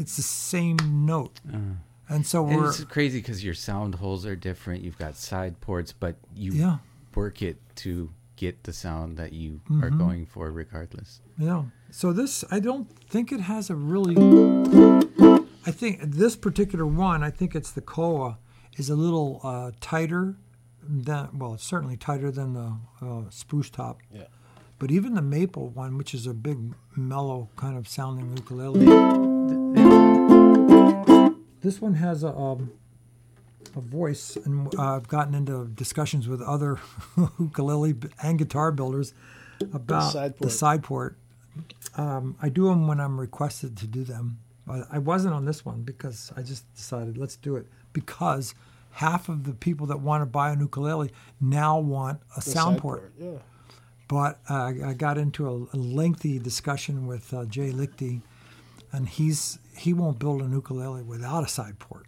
It's 0.00 0.16
the 0.16 0.22
same 0.22 0.76
note, 1.06 1.40
and 2.08 2.26
so 2.26 2.42
we're 2.42 2.68
it's 2.68 2.82
crazy 2.84 3.18
because 3.20 3.44
your 3.44 3.54
sound 3.54 3.94
holes 3.96 4.26
are 4.26 4.34
different. 4.36 4.82
You've 4.82 4.98
got 4.98 5.16
side 5.16 5.60
ports, 5.60 5.92
but 5.92 6.16
you 6.34 6.52
Yeah. 6.52 6.78
work 7.14 7.40
it 7.42 7.58
to 7.76 8.10
get 8.36 8.64
the 8.64 8.72
sound 8.72 9.16
that 9.18 9.32
you 9.32 9.60
Mm-hmm. 9.70 9.84
are 9.84 9.90
going 9.90 10.26
for, 10.26 10.50
regardless. 10.50 11.20
Yeah. 11.38 11.64
So 11.90 12.12
this, 12.12 12.44
I 12.50 12.60
don't 12.60 12.88
think 13.08 13.32
it 13.32 13.40
has 13.40 13.70
a 13.70 13.74
really. 13.74 14.16
I 15.66 15.70
think 15.70 16.00
this 16.02 16.34
particular 16.36 16.86
one, 16.86 17.22
I 17.22 17.30
think 17.30 17.54
it's 17.54 17.70
the 17.70 17.80
Koa, 17.80 18.38
is 18.76 18.88
a 18.90 18.96
little 18.96 19.40
uh, 19.44 19.70
tighter 19.80 20.36
than. 20.82 21.38
Well, 21.38 21.54
it's 21.54 21.64
certainly 21.64 21.96
tighter 21.96 22.30
than 22.30 22.54
the 22.54 22.76
uh, 23.00 23.22
spruce 23.30 23.70
top. 23.70 23.98
Yeah. 24.12 24.24
But 24.78 24.90
even 24.90 25.14
the 25.14 25.22
maple 25.22 25.68
one, 25.70 25.98
which 25.98 26.14
is 26.14 26.26
a 26.26 26.34
big, 26.34 26.74
mellow 26.96 27.48
kind 27.56 27.76
of 27.76 27.88
sounding 27.88 28.36
ukulele, 28.36 28.86
this 31.62 31.80
one 31.80 31.94
has 31.94 32.22
a 32.22 32.28
um, 32.28 32.72
a 33.76 33.80
voice, 33.80 34.36
and 34.36 34.74
uh, 34.78 34.96
I've 34.96 35.08
gotten 35.08 35.34
into 35.34 35.66
discussions 35.68 36.28
with 36.28 36.40
other 36.40 36.78
ukulele 37.40 37.94
and 38.22 38.38
guitar 38.38 38.70
builders 38.72 39.14
about 39.72 40.12
the 40.12 40.30
port. 40.30 40.52
side 40.52 40.82
port. 40.82 41.16
Um, 41.96 42.36
I 42.40 42.48
do 42.48 42.66
them 42.66 42.86
when 42.86 43.00
I'm 43.00 43.18
requested 43.18 43.76
to 43.78 43.86
do 43.86 44.04
them. 44.04 44.38
But 44.66 44.86
I 44.92 44.98
wasn't 44.98 45.34
on 45.34 45.46
this 45.46 45.64
one 45.64 45.82
because 45.82 46.30
I 46.36 46.42
just 46.42 46.72
decided 46.74 47.16
let's 47.16 47.36
do 47.36 47.56
it 47.56 47.66
because 47.92 48.54
half 48.92 49.28
of 49.28 49.44
the 49.44 49.54
people 49.54 49.86
that 49.86 50.00
want 50.00 50.22
to 50.22 50.26
buy 50.26 50.50
an 50.50 50.60
ukulele 50.60 51.10
now 51.40 51.78
want 51.78 52.20
a 52.36 52.40
The 52.40 52.50
sound 52.50 52.76
side 52.76 52.82
port. 52.82 53.12
Yeah. 53.18 53.38
But 54.08 54.38
uh, 54.48 54.72
I 54.84 54.94
got 54.94 55.18
into 55.18 55.68
a, 55.72 55.76
lengthy 55.76 56.38
discussion 56.38 57.06
with 57.06 57.32
uh, 57.32 57.44
Jay 57.44 57.70
Lichty, 57.70 58.22
and 58.90 59.06
he's 59.06 59.58
he 59.76 59.92
won't 59.92 60.18
build 60.18 60.40
an 60.40 60.52
ukulele 60.52 61.02
without 61.02 61.44
a 61.44 61.48
side 61.48 61.78
port, 61.78 62.06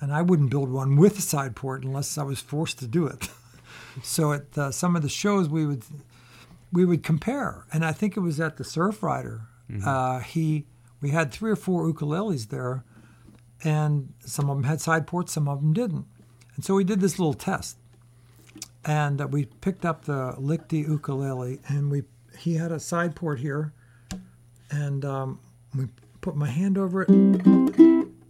and 0.00 0.12
I 0.12 0.22
wouldn't 0.22 0.50
build 0.50 0.70
one 0.70 0.96
with 0.96 1.18
a 1.18 1.22
side 1.22 1.54
port 1.54 1.84
unless 1.84 2.18
I 2.18 2.24
was 2.24 2.40
forced 2.40 2.80
to 2.80 2.88
do 2.88 3.06
it. 3.06 3.28
so 4.02 4.32
at 4.32 4.58
uh, 4.58 4.72
some 4.72 4.96
of 4.96 5.02
the 5.02 5.08
shows 5.08 5.48
we 5.48 5.66
would 5.66 5.84
we 6.72 6.84
would 6.84 7.04
compare, 7.04 7.64
and 7.72 7.84
I 7.84 7.92
think 7.92 8.16
it 8.16 8.20
was 8.20 8.40
at 8.40 8.56
the 8.56 8.64
Surf 8.64 9.02
Rider. 9.02 9.42
Uh, 9.86 10.18
he 10.18 10.66
we 11.00 11.10
had 11.10 11.30
three 11.30 11.52
or 11.52 11.56
four 11.56 11.90
ukuleles 11.90 12.48
there, 12.48 12.82
and 13.62 14.12
some 14.26 14.50
of 14.50 14.56
them 14.56 14.64
had 14.64 14.80
side 14.80 15.06
ports, 15.06 15.32
some 15.32 15.46
of 15.46 15.60
them 15.60 15.72
didn't, 15.72 16.06
and 16.56 16.64
so 16.64 16.74
we 16.74 16.82
did 16.82 17.00
this 17.00 17.20
little 17.20 17.34
test 17.34 17.76
and 18.84 19.20
uh, 19.20 19.26
we 19.26 19.46
picked 19.46 19.84
up 19.84 20.04
the 20.04 20.32
Lichty 20.38 20.86
ukulele, 20.86 21.60
and 21.68 21.90
we 21.90 22.02
he 22.38 22.54
had 22.54 22.72
a 22.72 22.80
side 22.80 23.14
port 23.14 23.40
here, 23.40 23.72
and 24.70 25.04
um, 25.04 25.40
we 25.76 25.88
put 26.20 26.36
my 26.36 26.48
hand 26.48 26.78
over 26.78 27.02
it, 27.02 27.10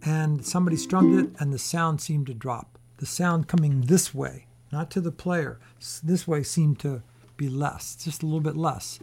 and 0.03 0.45
somebody 0.45 0.75
strummed 0.75 1.17
it, 1.17 1.39
and 1.39 1.53
the 1.53 1.59
sound 1.59 2.01
seemed 2.01 2.27
to 2.27 2.33
drop. 2.33 2.77
The 2.97 3.05
sound 3.05 3.47
coming 3.47 3.81
this 3.81 4.13
way, 4.13 4.47
not 4.71 4.91
to 4.91 5.01
the 5.01 5.11
player, 5.11 5.59
this 6.03 6.27
way 6.27 6.43
seemed 6.43 6.79
to 6.79 7.01
be 7.37 7.49
less, 7.49 7.95
just 7.95 8.21
a 8.21 8.25
little 8.25 8.41
bit 8.41 8.57
less. 8.57 8.99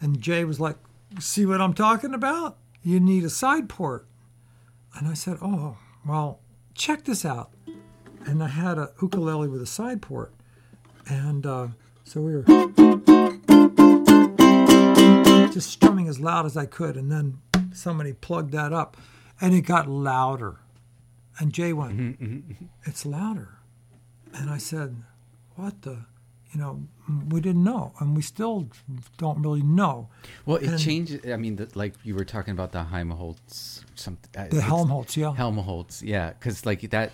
And 0.00 0.20
Jay 0.20 0.44
was 0.44 0.60
like, 0.60 0.76
"See 1.18 1.44
what 1.46 1.60
I'm 1.60 1.74
talking 1.74 2.14
about? 2.14 2.58
You 2.82 3.00
need 3.00 3.24
a 3.24 3.30
side 3.30 3.68
port." 3.68 4.06
And 4.94 5.08
I 5.08 5.14
said, 5.14 5.38
"Oh, 5.42 5.78
well, 6.06 6.40
check 6.74 7.04
this 7.04 7.24
out." 7.24 7.50
And 8.24 8.42
I 8.42 8.48
had 8.48 8.78
a 8.78 8.92
ukulele 9.02 9.48
with 9.48 9.62
a 9.62 9.66
side 9.66 10.02
port. 10.02 10.32
And 11.08 11.46
uh, 11.46 11.68
so 12.04 12.20
we 12.20 12.34
were 12.36 12.42
just 15.52 15.70
strumming 15.70 16.08
as 16.08 16.20
loud 16.20 16.46
as 16.46 16.56
I 16.56 16.66
could. 16.66 16.96
And 16.96 17.10
then 17.10 17.38
somebody 17.72 18.12
plugged 18.12 18.52
that 18.52 18.72
up 18.72 18.96
and 19.40 19.54
it 19.54 19.62
got 19.62 19.88
louder. 19.88 20.56
And 21.38 21.52
Jay 21.52 21.72
went, 21.72 22.18
It's 22.84 23.04
louder. 23.06 23.58
And 24.34 24.50
I 24.50 24.58
said, 24.58 24.96
What 25.54 25.82
the? 25.82 25.98
You 26.52 26.60
know, 26.62 26.82
we 27.28 27.40
didn't 27.42 27.64
know. 27.64 27.92
And 28.00 28.16
we 28.16 28.22
still 28.22 28.68
don't 29.18 29.42
really 29.42 29.62
know. 29.62 30.08
Well, 30.46 30.56
it 30.56 30.70
And- 30.70 30.78
changes. 30.78 31.30
I 31.30 31.36
mean, 31.36 31.56
the, 31.56 31.68
like 31.74 31.94
you 32.02 32.14
were 32.14 32.24
talking 32.24 32.52
about 32.52 32.72
the 32.72 32.84
Heimholtz, 32.84 33.82
something. 33.94 34.30
uh, 34.40 34.48
The 34.48 34.62
Helmholtz, 34.62 35.16
yeah. 35.16 35.34
Helmholtz, 35.34 36.02
yeah, 36.02 36.30
because 36.32 36.64
like 36.64 36.80
that 36.90 37.12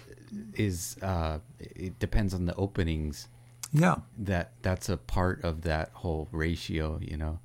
is. 0.55 0.97
Uh, 1.03 1.38
it 1.59 1.99
depends 1.99 2.34
on 2.34 2.45
the 2.47 2.55
openings. 2.55 3.26
Yeah. 3.72 3.96
That 4.18 4.52
that's 4.62 4.88
a 4.88 4.96
part 4.96 5.42
of 5.44 5.62
that 5.62 5.90
whole 5.94 6.28
ratio, 6.32 6.98
you 7.00 7.16
know. 7.16 7.38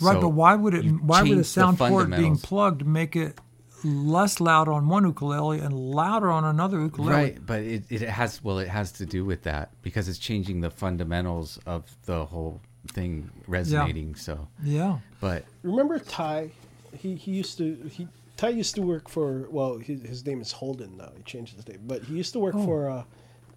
Right, 0.00 0.14
So 0.14 0.20
but 0.22 0.28
why 0.30 0.54
would 0.54 0.74
it? 0.74 0.84
Why 1.02 1.22
would 1.22 1.32
a 1.32 1.36
the 1.36 1.44
sound 1.44 1.78
port 1.78 2.10
being 2.10 2.36
plugged 2.36 2.86
make 2.86 3.16
it 3.16 3.38
less 3.84 4.40
loud 4.40 4.68
on 4.68 4.88
one 4.88 5.04
ukulele 5.04 5.58
and 5.60 5.72
louder 5.72 6.30
on 6.30 6.44
another 6.44 6.80
ukulele? 6.80 7.12
Right, 7.12 7.46
but 7.46 7.60
it, 7.62 7.84
it 7.90 8.02
has 8.02 8.42
well, 8.44 8.58
it 8.58 8.68
has 8.68 8.92
to 8.92 9.06
do 9.06 9.24
with 9.24 9.42
that 9.44 9.70
because 9.82 10.08
it's 10.08 10.18
changing 10.18 10.60
the 10.60 10.70
fundamentals 10.70 11.58
of 11.66 11.84
the 12.04 12.26
whole 12.26 12.60
thing 12.88 13.30
resonating. 13.48 14.14
So, 14.14 14.48
Yeah. 14.62 14.98
but 15.20 15.44
Remember 15.62 15.98
Ty? 15.98 16.50
He 16.96 17.14
he 17.16 17.32
used 17.32 17.58
to 17.58 17.74
he 17.90 18.06
Ty 18.36 18.50
used 18.50 18.74
to 18.76 18.82
work 18.82 19.08
for 19.08 19.46
well 19.50 19.78
his, 19.78 20.02
his 20.02 20.26
name 20.26 20.40
is 20.42 20.52
Holden 20.52 20.96
now 20.98 21.10
he 21.16 21.22
changed 21.24 21.56
his 21.56 21.66
name 21.66 21.80
but 21.86 22.04
he 22.04 22.14
used 22.14 22.32
to 22.34 22.38
work 22.38 22.54
Oh. 22.54 22.64
for 22.64 22.88
uh, 22.90 23.04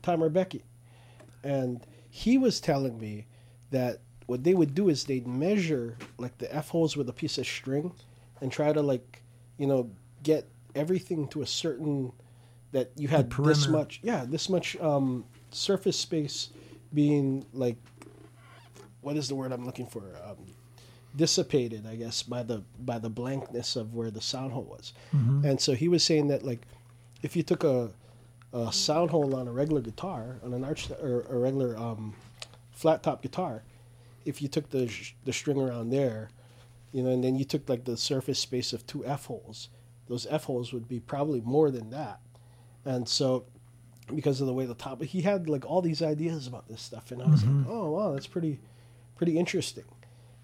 Tom 0.01 0.21
Ribbecke, 0.21 0.61
and 1.43 1.85
he 2.09 2.37
was 2.37 2.59
telling 2.59 2.99
me 2.99 3.25
that 3.71 3.99
what 4.25 4.43
they 4.43 4.53
would 4.53 4.75
do 4.75 4.89
is 4.89 5.05
they'd 5.05 5.27
measure 5.27 5.97
like 6.17 6.37
the 6.37 6.53
f 6.53 6.69
holes 6.69 6.95
with 6.95 7.09
a 7.09 7.13
piece 7.13 7.37
of 7.37 7.47
string, 7.47 7.93
and 8.41 8.51
try 8.51 8.71
to 8.73 8.81
like 8.81 9.21
you 9.57 9.67
know 9.67 9.89
get 10.23 10.47
everything 10.75 11.27
to 11.29 11.41
a 11.41 11.47
certain 11.47 12.11
that 12.71 12.91
you 12.95 13.07
had 13.07 13.29
this 13.49 13.67
much 13.71 13.99
yeah 14.03 14.25
this 14.27 14.49
much 14.49 14.75
um, 14.77 15.25
surface 15.51 15.97
space 15.99 16.49
being 16.93 17.45
like 17.53 17.77
what 19.01 19.15
is 19.15 19.27
the 19.29 19.35
word 19.35 19.51
I'm 19.51 19.65
looking 19.65 19.87
for? 19.87 20.03
Um, 20.25 20.37
dissipated 21.15 21.87
I 21.87 21.95
guess 21.95 22.21
by 22.21 22.43
the 22.43 22.61
by 22.79 22.99
the 22.99 23.09
blankness 23.09 23.75
of 23.75 23.95
where 23.95 24.11
the 24.11 24.21
sound 24.21 24.51
hole 24.53 24.63
was. 24.69 24.93
And 25.45 25.59
so 25.59 25.73
he 25.73 25.87
was 25.87 26.03
saying 26.03 26.27
that 26.27 26.43
like 26.43 26.61
if 27.23 27.35
you 27.35 27.41
took 27.43 27.63
a, 27.63 27.89
a 28.53 28.71
sound 28.73 29.11
hole 29.11 29.35
on 29.35 29.47
a 29.47 29.51
regular 29.51 29.81
guitar 29.81 30.37
on 30.43 30.53
an 30.53 30.63
arch 30.63 30.89
or 31.01 31.21
a 31.29 31.37
regular 31.37 31.77
um, 31.77 32.13
flat 32.71 33.03
top 33.03 33.21
guitar 33.21 33.63
if 34.25 34.41
you 34.41 34.47
took 34.47 34.69
the 34.69 34.87
sh- 34.87 35.13
the 35.25 35.33
string 35.33 35.59
around 35.59 35.89
there 35.89 36.29
you 36.91 37.03
know 37.03 37.09
and 37.09 37.23
then 37.23 37.35
you 37.35 37.45
took 37.45 37.67
like 37.69 37.85
the 37.85 37.97
surface 37.97 38.39
space 38.39 38.73
of 38.73 38.85
two 38.87 39.05
f 39.05 39.25
holes 39.25 39.69
those 40.07 40.25
f 40.29 40.45
holes 40.45 40.73
would 40.73 40.87
be 40.87 40.99
probably 40.99 41.41
more 41.41 41.69
than 41.69 41.89
that 41.91 42.19
and 42.85 43.07
so 43.07 43.45
because 44.15 44.41
of 44.41 44.47
the 44.47 44.53
way 44.53 44.65
the 44.65 44.73
top. 44.73 45.01
He 45.03 45.21
had 45.21 45.49
like 45.49 45.65
all 45.65 45.81
these 45.81 46.01
ideas 46.01 46.47
about 46.47 46.67
this 46.67 46.81
stuff, 46.81 47.11
and 47.11 47.21
I 47.21 47.27
was 47.27 47.43
like, 47.43 47.67
oh 47.67 47.91
wow, 47.91 48.13
that's 48.13 48.27
pretty 48.27 48.59
pretty 49.15 49.37
interesting. 49.37 49.85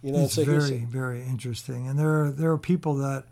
You 0.02 0.12
know, 0.12 0.20
it's 0.20 0.34
so 0.34 0.46
very 0.46 0.86
very 0.86 1.24
interesting, 1.24 1.88
and 1.88 1.98
there 1.98 2.26
are 2.26 2.32
there 2.32 2.52
are 2.52 2.58
people 2.58 2.96
that 2.96 3.26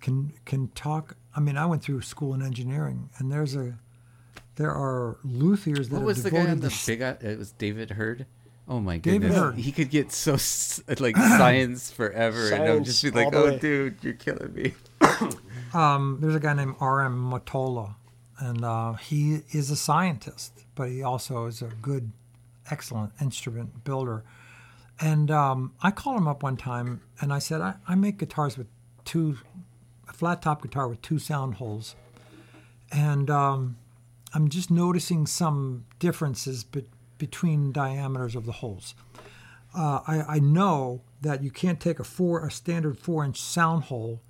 can 0.00 0.32
can 0.44 0.68
talk. 0.68 1.16
I 1.34 1.40
mean, 1.40 1.56
I 1.56 1.66
went 1.66 1.82
through 1.82 2.02
school 2.02 2.34
in 2.34 2.42
engineering, 2.42 3.10
and 3.18 3.30
there's 3.30 3.54
a 3.54 3.78
there 4.58 4.70
are 4.70 5.16
luthiers 5.24 5.88
that 5.88 5.92
What 5.94 5.98
have 6.00 6.06
was 6.06 6.22
the 6.22 6.30
guy 6.30 6.40
on 6.50 6.60
the 6.60 6.68
this- 6.68 6.86
big? 6.86 7.00
eye- 7.02 7.16
It 7.22 7.38
was 7.38 7.52
David 7.52 7.90
Hurd. 7.92 8.26
Oh 8.68 8.80
my 8.80 8.98
David 8.98 9.22
goodness, 9.22 9.38
Hurd. 9.38 9.54
he 9.56 9.72
could 9.72 9.88
get 9.88 10.12
so 10.12 10.32
like 11.02 11.16
science 11.40 11.90
forever, 11.90 12.50
and 12.50 12.64
I'm 12.64 12.84
just 12.84 13.02
be 13.02 13.10
like, 13.10 13.34
oh, 13.34 13.44
way." 13.46 13.58
dude, 13.58 13.96
you're 14.02 14.12
killing 14.12 14.52
me. 14.52 14.74
Um, 15.74 16.16
there's 16.22 16.34
a 16.34 16.40
guy 16.40 16.54
named 16.54 16.76
R.M. 16.80 17.30
Mottola, 17.30 17.96
and 18.38 18.64
uh, 18.64 18.94
he 18.94 19.40
is 19.50 19.70
a 19.70 19.76
scientist, 19.76 20.64
but 20.74 20.88
he 20.88 21.02
also 21.02 21.44
is 21.44 21.60
a 21.60 21.66
good, 21.82 22.12
excellent 22.70 23.12
instrument 23.20 23.84
builder. 23.84 24.24
And 24.98 25.30
um, 25.30 25.74
I 25.82 25.90
called 25.90 26.16
him 26.16 26.26
up 26.26 26.42
one 26.42 26.56
time, 26.56 27.02
and 27.20 27.34
I 27.34 27.38
said, 27.38 27.60
I, 27.60 27.74
I 27.86 27.96
make 27.96 28.16
guitars 28.16 28.56
with 28.56 28.66
two, 29.04 29.36
a 30.08 30.14
flat 30.14 30.40
top 30.40 30.62
guitar 30.62 30.88
with 30.88 31.02
two 31.02 31.18
sound 31.18 31.56
holes, 31.56 31.94
and 32.90 33.28
um, 33.28 33.76
I'm 34.34 34.48
just 34.48 34.70
noticing 34.70 35.26
some 35.26 35.84
differences 35.98 36.64
be- 36.64 36.88
between 37.18 37.72
diameters 37.72 38.34
of 38.34 38.46
the 38.46 38.52
holes. 38.52 38.94
Uh, 39.74 40.00
I, 40.06 40.22
I 40.28 40.38
know 40.38 41.02
that 41.20 41.42
you 41.42 41.50
can't 41.50 41.80
take 41.80 41.98
a 41.98 42.04
four, 42.04 42.46
a 42.46 42.50
standard 42.50 42.98
four-inch 42.98 43.40
sound 43.40 43.84
hole 43.84 44.20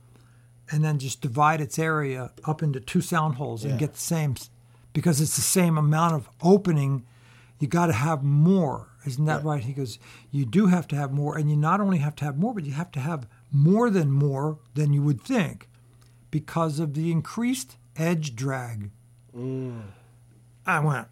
and 0.70 0.84
then 0.84 0.98
just 0.98 1.20
divide 1.20 1.60
its 1.60 1.78
area 1.78 2.32
up 2.44 2.62
into 2.62 2.80
two 2.80 3.00
sound 3.00 3.36
holes 3.36 3.64
and 3.64 3.78
get 3.78 3.94
the 3.94 4.00
same 4.00 4.34
because 4.92 5.20
it's 5.20 5.36
the 5.36 5.42
same 5.42 5.78
amount 5.78 6.14
of 6.14 6.28
opening. 6.42 7.06
You 7.58 7.68
got 7.68 7.86
to 7.86 7.92
have 7.92 8.22
more. 8.22 8.88
Isn't 9.06 9.24
that 9.24 9.44
right? 9.44 9.62
He 9.62 9.72
goes 9.72 9.98
you 10.30 10.44
do 10.44 10.66
have 10.66 10.86
to 10.88 10.96
have 10.96 11.12
more 11.12 11.38
and 11.38 11.48
you 11.50 11.56
not 11.56 11.80
only 11.80 11.98
have 11.98 12.14
to 12.16 12.24
have 12.24 12.36
more 12.36 12.52
but 12.52 12.64
you 12.64 12.72
have 12.72 12.92
to 12.92 13.00
have 13.00 13.26
more 13.50 13.88
than 13.90 14.10
more 14.10 14.58
than 14.74 14.92
you 14.92 15.02
would 15.02 15.22
think 15.22 15.68
because 16.30 16.78
of 16.78 16.94
the 16.94 17.10
increased 17.10 17.76
edge 17.96 18.36
drag 18.36 18.90
i 20.66 20.80
went 20.80 21.06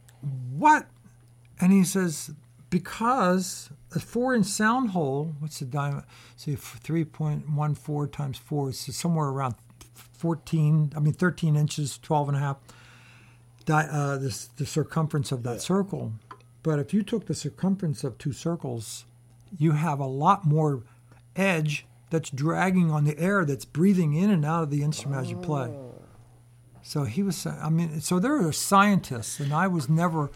what? 0.57 0.87
And 1.61 1.73
he 1.73 1.85
says 1.85 2.31
because 2.71 3.71
a 3.95 4.01
four 4.01 4.35
inch 4.35 4.47
sound 4.47 4.91
hole 4.91 5.35
what's 5.39 5.61
the 5.61 5.65
diameter? 5.67 6.07
See 6.37 6.55
3.14 6.55 8.13
times 8.13 8.39
4 8.39 8.71
is 8.71 8.97
somewhere 8.97 9.29
around 9.29 9.55
14 9.95 10.93
i 10.97 11.01
mean 11.01 11.13
13 11.13 11.57
inches 11.57 11.99
12 11.99 12.29
and 12.29 12.37
a 12.37 12.41
half 12.41 12.57
di- 13.67 13.89
uh, 13.91 14.17
this, 14.17 14.47
the 14.47 14.65
circumference 14.67 15.31
of 15.33 15.43
that 15.43 15.61
circle. 15.61 16.13
But 16.63 16.79
if 16.79 16.93
you 16.95 17.03
took 17.03 17.27
the 17.27 17.35
circumference 17.35 18.03
of 18.05 18.19
two 18.19 18.33
circles 18.33 19.05
you 19.59 19.73
have 19.73 20.01
a 20.01 20.07
lot 20.07 20.45
more 20.45 20.83
edge 21.37 21.87
that's 22.11 22.31
dragging 22.31 22.91
on 22.91 23.05
the 23.05 23.19
air 23.19 23.45
that's 23.45 23.65
breathing 23.65 24.15
in 24.15 24.31
and 24.31 24.45
out 24.45 24.63
of 24.65 24.71
the 24.71 24.83
instrument 24.83 25.23
as 25.23 25.31
you 25.31 25.37
play 25.37 25.71
so 26.93 27.05
he 27.05 27.23
was 27.23 27.47
i 27.47 27.69
mean 27.69 28.01
so 28.01 28.19
there 28.19 28.37
are 28.47 28.53
scientists 28.53 29.41
and 29.41 29.53
i 29.53 29.67
was 29.67 29.89
never 29.89 30.31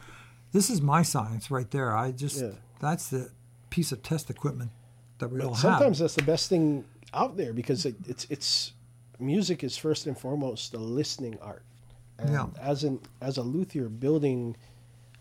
this 0.52 0.68
is 0.68 0.80
my 0.82 1.02
science 1.02 1.50
right 1.50 1.70
there 1.70 1.96
i 1.96 2.10
just 2.10 2.40
Yeah. 2.42 2.50
that's 2.80 3.08
the 3.08 3.30
piece 3.70 3.92
of 3.92 4.02
test 4.02 4.30
equipment 4.30 4.70
that 5.18 5.28
we 5.30 5.40
all 5.40 5.50
But 5.50 5.54
have 5.56 5.60
sometimes 5.60 5.98
that's 6.00 6.14
the 6.16 6.28
best 6.34 6.48
thing 6.48 6.84
out 7.14 7.36
there 7.36 7.52
because 7.52 7.80
it, 7.86 7.94
it's 8.12 8.24
it's 8.30 8.72
music 9.20 9.62
is 9.62 9.76
first 9.76 10.06
and 10.08 10.16
foremost 10.18 10.74
a 10.74 10.78
listening 10.78 11.36
art. 11.42 11.62
And 12.18 12.30
Yeah. 12.32 12.46
as 12.72 12.84
an 12.84 13.00
as 13.20 13.36
a 13.38 13.42
luthier 13.42 13.88
building 13.88 14.56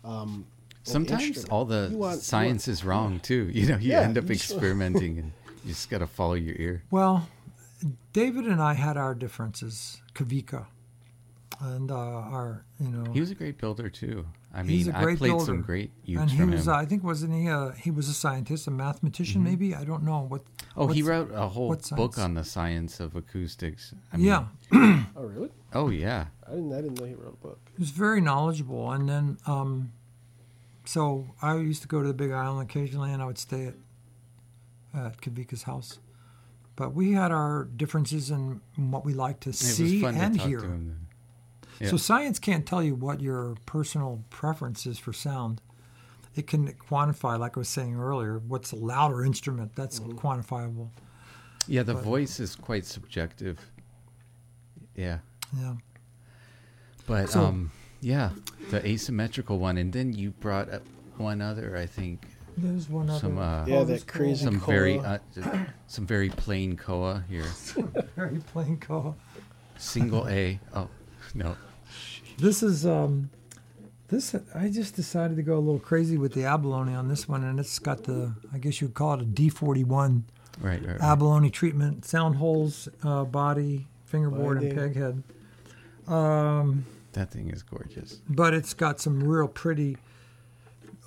um 0.04 0.46
Sometimes 0.82 1.44
all 1.52 1.66
the 1.66 1.90
want- 1.92 2.22
science 2.22 2.66
want- 2.66 2.72
is 2.78 2.84
wrong 2.84 3.20
too. 3.20 3.50
You 3.58 3.66
know, 3.68 3.76
you 3.76 3.90
Yeah, 3.92 4.00
end 4.08 4.16
up 4.18 4.24
you 4.28 4.34
just- 4.36 4.50
experimenting, 4.52 5.18
and 5.20 5.32
you 5.64 5.72
just 5.74 5.90
got 5.90 5.98
to 5.98 6.06
follow 6.06 6.34
your 6.34 6.56
ear. 6.58 6.82
Well, 6.90 7.28
David 8.12 8.46
and 8.46 8.60
I 8.62 8.74
had 8.74 8.96
our 8.96 9.14
differences, 9.14 10.00
Kavika, 10.14 10.66
and 11.60 11.90
uh, 11.90 11.94
our 11.96 12.64
you 12.78 12.88
know 12.88 13.12
He 13.12 13.20
was 13.20 13.30
a 13.30 13.34
great 13.34 13.58
builder 13.58 13.88
too. 13.90 14.26
I 14.52 14.62
He's 14.64 14.86
mean, 14.86 14.94
a 14.94 14.98
I 14.98 15.02
great 15.04 15.18
played 15.18 15.28
builder. 15.30 15.44
some 15.44 15.62
great 15.62 15.90
youths 16.04 16.22
and 16.22 16.30
he 16.30 16.36
from 16.38 16.50
was 16.50 16.66
him. 16.66 16.72
uh, 16.72 16.76
I 16.76 16.84
think 16.86 17.04
wasn't 17.04 17.34
he 17.34 17.48
uh, 17.48 17.70
he 17.72 17.90
was 17.90 18.08
a 18.08 18.14
scientist, 18.14 18.66
a 18.66 18.70
mathematician 18.70 19.42
maybe 19.44 19.74
I 19.74 19.84
don't 19.84 20.02
know 20.02 20.20
what. 20.28 20.42
oh, 20.76 20.86
he 20.88 21.02
wrote 21.02 21.30
a 21.34 21.48
whole 21.48 21.74
book 21.92 22.18
on 22.18 22.34
the 22.34 22.44
science 22.44 22.98
of 23.00 23.14
acoustics. 23.16 23.94
I 24.12 24.16
mean, 24.16 24.26
yeah, 24.26 24.44
Oh 25.16 25.22
really? 25.24 25.50
Oh 25.72 25.88
yeah. 25.90 26.26
I 26.46 26.50
didn't 26.52 26.72
I 26.72 26.80
didn't 26.80 26.98
know 27.00 27.06
he 27.06 27.14
wrote 27.14 27.34
a 27.40 27.46
book. 27.46 27.60
he 27.76 27.80
was 27.82 27.90
very 27.90 28.20
knowledgeable, 28.20 28.90
and 28.90 29.08
then 29.08 29.38
um, 29.46 29.92
so 30.84 31.26
I 31.42 31.56
used 31.56 31.82
to 31.82 31.88
go 31.88 32.00
to 32.02 32.08
the 32.08 32.14
Big 32.14 32.32
Island 32.32 32.68
occasionally, 32.68 33.12
and 33.12 33.22
I 33.22 33.26
would 33.26 33.38
stay 33.38 33.66
at 33.66 33.74
at 34.92 35.20
Kavika's 35.20 35.62
house. 35.64 36.00
But 36.74 36.94
we 36.94 37.12
had 37.12 37.30
our 37.30 37.68
differences 37.76 38.30
in 38.30 38.60
what 38.76 39.04
we 39.04 39.12
liked 39.14 39.42
to 39.42 39.50
It 39.50 39.56
see 39.56 40.02
was 40.02 40.02
fun 40.02 40.16
and 40.16 40.32
to 40.34 40.38
talk 40.40 40.48
hear. 40.48 40.80
To 41.80 41.88
So 41.88 41.96
science 41.96 42.38
can't 42.38 42.66
tell 42.66 42.82
you 42.82 42.94
what 42.94 43.20
your 43.20 43.56
personal 43.66 44.22
preference 44.30 44.86
is 44.86 44.98
for 44.98 45.12
sound. 45.12 45.60
It 46.34 46.46
can 46.46 46.72
quantify, 46.74 47.38
like 47.38 47.56
I 47.56 47.60
was 47.60 47.68
saying 47.68 47.96
earlier, 47.98 48.38
what's 48.38 48.72
a 48.72 48.76
louder 48.76 49.24
instrument. 49.24 49.74
That's 49.74 49.98
Mm-hmm. 50.00 50.18
quantifiable. 50.18 50.90
Yeah, 51.66 51.82
the 51.82 51.94
voice 51.94 52.38
is 52.40 52.54
quite 52.56 52.84
subjective. 52.86 53.58
Yeah, 54.94 55.18
Yeah. 55.56 55.74
but 57.06 57.30
So- 57.30 57.44
um, 57.46 57.72
yeah, 58.00 58.30
the 58.70 58.86
asymmetrical 58.86 59.58
one, 59.58 59.76
and 59.78 59.92
then 59.92 60.12
you 60.12 60.30
brought 60.30 60.70
up 60.70 60.82
one 61.16 61.40
other, 61.40 61.76
I 61.76 61.86
think, 61.86 62.26
There's 62.56 62.88
one 62.88 63.08
other. 63.08 63.20
Some, 63.20 63.38
uh, 63.38 63.64
Yeah, 63.66 63.76
oh, 63.76 63.78
that 63.80 63.86
there's 63.86 64.04
crazy- 64.04 64.44
some 64.44 64.60
Koa. 64.60 64.66
very 64.74 64.98
uh, 64.98 65.18
some 65.86 66.06
very 66.06 66.28
plain 66.28 66.76
koa 66.76 67.24
here, 67.28 67.46
Very 68.16 68.38
plain 68.38 68.76
call. 68.78 69.16
single 69.78 70.28
A. 70.28 70.58
Oh 70.74 70.88
no, 71.34 71.56
This 72.40 72.62
is 72.62 72.86
um, 72.86 73.30
this. 74.08 74.34
I 74.54 74.68
just 74.68 74.96
decided 74.96 75.36
to 75.36 75.42
go 75.42 75.56
a 75.56 75.60
little 75.60 75.78
crazy 75.80 76.16
with 76.18 76.32
the 76.32 76.44
abalone 76.44 76.94
on 76.94 77.08
this 77.08 77.28
one, 77.28 77.44
and 77.44 77.60
it's 77.60 77.78
got 77.78 78.04
the. 78.04 78.34
I 78.52 78.58
guess 78.58 78.80
you'd 78.80 78.94
call 78.94 79.14
it 79.14 79.20
a 79.20 79.24
D41 79.24 80.22
right, 80.60 80.80
right, 80.80 80.86
right. 80.86 81.00
abalone 81.00 81.50
treatment. 81.50 82.04
Sound 82.04 82.36
holes, 82.36 82.88
uh, 83.02 83.24
body, 83.24 83.86
fingerboard, 84.06 84.62
and 84.62 84.74
Binding. 84.74 84.94
peg 84.94 85.02
head. 85.02 85.22
Um, 86.12 86.86
that 87.12 87.30
thing 87.30 87.50
is 87.50 87.62
gorgeous. 87.62 88.20
but 88.28 88.54
it's 88.54 88.74
got 88.74 89.00
some 89.00 89.22
real 89.22 89.48
pretty 89.48 89.96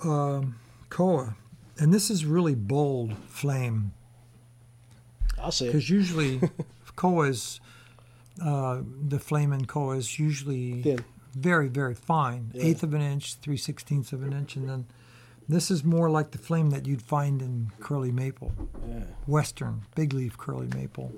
um, 0.04 0.56
koa, 0.88 1.36
and 1.78 1.92
this 1.92 2.10
is 2.10 2.24
really 2.24 2.54
bold 2.54 3.16
flame 3.28 3.92
I'll 5.38 5.50
say 5.52 5.66
it. 5.66 5.68
because 5.70 5.90
usually 5.90 6.40
koa 6.96 7.28
is 7.28 7.60
uh, 8.42 8.80
the 9.08 9.18
flame 9.18 9.52
in 9.52 9.66
koa 9.66 9.96
is 9.96 10.18
usually 10.18 10.82
Thin. 10.82 11.04
Very 11.34 11.68
very 11.68 11.94
fine, 11.94 12.50
Yeah. 12.54 12.62
eighth 12.64 12.82
of 12.82 12.94
an 12.94 13.00
inch, 13.02 13.34
three 13.36 13.56
sixteenths 13.56 14.12
of 14.12 14.22
an 14.22 14.32
inch, 14.32 14.56
and 14.56 14.68
then 14.68 14.86
this 15.48 15.70
is 15.70 15.84
more 15.84 16.08
like 16.08 16.30
the 16.30 16.38
flame 16.38 16.70
that 16.70 16.86
you'd 16.86 17.02
find 17.02 17.42
in 17.42 17.70
curly 17.80 18.10
maple, 18.12 18.52
Yeah. 18.88 19.04
western 19.26 19.82
big 19.94 20.12
leaf 20.14 20.38
curly 20.38 20.68
maple. 20.68 21.12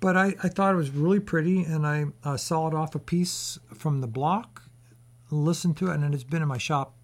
But 0.00 0.16
I, 0.16 0.34
I 0.42 0.48
thought 0.48 0.74
it 0.74 0.76
was 0.78 0.90
really 0.90 1.20
pretty, 1.20 1.62
and 1.62 1.86
I 1.86 2.06
uh, 2.24 2.36
sawed 2.36 2.74
off 2.74 2.94
a 2.94 2.98
piece 2.98 3.58
from 3.72 4.00
the 4.00 4.06
block, 4.06 4.62
listened 5.30 5.76
to 5.78 5.90
it, 5.90 5.94
and 6.00 6.14
it's 6.14 6.24
been 6.24 6.42
in 6.42 6.48
my 6.48 6.58
shop. 6.58 6.94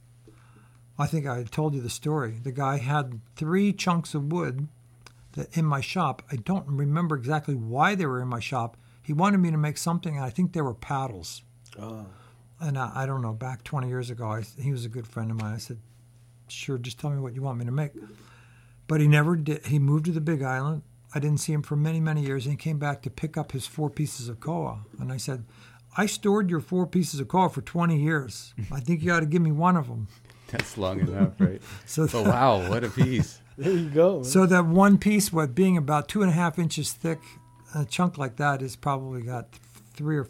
I 0.98 1.06
think 1.06 1.26
I 1.26 1.44
told 1.44 1.74
you 1.74 1.80
the 1.80 1.88
story. 1.90 2.40
The 2.42 2.52
guy 2.52 2.78
had 2.78 3.20
three 3.36 3.72
chunks 3.72 4.14
of 4.14 4.32
wood 4.32 4.68
that 5.32 5.56
in 5.56 5.64
my 5.64 5.80
shop. 5.80 6.22
I 6.32 6.36
don't 6.36 6.66
remember 6.66 7.16
exactly 7.16 7.54
why 7.54 7.94
they 7.94 8.04
were 8.06 8.20
in 8.20 8.28
my 8.28 8.40
shop. 8.40 8.76
He 9.02 9.12
wanted 9.12 9.38
me 9.38 9.50
to 9.50 9.56
make 9.56 9.78
something, 9.78 10.16
and 10.16 10.24
I 10.24 10.30
think 10.30 10.52
they 10.52 10.60
were 10.60 10.74
paddles. 10.74 11.42
Oh. 11.78 12.06
And 12.60 12.78
I, 12.78 12.90
I 12.94 13.06
don't 13.06 13.22
know, 13.22 13.32
back 13.32 13.64
20 13.64 13.88
years 13.88 14.10
ago, 14.10 14.26
I, 14.28 14.42
he 14.60 14.72
was 14.72 14.84
a 14.84 14.88
good 14.88 15.06
friend 15.06 15.30
of 15.30 15.40
mine. 15.40 15.54
I 15.54 15.58
said, 15.58 15.78
sure, 16.48 16.78
just 16.78 16.98
tell 16.98 17.10
me 17.10 17.18
what 17.20 17.34
you 17.34 17.42
want 17.42 17.58
me 17.58 17.64
to 17.64 17.70
make. 17.72 17.92
But 18.86 19.00
he 19.00 19.08
never 19.08 19.36
did. 19.36 19.66
He 19.66 19.78
moved 19.78 20.06
to 20.06 20.12
the 20.12 20.20
Big 20.20 20.42
Island. 20.42 20.82
I 21.14 21.20
didn't 21.20 21.40
see 21.40 21.52
him 21.52 21.62
for 21.62 21.76
many, 21.76 22.00
many 22.00 22.22
years. 22.22 22.44
And 22.46 22.52
he 22.52 22.56
came 22.56 22.78
back 22.78 23.02
to 23.02 23.10
pick 23.10 23.36
up 23.36 23.52
his 23.52 23.66
four 23.66 23.88
pieces 23.90 24.28
of 24.28 24.40
koa. 24.40 24.80
And 24.98 25.12
I 25.12 25.16
said, 25.16 25.44
I 25.96 26.06
stored 26.06 26.50
your 26.50 26.60
four 26.60 26.86
pieces 26.86 27.18
of 27.20 27.28
koa 27.28 27.48
for 27.48 27.62
20 27.62 27.98
years. 28.00 28.52
I 28.70 28.80
think 28.80 29.02
you 29.02 29.12
ought 29.12 29.20
to 29.20 29.26
give 29.26 29.42
me 29.42 29.52
one 29.52 29.76
of 29.76 29.88
them. 29.88 30.08
That's 30.48 30.76
long 30.76 31.00
enough, 31.00 31.32
right? 31.38 31.62
So, 31.86 32.02
oh, 32.04 32.08
But 32.12 32.26
wow, 32.26 32.68
what 32.68 32.84
a 32.84 32.90
piece! 32.90 33.40
There 33.56 33.72
you 33.72 33.90
go. 33.90 34.14
man. 34.16 34.24
so 34.24 34.46
that 34.46 34.64
one 34.64 34.96
piece, 34.96 35.30
what 35.30 35.54
being 35.54 35.76
about 35.76 36.08
two 36.08 36.22
and 36.22 36.30
a 36.30 36.34
half 36.34 36.58
inches 36.58 36.92
thick, 36.92 37.18
a 37.74 37.84
chunk 37.84 38.16
like 38.16 38.36
that 38.36 38.62
has 38.62 38.74
probably 38.74 39.20
got 39.20 39.48
three 39.92 40.16
or 40.16 40.28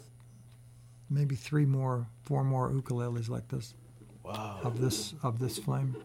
maybe 1.11 1.35
three 1.35 1.65
more, 1.65 2.07
four 2.23 2.43
more 2.43 2.71
ukuleles 2.71 3.29
like 3.29 3.47
this 3.49 3.75
wow. 4.23 4.59
of 4.63 4.79
this 4.81 5.13
of 5.21 5.37
this 5.39 5.59
flame. 5.59 5.95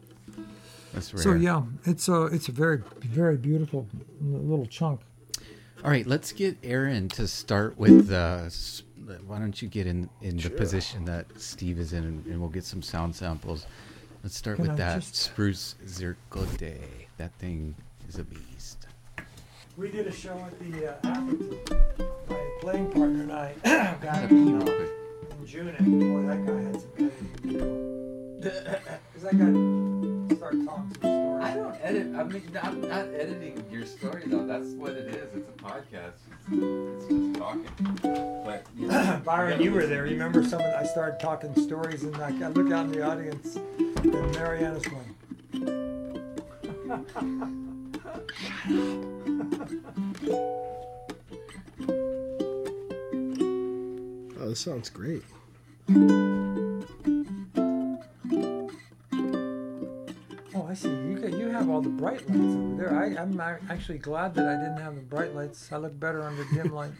That's 0.93 1.15
rare. 1.15 1.23
So 1.23 1.33
yeah, 1.33 1.63
it's 1.85 2.09
a 2.09 2.25
it's 2.25 2.49
a 2.49 2.53
very 2.53 2.83
very 3.01 3.37
beautiful 3.37 3.87
little 4.21 4.67
chunk. 4.67 5.01
All 5.85 5.91
right, 5.91 6.07
let's 6.07 6.33
get 6.33 6.57
Aaron 6.65 7.09
to 7.11 7.29
start 7.29 7.79
with 7.79 8.09
the 8.09 8.53
why 9.27 9.39
don't 9.39 9.61
you 9.63 9.69
get 9.69 9.87
in 9.87 10.09
in 10.21 10.39
Sure. 10.39 10.51
the 10.51 10.57
position 10.57 11.05
that 11.05 11.27
Steve 11.41 11.79
is 11.79 11.93
in, 11.93 12.03
and, 12.05 12.27
and 12.27 12.41
we'll 12.41 12.51
get 12.51 12.65
some 12.65 12.83
sound 12.83 13.15
samples. 13.15 13.67
Let's 14.23 14.37
start 14.37 14.57
Can 14.57 14.65
with 14.65 14.73
I 14.73 14.77
that 14.77 15.01
just- 15.01 15.15
spruce 15.15 15.77
ziricote. 15.85 16.75
That 17.19 17.33
thing 17.39 17.77
is 18.09 18.19
a 18.19 18.25
beast. 18.25 18.87
We 19.77 19.91
did 19.91 20.07
a 20.07 20.13
show 20.13 20.37
at 20.39 20.59
the 20.59 20.93
uh, 20.93 20.97
Atherton. 21.05 21.59
My 22.29 22.46
playing 22.61 22.91
partner 22.91 23.23
and 23.23 23.33
I 23.33 23.55
got 23.65 24.01
Gotta 24.03 24.25
it 24.25 24.29
pee 24.29 24.37
in, 24.37 24.63
uh, 24.63 24.67
in 24.67 25.47
June, 25.47 25.75
and 25.79 26.01
boy, 26.01 26.23
that 26.27 26.47
guy 26.47 26.63
had 26.63 26.81
some 26.81 26.91
editing 26.99 27.31
to 27.43 27.49
do. 27.49 27.59
Because 28.41 29.23
that 29.23 29.39
guy 29.39 30.37
started 30.37 30.67
talking 30.67 30.91
some 30.91 30.95
stories. 30.95 31.45
I 31.45 31.55
don't 31.55 31.77
edit. 31.83 32.07
I 32.17 32.25
mean, 32.25 32.59
I'm 32.63 32.81
not 32.83 33.07
editing 33.15 33.65
your 33.71 33.87
story 33.87 34.23
though. 34.27 34.47
That's 34.47 34.69
what 34.71 34.93
it 34.93 35.09
is. 35.15 35.35
It's 35.35 35.49
a 35.49 35.53
podcast. 35.63 36.15
It's, 36.53 37.05
it's 37.05 37.09
just 37.09 37.35
talking. 37.37 37.69
But 38.45 38.67
you 38.77 38.89
know, 38.89 39.21
Byron, 39.25 39.61
you 39.61 39.73
were 39.73 39.87
there. 39.87 40.07
You 40.07 40.13
remember 40.13 40.43
some 40.43 40.61
of 40.61 40.67
the, 40.67 40.79
I 40.79 40.85
started 40.85 41.21
talking 41.21 41.55
stories, 41.61 42.05
and 42.05 42.17
like, 42.19 42.41
I 42.43 42.49
look 42.49 42.73
out 42.73 42.87
in 42.87 42.93
the 42.93 43.03
audience, 43.03 43.57
and 43.57 44.33
Mariana's 44.33 44.85
going, 44.87 45.15
Oh, 54.47 54.51
this 54.51 54.61
sounds 54.61 54.91
great. 54.91 55.25
Oh, 60.55 60.69
I 60.69 60.75
see. 60.75 60.89
You 60.89 61.19
got, 61.21 61.37
you 61.37 61.49
have 61.49 61.69
all 61.69 61.81
the 61.81 61.89
bright 61.89 62.21
lights 62.31 62.55
over 62.55 62.77
there. 62.77 62.97
I, 62.97 63.21
I'm 63.21 63.41
actually 63.69 63.99
glad 63.99 64.37
that 64.37 64.47
I 64.47 64.53
didn't 64.53 64.81
have 64.81 64.95
the 64.95 65.01
bright 65.01 65.35
lights. 65.35 65.73
I 65.73 65.79
look 65.79 65.99
better 65.99 66.23
under 66.23 66.45
dim 66.55 66.73
light. 66.73 66.93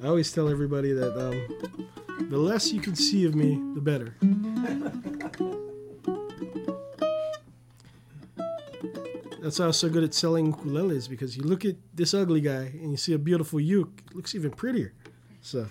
I 0.00 0.06
always 0.06 0.30
tell 0.30 0.48
everybody 0.48 0.92
that 0.92 1.18
um, 1.18 2.28
the 2.30 2.38
less 2.38 2.72
you 2.72 2.80
can 2.80 2.94
see 2.94 3.24
of 3.24 3.34
me, 3.34 3.60
the 3.74 3.80
better. 3.80 4.14
That's 9.46 9.60
why 9.60 9.66
I 9.66 9.68
was 9.68 9.76
so 9.76 9.88
good 9.88 10.02
at 10.02 10.12
selling 10.12 10.52
ukuleles 10.52 11.08
because 11.08 11.36
you 11.36 11.44
look 11.44 11.64
at 11.64 11.76
this 11.94 12.14
ugly 12.14 12.40
guy 12.40 12.64
and 12.82 12.90
you 12.90 12.96
see 12.96 13.12
a 13.12 13.18
beautiful 13.18 13.60
uke, 13.60 14.02
it 14.10 14.16
looks 14.16 14.34
even 14.34 14.50
prettier. 14.50 14.92
So 15.40 15.68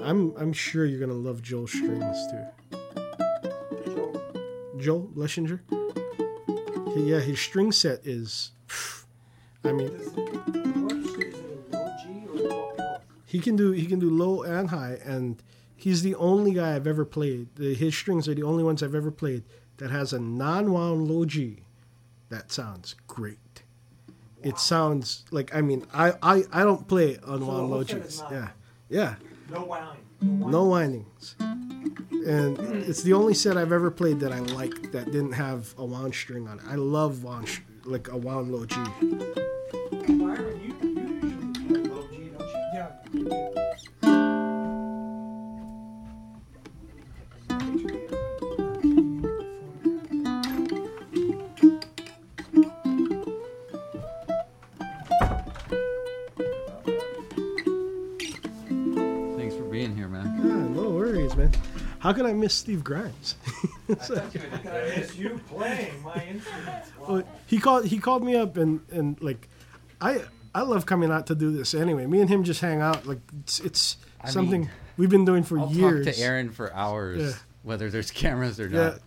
I'm 0.00 0.32
I'm 0.36 0.52
sure 0.52 0.84
you're 0.84 1.00
gonna 1.00 1.12
love 1.12 1.42
Joel 1.42 1.66
strings 1.66 2.18
too. 2.30 2.44
Joel 4.78 5.10
Leshinger. 5.16 5.58
He- 6.94 7.10
yeah, 7.10 7.18
his 7.18 7.40
string 7.40 7.72
set 7.72 8.06
is. 8.06 8.52
I 9.64 9.72
mean, 9.72 9.90
he 13.32 13.40
can 13.40 13.56
do 13.56 13.72
he 13.72 13.86
can 13.86 13.98
do 13.98 14.10
low 14.10 14.42
and 14.42 14.68
high, 14.68 14.98
and 15.06 15.42
he's 15.74 16.02
the 16.02 16.14
only 16.16 16.52
guy 16.52 16.76
I've 16.76 16.86
ever 16.86 17.06
played. 17.06 17.48
The, 17.56 17.72
his 17.72 17.96
strings 17.96 18.28
are 18.28 18.34
the 18.34 18.42
only 18.42 18.62
ones 18.62 18.82
I've 18.82 18.94
ever 18.94 19.10
played 19.10 19.42
that 19.78 19.90
has 19.90 20.12
a 20.12 20.20
non-wound 20.20 21.08
low 21.08 21.24
G. 21.24 21.60
That 22.28 22.52
sounds 22.52 22.94
great. 23.06 23.62
It 24.42 24.58
sounds 24.58 25.24
like 25.30 25.54
I 25.54 25.62
mean 25.62 25.86
I 25.94 26.12
I, 26.22 26.44
I 26.52 26.62
don't 26.62 26.86
play 26.86 27.14
unwound 27.24 27.42
whole 27.42 27.68
low 27.68 27.84
Gs. 27.84 28.22
Yeah, 28.30 28.48
yeah. 28.90 29.14
No 29.50 29.64
winding. 29.64 30.50
No 30.50 30.64
windings. 30.66 31.34
And 31.40 32.58
it's 32.86 33.02
the 33.02 33.14
only 33.14 33.32
set 33.32 33.56
I've 33.56 33.72
ever 33.72 33.90
played 33.90 34.20
that 34.20 34.32
I 34.32 34.40
like 34.40 34.92
that 34.92 35.06
didn't 35.06 35.32
have 35.32 35.74
a 35.78 35.86
wound 35.86 36.14
string 36.14 36.48
on 36.48 36.58
it. 36.58 36.66
I 36.68 36.74
love 36.74 37.24
wound, 37.24 37.48
like 37.86 38.08
a 38.08 38.16
wound 38.18 38.52
low 38.52 38.66
G. 38.66 38.76
How 62.02 62.12
can 62.12 62.26
I 62.26 62.32
miss 62.32 62.52
Steve 62.52 62.82
Grimes? 62.82 63.36
I 63.88 63.94
miss 64.96 65.14
you 65.16 65.40
playing 65.48 66.02
my 66.02 66.14
instrument. 66.26 66.84
Well, 67.08 67.22
he 67.46 67.58
called 67.58 67.86
he 67.86 67.98
called 67.98 68.24
me 68.24 68.34
up 68.36 68.56
and 68.56 68.80
and 68.90 69.20
like 69.22 69.48
I 70.00 70.22
I 70.52 70.62
love 70.62 70.84
coming 70.84 71.10
out 71.12 71.26
to 71.28 71.34
do 71.36 71.50
this 71.52 71.74
anyway. 71.74 72.06
Me 72.06 72.20
and 72.20 72.28
him 72.28 72.42
just 72.44 72.60
hang 72.60 72.80
out 72.80 73.06
like 73.06 73.20
it's, 73.40 73.60
it's 73.60 73.96
something 74.26 74.62
mean, 74.62 74.70
we've 74.96 75.10
been 75.10 75.24
doing 75.24 75.44
for 75.44 75.58
I'll 75.60 75.70
years. 75.72 76.06
talk 76.06 76.14
to 76.16 76.20
Aaron 76.20 76.50
for 76.50 76.74
hours, 76.74 77.20
Yeah. 77.22 77.32
whether 77.62 77.88
there's 77.88 78.10
cameras 78.22 78.58
or 78.58 78.66
Yeah. 78.68 78.78
not. 78.84 78.98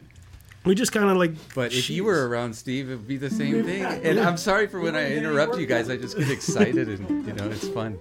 We 0.64 0.74
just 0.74 0.92
kind 0.94 1.10
of 1.10 1.18
like 1.18 1.34
But 1.54 1.74
if 1.74 1.90
you 1.90 2.06
were 2.06 2.28
around, 2.30 2.56
Steve, 2.56 2.90
it 2.90 2.96
would 2.96 3.08
be 3.08 3.18
the 3.18 3.30
same 3.30 3.64
thing. 3.66 3.84
And 3.84 4.20
I'm 4.20 4.38
sorry 4.38 4.68
for 4.68 4.80
when 4.80 4.96
I 4.96 5.14
interrupt 5.16 5.58
you 5.58 5.66
guys. 5.68 5.90
I 5.90 5.98
just 5.98 6.18
get 6.18 6.30
excited, 6.32 6.88
and 6.88 7.28
you 7.28 7.34
know, 7.34 7.50
it's 7.50 7.68
fun. 7.68 8.00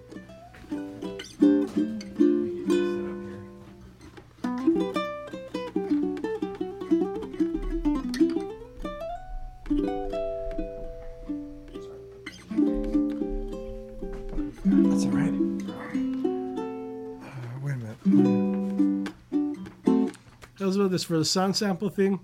Was 20.74 20.80
about 20.86 20.90
this 20.92 21.04
for 21.04 21.18
the 21.18 21.24
song 21.24 21.54
sample 21.54 21.88
thing. 21.88 22.20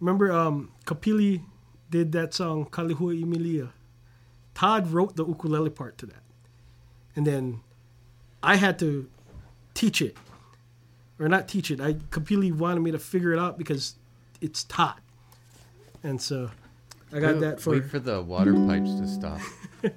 Remember, 0.00 0.32
um, 0.32 0.70
Kapili 0.86 1.42
did 1.90 2.12
that 2.12 2.32
song 2.34 2.66
Kalihua 2.66 3.22
Emilia. 3.22 3.68
Todd 4.54 4.88
wrote 4.90 5.16
the 5.16 5.24
ukulele 5.26 5.70
part 5.70 5.96
to 5.98 6.06
that, 6.06 6.22
and 7.16 7.26
then 7.26 7.60
I 8.42 8.56
had 8.56 8.78
to 8.80 9.08
teach 9.74 10.02
it, 10.02 10.16
or 11.18 11.28
not 11.28 11.48
teach 11.48 11.70
it. 11.70 11.80
I 11.80 11.94
Kapili 11.94 12.52
wanted 12.52 12.80
me 12.80 12.90
to 12.90 12.98
figure 12.98 13.32
it 13.32 13.38
out 13.38 13.56
because 13.58 13.94
it's 14.40 14.64
Todd, 14.64 15.00
and 16.02 16.20
so 16.20 16.50
I 17.12 17.20
got 17.20 17.34
Wait- 17.34 17.40
that 17.40 17.60
for. 17.60 17.70
Wait 17.70 17.84
for 17.86 17.98
the 17.98 18.20
water 18.22 18.52
pipes 18.52 18.94
to 18.96 19.06
stop. 19.08 19.40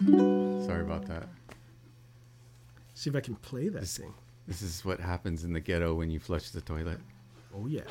Sorry 0.00 0.80
about 0.82 1.06
that. 1.06 1.28
see 2.94 3.10
if 3.10 3.16
I 3.16 3.20
can 3.20 3.34
play 3.36 3.68
that 3.68 3.80
This- 3.80 3.96
thing. 3.98 4.14
This 4.50 4.62
is 4.62 4.84
what 4.84 4.98
happens 4.98 5.44
in 5.44 5.52
the 5.52 5.60
ghetto 5.60 5.94
when 5.94 6.10
you 6.10 6.18
flush 6.18 6.50
the 6.50 6.60
toilet. 6.60 6.98
Oh 7.56 7.68
yeah. 7.68 7.82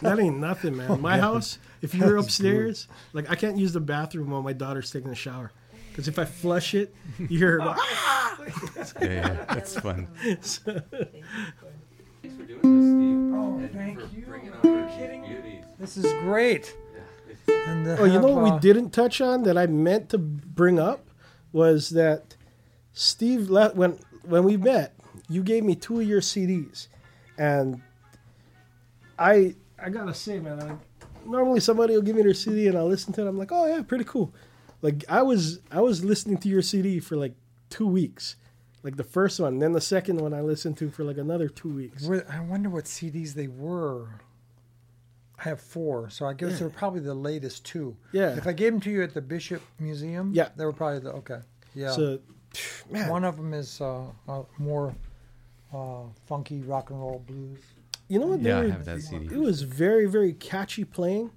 that 0.00 0.18
ain't 0.20 0.38
nothing, 0.38 0.76
man. 0.76 1.00
My 1.00 1.18
house, 1.18 1.56
if 1.80 1.94
you're 1.94 2.18
upstairs, 2.18 2.88
like 3.14 3.30
I 3.30 3.34
can't 3.36 3.56
use 3.56 3.72
the 3.72 3.80
bathroom 3.80 4.30
while 4.30 4.42
my 4.42 4.52
daughter's 4.52 4.90
taking 4.90 5.10
a 5.10 5.14
shower. 5.14 5.50
Because 5.90 6.08
if 6.08 6.18
I 6.18 6.26
flush 6.26 6.74
it, 6.74 6.94
you 7.18 7.38
hear 7.38 7.52
her 7.52 7.58
go, 7.58 7.74
"Ah!" 7.76 8.38
Yeah, 9.00 9.06
yeah, 9.08 9.44
that's 9.48 9.78
fun. 9.80 10.08
So- 10.42 10.80
Thanks 12.22 12.36
for 12.36 12.42
doing 12.44 12.60
this, 12.62 12.86
Steve. 12.92 13.34
Oh, 13.34 13.56
and 13.58 13.72
thank 13.72 13.98
you. 14.14 14.24
bringing 14.26 14.52
Are 14.52 14.58
over 14.66 14.80
you 14.80 14.86
kidding? 14.98 15.22
beauties. 15.26 15.64
This 15.78 15.96
is 15.96 16.12
great. 16.20 16.76
And 17.48 17.84
to 17.86 17.98
Oh, 17.98 18.04
you 18.04 18.20
know 18.20 18.28
what 18.28 18.44
we 18.44 18.50
uh, 18.50 18.58
didn't 18.58 18.90
touch 18.90 19.20
on 19.22 19.42
that 19.44 19.56
I 19.58 19.66
meant 19.66 20.08
to 20.10 20.18
bring 20.18 20.78
up 20.78 21.06
was 21.52 21.90
that 21.90 22.36
Steve, 22.92 23.50
le- 23.50 23.72
when 23.74 23.98
when 24.24 24.44
we 24.44 24.56
met, 24.56 24.94
you 25.28 25.42
gave 25.42 25.64
me 25.64 25.74
two 25.74 26.00
of 26.00 26.06
your 26.06 26.20
CDs, 26.20 26.88
and 27.38 27.80
I 29.18 29.54
I 29.78 29.88
gotta 29.90 30.14
say, 30.14 30.38
man, 30.38 30.60
I, 30.62 30.76
normally 31.26 31.60
somebody 31.60 31.94
will 31.94 32.02
give 32.02 32.16
me 32.16 32.22
their 32.22 32.34
CD 32.34 32.68
and 32.68 32.76
I'll 32.76 32.86
listen 32.88 33.12
to 33.14 33.22
it. 33.24 33.28
I'm 33.28 33.38
like, 33.38 33.52
oh 33.52 33.66
yeah, 33.66 33.82
pretty 33.82 34.04
cool. 34.04 34.34
Like 34.80 35.04
I 35.08 35.22
was 35.22 35.60
I 35.70 35.80
was 35.80 36.04
listening 36.04 36.38
to 36.38 36.48
your 36.48 36.62
CD 36.62 37.00
for 37.00 37.16
like 37.16 37.34
two 37.70 37.86
weeks, 37.86 38.36
like 38.82 38.96
the 38.96 39.04
first 39.04 39.40
one, 39.40 39.58
then 39.58 39.72
the 39.72 39.80
second 39.80 40.20
one 40.20 40.34
I 40.34 40.40
listened 40.40 40.76
to 40.78 40.90
for 40.90 41.04
like 41.04 41.18
another 41.18 41.48
two 41.48 41.70
weeks. 41.74 42.08
I 42.28 42.40
wonder 42.40 42.68
what 42.70 42.84
CDs 42.84 43.34
they 43.34 43.48
were. 43.48 44.20
I 45.38 45.48
have 45.48 45.60
four, 45.60 46.08
so 46.08 46.24
I 46.26 46.34
guess 46.34 46.52
Yeah. 46.52 46.58
they're 46.58 46.70
probably 46.70 47.00
the 47.00 47.14
latest 47.14 47.64
two. 47.64 47.96
Yeah. 48.12 48.36
If 48.36 48.46
I 48.46 48.52
gave 48.52 48.72
them 48.72 48.80
to 48.82 48.90
you 48.90 49.02
at 49.02 49.12
the 49.12 49.20
Bishop 49.20 49.60
Museum, 49.80 50.30
Yeah. 50.32 50.50
they 50.56 50.64
were 50.64 50.72
probably 50.72 51.00
the 51.00 51.12
okay. 51.14 51.40
Yeah. 51.74 51.90
So, 51.90 52.20
man, 52.90 53.08
One 53.08 53.24
of 53.24 53.36
them 53.36 53.54
is 53.54 53.80
uh, 53.80 54.04
uh, 54.28 54.42
more 54.58 54.94
uh, 55.72 56.02
funky 56.26 56.60
rock 56.62 56.90
and 56.90 57.00
roll 57.00 57.20
blues. 57.26 57.60
you 58.08 58.18
know 58.18 58.26
what? 58.26 58.42
they 58.42 58.50
Yeah, 58.50 58.58
I 58.58 58.62
were- 58.64 58.70
have 58.70 58.84
that 58.84 59.00
CD. 59.02 59.26
it 59.34 59.38
was 59.40 59.62
very 59.62 60.06
very 60.06 60.32
catchy 60.34 60.84
playing 60.84 61.30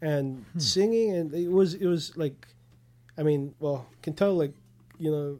and 0.00 0.44
singing 0.58 1.14
and 1.14 1.34
it 1.34 1.48
was 1.50 1.74
it 1.74 1.86
was 1.86 2.16
like 2.16 2.48
i 3.16 3.22
mean 3.22 3.54
well 3.60 3.86
can 4.02 4.14
tell 4.14 4.34
like 4.34 4.52
you 4.98 5.10
know 5.10 5.38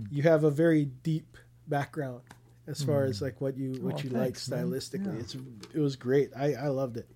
you 0.10 0.22
have 0.22 0.44
a 0.44 0.50
very 0.50 0.84
deep 1.02 1.36
background 1.68 2.20
as 2.66 2.82
far 2.82 3.04
as 3.04 3.20
like 3.20 3.40
what 3.40 3.56
you 3.58 3.72
what 3.82 3.94
Oh, 3.96 3.98
you 4.04 4.10
thanks, 4.10 4.48
like 4.48 4.60
man. 4.60 4.70
stylistically. 4.70 5.14
Yeah. 5.14 5.20
It's 5.20 5.34
it 5.74 5.80
was 5.80 5.96
great. 5.96 6.30
I 6.36 6.54
I 6.54 6.68
loved 6.68 6.96
it. 6.96 7.08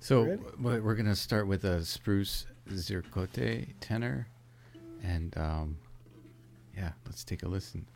So 0.00 0.24
Ready? 0.24 0.80
we're 0.80 0.94
gonna 0.94 1.14
start 1.16 1.46
with 1.46 1.64
a 1.64 1.84
spruce 1.84 2.46
ziricote 2.70 3.68
tenor, 3.80 4.28
and 5.02 5.36
um, 5.36 5.76
yeah, 6.80 6.92
let's 7.04 7.24
take 7.24 7.42
a 7.42 7.48
listen. 7.48 7.86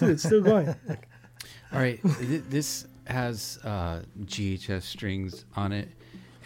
Rings 0.00 0.08
too. 0.08 0.10
It's 0.12 0.22
still 0.22 0.42
going. 0.42 0.68
All 1.72 1.78
right, 1.78 2.00
th- 2.20 2.42
this 2.48 2.86
has 3.06 3.58
uh, 3.64 4.02
GHS 4.24 4.82
strings 4.82 5.44
on 5.56 5.72
it, 5.72 5.88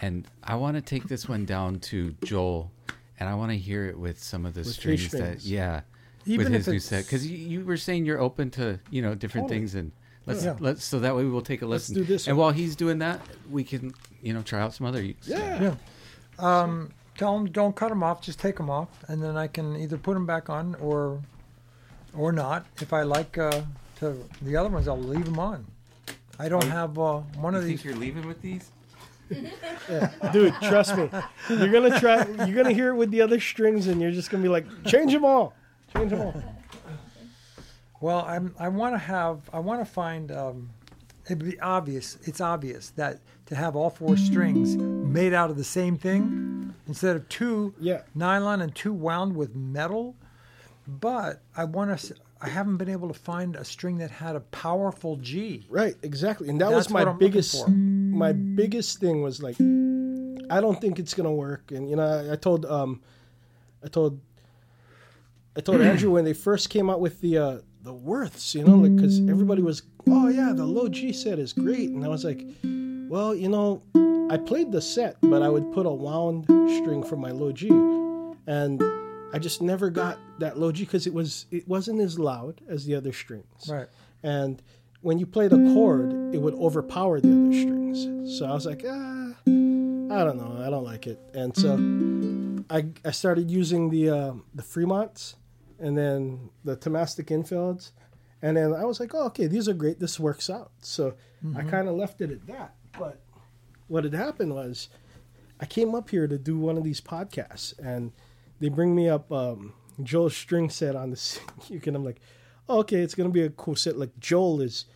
and 0.02 0.26
I 0.42 0.56
want 0.56 0.76
to 0.76 0.82
take 0.82 1.04
this 1.08 1.28
one 1.28 1.44
down 1.46 1.80
to 1.80 2.14
Joel, 2.24 2.70
and 3.18 3.28
I 3.28 3.34
want 3.34 3.50
to 3.52 3.56
hear 3.58 3.86
it 3.86 3.98
with 3.98 4.22
some 4.22 4.44
of 4.46 4.54
the 4.54 4.60
With 4.60 4.76
three 4.76 4.96
strings, 4.98 5.24
that 5.24 5.44
yeah, 5.44 5.80
Even 6.26 6.52
with 6.52 6.66
his 6.66 6.68
new 6.68 6.78
set 6.78 7.04
because 7.04 7.26
you, 7.26 7.36
you 7.38 7.64
were 7.64 7.76
saying 7.78 8.04
you're 8.04 8.20
open 8.20 8.50
to 8.52 8.78
you 8.90 9.00
know 9.02 9.14
different 9.14 9.44
Totally. 9.46 9.60
things 9.60 9.74
and. 9.74 9.92
Let's 10.26 10.42
Yeah. 10.42 10.56
let's 10.58 10.82
so 10.82 11.00
that 11.00 11.14
way 11.14 11.24
we'll 11.26 11.42
take 11.42 11.60
a 11.60 11.66
listen. 11.66 11.96
Let's 11.96 12.00
listen. 12.00 12.02
do 12.02 12.04
this 12.14 12.26
And 12.28 12.38
one. 12.38 12.46
while 12.46 12.52
he's 12.54 12.76
doing 12.76 12.98
that, 13.00 13.20
we 13.50 13.62
can 13.62 13.92
you 14.22 14.32
know 14.32 14.40
try 14.40 14.58
out 14.58 14.72
some 14.72 14.86
other. 14.86 15.02
Yeah. 15.02 15.14
Yeah. 15.60 15.74
Um, 16.38 16.92
tell 17.18 17.34
them 17.36 17.50
don't 17.52 17.76
cut 17.76 17.90
them 17.90 18.02
off. 18.02 18.22
Just 18.22 18.38
take 18.40 18.56
them 18.56 18.70
off, 18.70 18.88
and 19.08 19.22
then 19.22 19.36
I 19.36 19.48
can 19.48 19.76
either 19.76 19.98
put 19.98 20.14
them 20.14 20.24
back 20.24 20.48
on 20.48 20.76
or 20.76 21.20
or 22.16 22.32
not. 22.32 22.66
If 22.80 22.92
I 22.92 23.02
like 23.02 23.36
uh, 23.38 23.62
to 24.00 24.16
the 24.42 24.56
other 24.56 24.68
ones, 24.68 24.88
I'll 24.88 24.98
leave 24.98 25.24
them 25.24 25.38
on. 25.38 25.66
I 26.38 26.48
don't 26.48 26.64
have 26.64 26.98
uh, 26.98 27.20
one 27.36 27.54
You 27.54 27.58
of 27.60 27.64
think 27.64 27.78
these. 27.78 27.84
you're 27.84 27.96
leaving 27.96 28.26
with 28.26 28.40
these? 28.42 28.70
dude 30.32 30.52
trust 30.62 30.94
me 30.98 31.08
you're 31.48 31.72
gonna 31.72 31.98
try 31.98 32.26
you're 32.46 32.54
gonna 32.62 32.70
hear 32.74 32.90
it 32.90 32.94
with 32.94 33.10
the 33.10 33.22
other 33.22 33.40
strings 33.40 33.86
and 33.86 33.98
you're 34.00 34.10
just 34.10 34.28
gonna 34.30 34.42
be 34.42 34.50
like 34.50 34.66
change 34.84 35.12
them 35.14 35.24
all 35.24 35.54
change 35.96 36.10
them 36.10 36.20
all 36.20 36.34
Well, 38.00 38.20
I'm, 38.28 38.54
I 38.58 38.68
want 38.68 38.94
to 38.94 38.98
have. 38.98 39.48
I 39.50 39.60
want 39.60 39.80
to 39.80 39.90
find. 39.90 40.30
Um, 40.30 40.68
it'd 41.24 41.38
be 41.42 41.58
obvious. 41.60 42.18
It's 42.24 42.40
obvious 42.42 42.90
that 42.96 43.20
to 43.46 43.54
have 43.56 43.76
all 43.76 43.88
four 43.88 44.16
strings 44.18 44.76
made 44.76 45.32
out 45.32 45.48
of 45.48 45.56
the 45.56 45.64
same 45.64 45.96
thing 45.96 46.74
instead 46.86 47.16
of 47.16 47.26
two 47.30 47.72
Yeah. 47.80 48.02
nylon 48.14 48.60
and 48.60 48.74
two 48.74 48.92
wound 48.92 49.34
with 49.36 49.54
metal. 49.56 50.16
But 50.86 51.42
I 51.56 51.64
want 51.64 51.98
to. 51.98 52.14
I 52.40 52.48
haven't 52.48 52.76
been 52.76 52.90
able 52.90 53.08
to 53.08 53.14
find 53.14 53.56
a 53.56 53.64
string 53.64 53.98
that 53.98 54.10
had 54.10 54.36
a 54.36 54.40
powerful 54.40 55.16
G. 55.16 55.64
right 55.70 55.94
exactly 56.02 56.50
and 56.50 56.60
that 56.60 56.66
That's 56.70 56.76
was 56.76 56.90
my 56.90 57.00
what 57.00 57.08
I'm 57.08 57.14
looking 57.14 57.28
biggest 57.28 57.68
my 57.68 58.32
biggest 58.32 58.98
thing 59.00 59.22
was 59.22 59.42
like 59.42 59.56
i 60.50 60.60
don't 60.60 60.78
think 60.78 60.98
it's 60.98 61.14
gonna 61.14 61.32
work 61.32 61.72
and 61.72 61.88
you 61.88 61.96
know 61.96 62.04
i, 62.04 62.32
I 62.32 62.36
told 62.36 62.66
um 62.66 63.00
i 63.82 63.88
told 63.88 64.20
i 65.56 65.60
told 65.60 65.80
andrew 65.90 66.10
when 66.10 66.24
they 66.26 66.34
first 66.34 66.68
came 66.68 66.90
out 66.90 67.00
with 67.00 67.20
the 67.22 67.38
uh 67.38 67.58
the 67.82 67.94
worths 67.94 68.54
you 68.54 68.62
know 68.62 68.76
like 68.76 68.94
because 68.94 69.20
everybody 69.28 69.62
was 69.62 69.82
oh 70.06 70.28
yeah 70.28 70.52
the 70.54 70.66
low 70.66 70.88
g 70.88 71.12
set 71.14 71.38
is 71.38 71.54
great 71.54 71.88
and 71.90 72.04
i 72.04 72.08
was 72.08 72.24
like 72.24 72.44
well 73.08 73.34
you 73.34 73.48
know 73.48 73.82
i 74.30 74.36
played 74.36 74.70
the 74.70 74.82
set 74.82 75.16
but 75.22 75.40
i 75.40 75.48
would 75.48 75.72
put 75.72 75.86
a 75.86 75.90
wound 75.90 76.44
string 76.78 77.02
for 77.02 77.16
my 77.16 77.30
low 77.30 77.52
g 77.52 77.68
and 78.46 78.82
i 79.34 79.38
just 79.38 79.60
never 79.60 79.90
got 79.90 80.16
that 80.38 80.58
low 80.58 80.70
g 80.72 80.84
because 80.84 81.06
it 81.06 81.14
was 81.14 81.46
it 81.50 81.66
wasn't 81.68 82.00
as 82.00 82.18
loud 82.18 82.60
as 82.68 82.84
the 82.86 82.94
other 82.94 83.12
strings 83.12 83.68
Right. 83.68 83.88
and 84.22 84.62
when 85.02 85.18
you 85.18 85.26
played 85.26 85.52
a 85.52 85.56
chord, 85.74 86.34
it 86.34 86.38
would 86.40 86.54
overpower 86.54 87.20
the 87.20 87.28
other 87.28 87.52
strings. 87.52 87.98
So 88.38 88.46
I 88.46 88.54
was 88.54 88.64
like, 88.64 88.82
ah, 88.88 89.34
I 89.46 90.24
don't 90.24 90.38
know, 90.38 90.62
I 90.66 90.70
don't 90.70 90.82
like 90.92 91.06
it. 91.06 91.20
And 91.34 91.54
so 91.54 91.74
I, 92.70 92.86
I 93.04 93.10
started 93.10 93.50
using 93.50 93.90
the 93.90 94.08
uh, 94.08 94.32
the 94.54 94.62
Fremonts 94.62 95.34
and 95.78 95.92
then 95.98 96.48
the 96.64 96.74
Thomastik 96.74 97.26
Infelds, 97.26 97.90
and 98.40 98.56
then 98.56 98.72
I 98.72 98.86
was 98.86 98.98
like, 98.98 99.14
oh, 99.14 99.26
okay, 99.26 99.46
these 99.46 99.68
are 99.68 99.74
great. 99.74 100.00
This 100.00 100.18
works 100.18 100.48
out. 100.48 100.70
So 100.80 101.14
I 101.54 101.62
kind 101.64 101.86
of 101.86 101.96
left 101.96 102.22
it 102.22 102.30
at 102.30 102.46
that. 102.46 102.74
But 102.98 103.20
what 103.88 104.04
had 104.04 104.14
happened 104.14 104.54
was, 104.54 104.88
I 105.60 105.66
came 105.66 105.94
up 105.94 106.08
here 106.08 106.26
to 106.26 106.38
do 106.38 106.58
one 106.58 106.78
of 106.78 106.84
these 106.84 107.02
podcasts, 107.02 107.78
and 107.78 108.12
they 108.60 108.68
bring 108.68 108.94
me 108.94 109.08
up 109.08 109.30
um, 109.32 109.72
Joel's 110.02 110.36
string 110.36 110.70
set 110.70 110.96
on 110.96 111.10
the 111.10 111.38
uke, 111.68 111.86
and 111.86 111.96
I'm 111.96 112.04
like, 112.04 112.20
oh, 112.68 112.78
okay, 112.80 112.98
it's 113.00 113.14
gonna 113.14 113.28
be 113.30 113.42
a 113.42 113.50
cool 113.50 113.76
set. 113.76 113.96
Like 113.98 114.18
Joel 114.18 114.60
is 114.60 114.86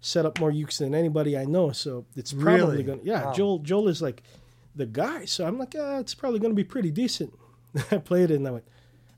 set 0.00 0.24
up 0.26 0.38
more 0.38 0.52
ukes 0.52 0.78
than 0.78 0.94
anybody 0.94 1.36
I 1.36 1.44
know, 1.44 1.72
so 1.72 2.06
it's 2.16 2.32
probably 2.32 2.60
Really? 2.60 2.82
gonna. 2.84 3.00
Yeah, 3.02 3.24
Wow. 3.26 3.32
Joel 3.32 3.58
Joel 3.60 3.88
is 3.88 4.00
like 4.02 4.22
the 4.76 4.86
guy, 4.86 5.24
so 5.24 5.46
I'm 5.46 5.58
like, 5.58 5.74
ah, 5.78 5.98
it's 5.98 6.14
probably 6.14 6.38
gonna 6.40 6.54
be 6.54 6.64
pretty 6.64 6.90
decent. 6.90 7.32
I 7.90 7.98
played 7.98 8.30
it, 8.30 8.36
and 8.36 8.46
I 8.48 8.52
went, 8.52 8.64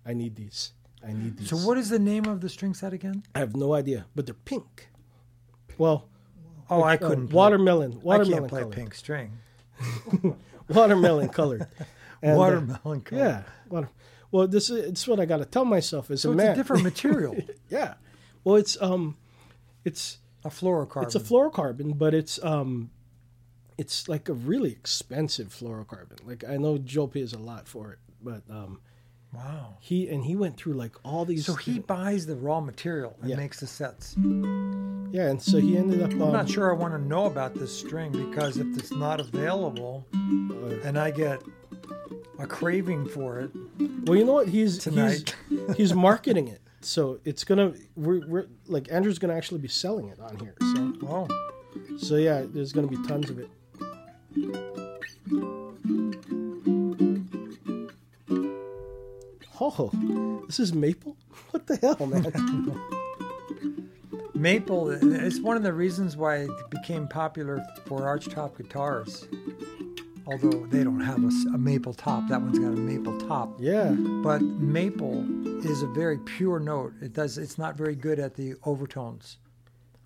I 0.07 0.15
need 0.15 0.37
these. 0.37 0.73
I 1.07 1.13
need 1.13 1.37
these. 1.39 1.49
So 1.49 1.57
what 1.57 1.79
is 1.79 1.89
the 1.89 1.99
name 1.99 2.27
of 2.27 2.41
the 2.41 2.49
string 2.49 2.75
set 2.75 2.93
again? 2.93 3.23
I 3.35 3.39
have 3.39 3.55
no 3.57 3.75
idea, 3.75 4.07
but 4.15 4.27
they're 4.27 4.35
pink. 4.35 4.89
Well, 5.79 6.09
Oh, 6.69 6.83
I 6.83 6.95
uh, 6.95 6.99
couldn't. 6.99 7.29
play- 7.29 7.35
watermelon. 7.37 7.95
I 7.95 7.97
Watermelon 8.05 8.39
can't 8.41 8.49
play 8.49 8.61
color. 8.63 8.73
pink 8.73 8.95
string. 8.95 9.33
Watermelon 10.69 11.29
colored. 11.31 11.67
And, 12.23 12.33
uh, 12.33 12.37
Watermelon 12.39 13.01
color. 13.03 13.23
yeah. 13.23 13.43
Water. 13.69 13.89
Well, 14.31 14.47
this 14.47 14.71
is 14.71 14.85
it's 14.87 15.09
what 15.09 15.19
I 15.21 15.25
got 15.25 15.39
to 15.39 15.45
tell 15.45 15.65
myself 15.65 16.11
as 16.11 16.21
So 16.23 16.31
a 16.31 16.33
it's 16.33 16.37
man. 16.43 16.53
a 16.53 16.55
different 16.55 16.83
material. 16.93 17.37
yeah. 17.69 17.95
Well, 18.45 18.57
it's 18.57 18.81
um, 18.81 19.17
it's 19.85 20.19
a 20.45 20.49
fluorocarbon. 20.51 21.03
it's 21.05 21.15
a 21.15 21.21
fluorocarbon, 21.21 21.99
but 21.99 22.15
it's 22.15 22.43
um, 22.45 22.91
it's 23.79 24.09
like 24.09 24.29
a 24.29 24.33
really 24.35 24.71
expensive 24.71 25.49
fluorocarbon. 25.49 26.27
Like 26.27 26.45
I 26.49 26.57
know 26.59 26.79
Joe 26.79 27.07
pays 27.07 27.33
a 27.33 27.39
lot 27.39 27.67
for 27.67 27.93
it, 27.93 27.99
but 28.23 28.43
um, 28.51 28.81
Wow. 29.33 29.77
he 29.81 30.09
and 30.09 30.25
he 30.25 30.35
went 30.35 30.57
through 30.57 30.73
like 30.75 30.93
all 31.05 31.25
these. 31.25 31.47
So 31.47 31.55
he 31.55 31.79
buys 31.79 32.27
the 32.27 32.35
raw 32.37 32.61
material 32.61 33.17
and 33.21 33.31
Yeah. 33.31 33.37
makes 33.37 33.61
the 33.61 33.67
sets. 33.67 34.15
yeah, 34.19 35.29
and 35.31 35.41
so 35.41 35.59
he 35.59 35.77
ended 35.79 36.03
up. 36.03 36.11
Um, 36.13 36.23
I'm 36.23 36.33
not 36.33 36.49
sure 36.49 36.71
I 36.75 36.77
want 36.77 36.95
to 36.95 37.01
know 37.01 37.27
about 37.27 37.55
this 37.55 37.77
string 37.77 38.11
because 38.13 38.57
if 38.59 38.67
it's 38.77 38.91
not 38.93 39.21
available 39.21 40.05
and 40.13 40.99
I 40.99 41.11
get 41.13 41.41
a 42.41 42.47
craving 42.47 43.07
for 43.09 43.39
it, 43.41 43.51
Well, 44.07 44.17
you 44.19 44.25
know 44.25 44.33
what? 44.35 44.49
He's 44.49 44.79
Tonight. 44.79 45.35
he's 45.49 45.77
he's 45.77 45.95
marketing 45.95 46.49
it, 46.49 46.61
so 46.81 47.21
it's 47.25 47.45
gonna 47.45 47.75
we're, 47.95 48.27
we're 48.27 48.47
like 48.67 48.91
Andrew's 48.91 49.19
gonna 49.21 49.35
actually 49.37 49.61
be 49.61 49.69
selling 49.69 50.09
it 50.09 50.19
on 50.19 50.39
here. 50.39 50.55
So 50.75 50.93
oh, 51.09 51.29
so 51.99 52.17
yeah, 52.17 52.45
there's 52.49 52.73
gonna 52.73 52.89
be 52.89 52.97
tons 53.07 53.31
of 53.31 53.39
it. 53.39 53.49
Oh, 59.63 60.43
this 60.47 60.59
is 60.59 60.73
maple. 60.73 61.17
What 61.51 61.67
the 61.67 61.77
hell, 61.77 62.07
man? 62.07 62.81
maple 64.35 64.91
is 64.91 65.41
one 65.41 65.57
of 65.57 65.63
the 65.63 65.73
reasons 65.73 66.17
why 66.17 66.37
it 66.37 66.51
became 66.71 67.07
popular 67.07 67.63
for 67.87 68.01
archtop 68.03 68.57
guitars. 68.57 69.29
Although 70.27 70.67
they 70.67 70.85
don't 70.85 71.01
have 71.01 71.19
a 71.25 71.59
maple 71.59 71.93
top, 71.93 72.29
that 72.29 72.41
one's 72.41 72.59
got 72.59 72.69
a 72.69 72.77
maple 72.77 73.19
top. 73.23 73.57
yeah, 73.59 73.91
But 73.91 74.43
maple 74.43 75.25
is 75.67 75.83
a 75.83 75.89
very 75.89 76.19
pure 76.19 76.61
note. 76.61 76.93
It 77.03 77.13
does. 77.13 77.37
It's 77.37 77.59
not 77.59 77.77
very 77.77 77.97
good 77.97 78.21
at 78.21 78.37
the 78.37 78.55
overtones, 78.65 79.39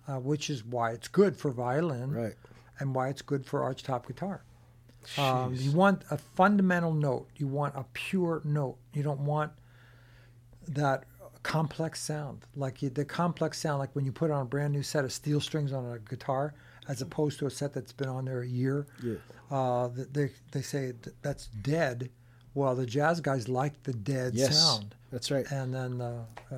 uh, 0.07 0.15
which 0.19 0.49
is 0.49 0.65
why 0.65 0.91
it's 0.91 1.07
good 1.07 1.37
for 1.37 1.51
violin 1.51 2.11
right. 2.11 2.33
and 2.79 2.95
why 2.95 3.09
it's 3.09 3.21
good 3.21 3.45
for 3.45 3.59
archtop 3.61 4.07
guitar. 4.07 4.44
Um, 5.17 5.53
you 5.55 5.71
want 5.71 6.03
a 6.11 6.17
fundamental 6.17 6.93
note. 6.93 7.27
You 7.37 7.47
want 7.47 7.75
a 7.75 7.85
pure 7.93 8.41
note. 8.43 8.77
You 8.93 9.03
don't 9.03 9.21
want 9.21 9.51
that 10.67 11.03
complex 11.43 12.01
sound, 12.01 12.43
like 12.55 12.81
you, 12.81 12.89
the 12.89 13.05
complex 13.05 13.59
sound, 13.59 13.77
like 13.79 13.95
when 13.95 14.03
you 14.03 14.11
put 14.11 14.31
on 14.31 14.41
a 14.41 14.45
brand 14.45 14.73
new 14.73 14.81
set 14.81 15.05
of 15.05 15.11
steel 15.13 15.39
strings 15.39 15.71
on 15.73 15.85
a 15.93 15.99
guitar, 15.99 16.53
as 16.87 17.01
opposed 17.01 17.37
to 17.39 17.45
a 17.45 17.49
set 17.51 17.73
that's 17.73 17.93
been 17.93 18.09
on 18.09 18.25
there 18.25 18.41
a 18.41 18.47
year. 18.47 18.87
Yeah. 19.03 19.15
Uh, 19.51 19.89
they 20.11 20.31
they 20.51 20.61
say 20.63 20.93
that's 21.21 21.47
dead. 21.47 22.09
Well, 22.55 22.73
the 22.75 22.85
jazz 22.85 23.21
guys 23.21 23.47
like 23.47 23.83
the 23.83 23.93
dead 23.93 24.33
Yes. 24.33 24.57
sound, 24.57 24.95
That's 25.11 25.29
right. 25.29 25.45
and 25.51 25.73
then 25.73 26.01
uh, 26.01 26.23
uh, 26.51 26.55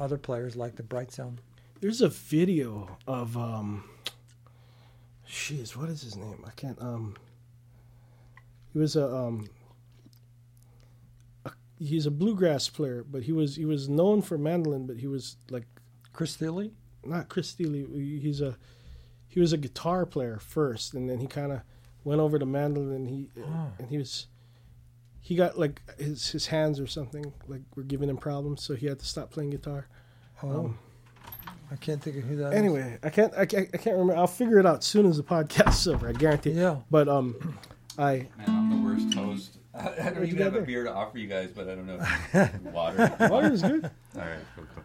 other 0.00 0.16
players 0.18 0.56
like 0.56 0.74
the 0.74 0.82
bright 0.82 1.12
sound. 1.12 1.40
There's 1.80 2.00
a 2.00 2.08
video 2.08 2.96
of 3.06 3.36
um 3.36 3.84
Jeez, 5.28 5.76
what 5.76 5.88
is 5.88 6.02
his 6.02 6.16
name? 6.16 6.42
I 6.46 6.50
can't 6.52 6.80
um 6.80 7.14
he 8.74 8.78
was 8.78 8.96
a 8.96 9.06
um 9.08 9.48
a, 11.46 11.50
he's 11.78 12.04
a 12.06 12.10
bluegrass 12.10 12.68
player, 12.68 13.04
but 13.08 13.22
he 13.22 13.32
was 13.32 13.56
he 13.56 13.64
was 13.64 13.88
known 13.88 14.20
for 14.22 14.36
mandolin, 14.36 14.86
but 14.86 14.98
he 14.98 15.06
was 15.06 15.36
like 15.50 15.66
Chris 16.12 16.36
Thile. 16.36 16.68
not 17.04 17.28
Chris 17.28 17.48
Steele. 17.48 17.86
He's 17.94 18.40
a 18.40 18.56
he 19.26 19.40
was 19.40 19.52
a 19.52 19.56
guitar 19.58 20.04
player 20.06 20.38
first, 20.38 20.94
and 20.94 21.08
then 21.08 21.18
he 21.20 21.26
kind 21.26 21.52
of 21.52 21.60
went 22.04 22.20
over 22.20 22.38
to 22.38 22.46
mandolin. 22.46 22.92
And 22.92 23.08
he 23.08 23.30
Oh. 23.40 23.72
and 23.78 23.88
he 23.88 23.96
was 23.98 24.26
he 25.20 25.36
got 25.36 25.58
like 25.58 25.80
his 25.98 26.30
his 26.30 26.46
hands 26.48 26.78
or 26.80 26.86
something 26.86 27.32
like 27.48 27.62
were 27.76 27.82
giving 27.82 28.08
him 28.10 28.16
problems, 28.18 28.62
so 28.62 28.74
he 28.74 28.86
had 28.86 28.98
to 28.98 29.06
stop 29.06 29.30
playing 29.30 29.50
guitar. 29.50 29.88
Oh, 30.42 30.48
Um, 30.66 30.78
I 31.70 31.76
can't 31.76 32.00
think 32.02 32.16
of 32.18 32.24
who 32.24 32.36
that 32.36 32.52
is. 32.52 32.58
Anyway, 32.58 32.98
I 33.02 33.08
can't 33.10 33.32
I 33.34 33.46
can't, 33.46 33.68
I 33.72 33.78
can't 33.78 33.96
remember. 33.96 34.16
I'll 34.16 34.26
figure 34.26 34.58
it 34.58 34.66
out 34.66 34.84
soon 34.84 35.06
as 35.06 35.16
the 35.16 35.22
podcast's 35.22 35.88
over. 35.88 36.08
I 36.08 36.12
guarantee. 36.12 36.50
Yeah. 36.50 36.76
But 36.90 37.08
um, 37.08 37.58
I 37.98 38.26
Man, 38.38 38.48
I'm 38.48 38.70
the 38.70 38.76
worst 38.88 39.14
host. 39.14 39.58
I 39.74 39.82
What'd 39.84 40.04
don't 40.14 40.16
you 40.20 40.22
even 40.26 40.38
got 40.38 40.44
have 40.52 40.56
a 40.56 40.62
beer 40.62 40.84
to 40.84 40.92
offer 40.92 41.18
you 41.18 41.26
guys, 41.28 41.50
but 41.54 41.68
I 41.68 41.74
don't 41.74 41.86
know. 41.86 41.98
Water. 42.72 43.14
water 43.28 43.52
is 43.52 43.62
good. 43.62 43.84
All 44.16 44.20
right, 44.22 44.38
cool, 44.56 44.64
cool. 44.74 44.84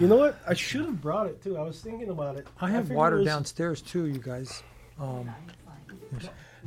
You 0.00 0.06
know 0.06 0.16
what? 0.16 0.38
I 0.46 0.54
should 0.54 0.82
have 0.86 1.00
brought 1.02 1.26
it 1.26 1.42
too. 1.42 1.58
I 1.58 1.62
was 1.62 1.80
thinking 1.80 2.08
about 2.08 2.36
it. 2.36 2.46
I 2.60 2.70
have 2.70 2.84
figured 2.84 2.96
water 2.96 3.16
was- 3.16 3.26
downstairs 3.26 3.82
too, 3.82 4.06
you 4.06 4.18
guys. 4.18 4.62
Um, 5.00 5.28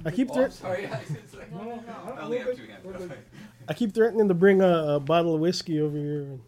I 0.06 0.11
keep 0.11 0.30
Oh, 0.31 0.34
thre- 0.35 0.44
I'm 0.44 0.52
sorry. 0.52 0.84
It's 1.10 1.34
like, 1.34 1.52
I 1.53 2.22
only 2.22 2.38
have 2.39 2.56
two 2.56 2.64
hands. 2.68 2.85
Okay. 3.02 3.15
I 3.68 3.73
keep 3.73 3.94
threatening 3.94 4.27
to 4.27 4.34
bring 4.34 4.61
a, 4.61 4.95
a 4.95 4.99
bottle 4.99 5.34
of 5.34 5.41
whiskey 5.41 5.81
over 5.81 5.98
here. 5.98 6.22
And 6.23 6.39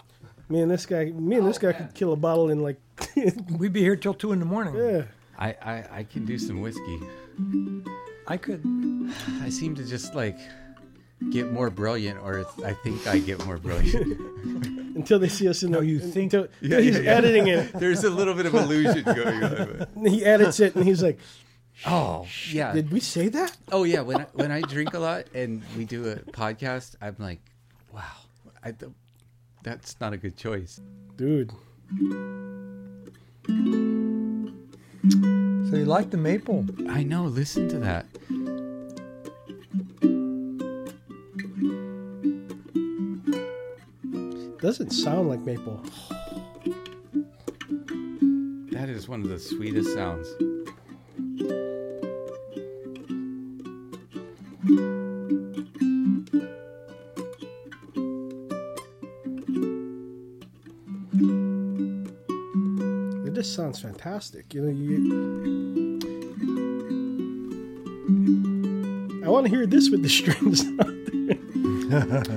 me 0.49 0.61
and 0.61 0.69
this 0.69 0.85
guy, 0.85 1.05
me 1.05 1.37
and 1.37 1.47
this 1.47 1.57
guy 1.57 1.73
could 1.73 1.93
kill 1.95 2.13
a 2.13 2.17
bottle 2.17 2.49
in 2.49 2.61
like, 2.61 2.77
we'd 3.57 3.73
be 3.73 3.81
here 3.81 3.95
till 3.95 4.13
two 4.13 4.31
in 4.33 4.39
the 4.39 4.45
morning. 4.45 4.75
yeah. 4.75 5.03
I, 5.39 5.55
I, 5.61 5.83
I 5.99 6.03
can 6.03 6.25
do 6.25 6.37
some 6.37 6.59
whiskey. 6.61 6.99
I 8.27 8.37
could. 8.37 8.61
I 9.41 9.49
seem 9.49 9.73
to 9.75 9.83
just 9.85 10.13
like 10.13 10.37
get 11.31 11.51
more 11.51 11.69
brilliant, 11.69 12.19
or 12.21 12.39
it's, 12.39 12.61
I 12.63 12.73
think 12.73 13.07
I 13.07 13.19
get 13.19 13.43
more 13.45 13.57
brilliant. 13.57 14.19
Until 14.95 15.17
they 15.19 15.29
see 15.29 15.47
us 15.47 15.63
in 15.63 15.71
No, 15.71 15.79
the. 15.79 15.85
you 15.87 15.99
think- 15.99 16.33
Until, 16.33 16.47
until 16.61 16.81
he's 16.81 16.97
editing 16.97 17.47
it. 17.47 17.71
There's 17.79 18.03
a 18.03 18.09
little 18.09 18.33
bit 18.33 18.45
of 18.47 18.53
illusion 18.53 19.03
going 19.03 19.43
on. 19.43 19.87
He 20.05 20.25
edits 20.25 20.59
it, 20.59 20.75
and 20.75 20.83
he's 20.85 21.01
like, 21.01 21.19
Oh 21.87 22.27
yeah. 22.51 22.73
"Did 22.73 22.91
we 22.91 22.99
say 22.99 23.29
that?" 23.29 23.55
Oh 23.71 23.85
yeah. 23.85 24.01
When 24.01 24.17
I, 24.21 24.25
when 24.33 24.51
I 24.51 24.59
drink 24.59 24.93
a 24.93 24.99
lot 24.99 25.27
and 25.33 25.63
we 25.77 25.85
do 25.85 26.09
a 26.09 26.17
podcast, 26.17 26.95
I'm 27.01 27.15
like, 27.17 27.39
wow, 27.93 28.03
I, 28.61 28.73
that's 29.63 29.95
not 30.01 30.11
a 30.11 30.17
good 30.17 30.35
choice. 30.35 30.81
Dude, 31.15 31.53
So 35.01 35.75
you 35.75 35.85
like 35.85 36.09
the 36.09 36.17
maple? 36.17 36.65
I 36.89 37.03
know. 37.03 37.25
Listen 37.25 37.69
to 37.69 37.79
that. 37.79 38.05
doesn't 44.59 44.91
sound 44.91 45.29
like 45.29 45.39
maple. 45.39 45.81
That 48.71 48.89
is 48.89 49.07
one 49.07 49.21
of 49.21 49.29
the 49.29 49.39
sweetest 49.39 49.93
sounds. 49.93 50.27
Sounds 63.59 63.81
fantastic. 63.81 64.53
You 64.53 64.61
know, 64.61 64.71
you. 64.71 65.99
I 69.25 69.27
want 69.29 69.47
to 69.47 69.49
hear 69.49 69.65
this 69.67 69.89
with 69.89 70.01
the 70.01 70.07
strings. 70.19 70.63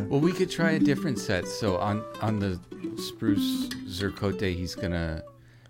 Well, 0.08 0.18
we 0.20 0.32
could 0.32 0.50
try 0.50 0.70
a 0.72 0.78
different 0.80 1.18
set. 1.18 1.46
So 1.46 1.76
on 1.76 2.02
on 2.22 2.38
the 2.38 2.58
spruce 2.96 3.68
ziricote, 3.86 4.40
he's 4.56 4.74
gonna 4.74 5.22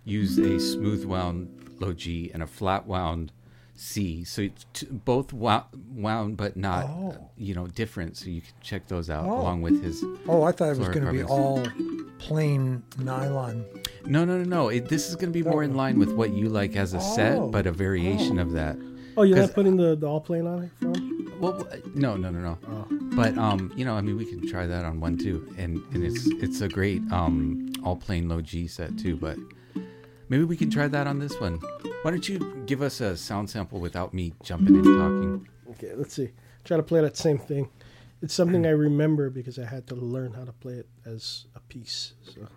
use 0.05 0.37
a 0.39 0.57
smooth 0.59 1.03
wound 1.03 1.49
low 1.81 1.91
G 1.93 2.31
and 2.33 2.41
a 2.41 2.47
flat 2.47 2.87
wound 2.87 3.33
C. 3.75 4.23
So 4.23 4.43
it's 4.43 4.65
t- 4.73 4.87
both 4.89 5.33
wound, 5.33 5.65
wound 5.93 6.37
but 6.37 6.55
not 6.55 6.85
Oh. 6.85 7.29
you 7.37 7.53
know 7.53 7.67
different. 7.67 8.15
So 8.17 8.29
you 8.29 8.39
can 8.41 8.53
check 8.61 8.87
those 8.87 9.09
out 9.09 9.25
Oh. 9.27 9.41
along 9.41 9.61
with 9.63 9.83
his. 9.83 10.01
Oh, 10.29 10.43
I 10.43 10.53
thought 10.53 10.69
it 10.71 10.77
was 10.79 10.87
going 10.87 11.05
to 11.05 11.11
be 11.11 11.23
all 11.23 11.61
plain 12.19 12.83
nylon. 12.97 13.65
No, 14.05 14.25
no, 14.25 14.37
no, 14.37 14.43
no. 14.43 14.69
It, 14.69 14.89
this 14.89 15.09
is 15.09 15.15
gonna 15.15 15.31
be 15.31 15.43
more 15.43 15.63
in 15.63 15.75
line 15.75 15.97
with 15.99 16.11
what 16.13 16.33
you 16.33 16.49
like 16.49 16.75
as 16.75 16.93
a 16.93 16.97
Oh. 16.97 17.15
set, 17.15 17.51
but 17.51 17.65
a 17.67 17.71
variation 17.71 18.37
of 18.39 18.51
that. 18.53 18.77
oh, 19.17 19.23
you're 19.23 19.37
'Cause- 19.37 19.47
not 19.49 19.55
putting 19.55 19.75
the, 19.77 19.95
the 19.95 20.07
all 20.07 20.19
plane 20.21 20.45
on 20.47 20.63
it 20.63 20.71
from? 20.79 21.31
Well, 21.39 21.67
no, 21.95 22.15
no, 22.15 22.29
no, 22.29 22.39
no. 22.39 22.57
Oh. 22.67 22.87
But 23.15 23.37
um, 23.37 23.71
you 23.75 23.85
know, 23.85 23.95
I 23.95 24.01
mean, 24.01 24.17
we 24.17 24.25
can 24.25 24.47
try 24.47 24.65
that 24.65 24.85
on 24.85 24.99
one 24.99 25.17
too, 25.17 25.53
and 25.57 25.81
and 25.93 26.03
it's 26.03 26.25
it's 26.43 26.61
a 26.61 26.67
great 26.69 27.01
um 27.11 27.71
all 27.83 27.95
plain 27.95 28.27
low 28.29 28.41
G 28.41 28.67
set 28.67 28.97
too. 28.97 29.15
But 29.17 29.37
maybe 30.29 30.43
we 30.45 30.55
can 30.57 30.69
try 30.69 30.87
that 30.87 31.05
on 31.07 31.19
this 31.19 31.39
one. 31.39 31.59
Why 32.01 32.11
don't 32.11 32.27
you 32.27 32.63
give 32.65 32.81
us 32.81 33.01
a 33.01 33.15
sound 33.17 33.49
sample 33.49 33.79
without 33.79 34.13
me 34.13 34.33
jumping 34.43 34.75
in 34.75 34.83
talking? 34.83 35.47
Okay, 35.71 35.93
let's 35.95 36.13
see. 36.13 36.29
Try 36.63 36.77
to 36.77 36.83
play 36.83 37.01
that 37.01 37.17
same 37.17 37.37
thing. 37.37 37.69
It's 38.21 38.33
something 38.33 38.65
I 38.65 38.69
remember 38.69 39.29
because 39.29 39.59
I 39.59 39.65
had 39.65 39.85
to 39.87 39.95
learn 39.95 40.33
how 40.33 40.45
to 40.45 40.53
play 40.53 40.73
it 40.75 40.87
as 41.05 41.45
a 41.55 41.59
piece. 41.59 42.13
So. 42.23 42.47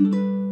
Sounds 0.00 0.49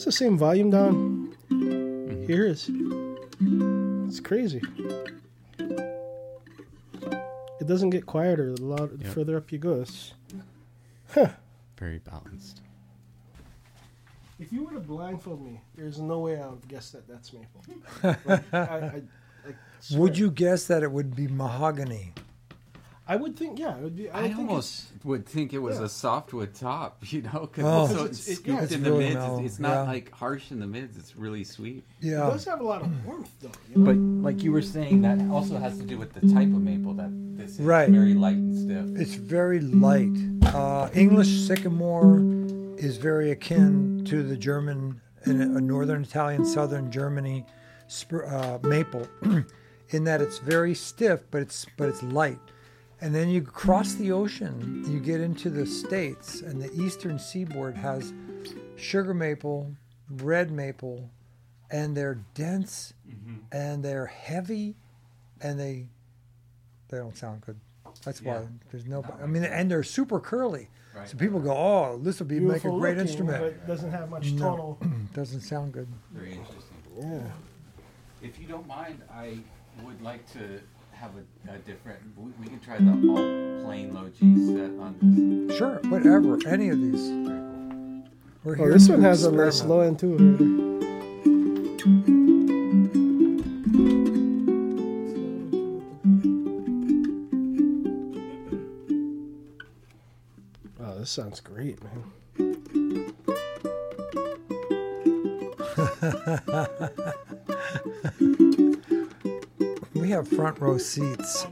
See 0.00 0.08
it's 0.08 0.18
the 0.18 0.24
same 0.24 0.38
volume 0.38 0.70
down 0.70 1.36
Mm-hmm. 1.50 2.26
here 2.26 2.46
is. 2.46 2.70
It's 4.08 4.20
crazy. 4.20 4.62
It 7.60 7.66
doesn't 7.66 7.90
get 7.90 8.06
quieter 8.06 8.54
the 8.54 8.64
louder, 8.64 8.96
Yep. 8.98 9.12
further 9.12 9.36
up 9.36 9.52
you 9.52 9.58
go. 9.58 9.82
It's, 9.82 10.14
Very 11.78 11.98
balanced. 11.98 12.62
if 14.38 14.50
you 14.52 14.64
were 14.64 14.72
to 14.72 14.80
blindfold 14.80 15.44
me, 15.44 15.60
there's 15.74 15.98
no 16.00 16.20
way 16.20 16.40
I 16.40 16.46
would 16.48 16.66
guess 16.66 16.90
that 16.92 17.06
that's 17.06 17.32
maple. 17.34 17.62
Like, 18.24 18.54
I, 18.54 18.58
I, 18.58 18.76
I. 18.86 19.02
Would 19.96 20.16
you 20.16 20.30
guess 20.30 20.66
that 20.68 20.82
it 20.82 20.90
would 20.90 21.14
be 21.14 21.26
mahogany? 21.28 22.12
I 23.10 23.16
would 23.16 23.36
think, 23.36 23.58
yeah. 23.58 23.76
It 23.76 23.82
would 23.82 23.96
be. 23.96 24.08
I, 24.08 24.20
I, 24.20 24.22
think 24.28 24.38
almost 24.38 24.84
would 25.02 25.26
think 25.26 25.52
it 25.52 25.58
was 25.58 25.80
yeah. 25.80 25.86
a 25.86 25.88
softwood 25.88 26.54
top, 26.54 27.02
you 27.12 27.22
know, 27.22 27.40
because 27.50 27.64
Oh. 27.64 27.84
it's 27.84 27.92
so 27.92 28.04
It's- 28.04 28.28
it's 28.28 28.36
scooped 28.38 28.48
yeah, 28.48 28.62
it's 28.62 28.72
in 28.72 28.84
the 28.84 28.90
mids. 28.92 29.14
mellow, 29.16 29.38
It's, 29.38 29.46
it's 29.46 29.58
not 29.58 29.72
yeah. 29.72 29.82
like 29.82 30.12
harsh 30.12 30.52
in 30.52 30.60
the 30.60 30.66
mids. 30.68 30.96
It's 30.96 31.16
really 31.16 31.42
sweet. 31.42 31.82
It, 32.00 32.06
it 32.06 32.10
Yeah. 32.10 32.18
does 32.30 32.44
have 32.44 32.60
a 32.60 32.62
lot 32.62 32.82
of 32.82 33.04
warmth, 33.04 33.32
though. 33.40 33.50
You 33.68 33.78
know? 33.82 33.84
But 33.84 33.96
like 33.96 34.44
you 34.44 34.52
were 34.52 34.62
saying, 34.62 35.02
that 35.02 35.20
also 35.28 35.58
has 35.58 35.76
to 35.78 35.84
do 35.84 35.98
with 35.98 36.12
the 36.12 36.20
type 36.32 36.46
of 36.46 36.62
maple 36.62 36.94
that 36.94 37.10
this 37.36 37.54
is. 37.54 37.60
Right. 37.60 37.88
Very 37.90 38.14
light 38.14 38.36
and 38.36 38.56
stiff. 38.56 39.00
It's 39.02 39.16
very 39.16 39.58
light. 39.58 40.16
Uh, 40.54 40.88
English 40.94 41.48
sycamore 41.48 42.20
is 42.76 42.96
very 42.96 43.32
akin 43.32 44.04
to 44.04 44.22
the 44.22 44.36
German, 44.36 45.00
in 45.26 45.40
a 45.40 45.60
northern 45.60 46.02
Italian, 46.02 46.44
southern 46.44 46.92
Germany 46.92 47.44
uh, 48.12 48.58
maple, 48.62 49.08
in 49.90 50.04
that 50.04 50.20
it's 50.22 50.38
very 50.38 50.76
stiff, 50.76 51.24
but 51.32 51.42
it's 51.42 51.66
but 51.76 51.88
it's 51.88 52.04
light. 52.04 52.38
And 53.02 53.14
then 53.14 53.28
you 53.30 53.42
cross 53.42 53.94
the 53.94 54.12
ocean, 54.12 54.84
you 54.86 55.00
get 55.00 55.20
into 55.20 55.48
the 55.48 55.64
states, 55.64 56.42
and 56.42 56.60
the 56.60 56.70
eastern 56.74 57.18
seaboard 57.18 57.76
has 57.76 58.12
sugar 58.76 59.14
maple, 59.14 59.74
red 60.08 60.50
maple, 60.50 61.10
and 61.70 61.96
they're 61.96 62.18
dense 62.34 62.92
mm-hmm. 63.08 63.36
and 63.52 63.82
they're 63.82 64.06
heavy, 64.06 64.76
and 65.40 65.58
they 65.58 65.88
they 66.88 66.98
don't 66.98 67.16
sound 67.16 67.40
good. 67.42 67.58
That's 68.04 68.22
why 68.22 68.42
there's 68.70 68.86
no. 68.86 69.04
I 69.22 69.26
mean, 69.26 69.44
and 69.44 69.70
they're 69.70 69.82
super 69.82 70.20
curly. 70.20 70.68
Right. 70.94 71.08
So 71.08 71.16
people 71.16 71.40
go, 71.40 71.52
"Oh, 71.52 71.98
this 72.02 72.18
would 72.18 72.28
be 72.28 72.40
make 72.40 72.64
a 72.64 72.68
great 72.68 72.96
looking, 72.96 72.98
instrument." 72.98 73.38
but 73.40 73.46
it 73.46 73.66
doesn't 73.66 73.90
have 73.90 74.10
much 74.10 74.32
No. 74.32 74.50
tonal. 74.50 74.78
Doesn't 75.14 75.40
sound 75.40 75.72
good. 75.72 75.88
Very 76.12 76.32
interesting. 76.32 76.76
Yeah. 76.98 77.22
If 78.22 78.38
you 78.38 78.46
don't 78.46 78.66
mind, 78.66 79.02
I 79.12 79.38
would 79.82 80.00
like 80.02 80.30
to 80.32 80.60
have 81.00 81.12
a, 81.16 81.52
a 81.54 81.58
different. 81.58 81.98
We, 82.16 82.30
we 82.40 82.46
can 82.46 82.60
try 82.60 82.76
the 82.78 82.90
all 83.08 83.64
plain 83.64 83.94
low 83.94 84.08
G 84.08 84.36
set 84.46 84.70
on 84.78 85.46
this. 85.48 85.56
Sure, 85.56 85.80
whatever. 85.88 86.38
Any 86.46 86.68
of 86.68 86.80
these. 86.80 87.10
We're 88.44 88.56
Oh, 88.60 88.70
this 88.70 88.88
one 88.88 89.02
has 89.02 89.24
a 89.24 89.32
nice 89.32 89.60
experiment. 89.60 89.70
low 89.70 89.80
end 89.80 89.98
too. 89.98 90.16
Oh, 100.78 100.98
this 100.98 101.10
sounds 101.10 101.40
great, 101.40 101.78
man. 101.82 102.04
We 110.10 110.14
have 110.14 110.26
front 110.26 110.58
row 110.58 110.76
seats. 110.76 111.44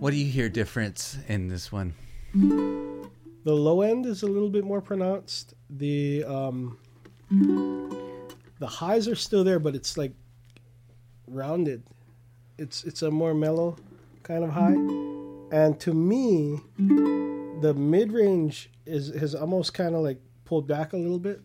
What 0.00 0.10
do 0.10 0.16
you 0.16 0.26
hear 0.26 0.48
difference 0.48 1.18
in 1.28 1.46
this 1.46 1.70
one? 1.70 1.94
The 2.34 3.08
low 3.44 3.82
end 3.82 4.06
is 4.06 4.24
a 4.24 4.26
little 4.26 4.50
bit 4.50 4.64
more 4.64 4.80
pronounced. 4.80 5.54
The 5.70 6.24
um, 6.24 6.78
the 8.58 8.66
highs 8.66 9.06
are 9.06 9.14
still 9.14 9.44
there, 9.44 9.60
but 9.60 9.76
it's 9.76 9.96
like 9.96 10.14
rounded. 11.28 11.84
It's 12.58 12.84
it's 12.84 13.02
a 13.02 13.10
more 13.10 13.34
mellow 13.34 13.76
kind 14.22 14.42
of 14.44 14.50
high. 14.50 14.76
And 15.52 15.78
to 15.80 15.92
me, 15.92 16.60
the 16.78 17.74
mid 17.76 18.12
range 18.12 18.70
is 18.86 19.14
has 19.14 19.34
almost 19.34 19.74
kind 19.74 19.94
of 19.94 20.02
like 20.02 20.20
pulled 20.44 20.66
back 20.66 20.92
a 20.92 20.96
little 20.96 21.18
bit. 21.18 21.42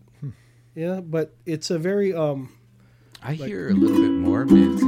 Yeah, 0.74 1.00
but 1.00 1.34
it's 1.44 1.70
a 1.70 1.78
very 1.78 2.14
um 2.14 2.50
I 3.22 3.34
hear 3.34 3.68
a 3.68 3.74
little 3.74 3.98
bit 3.98 4.10
more 4.10 4.46
mid. 4.46 4.80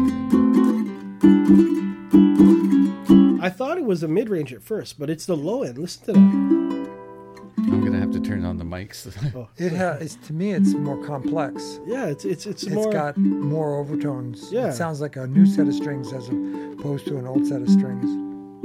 I 3.43 3.51
thought 3.51 3.77
it 3.77 3.85
was 3.85 4.03
a 4.03 4.09
mid 4.09 4.31
range 4.31 4.53
at 4.55 4.63
first, 4.63 4.99
but 4.99 5.11
it's 5.11 5.27
the 5.27 5.37
low 5.37 5.63
end. 5.63 5.77
Listen 5.77 6.05
to 6.07 6.13
that. 6.15 6.64
Turn 8.25 8.45
on 8.45 8.59
the 8.59 8.65
mics. 8.65 9.05
Oh, 9.37 9.49
It 9.57 9.73
has 9.73 10.17
to 10.27 10.33
me. 10.33 10.53
It's 10.53 10.75
more 10.75 11.03
complex. 11.05 11.81
yeah, 11.87 12.07
it's 12.07 12.25
it's 12.25 12.47
it's, 12.47 12.63
It's 12.65 12.73
more 12.73 12.87
It's 12.87 12.95
got 12.95 13.17
more 13.17 13.79
overtones. 13.79 14.51
Yeah. 14.53 14.69
It 14.69 14.73
sounds 14.75 15.01
like 15.01 15.17
a 15.17 15.27
new 15.27 15.47
set 15.47 15.67
of 15.69 15.75
strings 15.75 16.13
as 16.13 16.29
opposed 16.79 17.07
to 17.07 17.17
an 17.19 17.27
old 17.27 17.47
set 17.47 17.63
of 17.63 17.69
strings. 17.69 18.09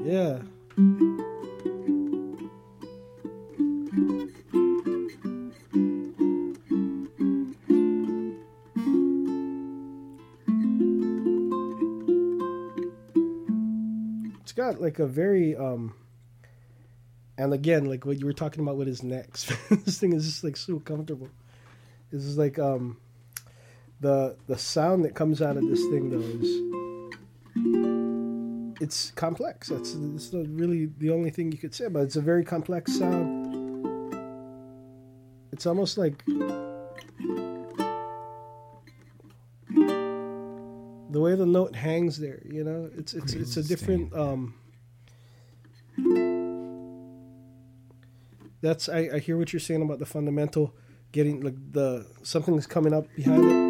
yeah. 0.06 0.40
It's 14.42 14.52
got 14.54 14.82
like 14.82 15.00
a 15.00 15.08
very 15.08 15.56
um 15.56 15.94
and 17.40 17.54
again 17.54 17.86
like 17.86 18.06
what 18.06 18.20
you 18.20 18.26
were 18.26 18.34
talking 18.34 18.62
about 18.62 18.76
with 18.76 18.88
his 18.88 19.02
necks. 19.02 19.46
this 19.70 19.98
thing 19.98 20.12
is 20.14 20.26
just 20.26 20.44
like 20.44 20.58
so 20.58 20.80
comfortable. 20.80 21.30
This 22.12 22.26
is 22.26 22.38
like 22.38 22.60
um 22.60 22.98
the 24.02 24.36
the 24.48 24.58
sound 24.58 25.06
that 25.06 25.16
comes 25.16 25.42
out 25.42 25.56
of 25.56 25.66
this 25.68 25.80
thing 25.86 26.10
though 26.10 26.20
is 26.20 26.62
it's 28.82 29.12
complex. 29.12 29.70
That's 29.70 29.94
that's 29.94 30.34
not 30.34 30.48
really 30.50 30.88
the 30.98 31.12
only 31.12 31.30
thing 31.32 31.50
you 31.52 31.58
could 31.58 31.74
say, 31.74 31.88
but 31.88 32.02
it's 32.02 32.18
a 32.18 32.22
very 32.22 32.44
complex 32.44 33.00
sound. 33.00 33.56
It's 35.54 35.66
almost 35.66 35.98
like 35.98 36.26
the 36.26 36.90
way 41.10 41.36
the 41.36 41.46
note 41.46 41.74
hangs 41.74 42.20
there. 42.20 42.42
You 42.46 42.66
know, 42.66 42.90
it's 42.98 43.14
it's 43.14 43.32
it's 43.34 43.56
a 43.56 43.64
different. 43.64 44.14
Um, 44.14 44.56
that's 48.62 48.90
I, 48.90 49.10
I 49.16 49.20
hear 49.20 49.38
what 49.38 49.54
you're 49.54 49.60
saying 49.60 49.82
about 49.82 50.00
the 50.00 50.06
fundamental 50.06 50.74
getting 51.12 51.42
like 51.42 51.56
the 51.72 52.06
something's 52.24 52.68
coming 52.68 52.94
up 52.94 53.06
behind 53.16 53.46
it. 53.46 53.70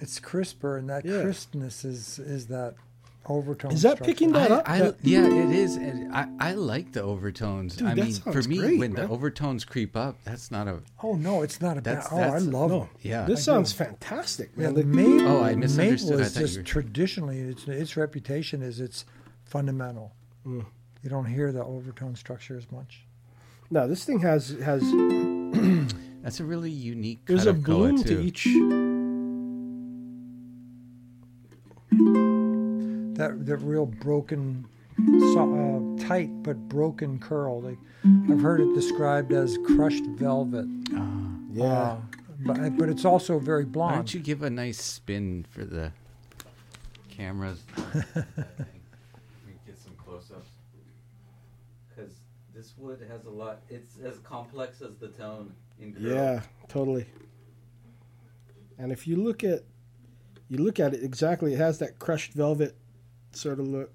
It's 0.00 0.18
crisper, 0.18 0.76
and 0.78 0.90
that 0.90 1.04
Yeah. 1.04 1.22
crispness 1.22 1.84
is 1.84 2.18
is 2.18 2.46
that 2.48 2.74
overtone. 3.26 3.70
Is 3.70 3.82
that 3.82 3.92
structure. 3.98 4.04
picking 4.04 4.32
that 4.32 4.50
I, 4.50 4.54
up? 4.56 4.68
I, 4.68 4.78
That- 4.80 4.96
yeah, 5.02 5.24
it 5.24 5.50
is. 5.54 5.76
And 5.76 6.12
I, 6.12 6.26
I 6.40 6.52
like 6.54 6.90
the 6.90 7.02
overtones. 7.04 7.76
Dude, 7.76 7.86
I 7.86 7.94
mean, 7.94 8.12
for 8.14 8.42
me, 8.42 8.58
great, 8.58 8.78
when 8.80 8.94
man. 8.94 9.06
the 9.06 9.12
overtones 9.12 9.64
creep 9.64 9.96
up, 9.96 10.16
that's 10.24 10.50
not 10.50 10.66
a. 10.66 10.80
Oh 11.04 11.14
no, 11.14 11.42
it's 11.42 11.60
not 11.60 11.78
a 11.78 11.82
bad. 11.82 11.98
That's- 11.98 12.08
Oh, 12.12 12.18
I 12.18 12.38
love 12.38 12.70
no. 12.72 12.82
it. 12.82 12.88
Yeah. 13.08 13.24
This 13.26 13.46
I 13.48 13.52
sounds 13.52 13.72
do. 13.72 13.84
fantastic, 13.84 14.50
Yeah, 14.56 14.64
man. 14.64 14.74
the 14.74 14.80
The- 14.82 14.86
maple, 14.88 15.28
Oh, 15.28 15.42
I 15.44 15.54
misunderstood. 15.54 16.10
Maple 16.18 16.22
I 16.24 16.26
is 16.26 16.32
thought 16.34 16.40
you 16.40 16.46
just 16.46 16.56
were- 16.58 16.62
traditionally 16.64 17.40
its 17.40 17.68
its 17.68 17.96
reputation 17.96 18.60
is 18.60 18.80
it's 18.80 19.04
fundamental. 19.44 20.12
Mm. 20.44 20.66
You 21.02 21.10
don't 21.10 21.26
hear 21.26 21.50
the 21.52 21.64
overtone 21.64 22.14
structure 22.16 22.56
as 22.56 22.70
much. 22.70 23.02
no, 23.70 23.88
this 23.88 24.04
thing 24.04 24.20
has 24.20 24.50
has 24.62 24.82
That's 26.22 26.38
a 26.38 26.44
really 26.44 26.70
unique. 26.70 27.26
there's 27.26 27.40
cut 27.44 27.48
a 27.48 27.50
of 27.50 27.64
bloom 27.64 28.02
too. 28.02 28.16
to 28.16 28.22
each. 28.22 28.44
That 33.18 33.46
that 33.46 33.56
real 33.58 33.86
broken, 33.86 34.66
so, 34.96 35.96
uh, 35.98 36.06
tight 36.06 36.30
but 36.42 36.56
broken 36.68 37.18
curl. 37.18 37.60
Like 37.60 37.78
I've 38.30 38.40
heard 38.40 38.60
it 38.60 38.72
described 38.74 39.32
as 39.32 39.58
crushed 39.66 40.04
velvet. 40.06 40.66
Ah. 40.94 41.18
Uh, 41.60 41.96
but 42.44 42.76
but 42.78 42.88
it's 42.88 43.04
also 43.04 43.38
very 43.38 43.64
blonde. 43.64 43.90
Why 43.90 43.96
don't 43.96 44.14
you 44.14 44.20
give 44.20 44.42
a 44.42 44.50
nice 44.50 44.80
spin 44.80 45.44
for 45.50 45.64
the 45.64 45.92
cameras? 47.10 47.60
Let 47.94 48.04
me 48.14 49.54
get 49.66 49.78
some 49.78 49.94
close-ups. 49.96 50.48
Because 51.88 52.12
this 52.82 53.00
wood 53.00 53.08
has 53.10 53.24
a 53.24 53.30
lot. 53.30 53.60
It's 53.68 53.96
as 54.04 54.18
complex 54.18 54.80
as 54.82 54.96
the 54.96 55.08
tone 55.08 55.52
in 55.80 55.94
curl. 55.94 56.02
Yeah, 56.02 56.40
totally. 56.68 57.06
And 58.78 58.92
if 58.92 59.06
you 59.06 59.16
look 59.16 59.44
at 59.44 59.62
you 60.48 60.58
look 60.58 60.80
at 60.80 60.94
it 60.94 61.02
exactly, 61.02 61.54
it 61.54 61.58
has 61.58 61.78
that 61.78 61.98
crushed 61.98 62.32
velvet 62.32 62.76
sort 63.32 63.60
of 63.60 63.66
look. 63.66 63.90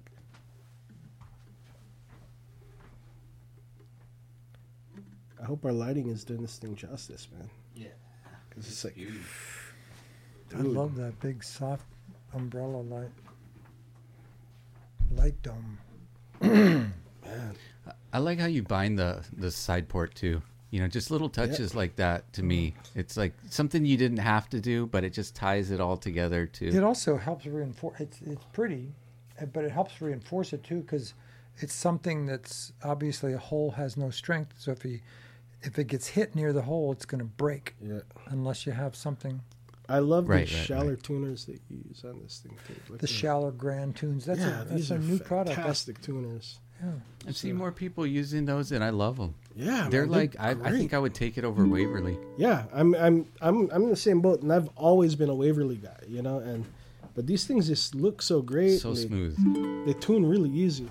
I 5.40 5.44
hope 5.44 5.64
our 5.64 5.72
lighting 5.72 6.08
is 6.08 6.24
doing 6.24 6.42
this 6.42 6.58
thing 6.58 6.74
justice, 6.74 7.28
man. 7.36 7.48
Yeah. 7.74 7.86
Because 8.48 8.68
it's 8.68 8.84
like, 8.84 8.96
Beauty. 8.96 9.18
I 10.56 10.60
love 10.60 10.96
that 10.96 11.20
big 11.20 11.44
soft 11.44 11.86
umbrella 12.34 12.78
light. 12.78 13.12
Light 15.12 15.40
dome. 15.42 15.78
man, 16.40 16.92
I 18.12 18.18
like 18.18 18.38
how 18.38 18.46
you 18.46 18.62
bind 18.62 18.98
the 18.98 19.24
the 19.36 19.50
side 19.50 19.88
port 19.88 20.14
too. 20.14 20.42
You 20.70 20.80
know, 20.80 20.88
just 20.88 21.10
little 21.10 21.30
touches 21.30 21.74
like 21.74 21.96
that 21.96 22.30
to 22.34 22.42
me. 22.42 22.74
It's 22.94 23.16
like 23.16 23.32
something 23.48 23.86
you 23.86 23.96
didn't 23.96 24.18
have 24.18 24.50
to 24.50 24.60
do, 24.60 24.86
but 24.86 25.02
it 25.02 25.14
just 25.14 25.34
ties 25.34 25.70
it 25.70 25.80
all 25.80 25.96
together 25.96 26.44
too. 26.46 26.66
It 26.66 26.84
also 26.84 27.16
helps 27.16 27.46
reinforce. 27.46 27.98
It's 28.00 28.20
it's 28.20 28.44
pretty, 28.52 28.92
uh, 29.40 29.46
but 29.46 29.64
it 29.64 29.70
helps 29.70 30.00
reinforce 30.02 30.52
it 30.52 30.62
too 30.64 30.80
because 30.82 31.14
it's 31.58 31.72
something 31.74 32.26
that's 32.26 32.72
obviously 32.84 33.32
a 33.32 33.38
hole 33.38 33.70
has 33.72 33.96
no 33.96 34.10
strength. 34.10 34.54
So 34.58 34.72
if 34.72 34.82
he, 34.82 35.00
if 35.62 35.78
it 35.78 35.84
gets 35.88 36.06
hit 36.08 36.34
near 36.34 36.52
the 36.52 36.62
hole, 36.62 36.92
it's 36.92 37.06
going 37.06 37.18
to 37.20 37.24
break 37.24 37.74
yeah. 37.82 38.00
unless 38.26 38.66
you 38.66 38.72
have 38.72 38.94
something. 38.94 39.40
I 39.88 40.00
love 40.00 40.28
Right, 40.28 40.46
the 40.46 40.54
right, 40.54 40.64
shallow 40.66 40.94
tuners 40.96 41.46
that 41.46 41.60
you 41.70 41.78
use 41.88 42.04
on 42.04 42.20
this 42.22 42.40
thing 42.42 42.54
too. 42.66 42.74
Look 42.90 43.00
The 43.00 43.04
at- 43.06 43.08
shallow 43.08 43.50
grand 43.50 43.96
tunes. 43.96 44.26
That's 44.26 44.40
yeah, 44.40 44.60
a 44.60 44.64
these 44.66 44.90
that's 44.90 44.90
a 44.90 44.94
are 44.96 45.08
new 45.10 45.18
product. 45.18 45.56
That's, 45.56 45.56
fantastic 45.56 46.02
tuners. 46.02 46.58
Yeah. 46.82 46.90
I've 47.26 47.36
seen 47.36 47.56
more 47.56 47.72
people 47.72 48.06
using 48.06 48.44
those, 48.46 48.72
and 48.72 48.82
I 48.82 48.90
love 48.90 49.16
them. 49.16 49.34
Yeah, 49.54 49.88
they're 49.90 50.02
man, 50.02 50.10
like 50.10 50.36
I, 50.38 50.50
I 50.50 50.70
think 50.70 50.94
I 50.94 50.98
would 50.98 51.14
take 51.14 51.36
it 51.36 51.44
over 51.44 51.66
Waverly. 51.66 52.18
Yeah, 52.36 52.64
I'm 52.72 52.94
I'm 52.94 53.26
I'm 53.40 53.70
I'm 53.70 53.82
in 53.82 53.90
the 53.90 53.96
same 53.96 54.20
boat, 54.20 54.42
and 54.42 54.52
I've 54.52 54.68
always 54.76 55.14
been 55.14 55.28
a 55.28 55.34
Waverly 55.34 55.76
guy, 55.76 55.98
you 56.06 56.22
know. 56.22 56.38
And 56.38 56.64
but 57.14 57.26
these 57.26 57.44
things 57.46 57.66
just 57.66 57.94
look 57.94 58.22
so 58.22 58.40
great. 58.40 58.78
So 58.78 58.90
and 58.90 58.96
they, 58.96 59.06
smooth. 59.06 59.86
They 59.86 59.92
tune 59.94 60.24
really 60.24 60.50
easy. 60.50 60.88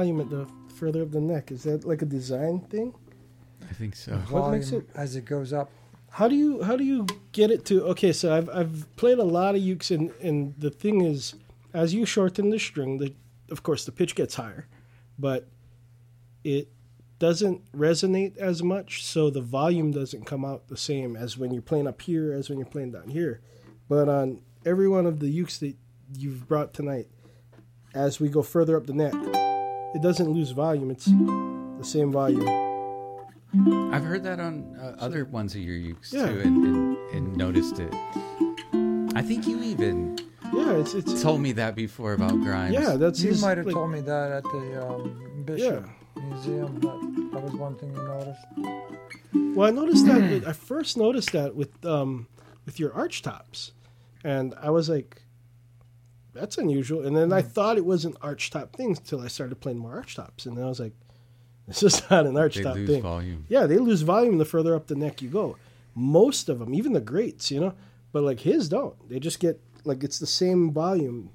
Volume 0.00 0.20
at 0.20 0.30
the 0.30 0.46
further 0.74 1.02
up 1.02 1.10
the 1.10 1.20
neck, 1.20 1.50
is 1.52 1.62
that 1.64 1.84
like 1.84 2.00
a 2.02 2.06
design 2.06 2.60
thing? 2.70 2.94
I 3.68 3.74
think 3.74 3.94
so. 3.94 4.16
What 4.30 4.50
makes 4.50 4.72
it- 4.72 4.88
as 4.94 5.14
it 5.16 5.24
goes 5.26 5.52
up. 5.52 5.70
How 6.12 6.26
do 6.26 6.34
you 6.34 6.62
how 6.62 6.76
do 6.76 6.82
you 6.84 7.06
get 7.32 7.50
it 7.52 7.64
to? 7.66 7.84
Okay, 7.92 8.12
so 8.12 8.34
I've 8.36 8.48
I've 8.48 8.86
played 8.96 9.18
a 9.18 9.24
lot 9.38 9.54
of 9.54 9.60
ukes, 9.60 9.90
and 9.96 10.10
and 10.20 10.54
the 10.58 10.70
thing 10.70 11.02
is, 11.02 11.34
as 11.72 11.94
you 11.94 12.04
shorten 12.04 12.50
the 12.50 12.58
string, 12.58 12.98
the 12.98 13.14
of 13.50 13.62
course 13.62 13.84
the 13.84 13.92
pitch 13.92 14.14
gets 14.16 14.34
higher, 14.34 14.66
but 15.18 15.46
it 16.42 16.66
doesn't 17.20 17.60
resonate 17.72 18.36
as 18.38 18.62
much, 18.62 19.04
so 19.04 19.30
the 19.30 19.42
volume 19.42 19.90
doesn't 19.92 20.24
come 20.24 20.44
out 20.44 20.66
the 20.68 20.76
same 20.76 21.14
as 21.14 21.36
when 21.38 21.52
you're 21.52 21.62
playing 21.70 21.86
up 21.86 22.00
here 22.02 22.32
as 22.32 22.48
when 22.48 22.58
you're 22.58 22.74
playing 22.76 22.90
down 22.92 23.08
here. 23.10 23.40
But 23.88 24.08
on 24.08 24.40
every 24.64 24.88
one 24.88 25.06
of 25.06 25.20
the 25.20 25.30
ukes 25.42 25.58
that 25.60 25.76
you've 26.18 26.48
brought 26.48 26.72
tonight, 26.74 27.06
as 27.94 28.18
we 28.18 28.28
go 28.28 28.42
further 28.42 28.76
up 28.76 28.86
the 28.86 28.94
neck, 28.94 29.14
it 29.94 30.02
doesn't 30.02 30.28
lose 30.30 30.50
volume. 30.50 30.90
It's 30.90 31.06
the 31.06 31.84
same 31.84 32.12
volume. 32.12 32.46
I've 33.92 34.04
heard 34.04 34.22
that 34.24 34.38
on 34.38 34.76
uh, 34.80 34.94
other 34.98 35.24
ones 35.24 35.54
of 35.54 35.60
your 35.62 35.76
ukes 35.76 36.12
Yeah. 36.12 36.26
too, 36.26 36.40
and, 36.40 36.64
and, 36.64 36.96
and 37.12 37.36
noticed 37.36 37.80
it. 37.80 37.92
I 39.16 39.22
think 39.22 39.46
you 39.46 39.60
even 39.62 40.18
Yeah, 40.52 40.72
it's 40.74 40.94
it's 40.94 41.20
told 41.22 41.40
me 41.40 41.52
that 41.52 41.74
before 41.74 42.12
about 42.12 42.40
Grimes. 42.40 42.74
yeah. 42.74 42.96
That's 42.96 43.20
You 43.20 43.30
his, 43.30 43.42
might 43.42 43.56
have 43.58 43.66
like- 43.66 43.74
told 43.74 43.90
me 43.90 44.00
that 44.02 44.30
at 44.32 44.44
the 44.44 44.86
um, 44.86 45.42
Bishop 45.44 45.84
Museum. 46.16 46.78
That, 46.80 47.30
that 47.32 47.42
was 47.42 47.54
one 47.54 47.76
thing 47.76 47.90
you 47.92 48.02
noticed. 48.02 48.46
Well, 49.56 49.66
I 49.68 49.70
noticed 49.72 50.06
that. 50.06 50.44
I 50.46 50.52
first 50.52 50.96
noticed 50.96 51.32
that 51.32 51.56
with 51.56 51.84
um, 51.84 52.28
with 52.66 52.78
your 52.78 52.92
arch 52.94 53.22
tops, 53.22 53.72
and 54.22 54.54
I 54.62 54.70
was 54.70 54.88
like, 54.88 55.22
"That's 56.32 56.58
unusual." 56.58 57.06
And 57.06 57.16
then 57.16 57.32
I 57.32 57.42
hmm. 57.42 57.48
thought 57.48 57.78
it 57.78 57.84
was 57.84 58.04
an 58.04 58.14
archtop 58.14 58.72
thing 58.72 58.90
until 58.90 59.20
I 59.20 59.28
started 59.28 59.60
playing 59.60 59.78
more 59.78 60.00
archtops, 60.00 60.46
and 60.46 60.56
then 60.56 60.64
I 60.64 60.68
was 60.68 60.80
like, 60.80 60.92
"This 61.66 61.82
is 61.82 62.02
not 62.10 62.26
an 62.26 62.34
archtop 62.34 62.74
they 62.74 62.80
lose 62.80 62.90
thing." 62.90 63.02
volume. 63.02 63.46
Yeah, 63.48 63.66
they 63.66 63.78
lose 63.78 64.02
volume 64.02 64.38
the 64.38 64.44
further 64.44 64.74
up 64.74 64.86
the 64.86 64.96
neck 64.96 65.22
you 65.22 65.28
go. 65.28 65.56
Most 65.94 66.48
of 66.48 66.58
them, 66.58 66.74
even 66.74 66.92
the 66.92 67.00
greats, 67.00 67.50
you 67.50 67.60
know, 67.60 67.74
but 68.12 68.22
like 68.22 68.40
his 68.40 68.68
don't. 68.68 69.08
They 69.08 69.18
just 69.18 69.40
get 69.40 69.60
like 69.84 70.04
it's 70.04 70.18
the 70.18 70.26
same 70.26 70.72
volume, 70.72 71.30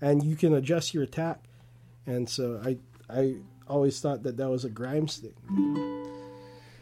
and 0.00 0.22
you 0.22 0.36
can 0.36 0.54
adjust 0.54 0.94
your 0.94 1.02
attack. 1.02 1.44
And 2.06 2.28
so 2.28 2.60
I 2.64 2.78
I 3.08 3.36
always 3.66 4.00
thought 4.00 4.22
that 4.24 4.36
that 4.36 4.48
was 4.48 4.64
a 4.64 4.70
Grimes 4.70 5.18
thing. 5.18 6.04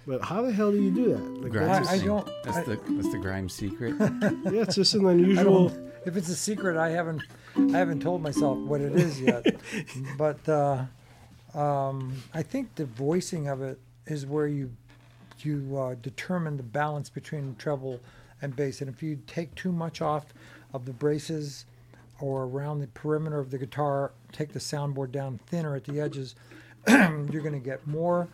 But 0.06 0.24
how 0.24 0.43
the 0.43 0.52
hell 0.52 0.72
do 0.72 0.82
you 0.82 0.90
do 0.90 1.10
that? 1.14 1.43
Like, 1.43 1.52
Grimes. 1.52 1.89
that's, 1.89 2.02
I 2.02 2.05
don't- 2.05 2.28
That's 2.44 2.56
I- 2.56 2.62
the 2.64 2.80
that's 2.90 3.12
the 3.12 3.18
Grimes 3.18 3.55
secret. 3.55 3.94
yeah, 4.01 4.62
it's 4.62 4.74
just 4.74 4.94
an 4.94 5.06
unusual. 5.06 5.72
if 6.05 6.16
it's 6.16 6.28
a 6.28 6.34
secret, 6.34 6.76
I 6.76 6.90
haven't 6.90 7.22
I 7.56 7.76
haven't 7.78 8.00
told 8.00 8.22
myself 8.22 8.58
what 8.58 8.80
it 8.80 8.92
is 8.94 9.20
yet. 9.20 9.44
but 10.18 10.48
uh, 10.48 10.84
um, 11.54 12.22
I 12.32 12.42
think 12.42 12.74
the 12.76 12.86
voicing 12.86 13.48
of 13.48 13.62
it 13.62 13.78
is 14.06 14.26
where 14.26 14.46
you 14.46 14.70
you 15.40 15.76
uh, 15.76 15.94
determine 16.00 16.56
the 16.56 16.62
balance 16.62 17.10
between 17.10 17.56
treble 17.58 17.98
and 18.40 18.54
bass. 18.54 18.80
And 18.80 18.88
if 18.88 19.02
you 19.02 19.18
take 19.26 19.54
too 19.54 19.72
much 19.72 20.00
off 20.00 20.26
of 20.72 20.84
the 20.84 20.92
braces 20.92 21.64
or 22.20 22.44
around 22.44 22.78
the 22.80 22.86
perimeter 22.88 23.40
of 23.40 23.50
the 23.50 23.58
guitar, 23.58 24.12
take 24.30 24.52
the 24.52 24.60
soundboard 24.60 25.10
down 25.10 25.40
thinner 25.46 25.74
at 25.74 25.84
the 25.84 26.00
edges, 26.00 26.36
you're 26.88 27.42
going 27.42 27.52
to 27.52 27.58
get 27.58 27.84
more 27.86 28.28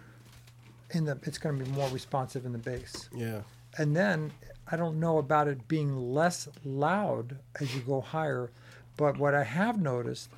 in 0.91 1.05
the. 1.07 1.19
It's 1.23 1.39
going 1.39 1.59
to 1.59 1.65
be 1.65 1.71
more 1.71 1.89
responsive 1.89 2.45
in 2.45 2.53
the 2.53 2.59
bass 2.59 3.09
Yeah. 3.15 3.41
and 3.79 3.97
then 3.97 4.31
I 4.71 4.77
don't 4.77 5.01
know 5.01 5.17
about 5.19 5.49
it 5.49 5.67
being 5.67 6.13
less 6.15 6.47
loud 6.65 7.39
as 7.59 7.75
you 7.75 7.81
go 7.81 8.01
higher, 8.03 8.51
but 8.99 9.17
what 9.17 9.35
I 9.35 9.45
have 9.45 9.81
noticed, 9.81 10.29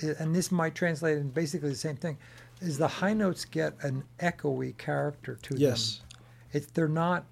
and 0.00 0.32
this 0.36 0.52
might 0.52 0.76
translate 0.76 1.18
in 1.18 1.30
basically 1.30 1.70
the 1.70 1.74
same 1.74 1.96
thing, 1.96 2.18
is 2.60 2.78
the 2.78 2.86
high 2.86 3.14
notes 3.14 3.44
get 3.44 3.72
an 3.82 4.04
echoey 4.20 4.76
character 4.78 5.36
to 5.42 5.56
Yes. 5.56 5.96
them. 5.96 6.06
Yes. 6.52 6.66
they're 6.74 6.86
not 6.88 7.24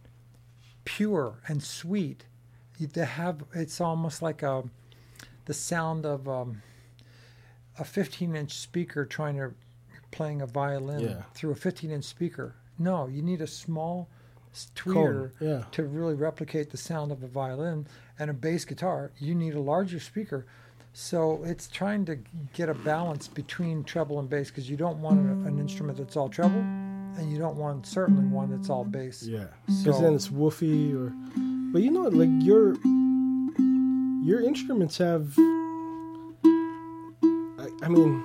pure 0.84 1.38
and 1.46 1.62
sweet. 1.62 2.24
They 2.80 3.04
have 3.04 3.44
it's 3.52 3.80
almost 3.80 4.22
like 4.22 4.42
a 4.42 4.64
the 5.44 5.54
sound 5.54 6.06
of 6.06 6.28
um, 6.28 6.62
a 7.78 7.84
15 7.84 8.34
inch 8.36 8.52
speaker 8.54 9.04
trying 9.04 9.36
to 9.36 9.52
playing 10.10 10.40
a 10.40 10.46
violin 10.46 11.00
Yeah. 11.00 11.22
through 11.34 11.50
a 11.50 11.56
15 11.56 11.90
inch 11.90 12.04
speaker. 12.04 12.54
No, 12.78 13.06
you 13.08 13.20
need 13.22 13.40
a 13.42 13.46
small 13.46 14.08
tweeter 14.74 15.32
yeah. 15.40 15.64
to 15.72 15.84
really 15.84 16.14
replicate 16.14 16.70
the 16.70 16.76
sound 16.76 17.12
of 17.12 17.22
a 17.22 17.26
violin 17.28 17.86
and 18.18 18.30
a 18.30 18.34
bass 18.34 18.64
guitar. 18.64 19.10
You 19.18 19.34
need 19.34 19.54
a 19.54 19.60
larger 19.60 20.00
speaker. 20.00 20.46
So 21.00 21.40
it's 21.44 21.68
trying 21.68 22.04
to 22.06 22.18
get 22.54 22.68
a 22.68 22.74
balance 22.74 23.28
between 23.28 23.84
treble 23.84 24.18
and 24.18 24.28
bass 24.28 24.48
because 24.48 24.68
you 24.68 24.76
don't 24.76 25.00
want 25.00 25.20
an, 25.20 25.46
an 25.46 25.60
instrument 25.60 25.96
that's 25.96 26.16
all 26.16 26.28
treble, 26.28 26.58
and 26.58 27.30
you 27.30 27.38
don't 27.38 27.54
want 27.56 27.86
certainly 27.86 28.24
one 28.24 28.50
that's 28.50 28.68
all 28.68 28.82
bass. 28.82 29.22
Yeah. 29.22 29.44
Because 29.66 29.96
So- 29.96 30.02
then 30.02 30.14
it's 30.14 30.26
woofy 30.26 30.92
or. 30.96 31.12
But 31.72 31.82
you 31.82 31.92
know 31.92 32.00
what? 32.02 32.14
Like 32.14 32.28
your 32.44 32.74
your 34.24 34.40
instruments 34.40 34.98
have. 34.98 35.38
I, 36.48 37.68
I 37.82 37.88
mean, 37.88 38.24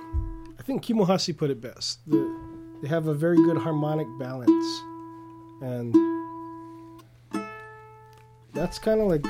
I 0.58 0.62
think 0.62 0.82
Kimo 0.82 1.04
Hussey 1.04 1.32
put 1.32 1.50
it 1.50 1.60
best. 1.60 2.00
The, 2.08 2.36
they 2.82 2.88
have 2.88 3.06
a 3.06 3.14
very 3.14 3.36
good 3.36 3.56
harmonic 3.56 4.08
balance, 4.18 4.82
and 5.62 5.94
that's 8.52 8.80
kind 8.80 9.00
of 9.00 9.06
like 9.06 9.24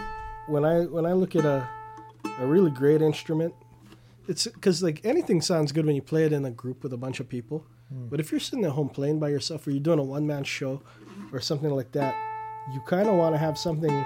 when 0.48 0.64
I 0.64 0.84
when 0.86 1.04
I 1.04 1.12
look 1.12 1.36
at 1.36 1.44
a 1.44 1.68
a 2.38 2.46
really 2.46 2.70
great 2.70 3.02
instrument. 3.02 3.54
It's 4.26 4.46
because 4.46 4.82
like 4.82 5.04
anything 5.04 5.40
sounds 5.40 5.72
good 5.72 5.86
when 5.86 5.94
you 5.94 6.02
play 6.02 6.24
it 6.24 6.32
in 6.32 6.44
a 6.44 6.50
group 6.50 6.82
with 6.82 6.92
a 6.92 6.96
bunch 6.96 7.20
of 7.20 7.28
people. 7.28 7.66
But 8.10 8.18
if 8.18 8.30
you're 8.30 8.40
sitting 8.40 8.64
at 8.64 8.72
home 8.72 8.88
playing 8.88 9.20
by 9.20 9.28
yourself, 9.28 9.66
or 9.66 9.70
you're 9.70 9.80
doing 9.80 9.98
a 9.98 10.02
one 10.02 10.26
man 10.26 10.44
show, 10.44 10.82
or 11.32 11.40
something 11.40 11.70
like 11.70 11.92
that, 11.92 12.14
you 12.72 12.80
kind 12.86 13.08
of 13.08 13.14
want 13.16 13.34
to 13.34 13.38
have 13.38 13.56
something 13.56 14.04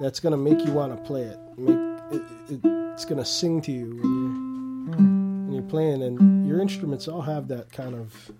that's 0.00 0.20
going 0.20 0.32
to 0.32 0.36
make 0.36 0.64
you 0.66 0.72
want 0.72 0.96
to 0.96 1.02
play 1.06 1.22
it. 1.22 1.38
Make 1.58 1.76
it, 2.12 2.22
it, 2.48 2.60
it's 2.94 3.04
going 3.04 3.18
to 3.18 3.24
sing 3.24 3.60
to 3.62 3.72
you 3.72 3.90
when 3.90 4.86
you're 4.86 4.96
when 4.96 5.52
you're 5.52 5.70
playing, 5.70 6.02
and 6.02 6.46
your 6.46 6.60
instruments 6.60 7.08
all 7.08 7.22
have 7.22 7.48
that 7.48 7.70
kind 7.72 7.94
of. 7.94 8.30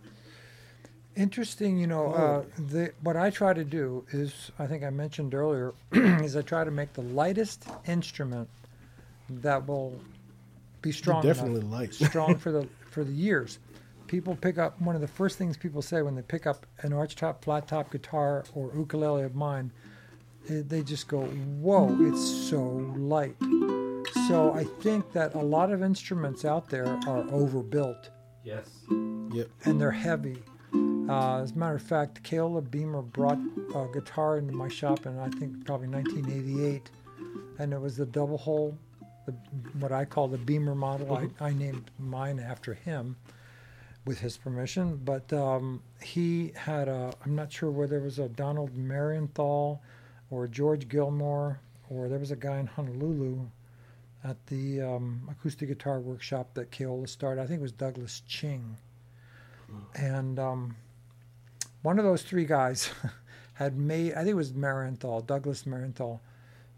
Interesting, 1.17 1.77
you 1.77 1.87
know, 1.87 2.13
uh, 2.13 2.45
the, 2.57 2.93
what 3.03 3.17
I 3.17 3.31
try 3.31 3.53
to 3.53 3.65
do 3.65 4.07
is, 4.13 4.53
I 4.59 4.67
think 4.67 4.85
I 4.85 4.91
mentioned 4.91 5.35
earlier, 5.35 5.75
is 5.93 6.37
I 6.37 6.43
try 6.43 6.65
to 6.65 6.71
make 6.71 6.93
the 6.95 7.03
lightest 7.03 7.67
instrument 7.87 8.49
that 9.43 9.67
will 9.67 9.99
be 10.83 10.93
strong 10.93 11.23
definitely 11.23 11.61
enough, 11.61 11.73
light. 11.73 11.95
strong 12.11 12.37
for 12.37 12.53
the 12.53 12.69
for 12.91 13.05
the 13.05 13.13
years. 13.13 13.59
People 14.07 14.35
pick 14.35 14.59
up 14.59 14.81
one 14.81 14.97
of 14.97 15.01
the 15.01 15.09
first 15.09 15.39
things 15.39 15.57
people 15.57 15.83
say 15.83 16.03
when 16.03 16.17
they 16.17 16.23
pick 16.23 16.47
up 16.47 16.67
an 16.81 16.93
arch 16.93 17.15
top, 17.15 17.45
flat 17.45 17.69
top 17.69 17.93
guitar 17.93 18.45
or 18.55 18.73
ukulele 18.75 19.23
of 19.23 19.37
mine, 19.37 19.71
eh, 20.49 20.63
they 20.67 20.83
just 20.83 21.07
go, 21.07 21.23
"Whoa, 21.23 21.97
it's 22.01 22.21
so 22.21 22.61
light." 22.97 23.37
So 24.27 24.53
I 24.53 24.65
think 24.65 25.13
that 25.13 25.35
a 25.35 25.41
lot 25.41 25.73
of 25.73 25.83
instruments 25.83 26.45
out 26.45 26.69
there 26.69 26.87
are 27.07 27.25
overbuilt 27.31 28.11
yes. 28.43 28.69
Yep. 29.33 29.49
and 29.65 29.81
they're 29.81 29.91
heavy. 29.91 30.43
Uh, 31.09 31.41
as 31.43 31.53
a 31.53 31.59
matter 31.59 31.75
of 31.75 31.83
fact, 31.83 32.23
Keola 32.23 32.69
Beamer 32.69 33.03
brought 33.03 33.39
a 33.75 33.89
guitar 33.93 34.39
into 34.39 34.53
my 34.53 34.69
shop 34.69 35.07
in 35.07 35.19
I 35.19 35.29
think 35.31 35.65
probably 35.65 35.89
1988, 35.89 36.91
and 37.59 37.73
it 37.73 37.81
was 37.81 37.97
the 37.97 38.07
double 38.07 38.39
hole, 38.39 38.79
the, 39.27 39.33
what 39.79 39.93
I 39.93 40.05
call 40.05 40.29
the 40.29 40.39
Beamer 40.39 40.75
model. 40.75 41.13
I, 41.15 41.29
I 41.45 41.53
named 41.53 41.91
mine 41.99 42.39
after 42.39 42.75
him, 42.75 43.17
with 44.05 44.19
his 44.19 44.37
permission. 44.37 45.01
But 45.05 45.33
um, 45.33 45.83
he 46.03 46.53
had 46.57 46.89
a 46.89 47.13
I'm 47.25 47.35
not 47.35 47.53
sure 47.53 47.71
whether 47.71 47.99
it 47.99 48.03
was 48.03 48.19
a 48.19 48.29
Donald 48.29 48.77
Marienthal 48.77 49.81
or 50.31 50.47
George 50.47 50.89
Gilmore 50.89 51.61
or 51.89 52.09
there 52.09 52.19
was 52.19 52.31
a 52.31 52.37
guy 52.37 52.59
in 52.59 52.67
Honolulu 52.67 53.47
at 54.23 54.47
the 54.47 54.81
um, 54.81 55.29
acoustic 55.31 55.69
guitar 55.69 55.99
workshop 55.99 56.55
that 56.55 56.71
Keola 56.71 57.09
started. 57.09 57.43
I 57.43 57.47
think 57.47 57.59
it 57.59 57.63
was 57.63 57.73
Douglas 57.73 58.23
Ching. 58.27 58.77
And 59.95 60.39
um, 60.39 60.77
one 61.83 61.99
of 61.99 62.05
those 62.05 62.23
three 62.23 62.45
guys 62.45 62.91
had 63.55 63.79
made, 63.79 64.13
I 64.13 64.19
think 64.19 64.31
it 64.31 64.35
was 64.35 64.53
Marienthal, 64.53 65.23
Douglas 65.27 65.65
Marienthal, 65.65 66.21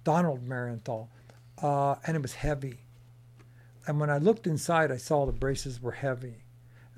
Donald 0.05 0.47
Marienthal, 0.47 1.09
uh, 1.63 1.95
and 2.07 2.17
it 2.17 2.23
was 2.23 2.35
heavy. 2.35 2.79
And 3.87 3.99
when 3.99 4.11
I 4.11 4.19
looked 4.19 4.47
inside, 4.47 4.91
I 4.91 4.97
saw 4.97 5.25
the 5.25 5.33
braces 5.33 5.81
were 5.81 5.93
heavy. 5.93 6.45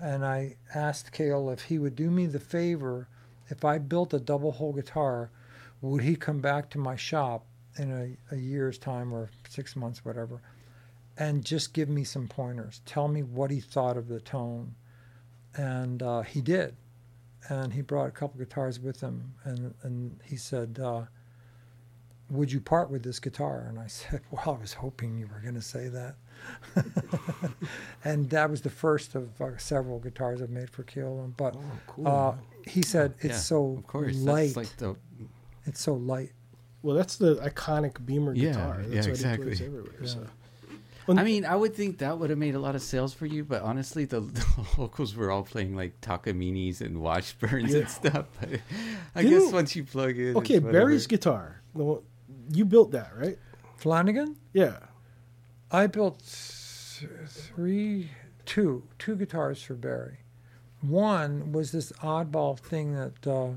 And 0.02 0.24
I 0.24 0.56
asked 0.74 1.12
Cale 1.12 1.50
if 1.50 1.62
he 1.62 1.78
would 1.78 1.94
do 1.94 2.10
me 2.10 2.26
the 2.26 2.40
favor, 2.40 3.08
if 3.48 3.64
I 3.64 3.78
built 3.78 4.14
a 4.14 4.18
double 4.18 4.52
hole 4.52 4.72
guitar, 4.72 5.30
would 5.80 6.02
he 6.02 6.16
come 6.16 6.40
back 6.40 6.70
to 6.70 6.78
my 6.78 6.96
shop 6.96 7.46
in 7.76 7.90
a, 8.30 8.34
a 8.34 8.38
year's 8.38 8.78
time 8.78 9.12
or 9.12 9.30
six 9.48 9.76
months, 9.76 10.04
whatever, 10.04 10.40
and 11.16 11.44
just 11.44 11.74
give 11.74 11.88
me 11.88 12.04
some 12.04 12.26
pointers? 12.26 12.80
Tell 12.86 13.06
me 13.06 13.22
what 13.22 13.50
he 13.50 13.60
thought 13.60 13.96
of 13.96 14.08
the 14.08 14.20
tone. 14.20 14.74
And 15.56 16.02
uh, 16.02 16.22
he 16.22 16.40
did. 16.40 16.74
And 17.48 17.72
he 17.72 17.82
brought 17.82 18.08
a 18.08 18.12
couple 18.12 18.38
guitars 18.38 18.80
with 18.80 19.00
him. 19.00 19.34
And, 19.44 19.74
and 19.82 20.18
he 20.24 20.36
said, 20.36 20.80
uh, 20.82 21.02
Would 22.30 22.50
you 22.52 22.60
part 22.60 22.90
with 22.90 23.02
this 23.02 23.18
guitar? 23.20 23.66
And 23.68 23.78
I 23.78 23.86
said, 23.98 24.20
Well, 24.30 24.42
I 24.58 24.60
was 24.60 24.72
hoping 24.74 25.18
you 25.18 25.26
were 25.26 25.40
going 25.40 25.54
to 25.54 25.62
say 25.62 25.88
that. 25.88 26.14
and 28.04 28.28
that 28.30 28.50
was 28.50 28.60
the 28.62 28.70
first 28.70 29.14
of 29.14 29.40
uh, 29.40 29.56
several 29.58 29.98
guitars 29.98 30.42
I've 30.42 30.50
made 30.50 30.70
for 30.70 30.82
Keola. 30.84 31.32
But 31.36 31.56
Oh, 31.56 31.62
cool. 31.86 32.08
uh, 32.08 32.34
he 32.66 32.82
said 32.82 33.14
it's 33.18 33.24
Yeah, 33.34 33.36
so 33.36 33.76
of 33.78 33.86
course. 33.86 34.16
light. 34.16 34.54
That's 34.54 34.56
like 34.56 34.76
the 34.76 34.96
it's 35.66 35.80
so 35.80 35.94
light. 35.94 36.32
well, 36.82 36.94
that's 36.96 37.16
the 37.16 37.36
iconic 37.36 38.04
Beamer 38.04 38.34
Yeah, 38.34 38.50
guitar. 38.52 38.80
yeah, 38.82 38.94
That's 38.96 39.06
what 39.06 39.14
exactly. 39.14 39.46
plays 39.46 39.60
everywhere. 39.62 39.92
Yeah. 40.00 40.06
So. 40.08 40.26
I 41.06 41.22
mean, 41.22 41.44
I 41.44 41.54
would 41.54 41.74
think 41.74 41.98
that 41.98 42.18
would 42.18 42.30
have 42.30 42.38
made 42.38 42.54
a 42.54 42.58
lot 42.58 42.74
of 42.74 42.80
sales 42.82 43.12
for 43.12 43.26
you, 43.26 43.44
but 43.44 43.60
honestly, 43.62 44.06
the, 44.06 44.20
the 44.20 44.46
locals 44.78 45.14
were 45.14 45.30
all 45.30 45.42
playing 45.42 45.76
like 45.76 46.00
Takamines 46.00 46.80
and 46.80 46.96
Washburns 46.98 47.70
Yeah. 47.70 47.80
and 47.80 47.88
stuff. 47.88 48.26
I 49.14 49.22
Didn't- 49.22 49.40
guess 49.40 49.52
once 49.52 49.76
you 49.76 49.84
plug 49.84 50.16
in, 50.18 50.36
Okay. 50.36 50.58
Barry's 50.58 51.06
guitar. 51.06 51.60
The 51.74 51.84
one, 51.84 51.98
you 52.50 52.64
built 52.64 52.90
that, 52.92 53.10
right? 53.16 53.38
Flanagan, 53.76 54.36
Yeah. 54.52 54.78
I 55.70 55.86
built 55.88 56.20
three, 56.22 58.10
two, 58.44 58.84
two 58.98 59.16
guitars 59.16 59.62
for 59.62 59.74
Barry. 59.74 60.18
One 60.80 61.52
was 61.52 61.72
this 61.72 61.90
oddball 61.92 62.58
thing 62.58 62.94
that 62.94 63.26
uh, 63.26 63.48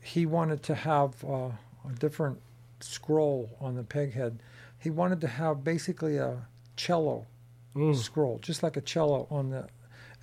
he 0.00 0.26
wanted 0.26 0.62
to 0.64 0.74
have 0.74 1.24
uh, 1.24 1.50
a 1.88 1.92
different 1.98 2.40
scroll 2.80 3.50
on 3.60 3.74
the 3.74 3.82
peg 3.82 4.12
head. 4.12 4.38
He 4.78 4.90
wanted 4.90 5.20
to 5.22 5.28
have 5.28 5.64
basically 5.64 6.16
a 6.18 6.46
cello 6.76 7.26
Mm. 7.74 7.94
scroll, 7.94 8.38
just 8.38 8.62
like 8.62 8.78
a 8.78 8.80
cello 8.80 9.26
on 9.30 9.50
the, 9.50 9.68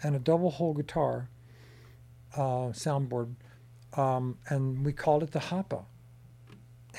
and 0.01 0.15
a 0.15 0.19
double 0.19 0.49
hole 0.49 0.73
guitar 0.73 1.29
uh, 2.35 2.71
soundboard, 2.73 3.35
um, 3.95 4.39
and 4.49 4.83
we 4.83 4.91
called 4.91 5.21
it 5.21 5.31
the 5.33 5.39
Hapa. 5.39 5.85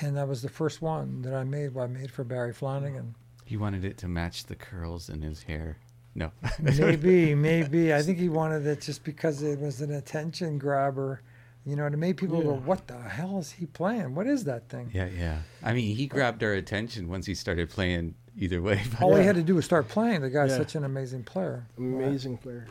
And 0.01 0.17
that 0.17 0.27
was 0.27 0.41
the 0.41 0.49
first 0.49 0.81
one 0.81 1.21
that 1.21 1.33
I 1.33 1.43
made. 1.43 1.77
I 1.77 1.87
made 1.87 2.11
for 2.11 2.23
Barry 2.23 2.53
Flanagan. 2.53 3.15
He 3.45 3.57
wanted 3.57 3.85
it 3.85 3.97
to 3.99 4.07
match 4.07 4.45
the 4.45 4.55
curls 4.55 5.09
in 5.09 5.21
his 5.21 5.43
hair. 5.43 5.77
No, 6.15 6.31
maybe, 6.61 7.35
maybe. 7.49 7.93
I 7.93 8.01
think 8.01 8.17
he 8.17 8.29
wanted 8.29 8.65
it 8.65 8.81
just 8.81 9.03
because 9.03 9.41
it 9.43 9.59
was 9.59 9.81
an 9.81 9.91
attention 9.91 10.57
grabber. 10.57 11.21
You 11.65 11.75
know, 11.75 11.85
and 11.85 11.95
it 11.95 11.97
made 11.97 12.17
people 12.17 12.41
go, 12.41 12.53
"What 12.53 12.87
the 12.87 12.97
hell 12.97 13.39
is 13.39 13.51
he 13.51 13.65
playing? 13.65 14.15
What 14.15 14.27
is 14.27 14.43
that 14.45 14.69
thing?" 14.69 14.91
yeah, 14.93 15.07
yeah. 15.07 15.39
I 15.63 15.73
mean, 15.73 15.95
he 15.95 16.05
grabbed 16.07 16.43
our 16.43 16.53
attention 16.53 17.09
once 17.09 17.25
he 17.25 17.35
started 17.35 17.69
playing. 17.69 18.15
Either 18.37 18.61
way, 18.61 18.83
but 18.91 19.01
All 19.01 19.15
he 19.15 19.23
had 19.23 19.35
to 19.35 19.41
do 19.43 19.55
was 19.55 19.63
start 19.63 19.87
playing. 19.87 20.19
The 20.21 20.29
guy's 20.29 20.51
Yeah. 20.51 20.57
such 20.57 20.75
an 20.75 20.83
amazing 20.83 21.23
player. 21.23 21.65
Amazing 21.77 22.37
player. 22.37 22.67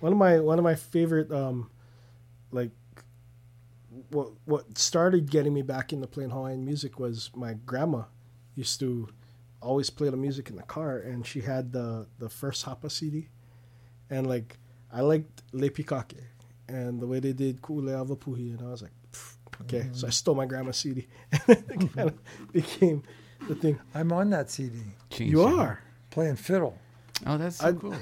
One 0.00 0.12
of 0.12 0.18
my 0.18 0.40
one 0.40 0.58
of 0.58 0.64
my 0.64 0.74
favorite 0.74 1.30
um 1.30 1.70
like 2.52 2.70
what 4.10 4.28
what 4.44 4.78
started 4.78 5.30
getting 5.30 5.52
me 5.54 5.62
back 5.62 5.92
into 5.92 6.06
playing 6.06 6.30
Hawaiian 6.30 6.64
music 6.64 6.98
was 6.98 7.30
my 7.34 7.54
grandma 7.66 8.04
used 8.54 8.80
to 8.80 9.08
always 9.60 9.90
play 9.90 10.08
the 10.08 10.16
music 10.16 10.50
in 10.50 10.56
the 10.56 10.62
car 10.62 10.98
and 10.98 11.26
she 11.26 11.40
had 11.40 11.72
the 11.72 12.06
the 12.18 12.28
first 12.28 12.64
Hapa 12.66 12.90
CD 12.90 13.28
and 14.10 14.26
like 14.26 14.58
I 14.92 15.00
liked 15.00 15.42
Lei 15.52 15.68
Pikake 15.70 16.18
and 16.68 17.00
the 17.00 17.06
way 17.06 17.20
they 17.20 17.32
did 17.32 17.62
Kule 17.62 17.82
Avapuhi 17.82 18.58
and 18.58 18.66
I 18.66 18.70
was 18.70 18.82
like 18.82 18.92
"Pff, 19.12 19.36
okay. 19.62 19.88
So 19.92 20.06
I 20.06 20.10
stole 20.10 20.34
my 20.34 20.46
grandma's 20.46 20.76
CD 20.78 21.06
and 21.46 21.58
it 21.70 21.92
kind 21.94 22.08
of 22.10 22.18
became 22.52 23.02
the 23.48 23.54
thing. 23.54 23.78
I'm 23.94 24.12
on 24.12 24.30
that 24.30 24.50
CD 24.50 24.78
Changed 25.10 25.32
you 25.32 25.46
it. 25.48 25.58
are? 25.58 25.80
Playing 26.10 26.36
fiddle. 26.36 26.78
Oh, 27.26 27.38
that's 27.38 27.56
so 27.56 27.68
I- 27.68 27.72
cool. 27.72 27.94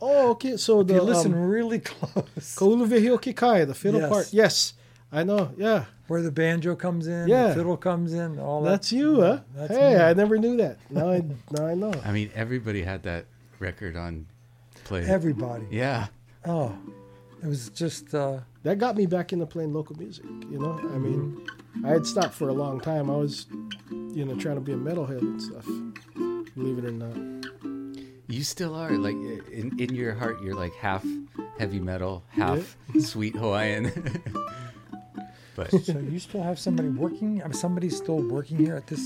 oh 0.00 0.30
okay. 0.32 0.56
So 0.56 0.80
If 0.80 0.88
the 0.88 0.94
you 0.94 1.00
listen 1.02 1.32
um, 1.34 1.44
really 1.46 1.80
close, 1.90 2.54
Ka 2.56 2.64
Uluwehi 2.64 3.08
O 3.10 3.18
Ke 3.18 3.34
Kai, 3.34 3.64
the 3.64 3.74
fiddle 3.74 4.00
Yes. 4.00 4.08
part. 4.10 4.32
Yes, 4.32 4.72
I 5.12 5.22
know. 5.22 5.52
Yeah, 5.56 5.84
where 6.08 6.20
the 6.22 6.32
banjo 6.32 6.74
comes 6.76 7.06
in, 7.06 7.28
Yeah. 7.28 7.48
the 7.48 7.54
fiddle 7.54 7.76
comes 7.76 8.12
in, 8.12 8.38
all 8.38 8.62
that's 8.62 8.90
that. 8.90 8.96
you, 8.96 9.20
huh? 9.20 9.40
That's 9.54 9.72
hey, 9.74 9.94
me. 9.94 10.00
I 10.00 10.12
never 10.14 10.36
knew 10.38 10.56
that. 10.58 10.78
Now 10.90 11.10
I 11.10 11.22
now 11.50 11.66
I 11.66 11.74
know. 11.74 11.92
I 12.04 12.12
mean, 12.12 12.30
everybody 12.34 12.82
had 12.82 13.02
that 13.04 13.26
record 13.60 13.96
on 13.96 14.26
play. 14.84 15.04
Everybody. 15.04 15.66
yeah, 15.70 16.08
Oh, 16.44 16.76
it 17.42 17.46
was 17.46 17.70
just. 17.70 18.14
Uh, 18.14 18.40
That 18.64 18.78
got 18.78 18.96
me 18.96 19.06
back 19.06 19.32
into 19.32 19.46
playing 19.46 19.72
local 19.72 19.96
music. 19.96 20.24
You 20.50 20.58
know, 20.58 20.72
I 20.94 20.98
mean, 20.98 21.46
I 21.84 21.88
had 21.90 22.04
stopped 22.06 22.34
for 22.34 22.48
a 22.48 22.52
long 22.52 22.80
time. 22.80 23.08
I 23.10 23.16
was, 23.16 23.46
you 23.90 24.24
know, 24.24 24.34
trying 24.34 24.56
to 24.56 24.60
be 24.60 24.72
a 24.72 24.76
metalhead 24.76 25.20
and 25.22 25.40
stuff. 25.40 25.66
Believe 26.56 26.78
it 26.78 26.84
or 26.84 26.90
not. 26.92 27.16
you 28.28 28.42
still 28.42 28.74
are. 28.74 28.90
Like 28.90 29.14
in 29.52 29.78
in 29.78 29.94
your 29.94 30.14
heart, 30.14 30.42
you're 30.42 30.54
like 30.54 30.74
half 30.74 31.04
heavy 31.58 31.78
metal, 31.80 32.24
half 32.30 32.76
sweet 33.00 33.36
Hawaiian. 33.36 33.92
but 35.56 35.70
so 35.70 35.98
you 35.98 36.18
still 36.18 36.42
have 36.42 36.58
somebody 36.58 36.88
working? 36.88 37.40
I 37.42 37.46
mean, 37.46 37.54
somebody's 37.54 37.96
still 37.96 38.20
working 38.22 38.58
here 38.58 38.76
at 38.76 38.86
this. 38.86 39.00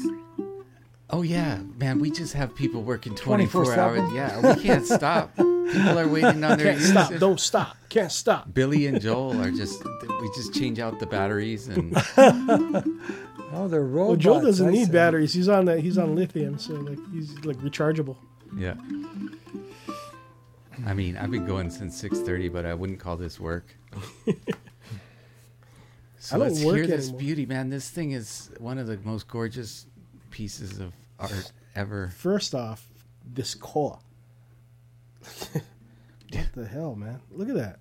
oh 1.11 1.23
yeah, 1.23 1.61
man, 1.79 1.99
we 2.01 2.11
just 2.11 2.35
have 2.35 2.55
people 2.55 2.83
working 2.83 3.15
24 3.15 3.79
hours. 3.79 4.13
Yeah, 4.13 4.55
we 4.55 4.63
can't 4.63 4.85
stop. 4.87 5.35
People 5.37 5.99
are 5.99 6.09
waiting 6.09 6.43
on 6.45 6.59
their 6.59 6.73
Can't 6.75 6.81
stop. 6.83 7.15
Don't 7.21 7.39
stop. 7.41 7.77
Can't 7.89 8.11
stop. 8.13 8.53
Billy 8.53 8.87
and 8.87 9.01
Joel 9.01 9.41
are 9.41 9.51
just 9.53 9.83
we 10.21 10.29
just 10.35 10.53
change 10.53 10.79
out 10.81 10.99
the 10.99 11.07
batteries 11.07 11.69
and 11.69 11.95
Oh, 13.53 13.67
they're 13.67 13.83
robots. 13.83 14.25
Well, 14.25 14.41
Joe 14.41 14.41
doesn't 14.47 14.69
I 14.69 14.71
need 14.71 14.87
see. 14.87 14.93
batteries. 14.93 15.33
He's 15.33 15.49
on 15.49 15.65
that. 15.65 15.81
He's 15.81 15.99
on 15.99 16.15
lithium, 16.15 16.59
so 16.59 16.75
like 16.75 16.99
he's 17.13 17.37
like 17.45 17.57
rechargeable. 17.59 18.17
yeah. 18.57 18.75
I 20.87 20.95
mean, 20.95 21.17
I've 21.17 21.31
been 21.31 21.47
going 21.47 21.69
since 21.71 22.01
6:30, 22.03 22.53
but 22.53 22.65
I 22.65 22.75
wouldn't 22.75 23.01
call 23.01 23.17
this 23.17 23.39
work. 23.41 23.67
So 26.23 26.37
I 26.37 26.39
don't 26.39 26.49
let's 26.49 26.63
work 26.65 26.77
hear 26.77 26.87
this 26.87 27.05
anymore. 27.07 27.19
beauty, 27.21 27.47
man. 27.47 27.71
This 27.71 27.89
thing 27.89 28.13
is 28.13 28.51
one 28.59 28.77
of 28.79 28.87
the 28.87 28.99
most 29.05 29.27
gorgeous 29.27 29.87
pieces 30.31 30.79
of 30.79 30.93
art 31.19 31.51
ever. 31.75 32.09
First 32.17 32.55
off, 32.55 32.87
this 33.25 33.55
core. 33.55 33.99
what 35.53 36.53
the 36.55 36.67
hell, 36.67 36.95
man? 36.95 37.21
Look 37.33 37.49
at 37.49 37.55
that. 37.57 37.79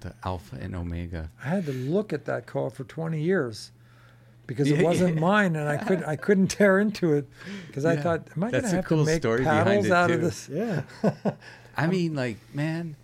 The 0.00 0.14
alpha 0.24 0.56
and 0.60 0.76
omega. 0.76 1.30
I 1.44 1.48
had 1.48 1.66
to 1.66 1.72
look 1.72 2.12
at 2.12 2.24
that 2.26 2.46
car 2.46 2.70
for 2.70 2.84
20 2.84 3.20
years 3.20 3.72
because 4.46 4.70
it 4.70 4.80
wasn't 4.82 5.16
yeah. 5.16 5.20
mine, 5.20 5.56
and 5.56 5.68
I 5.68 5.76
couldn't 5.78 6.04
I 6.04 6.14
couldn't 6.14 6.48
tear 6.48 6.78
into 6.78 7.12
it 7.14 7.26
because 7.66 7.84
I 7.84 7.94
Yeah. 7.94 8.02
thought, 8.02 8.28
am 8.36 8.44
I 8.44 8.50
going 8.52 8.62
to 8.62 8.68
have 8.70 8.84
cool 8.84 9.04
to 9.04 9.04
make 9.04 9.20
story 9.20 9.42
paddles 9.42 9.86
it, 9.86 9.92
out 9.92 10.12
of 10.12 10.20
this? 10.20 10.48
Yeah. 10.48 10.82
I 11.76 11.86
mean, 11.88 12.14
like, 12.14 12.36
man, 12.54 12.94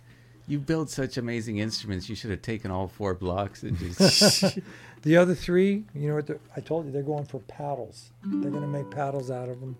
you 0.47 0.59
build 0.59 0.89
such 0.89 1.17
amazing 1.17 1.57
instruments. 1.57 2.09
You 2.09 2.15
should 2.15 2.31
have 2.31 2.41
taken 2.41 2.71
all 2.71 2.87
four 2.87 3.13
blocks 3.13 3.63
and 3.63 3.77
just. 3.77 4.59
The 5.05 5.17
other 5.17 5.35
three, 5.35 5.83
you 5.93 6.09
know 6.09 6.15
what? 6.15 6.31
I 6.57 6.61
told 6.61 6.87
you 6.87 6.91
they're 6.91 7.03
going 7.03 7.25
for 7.25 7.39
paddles. 7.41 8.09
They're 8.23 8.49
going 8.49 8.63
to 8.63 8.67
make 8.67 8.89
paddles 8.89 9.29
out 9.29 9.49
of 9.49 9.59
them. 9.59 9.77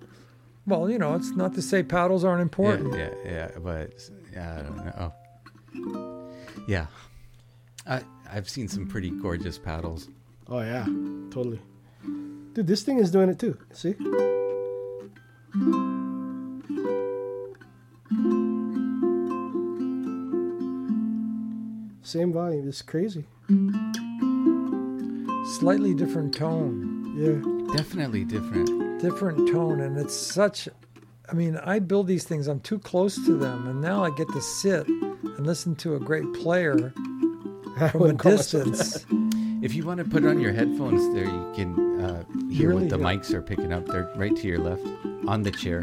Well, 0.68 0.88
you 0.88 1.00
know, 1.00 1.16
it's 1.16 1.32
not 1.32 1.56
to 1.56 1.64
say 1.64 1.82
paddles 1.82 2.24
aren't 2.24 2.38
yeah, 2.38 2.44
important. 2.44 2.94
yeah, 2.94 3.10
yeah, 3.26 3.50
but 3.58 4.08
yeah, 4.32 4.60
I 4.60 4.62
don't 4.62 4.78
know. 4.86 5.14
Oh. 5.74 6.32
Yeah, 6.68 6.86
I 7.88 8.04
I've 8.32 8.48
seen 8.48 8.68
some 8.68 8.88
pretty 8.88 9.10
gorgeous 9.10 9.58
paddles. 9.58 10.10
Oh 10.48 10.62
yeah, 10.62 10.86
totally. 11.32 11.60
Dude, 12.54 12.68
this 12.68 12.84
thing 12.84 13.00
is 13.00 13.10
doing 13.10 13.30
it 13.30 13.40
too. 13.40 13.58
See? 13.74 13.96
Same 22.06 22.32
volume. 22.32 22.68
It's 22.68 22.82
crazy. 22.82 23.26
Slightly 25.58 25.94
different 25.94 26.36
tone. 26.36 27.14
Yeah. 27.18 27.76
Definitely 27.76 28.24
different. 28.26 29.02
different 29.02 29.52
tone 29.52 29.82
and 29.82 29.98
it's 29.98 30.16
such 30.16 30.70
i 31.30 31.34
mean 31.34 31.58
i 31.58 31.80
build 31.80 32.08
these 32.08 32.24
things 32.24 32.48
i'm 32.48 32.62
too 32.62 32.80
close 32.80 33.16
to 33.26 33.36
them 33.36 33.68
and 33.68 33.82
now 33.82 34.04
i 34.04 34.10
get 34.12 34.28
to 34.30 34.42
sit 34.42 34.88
and 34.88 35.46
listen 35.46 35.76
to 35.76 35.96
a 35.96 36.00
great 36.00 36.32
player 36.34 36.94
from 37.92 37.92
a 37.94 37.98
wouldn't 37.98 38.20
call 38.20 38.32
myself 38.32 38.66
distance 38.66 39.06
If 39.62 39.74
you 39.74 39.84
want 39.86 39.98
to 39.98 40.06
put 40.06 40.26
on 40.26 40.40
your 40.40 40.54
headphones, 40.54 41.02
there 41.16 41.26
you 41.26 41.52
can 41.56 42.00
uh, 42.00 42.24
hear 42.52 42.70
Really 42.70 42.84
what 42.84 42.90
the 42.92 42.98
mics 42.98 43.34
are 43.34 43.42
picking 43.42 43.74
up. 43.74 43.88
They're 43.88 44.12
right 44.16 44.36
to 44.36 44.48
your 44.48 44.60
left 44.60 44.86
on 45.28 45.42
the 45.42 45.50
chair. 45.50 45.82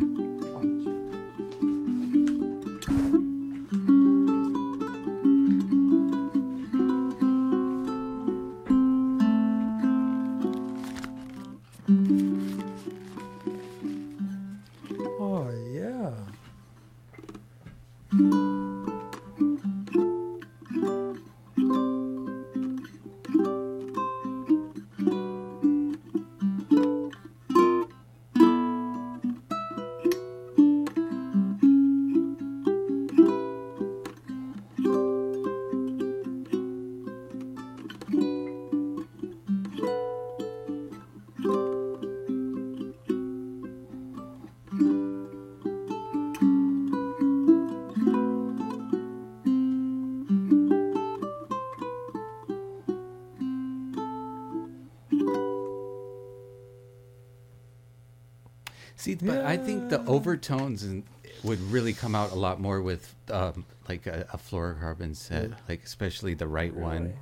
But 59.23 59.44
I 59.44 59.57
think 59.57 59.89
the 59.89 60.05
overtones 60.07 60.82
and 60.82 61.05
would 61.44 61.61
really 61.70 61.93
come 61.93 62.15
out 62.15 62.32
a 62.32 62.35
lot 62.35 62.61
more 62.61 62.82
with 62.82 63.15
um, 63.31 63.65
like 63.89 64.07
a, 64.07 64.27
a 64.32 64.36
fluorocarbon 64.39 65.15
set, 65.16 65.49
Yeah. 65.51 65.55
like 65.69 65.82
especially 65.85 66.35
the 66.35 66.47
right 66.49 66.74
one. 66.74 67.15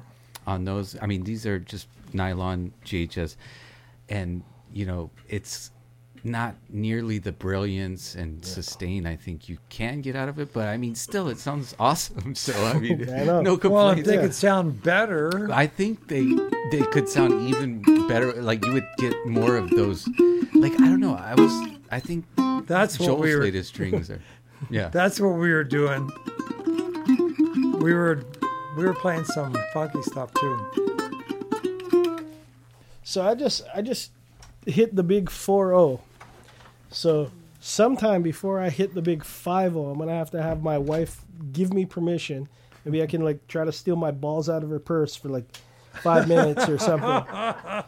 On 0.47 0.65
those, 0.65 0.97
I 1.01 1.07
mean, 1.07 1.23
these 1.25 1.47
are 1.47 1.59
just 1.59 1.87
nylon 2.13 2.73
GHS, 2.85 3.37
and 4.09 4.43
you 4.73 4.87
know, 4.87 5.11
it's 5.29 5.71
not 6.23 6.55
nearly 6.69 7.19
the 7.19 7.33
brilliance 7.33 8.15
and 8.15 8.45
sustain 8.45 9.07
I 9.07 9.17
think 9.17 9.49
you 9.49 9.57
can 9.71 10.03
get 10.03 10.15
out 10.17 10.29
of 10.29 10.39
it. 10.39 10.53
But 10.53 10.69
I 10.69 10.77
mean, 10.77 10.95
still, 10.95 11.29
it 11.29 11.39
sounds 11.39 11.75
awesome. 11.81 12.35
So 12.35 12.53
I 12.67 12.79
mean, 12.79 13.09
I 13.15 13.25
no 13.25 13.57
complaints. 13.57 13.65
Well, 13.71 13.91
if 13.91 14.05
they 14.05 14.15
yeah. 14.17 14.23
could 14.23 14.35
sound 14.35 14.83
better, 14.83 15.51
I 15.53 15.67
think 15.67 16.09
they 16.09 16.25
they 16.71 16.83
could 16.91 17.09
sound 17.09 17.49
even 17.49 17.83
better. 18.09 18.33
Like 18.43 18.65
you 18.65 18.73
would 18.73 18.89
get 18.99 19.15
more 19.27 19.57
of 19.57 19.71
those. 19.71 20.07
Like 20.55 20.73
I 20.81 20.89
don't 20.89 21.01
know. 21.01 21.15
I 21.15 21.35
was. 21.35 21.53
I 21.91 22.01
think 22.01 22.25
that's 22.67 22.99
what 22.99 23.07
Joel's 23.07 23.21
we 23.21 23.35
were. 23.35 23.43
latest 23.43 23.69
strings 23.71 24.11
are. 24.11 24.21
Yeah. 24.69 24.89
That's 24.89 25.19
what 25.19 25.31
we 25.39 25.51
were 25.51 25.65
doing. 25.65 26.11
We 27.81 27.95
were 27.95 28.23
we 28.77 28.85
were 28.85 28.93
playing 28.93 29.25
some 29.25 29.57
funky 29.73 30.03
stuff 30.03 30.35
too. 30.35 32.27
So 33.03 33.23
I 33.23 33.35
just 33.35 33.63
I 33.75 33.81
just 33.81 34.13
hit 34.67 34.95
the 34.95 35.03
big 35.03 35.31
4-0. 35.31 36.01
So 36.91 37.31
sometime 37.61 38.23
before 38.23 38.61
I 38.61 38.69
hit 38.69 38.95
the 38.95 39.01
big 39.03 39.23
5-0, 39.23 39.93
I'm 39.93 39.99
gonna 39.99 40.13
have 40.13 40.31
to 40.33 40.43
have 40.43 40.63
my 40.63 40.77
wife 40.77 41.23
give 41.53 41.73
me 41.73 41.87
permission. 41.87 42.47
Maybe 42.85 43.03
I 43.03 43.07
can 43.07 43.23
like 43.23 43.47
try 43.49 43.65
to 43.65 43.73
steal 43.73 43.97
my 43.97 44.11
balls 44.11 44.49
out 44.51 44.63
of 44.63 44.69
her 44.69 44.79
purse 44.79 45.17
for 45.17 45.31
like 45.31 45.47
five 46.03 46.29
minutes 46.29 46.69
or 46.69 46.79
something. 46.79 47.25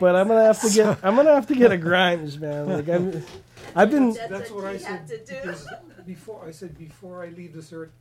But 0.00 0.16
I'm 0.16 0.26
gonna 0.26 0.44
have 0.44 0.60
to 0.62 0.70
get 0.70 0.98
I'm 1.04 1.14
gonna 1.14 1.34
have 1.34 1.46
to 1.46 1.54
get 1.54 1.70
a 1.70 1.76
Grimes, 1.88 2.38
man. 2.38 2.68
Like 2.68 2.88
I'm, 2.88 3.22
I've 3.76 3.90
been 3.90 4.14
That's 4.28 4.50
what 4.50 4.64
I 4.64 4.76
said. 4.76 4.88
had 4.90 5.06
to 5.08 5.24
do. 5.24 5.54
Before 6.06 6.44
I 6.46 6.50
said 6.50 6.76
before 6.76 7.22
I 7.22 7.28
leave 7.28 7.52
this 7.54 7.72
earth. 7.72 7.92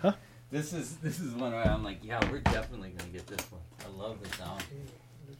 Huh? 0.00 0.12
This 0.50 0.72
is 0.72 0.96
this 0.96 1.20
is 1.20 1.34
one 1.34 1.52
where 1.52 1.66
I'm 1.66 1.84
like, 1.84 1.98
yeah, 2.02 2.20
we're 2.30 2.40
definitely 2.40 2.90
gonna 2.96 3.10
get 3.10 3.26
this 3.26 3.44
one. 3.52 3.60
I 3.84 3.88
love 4.02 4.22
the 4.22 4.36
sound. 4.36 4.62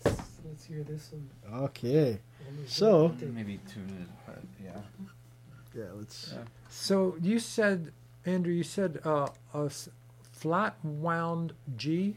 Let's 0.04 0.18
let's 0.44 0.64
hear 0.64 0.82
this 0.82 1.10
one. 1.12 1.62
okay. 1.64 2.18
So 2.66 3.14
Maybe 3.20 3.58
tune 3.72 3.88
it, 4.02 4.08
but 4.26 4.42
yeah. 4.62 4.80
yeah, 5.74 5.84
let's. 5.94 6.34
So 6.68 7.16
you 7.22 7.38
said, 7.38 7.92
Andrew, 8.26 8.52
you 8.52 8.62
said 8.64 9.00
uh, 9.04 9.28
a 9.54 9.64
s- 9.66 9.88
flat 10.32 10.76
wound 10.84 11.54
G, 11.76 12.16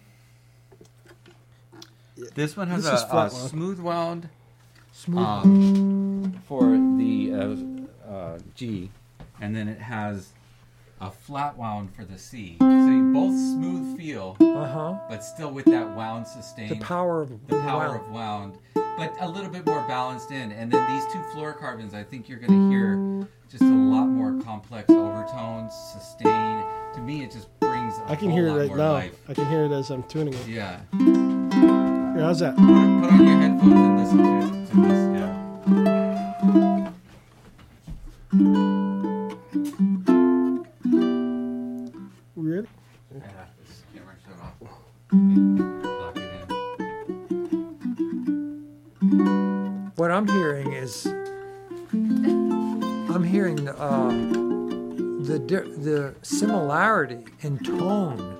This 2.35 2.55
one 2.57 2.67
has 2.67 2.83
This 2.83 3.03
a, 3.03 3.15
a 3.17 3.29
smooth 3.29 3.79
wound 3.79 4.29
smooth. 4.91 5.23
um, 5.25 6.39
for 6.47 6.63
the 6.97 7.31
uh, 7.33 8.09
uh, 8.11 8.39
G, 8.55 8.89
and 9.41 9.55
then 9.55 9.67
it 9.67 9.79
has 9.79 10.29
a 11.01 11.09
flat 11.09 11.57
wound 11.57 11.93
for 11.95 12.03
the 12.03 12.17
C. 12.17 12.57
So 12.59 12.65
you 12.67 13.13
both 13.13 13.33
smooth 13.35 13.97
feel, 13.97 14.35
Uh 14.41 14.67
huh. 14.67 14.99
but 15.07 15.23
still 15.23 15.51
with 15.51 15.65
that 15.65 15.95
wound 15.95 16.27
sustain. 16.27 16.69
The 16.69 16.75
power 16.83 17.21
of 17.21 17.29
the 17.47 17.59
power 17.61 17.89
wound. 17.89 18.01
of 18.01 18.11
wound, 18.11 18.57
but 18.97 19.13
a 19.21 19.27
little 19.27 19.49
bit 19.49 19.65
more 19.65 19.81
balanced 19.87 20.31
in. 20.31 20.51
And 20.51 20.71
then 20.71 20.93
these 20.93 21.05
two 21.13 21.19
fluorocarbons, 21.33 21.93
I 21.93 22.03
think 22.03 22.27
you're 22.27 22.39
going 22.39 22.51
to 22.51 22.69
hear 22.69 23.27
just 23.49 23.63
a 23.63 23.65
lot 23.67 24.07
more 24.07 24.41
complex 24.43 24.89
overtones, 24.89 25.73
sustain. 25.93 26.65
To 26.95 27.01
me, 27.01 27.23
it 27.23 27.31
just 27.31 27.47
brings 27.59 27.97
a 27.99 28.11
I 28.11 28.15
can 28.15 28.29
hear 28.31 28.47
it 28.47 28.53
right 28.53 28.75
now. 28.75 28.93
life. 28.93 29.17
I 29.29 29.33
can 29.35 29.47
hear 29.47 29.63
it 29.63 29.71
as 29.71 29.89
I'm 29.91 30.03
tuning 30.03 30.33
it. 30.33 30.47
Yeah. 30.47 30.81
Here, 32.19 32.25
how's 32.27 32.39
that? 32.39 32.53
Put, 32.57 32.65
put 32.65 32.73
on 33.13 33.25
your 33.25 33.37
headphones 33.37 33.73
and 33.73 33.97
listen 33.97 34.17
to, 34.17 34.27
to 34.71 34.75
this. 34.81 35.01
Yeah. 35.15 35.33
We 42.35 42.43
ready? 42.51 42.67
Yeah, 43.15 43.45
this 43.65 43.83
camera 43.93 44.15
shut 44.21 44.37
off. 44.41 44.55
Lock 45.93 46.17
it 46.17 46.23
in. 49.01 49.91
What 49.95 50.11
I'm 50.11 50.27
hearing 50.27 50.73
is, 50.73 51.05
I'm 51.93 53.23
hearing 53.23 53.69
uh, 53.69 54.09
the 55.23 55.39
di- 55.39 55.71
the 55.71 56.15
similarity 56.21 57.23
in 57.39 57.59
tone 57.59 58.38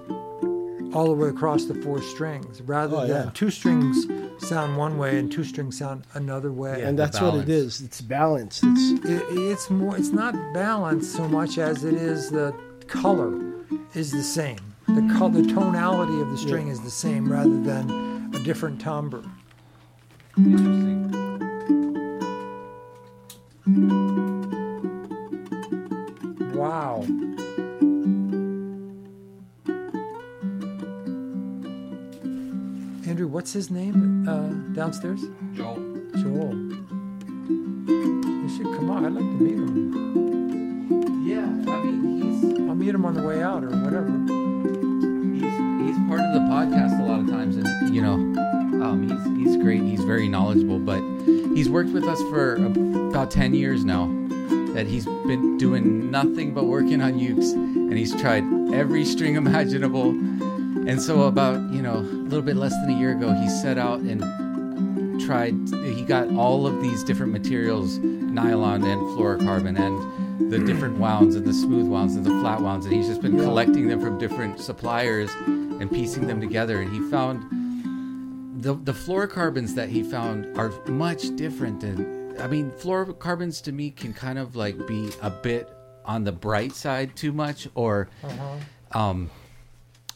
all 0.94 1.06
the 1.06 1.14
way 1.14 1.30
across 1.30 1.66
the 1.66 1.76
four 1.76 2.02
strings, 2.02 2.62
rather 2.64 2.96
Oh, 2.98 3.08
than 3.08 3.26
yeah. 3.26 3.32
two 3.34 3.50
strings 3.52 4.06
sound 4.40 4.78
one 4.78 4.98
way 4.98 5.20
and 5.20 5.32
two 5.32 5.44
strings 5.44 5.78
sound 5.78 6.04
another 6.14 6.52
way. 6.52 6.82
and 6.84 6.98
that's 6.98 7.20
what 7.22 7.36
it 7.36 7.50
is. 7.50 7.82
It's 7.82 8.02
balanced. 8.02 8.64
It's 8.66 9.06
It, 9.06 9.24
it's 9.32 9.70
more. 9.70 9.96
It's 9.98 10.10
not 10.10 10.34
balanced 10.54 11.14
so 11.14 11.28
much 11.28 11.58
as 11.58 11.84
it 11.84 11.94
is 11.94 12.30
the 12.32 12.54
color 12.88 13.40
is 13.94 14.12
the 14.12 14.24
same. 14.24 14.60
The 14.88 15.14
col- 15.18 15.30
the 15.30 15.44
tonality 15.44 16.20
of 16.20 16.32
the 16.32 16.38
string 16.38 16.70
is 16.70 16.80
the 16.82 16.90
same 16.90 17.32
rather 17.32 17.60
than 17.62 18.32
a 18.34 18.40
different 18.40 18.82
timbre. 18.82 19.24
Interesting. 20.38 21.00
Wow. 26.54 27.06
What's 33.40 33.54
his 33.54 33.72
name 33.72 34.28
uh, 34.28 34.50
downstairs? 34.76 35.22
Joel. 35.54 35.76
Joel. 36.18 36.54
You 37.48 38.50
should 38.50 38.66
come 38.76 38.90
on. 38.90 39.06
I'd 39.06 39.14
like 39.14 39.24
to 39.24 39.40
meet 39.40 39.54
him. 39.54 41.26
Yeah, 41.26 41.46
I 41.72 41.84
mean, 41.86 42.70
I'll 42.70 42.76
meet 42.76 42.94
him 42.94 43.06
on 43.06 43.14
the 43.14 43.24
way 43.24 43.42
out 43.42 43.64
or 43.64 43.70
whatever. 43.70 44.12
he's 45.36 45.42
he's 45.42 45.88
he's 45.88 46.08
part 46.10 46.20
of 46.20 46.34
the 46.34 46.42
podcast 46.52 47.00
a 47.00 47.04
lot 47.06 47.22
of 47.22 47.30
times, 47.30 47.56
and 47.56 47.96
you 47.96 48.02
know, 48.02 48.16
um, 48.84 49.08
he's 49.08 49.48
he's 49.48 49.56
great. 49.64 49.84
He's 49.84 50.04
very 50.04 50.28
knowledgeable, 50.28 50.80
but 50.80 51.00
he's 51.56 51.70
worked 51.70 51.92
with 51.92 52.04
us 52.04 52.20
for 52.24 52.56
about 53.08 53.32
ten 53.32 53.54
years 53.54 53.86
now. 53.86 54.08
That 54.74 54.86
he's 54.86 55.06
been 55.06 55.58
doing 55.58 56.12
nothing 56.12 56.54
but 56.54 56.66
working 56.66 57.02
on 57.02 57.14
ukes, 57.14 57.54
and 57.54 57.94
he's 57.94 58.14
tried 58.20 58.44
every 58.74 59.06
string 59.06 59.36
imaginable. 59.36 60.12
And 60.90 61.00
so, 61.00 61.28
about 61.28 61.72
you 61.72 61.84
know, 61.84 61.98
a 61.98 62.26
little 62.30 62.42
bit 62.42 62.56
less 62.56 62.74
than 62.82 62.90
a 62.90 62.98
year 62.98 63.12
ago, 63.12 63.32
he 63.32 63.48
set 63.48 63.78
out 63.78 64.00
and 64.00 65.22
tried. 65.22 65.54
He 65.84 66.02
got 66.02 66.30
all 66.32 66.66
of 66.66 66.82
these 66.82 67.04
different 67.04 67.32
materials, 67.32 68.00
nylon 68.00 68.84
and 68.84 69.00
fluorocarbon, 69.16 69.80
and 69.80 70.52
the 70.52 70.58
different 70.58 70.98
wounds 70.98 71.36
and 71.36 71.46
the 71.46 71.54
smooth 71.54 71.88
wounds 71.88 72.16
and 72.16 72.26
the 72.26 72.32
flat 72.42 72.60
wounds, 72.62 72.88
and 72.88 72.96
he's 72.96 73.06
just 73.06 73.22
been 73.22 73.38
collecting 73.38 73.88
them 73.88 74.02
from 74.02 74.18
different 74.18 74.60
suppliers 74.60 75.30
and 75.46 75.92
piecing 75.92 76.26
them 76.26 76.42
together. 76.42 76.82
And 76.82 76.92
he 76.92 77.00
found 77.12 78.64
the 78.64 78.74
the 78.74 78.94
fluorocarbons 78.94 79.76
that 79.76 79.90
he 79.90 80.02
found 80.02 80.58
are 80.58 80.72
much 80.88 81.36
different 81.36 81.82
than. 81.82 82.36
I 82.40 82.48
mean, 82.48 82.72
fluorocarbons 82.72 83.62
to 83.66 83.72
me 83.72 83.92
can 83.92 84.12
kind 84.12 84.40
of 84.40 84.56
like 84.56 84.88
be 84.88 85.12
a 85.22 85.30
bit 85.30 85.70
on 86.04 86.24
the 86.24 86.32
bright 86.32 86.72
side 86.72 87.16
too 87.16 87.32
much, 87.32 87.68
or 87.76 88.10
um, 88.94 89.30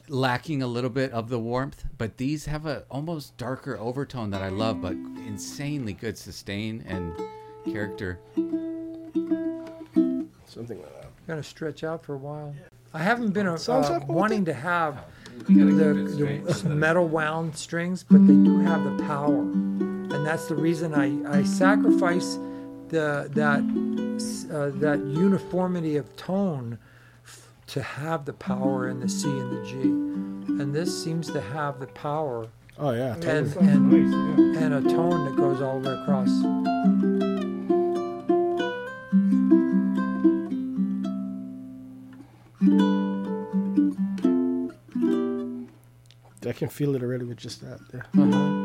lacking 0.07 0.61
a 0.61 0.67
little 0.67 0.89
bit 0.89 1.11
of 1.11 1.29
the 1.29 1.39
warmth. 1.39 1.85
But 1.97 2.17
these 2.17 2.45
have 2.45 2.65
a 2.65 2.83
almost 2.89 3.37
darker 3.37 3.77
overtone 3.77 4.31
that 4.31 4.41
I 4.41 4.49
love, 4.49 4.81
but 4.81 4.93
insanely 4.93 5.93
good 5.93 6.17
sustain 6.17 6.83
and 6.87 7.13
character. 7.65 8.19
something 10.45 10.79
like 10.79 11.01
that. 11.01 11.09
Gonna 11.27 11.43
stretch 11.43 11.83
out 11.83 12.03
for 12.03 12.15
a 12.15 12.17
while. 12.17 12.53
I 12.93 12.99
haven't 12.99 13.31
been 13.31 13.47
uh, 13.47 13.57
Sounds 13.57 13.89
like 13.89 14.07
what 14.07 14.15
wanting 14.17 14.45
to 14.45 14.53
have 14.53 15.03
We 15.47 15.55
the, 15.55 15.93
the 16.63 16.69
metal 16.69 17.07
wound 17.07 17.55
strings, 17.57 18.03
but 18.03 18.27
they 18.27 18.33
do 18.33 18.59
have 18.59 18.83
the 18.83 19.03
power, 19.05 19.39
and 19.41 20.25
that's 20.25 20.47
the 20.47 20.55
reason 20.55 20.93
I, 20.93 21.39
I 21.39 21.43
sacrifice 21.43 22.37
the 22.89 23.29
that 23.33 23.61
uh, 24.53 24.69
that 24.79 24.99
uniformity 24.99 25.95
of 25.97 26.15
tone 26.15 26.77
f- 26.77 26.92
to 27.67 27.81
have 27.81 28.25
the 28.25 28.33
power 28.33 28.87
in 28.89 28.99
the 28.99 29.09
C 29.09 29.27
and 29.29 29.51
the 29.51 29.65
G, 29.65 29.73
and 30.61 30.73
this 30.73 31.03
seems 31.03 31.27
to 31.31 31.41
have 31.41 31.79
the 31.79 31.87
power 31.87 32.47
Oh 32.77 32.91
yeah, 32.91 33.15
totally. 33.15 33.67
and 33.67 33.93
and, 33.93 34.55
and 34.57 34.73
a 34.73 34.81
tone 34.89 35.25
that 35.25 35.35
goes 35.35 35.61
all 35.61 35.79
the 35.79 35.89
way 35.89 35.95
across. 36.01 36.29
I 46.45 46.51
can 46.51 46.69
feel 46.69 46.95
it 46.95 47.03
already 47.03 47.25
with 47.25 47.37
just 47.37 47.61
that. 47.61 47.79
Yeah. 47.93 48.21
Uh-huh. 48.21 48.62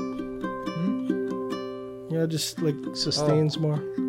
You 2.09 2.17
know, 2.19 2.27
just 2.27 2.63
like 2.63 2.75
sustains 2.95 3.59
oh. 3.59 3.61
more. 3.61 4.06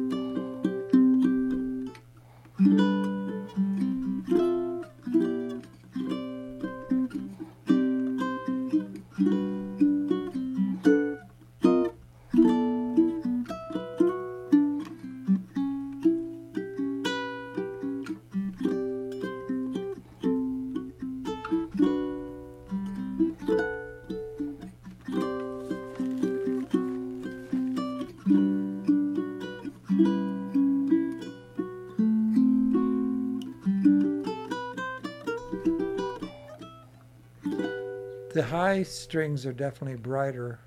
High 38.77 38.83
strings 38.83 39.43
are 39.43 39.53
definitely 39.53 39.97
brighter, 39.97 40.59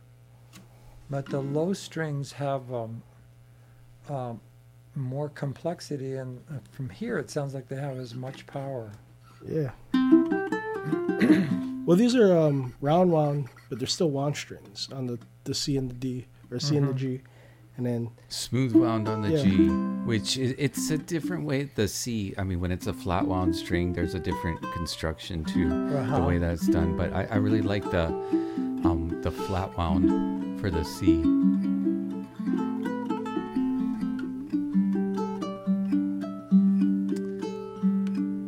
but 1.09 1.27
the 1.27 1.41
low 1.41 1.73
strings 1.73 2.33
have 2.33 2.73
um, 2.75 3.01
um, 4.09 4.41
more 4.97 5.29
complexity, 5.29 6.17
and 6.17 6.43
uh, 6.51 6.55
from 6.73 6.89
here 6.89 7.19
it 7.19 7.31
sounds 7.31 7.55
like 7.55 7.69
they 7.69 7.77
have 7.77 7.97
as 7.99 8.13
much 8.17 8.45
power. 8.49 8.91
Yeah. 9.47 9.71
well, 11.87 11.97
these 11.97 12.17
are 12.17 12.37
um, 12.37 12.75
round 12.81 13.13
wound, 13.13 13.49
but 13.69 13.79
they're 13.79 13.87
still 13.87 14.11
wound 14.11 14.37
strings 14.37 14.89
on 14.93 15.07
the, 15.07 15.21
the 15.45 15.55
C 15.55 15.77
and 15.77 15.89
the 15.89 15.95
D, 15.95 16.27
or 16.51 16.59
C 16.59 16.77
and 16.77 16.89
the 16.89 16.93
Mhm. 16.93 16.97
G. 16.97 17.21
And 17.81 17.87
then, 17.87 18.11
Smooth 18.29 18.75
wound 18.75 19.09
on 19.09 19.23
the 19.23 19.31
Yeah. 19.31 19.43
G, 19.43 19.69
which 20.05 20.37
is, 20.37 20.55
it's 20.59 20.91
a 20.91 20.99
different 20.99 21.47
way. 21.47 21.63
The 21.75 21.89
C, 21.89 22.35
I 22.37 22.45
mean, 22.45 22.61
when 22.61 22.71
it's 22.71 22.87
a 22.89 22.93
flat 22.93 23.27
wound 23.27 23.57
string, 23.57 23.95
there's 23.95 24.13
a 24.13 24.19
different 24.19 24.61
construction 24.75 25.47
to 25.47 25.69
the 25.71 25.99
Uh-huh. 26.01 26.27
way 26.27 26.37
that's 26.37 26.67
done. 26.67 26.95
But 26.95 27.15
I, 27.15 27.25
I 27.31 27.37
really 27.37 27.63
like 27.63 27.91
the 27.91 28.05
um, 28.85 29.19
the 29.23 29.31
flat 29.31 29.75
wound 29.79 30.61
for 30.61 30.71
the 30.71 30.85
C. 30.85 31.23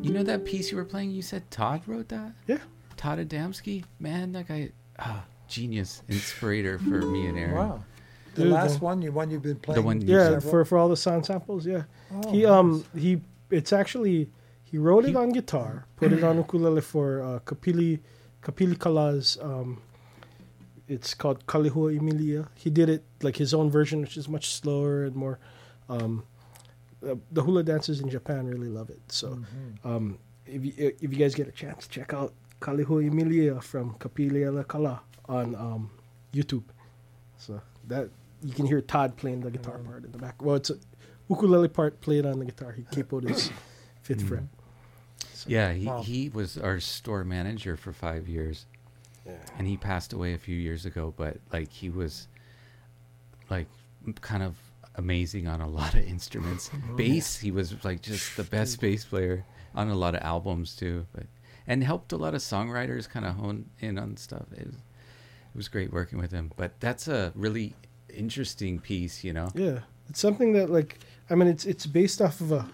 You 0.03 0.13
know 0.13 0.23
that 0.25 0.45
piece 0.45 0.71
you 0.71 0.77
were 0.77 0.85
playing? 0.85 1.11
You 1.13 1.23
said 1.23 1.51
Todd 1.51 1.83
wrote 1.87 2.09
that. 2.09 2.33
Yeah. 2.47 2.59
Todd 2.97 3.19
Adamski, 3.19 3.85
man, 4.01 4.33
that 4.33 4.49
guy, 4.49 4.71
ah, 4.99 5.25
genius, 5.49 6.03
inspirator 6.09 6.79
for 6.79 7.03
me 7.03 7.27
and 7.27 7.39
Aaron. 7.39 7.55
Wow. 7.55 7.85
The 8.35 8.43
Dude, 8.45 8.53
last 8.53 8.79
the- 8.79 8.85
one, 8.85 9.03
you 9.03 9.13
one 9.13 9.31
you've 9.31 9.43
been 9.43 9.57
playing. 9.57 9.85
one 9.85 10.01
yeah, 10.01 10.29
said- 10.41 10.43
for, 10.45 10.65
for 10.65 10.79
all 10.79 10.89
the 10.89 10.97
sound 10.97 11.27
samples, 11.27 11.67
yeah. 11.67 11.83
Oh, 12.13 12.31
he 12.31 12.43
nice. 12.43 12.51
um 12.51 12.85
he 12.97 13.21
it's 13.51 13.73
actually 13.73 14.31
he 14.65 14.79
wrote 14.79 15.05
it 15.05 15.15
on 15.17 15.31
guitar, 15.31 15.85
put 15.97 16.13
it 16.13 16.25
on 16.25 16.37
ukulele 16.39 16.81
for 16.81 17.21
uh, 17.23 17.39
Kapili 17.41 18.01
Kapili 18.43 18.79
Kala's 18.79 19.37
um 19.43 19.83
it's 20.89 21.15
called 21.15 21.47
Kalihua 21.47 21.97
Emilia. 21.99 22.49
He 22.55 22.69
did 22.71 22.89
it 22.89 23.05
like 23.23 23.37
his 23.37 23.55
own 23.55 23.71
version, 23.71 24.01
which 24.01 24.17
is 24.17 24.29
much 24.29 24.51
slower 24.51 25.05
and 25.05 25.15
more. 25.15 25.39
Um, 25.89 26.25
uh, 27.07 27.15
the 27.31 27.43
hula 27.43 27.63
dancers 27.63 28.01
in 28.01 28.09
Japan 28.11 28.47
really 28.47 28.69
love 28.69 28.91
it. 28.91 29.01
So 29.09 29.29
Mhm. 29.29 29.87
um, 29.91 30.19
if 30.47 30.65
you 30.65 30.73
if 30.79 31.03
you 31.13 31.19
guys 31.19 31.35
get 31.35 31.49
a 31.49 31.53
chance, 31.53 31.87
check 31.87 32.13
out 32.13 32.33
Kalihua 32.61 33.07
Emilia 33.09 33.61
from 33.61 33.95
Kapili 33.95 34.67
Kala 34.69 35.01
on 35.29 35.55
um, 35.55 35.91
YouTube. 36.33 36.65
So 37.39 37.61
that 37.89 38.09
you 38.43 38.53
can 38.53 38.67
hear 38.67 38.81
Todd 38.81 39.17
playing 39.17 39.41
the 39.41 39.51
guitar 39.51 39.79
Mhm. 39.79 39.85
part 39.87 40.05
in 40.05 40.13
the 40.13 40.19
back. 40.19 40.43
Well, 40.43 40.57
it's 40.57 40.71
a 40.71 40.77
ukulele 41.29 41.69
part 41.69 42.01
played 42.01 42.27
on 42.27 42.39
the 42.39 42.45
guitar. 42.45 42.73
He 42.73 42.83
capoed 42.93 43.29
his 43.29 43.51
fifth 44.03 44.23
Mhm. 44.23 44.29
fret. 44.29 44.45
So, 45.33 45.49
Yeah, 45.51 45.73
he, 45.73 45.87
Wow. 45.87 46.03
he 46.03 46.29
was 46.29 46.59
our 46.59 46.79
store 46.81 47.25
manager 47.25 47.77
for 47.77 47.93
five 47.93 48.29
years, 48.29 48.67
yeah. 49.27 49.37
and 49.59 49.67
he 49.67 49.77
passed 49.77 50.13
away 50.13 50.35
a 50.35 50.39
few 50.39 50.57
years 50.57 50.85
ago. 50.87 51.13
But 51.17 51.39
like 51.53 51.69
he 51.71 51.89
was, 51.91 52.29
like, 53.51 53.67
kind 54.21 54.43
of 54.43 54.57
amazing 54.97 55.47
on 55.49 55.61
a 55.61 55.69
lot 55.69 55.95
of 55.95 56.01
instruments. 56.05 56.71
Bass, 56.97 57.39
he 57.39 57.51
was 57.51 57.83
like 57.85 58.03
just 58.03 58.37
the 58.37 58.45
best 58.45 58.81
bass 58.81 59.05
player 59.05 59.45
on 59.75 59.89
a 59.89 59.95
lot 59.95 60.15
of 60.15 60.23
albums 60.23 60.77
too. 60.77 61.07
But 61.15 61.27
and 61.67 61.83
helped 61.85 62.13
a 62.13 62.17
lot 62.17 62.35
of 62.35 62.41
songwriters 62.41 63.09
kind 63.09 63.25
of 63.25 63.37
hone 63.37 63.71
in 63.81 63.99
on 63.99 64.17
stuff. 64.17 64.47
It 64.53 64.67
was, 64.67 64.75
it 64.77 65.57
was 65.57 65.69
great 65.69 65.93
working 65.93 66.19
with 66.19 66.33
him. 66.33 66.51
But 66.57 66.79
that's 66.81 67.07
a 67.09 67.33
really 67.37 67.75
interesting 68.15 68.79
piece, 68.79 69.25
you 69.25 69.33
know. 69.33 69.49
Yeah, 69.55 69.81
it's 70.09 70.21
something 70.21 70.53
that 70.55 70.71
like 70.71 70.99
I 71.31 71.35
mean 71.35 71.49
it's 71.49 71.65
it's 71.65 71.87
based 71.87 72.21
off 72.21 72.41
of 72.41 72.53
a 72.53 72.69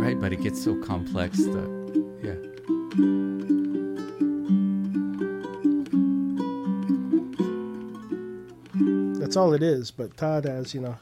Right, 0.00 0.18
but 0.18 0.32
it 0.32 0.42
gets 0.42 0.62
so 0.62 0.74
complex. 0.82 1.38
The 1.38 1.80
yeah. 2.22 2.34
that's 9.20 9.36
all 9.36 9.52
it 9.52 9.62
is. 9.62 9.90
But 9.90 10.16
Todd 10.16 10.44
has 10.44 10.74
you 10.74 10.80
know 10.80 10.96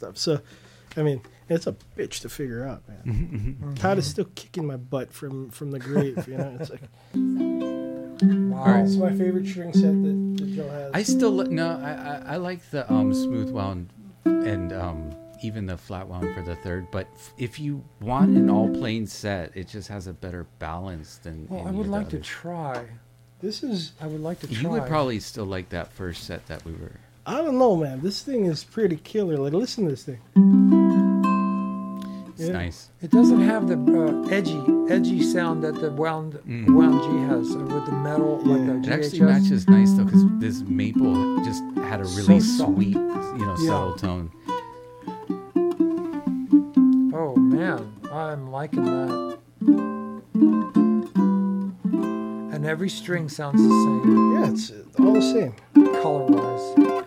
stuff. 0.00 0.16
So 0.18 0.40
I 0.96 1.02
mean 1.02 1.20
it's 1.48 1.66
a 1.66 1.74
bitch 1.96 2.20
to 2.20 2.28
figure 2.28 2.64
out, 2.66 2.82
man. 2.88 3.74
Todd 3.76 3.98
is 3.98 4.08
still 4.08 4.28
kicking 4.34 4.66
my 4.66 4.76
butt 4.76 5.12
from 5.12 5.50
from 5.50 5.70
the 5.72 5.78
grave. 5.78 6.26
You 6.28 6.38
know, 6.38 6.56
it's 6.60 6.70
like 6.70 6.82
Wow. 8.22 8.58
Alright. 8.58 8.84
it's 8.84 8.96
my 8.96 9.10
favorite 9.16 9.46
string 9.46 9.72
set 9.72 9.82
that, 9.82 10.36
that 10.44 10.54
Joe 10.54 10.68
has. 10.68 10.90
I 10.92 11.02
still 11.02 11.30
li- 11.32 11.48
no. 11.48 11.68
I, 11.82 11.92
I 11.92 12.34
I 12.34 12.36
like 12.36 12.68
the 12.70 12.90
um 12.92 13.14
smooth 13.14 13.50
wound 13.50 13.92
and 14.24 14.72
um 14.72 15.10
even 15.42 15.64
the 15.66 15.76
flat 15.78 16.06
wound 16.06 16.34
for 16.34 16.42
the 16.42 16.54
third. 16.56 16.86
But 16.90 17.08
f- 17.14 17.32
if 17.38 17.58
you 17.58 17.82
want 18.00 18.36
an 18.36 18.50
all 18.50 18.68
plain 18.68 19.06
set, 19.06 19.52
it 19.56 19.68
just 19.68 19.88
has 19.88 20.06
a 20.06 20.12
better 20.12 20.46
balance 20.58 21.16
than. 21.22 21.46
Well, 21.48 21.66
I 21.66 21.70
would 21.70 21.80
of 21.80 21.86
the 21.86 21.90
like 21.92 22.08
to 22.10 22.18
try. 22.20 22.84
this 23.40 23.62
is 23.62 23.92
I 24.02 24.06
would 24.06 24.20
like 24.20 24.40
to 24.40 24.46
try. 24.48 24.60
You 24.60 24.68
would 24.68 24.86
probably 24.86 25.18
still 25.20 25.46
like 25.46 25.70
that 25.70 25.90
first 25.92 26.24
set 26.24 26.46
that 26.48 26.62
we 26.66 26.72
were. 26.72 27.00
I 27.26 27.36
don't 27.42 27.58
know, 27.58 27.76
man. 27.76 28.00
This 28.00 28.22
thing 28.22 28.46
is 28.46 28.64
pretty 28.64 28.96
killer. 28.96 29.36
Like, 29.36 29.52
listen 29.52 29.84
to 29.84 29.90
this 29.90 30.04
thing. 30.04 30.18
It's 32.34 32.48
Yeah. 32.48 32.52
nice. 32.54 32.88
It 33.02 33.10
doesn't 33.10 33.40
have 33.42 33.68
the 33.68 33.76
uh, 33.76 34.28
edgy, 34.30 34.58
edgy 34.88 35.22
sound 35.22 35.62
that 35.62 35.74
the 35.74 35.90
wound 35.90 36.38
Mm. 36.48 36.74
wound 36.74 37.02
G 37.02 37.08
has 37.28 37.54
uh, 37.54 37.58
with 37.58 37.84
the 37.86 37.92
metal, 37.92 38.40
Yeah. 38.44 38.52
like 38.52 38.60
It 38.62 38.82
the 38.86 38.92
actually 38.94 39.18
GHS. 39.20 39.26
matches 39.42 39.68
nice 39.68 39.92
though, 39.92 40.04
because 40.04 40.24
this 40.38 40.62
maple 40.62 41.44
just 41.44 41.62
had 41.84 42.00
a 42.00 42.04
really 42.04 42.40
So 42.40 42.58
soft. 42.64 42.72
sweet, 42.74 42.96
you 42.96 43.46
know, 43.46 43.56
Yeah. 43.60 43.66
subtle 43.66 43.94
tone. 43.96 44.30
Oh 47.12 47.36
man, 47.36 47.92
I'm 48.10 48.50
liking 48.50 48.84
that. 48.86 49.38
And 52.54 52.66
every 52.66 52.88
string 52.88 53.28
sounds 53.28 53.62
the 53.62 53.68
same, 53.68 54.32
Yeah, 54.34 54.50
it's 54.50 54.70
uh, 54.70 55.02
all 55.02 55.12
the 55.12 55.20
same. 55.22 55.52
color 56.02 56.26
wise. 56.26 56.99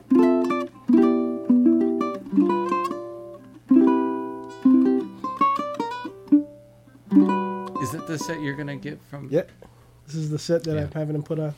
The 8.18 8.24
set 8.24 8.42
you're 8.42 8.56
gonna 8.56 8.76
get 8.78 9.00
from? 9.10 9.28
Yeah, 9.32 9.44
this 10.06 10.16
is 10.16 10.30
the 10.30 10.40
set 10.40 10.64
that 10.64 10.76
Yeah. 10.76 10.82
I'm 10.84 10.92
having 10.92 11.16
him 11.16 11.24
put 11.24 11.40
on. 11.40 11.54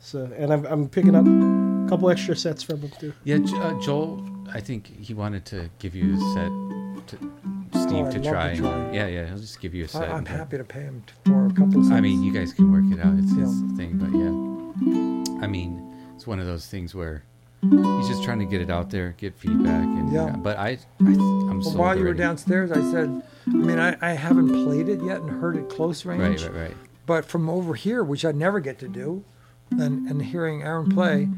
So, 0.00 0.30
and 0.36 0.52
I'm, 0.52 0.66
I'm 0.66 0.88
picking 0.88 1.14
up 1.14 1.24
a 1.24 1.88
couple 1.88 2.10
extra 2.10 2.36
sets 2.36 2.62
from 2.62 2.80
him 2.82 2.90
too. 2.98 3.12
Yeah, 3.24 3.36
uh, 3.56 3.80
Joel. 3.80 4.22
I 4.52 4.60
think 4.60 4.86
he 5.00 5.14
wanted 5.14 5.44
to 5.46 5.70
give 5.78 5.94
you 5.94 6.14
a 6.14 6.18
set 6.34 7.08
to 7.08 7.16
Steve 7.16 7.26
Oh, 7.72 7.88
to 7.88 7.94
love 8.02 8.12
to 8.14 8.20
try. 8.30 8.56
try. 8.56 8.92
Yeah, 8.92 9.06
yeah. 9.06 9.26
He'll 9.26 9.38
just 9.38 9.60
give 9.60 9.74
you 9.74 9.84
a 9.84 9.88
set. 9.88 10.08
I, 10.10 10.12
I'm 10.12 10.26
happy 10.26 10.58
to 10.58 10.64
pay 10.64 10.80
him 10.82 11.02
for 11.24 11.46
a 11.46 11.50
couple 11.52 11.80
of 11.80 11.90
I 11.92 12.00
mean, 12.00 12.22
you 12.22 12.32
guys 12.32 12.52
can 12.52 12.70
work 12.70 12.84
it 12.92 13.04
out. 13.04 13.14
It's 13.18 13.34
his 13.34 13.62
Yeah. 13.62 13.76
thing, 13.76 13.98
but 13.98 14.10
yeah. 14.12 15.42
I 15.44 15.46
mean, 15.46 15.94
it's 16.14 16.26
one 16.26 16.38
of 16.38 16.46
those 16.46 16.66
things 16.66 16.94
where 16.94 17.22
he's 17.62 18.08
just 18.08 18.22
trying 18.24 18.38
to 18.40 18.44
get 18.46 18.60
it 18.60 18.70
out 18.70 18.90
there, 18.90 19.14
get 19.18 19.34
feedback, 19.34 19.84
and 19.84 20.12
Yeah. 20.12 20.26
yeah. 20.26 20.36
But 20.36 20.58
I, 20.58 20.68
I 20.68 20.76
I'm 21.00 21.48
Well, 21.60 21.62
sold 21.62 21.76
while 21.78 21.96
you 21.98 22.04
were 22.04 22.14
downstairs, 22.14 22.70
I 22.72 22.80
said, 22.92 23.22
I 23.46 23.50
mean, 23.50 23.78
I, 23.78 23.96
I 24.00 24.12
haven't 24.12 24.48
played 24.64 24.88
it 24.88 25.02
yet 25.02 25.20
and 25.20 25.30
heard 25.30 25.56
it 25.56 25.68
close 25.68 26.04
range. 26.04 26.42
Right, 26.42 26.52
right, 26.52 26.62
right. 26.68 26.76
But 27.06 27.24
from 27.26 27.50
over 27.50 27.74
here, 27.74 28.02
which 28.02 28.24
I 28.24 28.32
never 28.32 28.60
get 28.60 28.78
to 28.80 28.88
do, 28.88 29.24
and, 29.70 30.08
and 30.08 30.22
hearing 30.22 30.62
Aaron 30.62 30.88
play, 30.90 31.28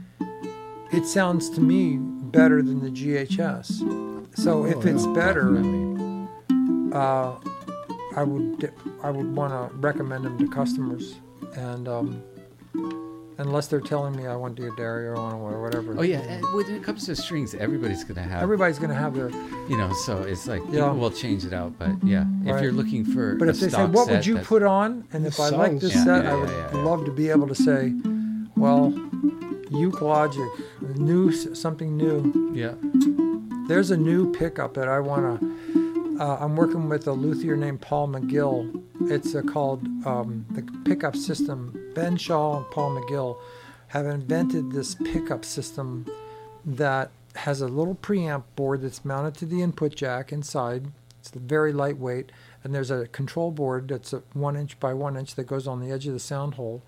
it 0.93 1.05
sounds 1.07 1.51
to 1.51 1.61
me 1.61 1.97
better 1.99 2.63
than 2.63 2.81
the 2.83 2.91
GHS. 2.91 4.37
So 4.39 4.65
if 4.67 4.77
Oh, 4.77 4.81
it's 4.83 5.07
better, 5.09 5.57
uh, 6.93 7.37
I 8.17 8.23
would 8.23 8.73
I 9.03 9.11
would 9.11 9.35
want 9.35 9.53
to 9.53 9.77
recommend 9.79 10.25
them 10.25 10.39
to 10.39 10.49
customers, 10.49 11.17
and 11.55 11.89
um, 11.89 12.23
unless 13.39 13.67
they're 13.69 13.81
telling 13.81 14.17
me 14.17 14.27
I 14.27 14.35
want 14.37 14.57
D'Addario 14.57 15.13
or 15.13 15.17
on 15.17 15.33
a 15.35 15.39
or 15.39 15.63
whatever. 15.63 15.95
Oh 15.99 16.03
yeah, 16.03 16.19
eh, 16.29 16.41
when 16.55 16.67
it 16.75 16.83
comes 16.83 17.07
to 17.07 17.17
strings, 17.17 17.55
everybody's 17.55 18.05
gonna 18.05 18.23
have. 18.23 18.43
Everybody's 18.43 18.79
gonna 18.79 18.95
have 18.95 19.15
their. 19.15 19.31
you 19.69 19.77
know, 19.77 19.93
so 20.05 20.23
it's 20.23 20.47
like 20.47 20.63
Yeah. 20.71 20.85
people 20.89 20.97
will 20.99 21.11
change 21.11 21.45
it 21.45 21.53
out, 21.53 21.73
but 21.79 21.91
yeah, 22.05 22.25
if 22.45 22.53
Right. 22.55 22.63
you're 22.63 22.73
looking 22.73 23.05
for 23.05 23.35
But 23.37 23.49
a 23.49 23.51
if 23.53 23.61
they 23.61 23.69
say, 23.69 23.85
"What 23.87 24.09
would 24.09 24.25
you 24.27 24.39
put 24.39 24.63
on?" 24.63 25.05
and 25.13 25.27
if 25.27 25.39
I 25.41 25.49
like 25.51 25.81
this 25.81 25.95
Yeah, 25.95 26.05
set, 26.05 26.25
yeah, 26.25 26.33
I 26.33 26.37
would 26.41 26.49
yeah, 26.49 26.71
yeah. 26.75 26.83
love 26.85 27.05
to 27.05 27.13
be 27.13 27.29
able 27.31 27.47
to 27.49 27.55
say, 27.55 27.93
"Well, 28.57 28.93
Uke 29.71 30.01
Logic, 30.03 30.49
new 30.97 31.33
something 31.33 31.97
new." 31.97 32.53
Yeah. 32.55 32.75
There's 33.69 33.91
a 33.91 33.97
new 33.97 34.33
pickup 34.33 34.75
that 34.75 34.89
I 34.89 35.01
want 35.01 35.41
to. 35.41 35.86
Uh, 36.19 36.39
I'm 36.41 36.57
working 36.57 36.89
with 36.89 37.07
a 37.09 37.13
luthier 37.13 37.57
named 37.57 37.83
Paul 37.83 38.09
McGill. 38.09 38.83
It's 39.11 39.35
uh, 39.35 39.43
called 39.43 39.87
um, 40.07 40.47
the 40.51 40.63
pickup 40.85 41.15
system. 41.15 41.93
Ben 41.95 42.17
Shaw 42.17 42.57
and 42.57 42.71
Paul 42.71 42.97
McGill 42.97 43.39
have 43.89 44.07
invented 44.07 44.73
this 44.73 44.95
pickup 44.95 45.45
system 45.45 46.07
that 46.65 47.11
has 47.35 47.61
a 47.61 47.69
little 47.69 47.97
preamp 47.97 48.45
board 48.57 48.81
that's 48.81 49.05
mounted 49.05 49.35
to 49.35 49.47
the 49.47 49.61
input 49.61 49.95
jack 49.95 50.33
inside. 50.33 50.87
It's 51.21 51.31
very 51.31 51.75
lightweight, 51.75 52.33
and 52.65 52.75
there's 52.75 52.91
a 52.91 53.09
control 53.09 53.51
board 53.51 53.89
that's 53.89 54.15
a 54.15 54.23
one 54.33 54.57
inch 54.57 54.81
by 54.81 54.95
one 54.95 55.19
inch 55.19 55.35
that 55.35 55.45
goes 55.45 55.67
on 55.67 55.81
the 55.81 55.93
edge 55.93 56.07
of 56.07 56.15
the 56.15 56.19
sound 56.19 56.55
hole, 56.55 56.83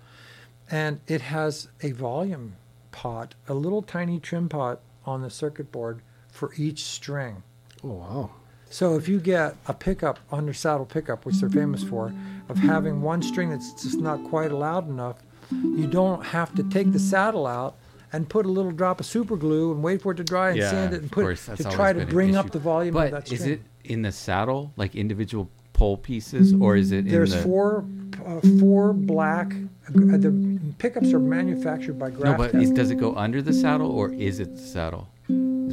and 0.71 1.01
it 1.07 1.21
has 1.21 1.67
a 1.83 1.91
volume 1.91 2.55
pot, 2.91 3.35
a 3.47 3.53
little 3.53 3.83
tiny 3.83 4.19
trim 4.19 4.49
pot 4.49 4.79
on 5.05 5.21
the 5.21 5.29
circuit 5.29 5.71
board 5.71 6.01
for 6.31 6.51
each 6.57 6.83
string. 6.83 7.43
Oh 7.83 7.89
wow. 7.89 8.31
So 8.69 8.95
if 8.95 9.07
you 9.07 9.19
get 9.19 9.55
a 9.67 9.73
pickup 9.73 10.19
under 10.31 10.53
saddle 10.53 10.85
pickup, 10.85 11.25
which 11.25 11.35
they're 11.37 11.49
famous 11.49 11.83
for, 11.83 12.13
of 12.49 12.57
having 12.59 13.01
one 13.01 13.21
string 13.21 13.49
that's 13.49 13.73
just 13.81 13.99
not 13.99 14.23
quite 14.25 14.51
loud 14.51 14.87
enough, 14.87 15.17
you 15.51 15.87
don't 15.87 16.23
have 16.27 16.53
to 16.55 16.63
take 16.63 16.91
the 16.91 16.99
saddle 16.99 17.47
out 17.47 17.75
and 18.13 18.29
put 18.29 18.45
a 18.45 18.49
little 18.49 18.71
drop 18.71 18.99
of 18.99 19.05
super 19.05 19.35
glue 19.35 19.71
and 19.71 19.83
wait 19.83 20.01
for 20.01 20.11
it 20.11 20.15
to 20.15 20.23
dry 20.23 20.49
and 20.49 20.57
Yeah, 20.59 20.69
sand 20.69 20.93
it 20.93 20.97
and 20.97 21.05
of 21.05 21.11
put 21.11 21.21
course, 21.21 21.45
that's 21.45 21.63
to 21.63 21.69
try 21.69 21.93
to 21.93 22.05
bring 22.05 22.35
up 22.35 22.51
the 22.51 22.59
volume 22.59 22.95
of 22.95 23.03
that 23.11 23.11
But 23.11 23.25
string. 23.27 23.41
is 23.41 23.47
it 23.47 23.61
in 23.83 24.01
the 24.03 24.11
saddle, 24.11 24.71
like 24.77 24.95
individual 24.95 25.49
pole 25.73 25.97
pieces, 25.97 26.53
or 26.59 26.75
is 26.75 26.91
it 26.91 26.99
in 26.99 27.07
There's 27.07 27.33
the? 27.33 27.41
four 27.41 27.85
uh, 28.25 28.41
four 28.59 28.93
black. 28.93 29.53
Uh, 29.87 30.17
the 30.17 30.59
pickups 30.77 31.13
are 31.13 31.19
manufactured 31.19 31.97
by 31.97 32.09
no, 32.09 32.35
but 32.35 32.53
is, 32.55 32.69
does 32.71 32.91
it 32.91 32.99
go 32.99 33.15
under 33.15 33.41
the 33.41 33.53
saddle, 33.53 33.89
or 33.91 34.11
is 34.11 34.39
it 34.39 34.55
the 34.55 34.61
saddle? 34.61 35.07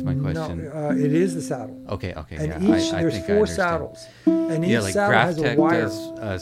My 0.07 0.15
question. 0.15 0.65
No, 0.65 0.89
uh, 0.89 0.93
it 0.95 1.12
is 1.12 1.35
the 1.35 1.43
saddle. 1.43 1.83
Okay, 1.91 2.15
okay, 2.15 2.37
And 2.37 2.62
yeah. 2.62 2.77
each 2.78 2.93
I, 2.93 2.99
I 2.99 3.03
there's 3.03 3.27
four 3.27 3.47
saddles, 3.47 4.07
and 4.24 4.65
each 4.65 4.70
yeah, 4.70 4.81
like 4.81 4.93
saddle 4.95 5.20
has 5.20 5.39
a 5.43 5.55
wire. 5.57 5.83
does 5.83 5.99
uh, 6.20 6.39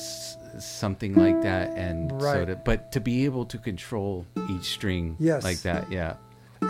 something 0.61 1.15
like 1.15 1.41
that, 1.43 1.70
and 1.77 2.11
so 2.11 2.16
Right. 2.19 2.45
to, 2.47 2.57
but 2.57 2.93
to 2.93 3.01
be 3.01 3.24
able 3.24 3.45
to 3.47 3.59
control 3.59 4.27
each 4.51 4.65
string 4.65 5.16
Yes. 5.19 5.43
like 5.45 5.61
that, 5.62 5.91
yeah. 5.91 6.15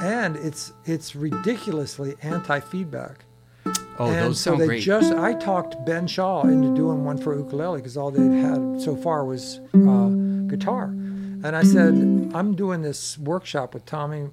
and 0.02 0.36
it's 0.36 0.72
it's 0.84 1.14
ridiculously 1.16 2.14
anti-feedback. 2.22 3.24
Oh, 3.98 4.06
and 4.06 4.16
those 4.26 4.40
so 4.40 4.50
sound 4.52 4.62
they 4.62 4.66
great. 4.66 4.82
just 4.82 5.12
I 5.12 5.34
talked 5.34 5.84
Ben 5.86 6.06
Shaw 6.06 6.42
into 6.42 6.74
doing 6.74 7.04
one 7.04 7.16
for 7.18 7.36
ukulele 7.36 7.78
because 7.78 7.96
all 7.96 8.10
they'd 8.10 8.40
had 8.40 8.80
so 8.80 8.94
far 8.96 9.24
was 9.24 9.60
uh, 9.74 10.08
guitar, 10.48 10.84
and 10.86 11.56
I 11.56 11.62
said 11.64 11.94
I'm 12.34 12.54
doing 12.54 12.82
this 12.82 13.18
workshop 13.18 13.72
with 13.74 13.84
Tommy, 13.86 14.30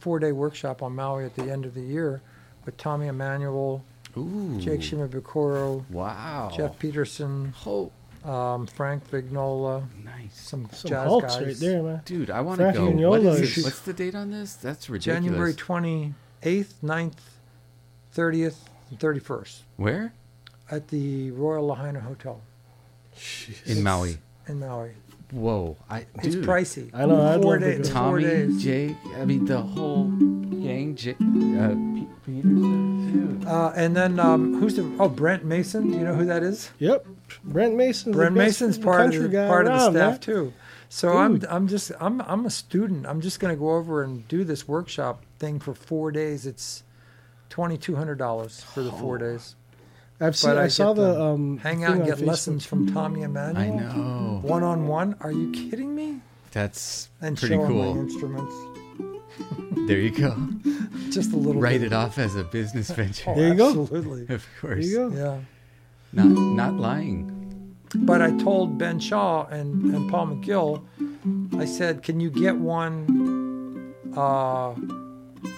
uh, 0.00 0.02
four 0.02 0.18
day 0.18 0.32
workshop 0.32 0.82
on 0.82 0.94
Maui 0.94 1.24
at 1.24 1.34
the 1.36 1.50
end 1.50 1.64
of 1.66 1.74
the 1.74 1.80
year, 1.82 2.20
with 2.64 2.76
Tommy 2.76 3.06
Emmanuel, 3.06 3.84
Ooh, 4.16 4.58
Jake 4.60 4.80
Shimabukuro, 4.80 5.88
wow. 5.90 6.50
Jeff 6.56 6.78
Peterson, 6.78 7.54
Oh, 7.66 7.90
um, 8.24 8.66
Frank 8.66 9.08
Vignola, 9.10 9.84
nice. 10.04 10.14
some, 10.32 10.68
Some 10.72 10.90
jazz 10.90 11.22
guys. 11.22 11.42
right 11.46 11.56
there, 11.56 11.82
man. 11.82 12.02
Dude, 12.04 12.30
I 12.30 12.40
want 12.40 12.60
to 12.60 12.72
go. 12.72 12.88
Vignola 12.88 13.10
What 13.10 13.20
is 13.40 13.56
is- 13.58 13.64
What's 13.64 13.80
the 13.80 13.92
date 13.92 14.14
on 14.14 14.30
this? 14.30 14.54
That's 14.54 14.90
ridiculous. 14.90 15.24
January 15.24 15.54
28th, 15.54 16.12
9th, 16.82 17.12
30th, 18.14 18.56
and 18.90 18.98
31st 18.98 19.60
Where? 19.76 20.12
at 20.70 20.88
the 20.88 21.30
Royal 21.32 21.66
Lahaina 21.66 22.00
Hotel 22.00 22.40
In 23.66 23.82
Maui. 23.82 24.18
in 24.48 24.58
Maui. 24.60 24.90
Whoa, 25.32 25.76
I 25.88 26.06
It's 26.16 26.34
dude. 26.34 26.44
pricey. 26.44 26.90
I 26.92 27.06
know, 27.06 27.20
I'd 27.22 27.40
Four 27.42 27.52
love 27.52 27.60
to 27.60 27.76
days. 27.76 27.88
go. 27.88 27.94
Four 27.94 28.02
Tommy, 28.02 28.22
days. 28.24 28.62
Jake, 28.62 28.96
I 29.16 29.24
mean 29.24 29.44
the 29.44 29.60
whole 29.62 30.04
gang. 30.08 30.94
J- 30.96 31.12
uh, 31.12 31.68
P- 31.94 32.08
Peterson. 32.26 33.44
Uh, 33.46 33.72
and 33.76 33.96
then 33.96 34.18
um, 34.20 34.58
who's 34.60 34.74
the? 34.76 34.90
Oh, 34.98 35.08
Brent 35.08 35.44
Mason. 35.44 35.90
Do 35.90 35.96
you 35.98 36.04
know 36.04 36.14
who 36.14 36.24
that 36.26 36.42
is? 36.42 36.70
Yep. 36.78 37.06
Brent 37.44 37.74
Mason. 37.76 38.12
Brent 38.12 38.34
Mason's 38.34 38.76
part 38.78 39.14
of 39.14 39.30
the, 39.30 39.46
part 39.46 39.66
of 39.66 39.72
the 39.72 39.90
staff 39.90 40.20
too. 40.20 40.52
So 40.88 41.16
I'm 41.16 41.40
I'm 41.48 41.68
just 41.68 41.92
I'm 42.00 42.20
I'm 42.22 42.44
a 42.46 42.50
student. 42.50 43.06
I'm 43.06 43.20
just 43.20 43.38
going 43.38 43.54
to 43.54 43.58
go 43.58 43.70
over 43.76 44.02
and 44.02 44.26
do 44.26 44.42
this 44.42 44.66
workshop 44.66 45.22
thing 45.38 45.60
for 45.60 45.74
four 45.74 46.10
days. 46.10 46.44
It's 46.46 46.82
twenty 47.48 47.78
two 47.78 47.94
hundred 47.94 48.18
dollars 48.18 48.60
for 48.62 48.82
the 48.82 48.90
four 48.90 49.16
days. 49.18 49.54
I've 50.20 50.36
seen. 50.36 50.50
But 50.50 50.58
I, 50.58 50.64
I 50.64 50.68
saw 50.68 50.92
the 50.92 51.20
um. 51.20 51.58
Hang 51.58 51.84
out 51.84 51.96
and 51.96 52.04
get 52.04 52.18
Facebook. 52.18 52.26
lessons 52.26 52.66
from 52.66 52.92
Tommy 52.92 53.22
Emmanuel. 53.22 53.62
I 53.62 53.68
know. 53.70 54.40
One 54.42 54.62
on 54.62 54.86
one. 54.86 55.16
Are 55.20 55.32
you 55.32 55.50
kidding 55.52 55.94
me? 55.94 56.20
That's 56.52 57.08
And 57.20 57.38
pretty 57.38 57.54
show 57.54 57.62
'em 57.64 57.68
my 57.76 57.84
cool. 57.84 57.98
instruments. 58.00 58.54
There 59.86 59.98
you 59.98 60.10
go. 60.10 60.36
Just 61.10 61.32
a 61.32 61.36
little. 61.36 61.60
Write 61.60 61.80
bit. 61.80 61.86
it 61.88 61.92
off 61.92 62.18
as 62.18 62.36
a 62.36 62.44
business 62.44 62.90
venture. 63.00 63.30
Oh, 63.30 63.34
There 63.34 63.48
you 63.48 63.54
go. 63.54 63.68
Absolutely. 63.82 64.32
Of 64.34 64.46
course. 64.60 64.84
There 64.84 65.02
you 65.04 65.10
go. 65.10 65.16
Yeah. 65.16 65.40
Not 66.12 66.26
not 66.28 66.74
lying. 66.74 67.36
But 67.94 68.22
I 68.22 68.30
told 68.38 68.78
Ben 68.78 69.00
Shaw 69.00 69.46
and, 69.46 69.92
and 69.94 70.08
Paul 70.10 70.28
McGill, 70.28 70.84
I 71.60 71.64
said, 71.64 72.04
can 72.04 72.20
you 72.20 72.30
get 72.30 72.56
one, 72.56 73.94
uh, 74.16 74.74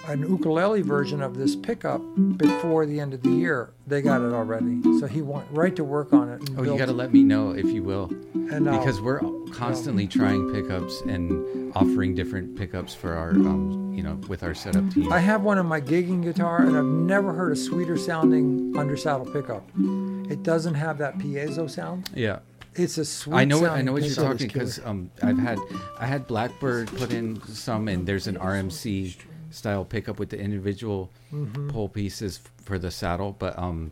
an 0.07 0.21
ukulele 0.21 0.81
version 0.81 1.21
of 1.21 1.37
this 1.37 1.55
pickup 1.55 2.01
before 2.37 2.85
the 2.85 2.99
end 2.99 3.13
of 3.13 3.21
the 3.23 3.29
year? 3.29 3.71
They 3.87 4.01
got 4.01 4.21
it 4.21 4.33
already. 4.33 4.81
So 4.99 5.07
he 5.07 5.21
went 5.21 5.45
right 5.51 5.75
to 5.75 5.83
work 5.83 6.13
on 6.13 6.29
it. 6.29 6.41
Oh, 6.57 6.63
you 6.63 6.77
got 6.77 6.85
to 6.85 6.93
let 6.93 7.11
me 7.13 7.23
know 7.23 7.51
if 7.51 7.65
you 7.65 7.83
will, 7.83 8.11
and, 8.33 8.67
uh, 8.67 8.77
because 8.77 9.01
we're 9.01 9.21
constantly 9.51 10.07
trying 10.07 10.51
pickups 10.53 11.01
and 11.01 11.71
offering 11.75 12.15
different 12.15 12.55
pickups 12.55 12.93
for 12.93 13.13
our, 13.13 13.31
um, 13.31 13.93
you 13.93 14.03
know, 14.03 14.15
with 14.27 14.43
our 14.43 14.53
setup 14.53 14.89
team. 14.91 15.11
I 15.11 15.19
have 15.19 15.43
one 15.43 15.57
on 15.57 15.65
my 15.65 15.81
gigging 15.81 16.23
guitar, 16.23 16.61
and 16.61 16.77
I've 16.77 16.85
never 16.85 17.33
heard 17.33 17.51
a 17.51 17.55
sweeter 17.55 17.97
sounding 17.97 18.73
under 18.77 18.95
saddle 18.97 19.25
pickup. 19.25 19.63
It 20.29 20.43
doesn't 20.43 20.75
have 20.75 20.97
that 20.99 21.17
piezo 21.17 21.69
sound. 21.69 22.09
yeah. 22.15 22.39
It's 22.75 22.97
a 22.97 23.05
sweet. 23.05 23.35
I 23.35 23.45
know. 23.45 23.59
What, 23.61 23.69
I 23.69 23.83
know 23.83 23.93
what 23.93 24.01
you're 24.01 24.15
talking 24.15 24.47
because 24.47 24.83
um, 24.83 25.11
I've 25.21 25.37
had 25.37 25.59
I 25.99 26.07
had 26.07 26.25
Blackbird 26.25 26.87
put 26.87 27.13
in 27.13 27.39
some, 27.43 27.87
and 27.87 28.07
there's 28.07 28.25
an 28.25 28.35
RMC 28.35 29.15
style 29.53 29.85
pickup 29.85 30.19
with 30.19 30.29
the 30.29 30.39
individual 30.39 31.09
Mm-hmm. 31.33 31.69
pole 31.71 31.89
pieces 31.89 32.39
for 32.63 32.77
the 32.77 32.91
saddle, 32.91 33.35
but 33.39 33.57
um, 33.57 33.91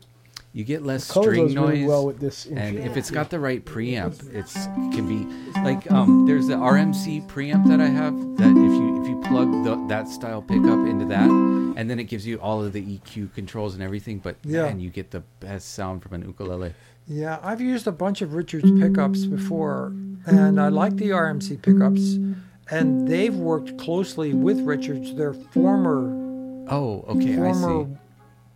you 0.54 0.64
get 0.64 0.84
less 0.84 1.06
string 1.10 1.48
goes 1.48 1.56
noise. 1.56 1.70
really 1.70 1.86
well 1.88 2.06
with 2.06 2.20
this. 2.20 2.46
and 2.46 2.60
intro. 2.78 2.86
if 2.86 2.98
it's 2.98 3.10
got 3.10 3.32
the 3.32 3.40
right 3.40 3.66
preamp, 3.66 4.32
it's 4.32 4.54
can 4.96 5.08
be 5.08 5.26
like 5.62 5.90
um, 5.92 6.28
there's 6.28 6.46
the 6.46 6.54
RMC 6.54 7.28
preamp 7.28 7.68
that 7.68 7.82
I 7.82 7.88
have 7.88 8.14
that 8.38 8.52
if 8.52 8.56
you 8.80 9.02
if 9.02 9.08
you 9.10 9.20
plug 9.28 9.50
the, 9.64 9.84
that 9.88 10.08
style 10.08 10.44
pickup 10.44 10.86
into 10.88 11.06
that, 11.06 11.28
and 11.78 11.90
then 11.90 12.00
it 12.00 12.04
gives 12.04 12.28
you 12.28 12.38
all 12.40 12.64
of 12.64 12.74
the 12.74 12.84
EQ 13.00 13.34
controls 13.34 13.74
and 13.74 13.82
everything, 13.82 14.20
but 14.20 14.36
Yeah. 14.44 14.66
and 14.66 14.80
you 14.80 14.92
get 14.92 15.10
the 15.10 15.22
best 15.40 15.74
sound 15.74 16.04
from 16.04 16.14
an 16.14 16.22
ukulele. 16.22 16.76
Yeah, 17.08 17.40
I've 17.42 17.60
used 17.62 17.88
a 17.88 17.92
bunch 17.92 18.22
of 18.22 18.36
Richards 18.36 18.70
pickups 18.80 19.26
before, 19.26 19.88
and 20.28 20.62
I 20.62 20.68
like 20.68 20.98
the 20.98 21.10
RMC 21.10 21.60
pickups. 21.64 22.20
And 22.72 23.08
they've 23.08 23.36
worked 23.36 23.78
closely 23.78 24.34
with 24.34 24.60
Richards, 24.62 25.14
their 25.16 25.34
former 25.34 26.18
Oh, 26.70 27.04
okay, 27.10 27.34
I 27.34 27.36
former 27.36 27.86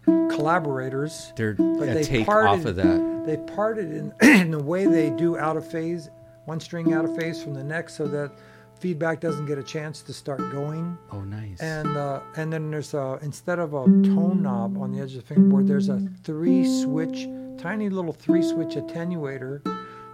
see. 0.06 0.36
collaborators. 0.36 1.34
They're 1.36 1.54
But 1.54 1.80
they 1.94 2.04
take 2.04 2.26
parted- 2.26 2.50
off 2.50 2.66
of 2.66 2.76
that. 2.78 3.24
They 3.26 3.38
parted 3.56 3.92
in, 3.92 4.14
in 4.22 4.52
the 4.52 4.64
way 4.64 4.86
they 4.86 5.10
do 5.10 5.38
out 5.38 5.58
of 5.58 5.68
phase, 5.70 6.10
one 6.46 6.60
string 6.60 6.94
out 6.94 7.06
of 7.06 7.16
phase 7.16 7.42
from 7.44 7.54
the 7.54 7.64
next, 7.64 7.96
so 7.96 8.08
that 8.08 8.32
feedback 8.80 9.20
doesn't 9.20 9.48
get 9.48 9.58
a 9.58 9.64
chance 9.64 10.02
to 10.04 10.14
start 10.14 10.40
going. 10.52 10.98
Oh, 11.12 11.22
nice. 11.22 11.60
And 11.60 11.98
uh, 11.98 12.20
and 12.38 12.54
then 12.54 12.70
there's 12.70 12.94
a 12.94 13.18
instead 13.22 13.58
of 13.60 13.74
a 13.74 13.84
tone 13.86 14.42
knob 14.44 14.78
on 14.78 14.92
the 14.92 15.00
edge 15.02 15.16
of 15.16 15.22
the 15.28 15.34
fingerboard, 15.34 15.68
there's 15.68 15.90
a 15.90 16.00
three 16.24 16.66
switch, 16.82 17.28
tiny 17.58 17.90
little 17.90 18.14
three 18.14 18.44
switch 18.44 18.76
attenuator 18.76 19.62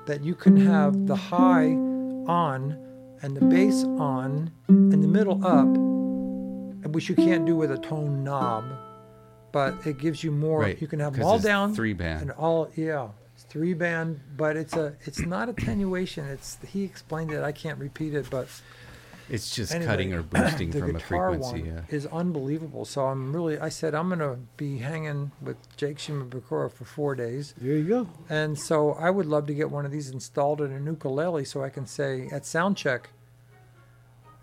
that 0.05 0.23
you 0.23 0.33
can 0.35 0.55
have 0.57 1.05
the 1.05 1.15
high 1.15 1.67
on 2.27 2.77
and 3.21 3.35
the 3.35 3.45
bass 3.45 3.83
on 3.83 4.51
and 4.67 4.91
the 5.03 5.07
middle 5.07 5.45
up, 5.45 5.67
which 6.93 7.09
you 7.09 7.15
can't 7.15 7.45
do 7.45 7.55
with 7.55 7.71
a 7.71 7.77
tone 7.77 8.23
knob. 8.23 8.65
But 9.51 9.85
it 9.85 9.97
gives 9.97 10.23
you 10.23 10.31
more. 10.31 10.61
right. 10.61 10.81
You 10.81 10.87
can 10.87 10.99
have 10.99 11.13
them 11.13 11.23
all 11.25 11.35
it's 11.35 11.43
down 11.43 11.75
Three 11.75 11.93
band. 11.93 12.21
and 12.21 12.31
all 12.31 12.69
yeah. 12.75 13.09
It's 13.35 13.43
three 13.43 13.73
band, 13.73 14.19
but 14.37 14.55
it's 14.55 14.75
a 14.75 14.95
it's 15.01 15.19
not 15.19 15.49
attenuation. 15.49 16.25
It's 16.25 16.57
he 16.67 16.83
explained 16.83 17.31
it. 17.31 17.43
I 17.43 17.51
can't 17.51 17.77
repeat 17.79 18.13
it, 18.13 18.29
but 18.29 18.47
It's 19.33 19.55
just 19.55 19.71
Anyway, 19.73 19.87
cutting 19.87 20.13
or 20.13 20.23
boosting 20.23 20.71
from 20.79 20.95
a 20.95 20.99
frequency. 20.99 21.61
one 21.61 21.65
Yeah. 21.65 21.81
is 21.89 22.05
unbelievable. 22.07 22.83
So 22.85 23.05
I'm 23.05 23.33
really, 23.33 23.57
I 23.57 23.69
said 23.69 23.95
I'm 23.95 24.09
gonna 24.09 24.37
be 24.57 24.79
hanging 24.79 25.31
with 25.41 25.57
Jake 25.77 25.97
Shimabukuro 25.97 26.71
for 26.71 26.85
four 26.85 27.15
days, 27.15 27.53
there 27.57 27.75
you 27.77 27.87
go. 27.87 28.09
and 28.29 28.59
so 28.59 28.91
I 28.93 29.09
would 29.09 29.25
love 29.25 29.47
to 29.47 29.53
get 29.53 29.71
one 29.71 29.85
of 29.85 29.91
these 29.91 30.09
installed 30.09 30.59
in 30.61 30.71
an 30.71 30.85
ukulele 30.85 31.45
so 31.45 31.63
I 31.63 31.69
can 31.69 31.85
say 31.87 32.27
at 32.31 32.45
sound 32.45 32.75
check, 32.77 33.09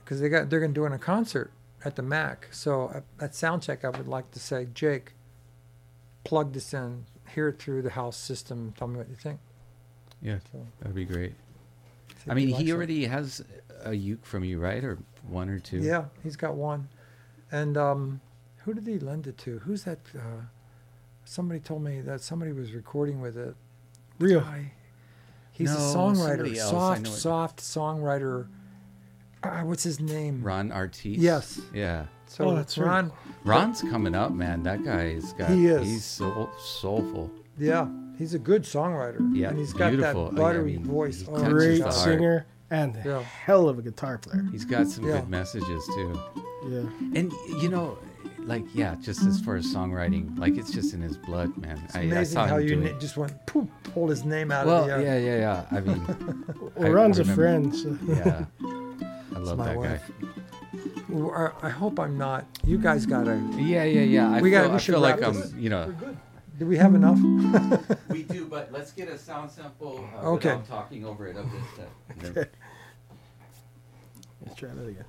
because 0.04 0.20
they 0.20 0.28
got 0.28 0.48
they're 0.50 0.60
gonna 0.60 0.72
do 0.72 0.86
in 0.86 0.92
a 0.92 0.98
concert 0.98 1.50
at 1.84 1.94
the 1.96 2.02
MACC. 2.02 2.46
So 2.50 2.90
at, 2.94 3.04
at 3.20 3.34
sound 3.34 3.62
check, 3.62 3.84
I 3.84 3.90
would 3.90 4.08
like 4.08 4.30
to 4.32 4.40
say, 4.40 4.66
Jake, 4.74 5.12
plug 6.24 6.52
this 6.54 6.72
in, 6.74 7.04
hear 7.34 7.48
it 7.48 7.58
through 7.58 7.82
the 7.82 7.90
house 7.90 8.16
system. 8.16 8.72
Tell 8.76 8.88
me 8.88 8.96
what 8.98 9.08
you 9.08 9.14
think. 9.16 9.38
Yeah, 10.22 10.38
So, 10.50 10.66
that'd 10.80 10.94
be 10.96 11.04
great. 11.04 11.34
I 12.28 12.34
mean, 12.34 12.50
likes 12.50 12.62
he 12.64 12.70
it. 12.70 12.74
already 12.74 13.04
has 13.04 13.44
a 13.84 13.94
uke 13.94 14.24
from 14.24 14.44
you, 14.44 14.58
right? 14.58 14.82
Or 14.84 14.98
one 15.28 15.48
or 15.48 15.58
two? 15.58 15.78
Yeah, 15.78 16.04
he's 16.22 16.36
got 16.36 16.54
one. 16.54 16.88
And 17.50 17.76
um, 17.76 18.20
who 18.64 18.74
did 18.74 18.86
he 18.86 18.98
lend 18.98 19.26
it 19.26 19.38
to? 19.38 19.58
Who's 19.60 19.84
that? 19.84 19.98
Uh, 20.14 20.42
somebody 21.24 21.60
told 21.60 21.82
me 21.82 22.00
that 22.02 22.20
somebody 22.20 22.52
was 22.52 22.72
recording 22.72 23.20
with 23.20 23.36
it. 23.36 23.54
Real. 24.18 24.40
Guy. 24.40 24.72
He's 25.52 25.72
a 25.72 25.76
songwriter, 25.76 26.16
somebody 26.36 26.58
else, 26.58 26.68
I 26.68 26.72
soft, 26.72 27.02
know 27.02 27.10
soft 27.10 27.60
songwriter. 27.60 28.46
uh, 29.42 29.60
what's 29.62 29.82
his 29.82 29.98
name? 29.98 30.42
Ron 30.42 30.70
Artis. 30.70 31.18
Yes. 31.18 31.60
Yeah. 31.74 32.06
So 32.26 32.50
Oh, 32.50 32.54
that's 32.54 32.78
right. 32.78 32.86
Ron. 32.86 33.12
Ron's 33.44 33.80
coming 33.82 34.14
up, 34.14 34.32
man. 34.32 34.62
That 34.62 34.84
guy 34.84 35.14
has 35.14 35.32
got. 35.32 35.50
He 35.50 35.66
is. 35.66 35.84
He's 35.86 36.04
so 36.04 36.48
soulful. 36.60 37.30
Yeah, 37.58 37.88
he's 38.18 38.34
a 38.34 38.38
good 38.38 38.62
songwriter. 38.62 39.18
Yeah, 39.34 39.48
and 39.48 39.58
he's 39.58 39.72
got 39.72 39.90
beautiful. 39.90 40.26
that 40.30 40.34
I 40.34 40.36
buttery 40.36 40.76
mean, 40.76 40.84
voice. 40.84 41.24
Oh, 41.26 41.42
Great 41.48 41.78
the 41.78 41.84
heart. 41.84 41.94
singer 41.94 42.46
and 42.70 42.96
a 42.96 43.02
Yeah. 43.04 43.22
hell 43.22 43.68
of 43.68 43.78
a 43.78 43.82
guitar 43.82 44.18
player. 44.18 44.44
He's 44.52 44.64
got 44.64 44.86
some 44.88 45.04
Yeah. 45.06 45.20
good 45.20 45.28
messages 45.28 45.84
too. 45.94 46.18
Yeah. 46.68 46.80
And 47.18 47.32
you 47.60 47.68
know, 47.68 47.98
like 48.40 48.64
yeah, 48.74 48.96
just 49.00 49.24
as 49.26 49.40
far 49.40 49.56
as 49.56 49.66
songwriting, 49.66 50.38
like 50.38 50.56
it's 50.56 50.70
just 50.70 50.92
in 50.94 51.00
his 51.00 51.16
blood, 51.16 51.56
man. 51.58 51.80
It's 51.84 51.96
I, 51.96 52.00
I 52.00 52.02
amazing 52.04 52.34
saw 52.34 52.46
how 52.46 52.56
you 52.58 52.76
na- 52.76 52.86
it. 52.86 53.00
just 53.00 53.16
went 53.16 53.32
poof, 53.46 53.68
pulled 53.94 54.10
his 54.10 54.24
name 54.24 54.50
out 54.50 54.66
Well, 54.66 54.82
of 54.82 54.86
the 54.88 54.92
air. 54.94 55.02
yeah, 55.02 55.18
yeah, 55.18 55.38
yeah. 55.70 55.76
I 55.76 55.80
mean, 55.86 56.44
Well, 56.76 56.86
I 56.86 56.90
Ron's 56.90 57.18
a 57.18 57.22
remember- 57.22 57.42
friend. 57.42 57.74
So. 57.74 57.98
yeah. 58.06 58.44
I 59.34 59.38
love 59.40 59.58
my 59.58 59.64
that 59.66 59.74
guy. 59.74 59.80
wife. 59.80 60.10
Well, 61.08 61.52
I 61.62 61.66
I 61.68 61.70
hope 61.70 61.98
I'm 62.00 62.18
not. 62.18 62.44
You 62.64 62.76
guys 62.78 63.06
gotta. 63.06 63.36
Yeah, 63.56 63.84
yeah, 63.84 64.00
yeah. 64.02 64.30
I 64.30 64.40
We 64.42 64.50
feel, 64.50 64.58
gotta- 64.60 64.68
we 64.70 64.74
I 64.74 64.78
should 64.78 64.94
feel 64.94 65.00
like 65.00 65.20
wrap 65.20 65.34
I'm, 65.34 65.58
you 65.58 65.70
know. 65.70 65.94
Do 66.58 66.66
we 66.66 66.76
have 66.76 66.94
enough? 66.94 67.18
We 68.08 68.22
do, 68.24 68.46
but 68.46 68.72
let's 68.72 68.90
get 68.92 69.08
a 69.08 69.16
sound 69.18 69.50
sample 69.50 70.04
uh, 70.16 70.30
Okay. 70.30 70.48
without 70.56 70.66
talking 70.66 71.04
over 71.04 71.26
it 71.28 71.36
of 71.36 71.46
this 71.52 71.62
then- 72.34 72.48
Let's 74.44 74.56
try 74.58 74.70
that 74.70 74.88
again. 74.88 75.04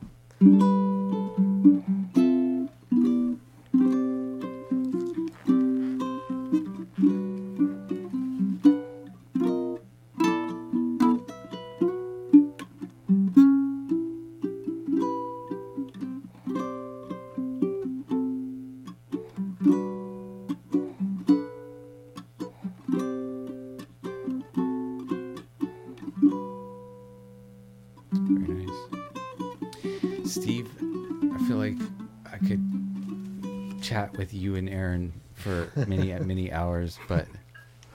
You 34.49 34.55
and 34.55 34.69
Aaron 34.69 35.13
for 35.35 35.69
many 35.87 36.13
many 36.33 36.51
hours, 36.51 36.97
but 37.07 37.27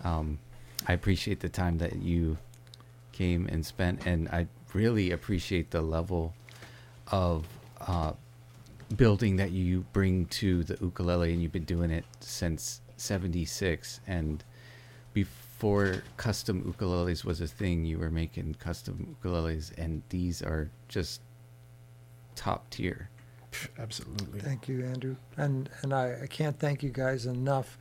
um, 0.05 0.39
I 0.86 0.93
appreciate 0.93 1.40
the 1.40 1.48
time 1.48 1.78
that 1.78 1.97
you 1.97 2.39
came 3.12 3.47
and 3.48 3.64
spent, 3.66 4.06
and 4.06 4.28
I 4.28 4.47
really 4.72 5.10
appreciate 5.10 5.70
the 5.70 5.82
level 5.82 6.35
of 7.10 7.47
uh, 7.81 8.12
building 8.97 9.36
that 9.36 9.51
you 9.51 9.85
bring 9.93 10.26
to 10.26 10.62
the 10.64 10.76
ukulele, 10.81 11.32
and 11.32 11.43
you've 11.43 11.52
been 11.52 11.64
doing 11.64 11.90
it 11.90 12.05
since 12.20 12.81
'76, 12.97 14.01
and 14.06 14.44
before 15.12 16.02
custom 16.16 16.62
ukuleles 16.62 17.24
was 17.24 17.40
a 17.40 17.48
thing, 17.48 17.85
you 17.85 17.98
were 17.98 18.10
making 18.10 18.55
custom 18.55 19.16
ukuleles, 19.22 19.76
and 19.76 20.02
these 20.09 20.40
are 20.43 20.70
just 20.89 21.20
top 22.36 22.70
tier. 22.70 23.09
Absolutely. 23.78 24.40
Thank 24.40 24.68
you, 24.68 24.85
Andrew. 24.85 25.16
And 25.36 25.68
and 25.82 25.93
I, 25.93 26.22
I 26.22 26.26
can't 26.26 26.59
thank 26.59 26.82
you 26.82 26.90
guys 26.90 27.26
enough 27.26 27.78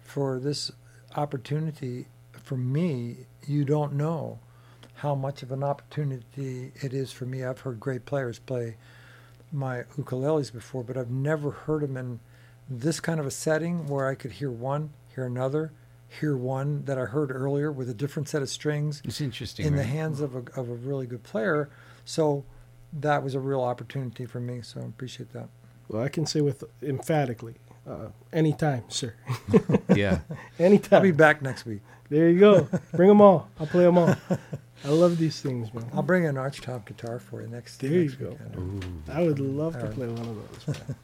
for 0.00 0.38
this 0.38 0.70
opportunity. 1.16 2.06
For 2.32 2.56
me, 2.56 3.26
you 3.46 3.64
don't 3.64 3.94
know 3.94 4.38
how 4.94 5.14
much 5.14 5.42
of 5.42 5.52
an 5.52 5.62
opportunity 5.62 6.72
it 6.82 6.92
is 6.92 7.12
for 7.12 7.24
me. 7.24 7.44
I've 7.44 7.60
heard 7.60 7.78
great 7.78 8.04
players 8.04 8.38
play 8.38 8.76
my 9.52 9.84
ukuleles 9.96 10.52
before, 10.52 10.82
but 10.82 10.96
I've 10.96 11.10
never 11.10 11.50
heard 11.50 11.82
them 11.82 11.96
in 11.96 12.20
this 12.68 13.00
kind 13.00 13.20
of 13.20 13.26
a 13.26 13.30
setting 13.30 13.86
where 13.86 14.08
I 14.08 14.14
could 14.14 14.32
hear 14.32 14.50
one, 14.50 14.90
hear 15.14 15.24
another, 15.24 15.72
hear 16.08 16.36
one 16.36 16.84
that 16.84 16.98
I 16.98 17.04
heard 17.04 17.30
earlier 17.30 17.70
with 17.70 17.88
a 17.88 17.94
different 17.94 18.28
set 18.28 18.42
of 18.42 18.48
strings 18.48 19.00
It's 19.04 19.20
interesting. 19.20 19.66
in 19.66 19.76
the 19.76 19.84
hands 19.84 20.20
of 20.20 20.34
a, 20.34 20.38
of 20.58 20.68
a 20.68 20.74
really 20.74 21.06
good 21.06 21.22
player. 21.22 21.70
So 22.04 22.44
that 22.92 23.22
was 23.22 23.34
a 23.34 23.40
real 23.40 23.60
opportunity 23.62 24.26
for 24.26 24.40
me. 24.40 24.62
So 24.62 24.80
I 24.80 24.84
appreciate 24.84 25.32
that. 25.32 25.48
Well, 25.88 26.02
I 26.02 26.08
can 26.08 26.26
say 26.26 26.40
with 26.40 26.64
emphatically, 26.82 27.54
uh, 27.88 28.08
anytime, 28.32 28.84
sir. 28.88 29.14
yeah. 29.94 30.20
Anytime. 30.58 30.96
I'll 30.98 31.02
be 31.02 31.12
back 31.12 31.40
next 31.40 31.64
week. 31.64 31.80
There 32.10 32.28
you 32.28 32.38
go. 32.38 32.68
Bring 32.92 33.08
them 33.08 33.20
all. 33.20 33.48
I'll 33.58 33.66
play 33.66 33.84
them 33.84 33.96
all. 33.98 34.14
I 34.84 34.88
love 34.88 35.16
these 35.18 35.40
things, 35.40 35.72
man. 35.72 35.86
I'll 35.94 36.02
bring 36.02 36.26
an 36.26 36.36
archtop 36.36 36.84
guitar 36.84 37.18
for 37.18 37.42
you 37.42 37.48
next. 37.48 37.78
There 37.78 37.90
you 37.90 38.10
go. 38.10 38.36
Ooh, 38.56 38.80
I 39.10 39.22
would 39.22 39.40
love 39.40 39.78
to 39.80 39.86
play 39.88 40.06
one 40.06 40.18
of 40.18 40.66
those. 40.66 40.76
man. 40.76 40.96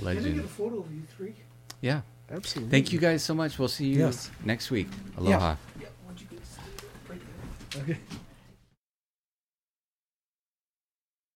legend. 0.00 0.24
Can 0.24 0.32
I 0.32 0.36
get 0.36 0.44
a 0.44 0.48
photo 0.48 0.78
of 0.80 0.92
you 0.92 1.02
three? 1.16 1.34
Yeah. 1.80 2.00
Absolutely. 2.30 2.70
Thank 2.70 2.92
you 2.92 2.98
guys 2.98 3.22
so 3.22 3.34
much. 3.34 3.58
We'll 3.58 3.68
see 3.68 3.86
you 3.86 3.98
Yes. 4.00 4.30
next 4.44 4.70
week. 4.70 4.88
Aloha. 5.16 5.56
Okay. 7.76 7.98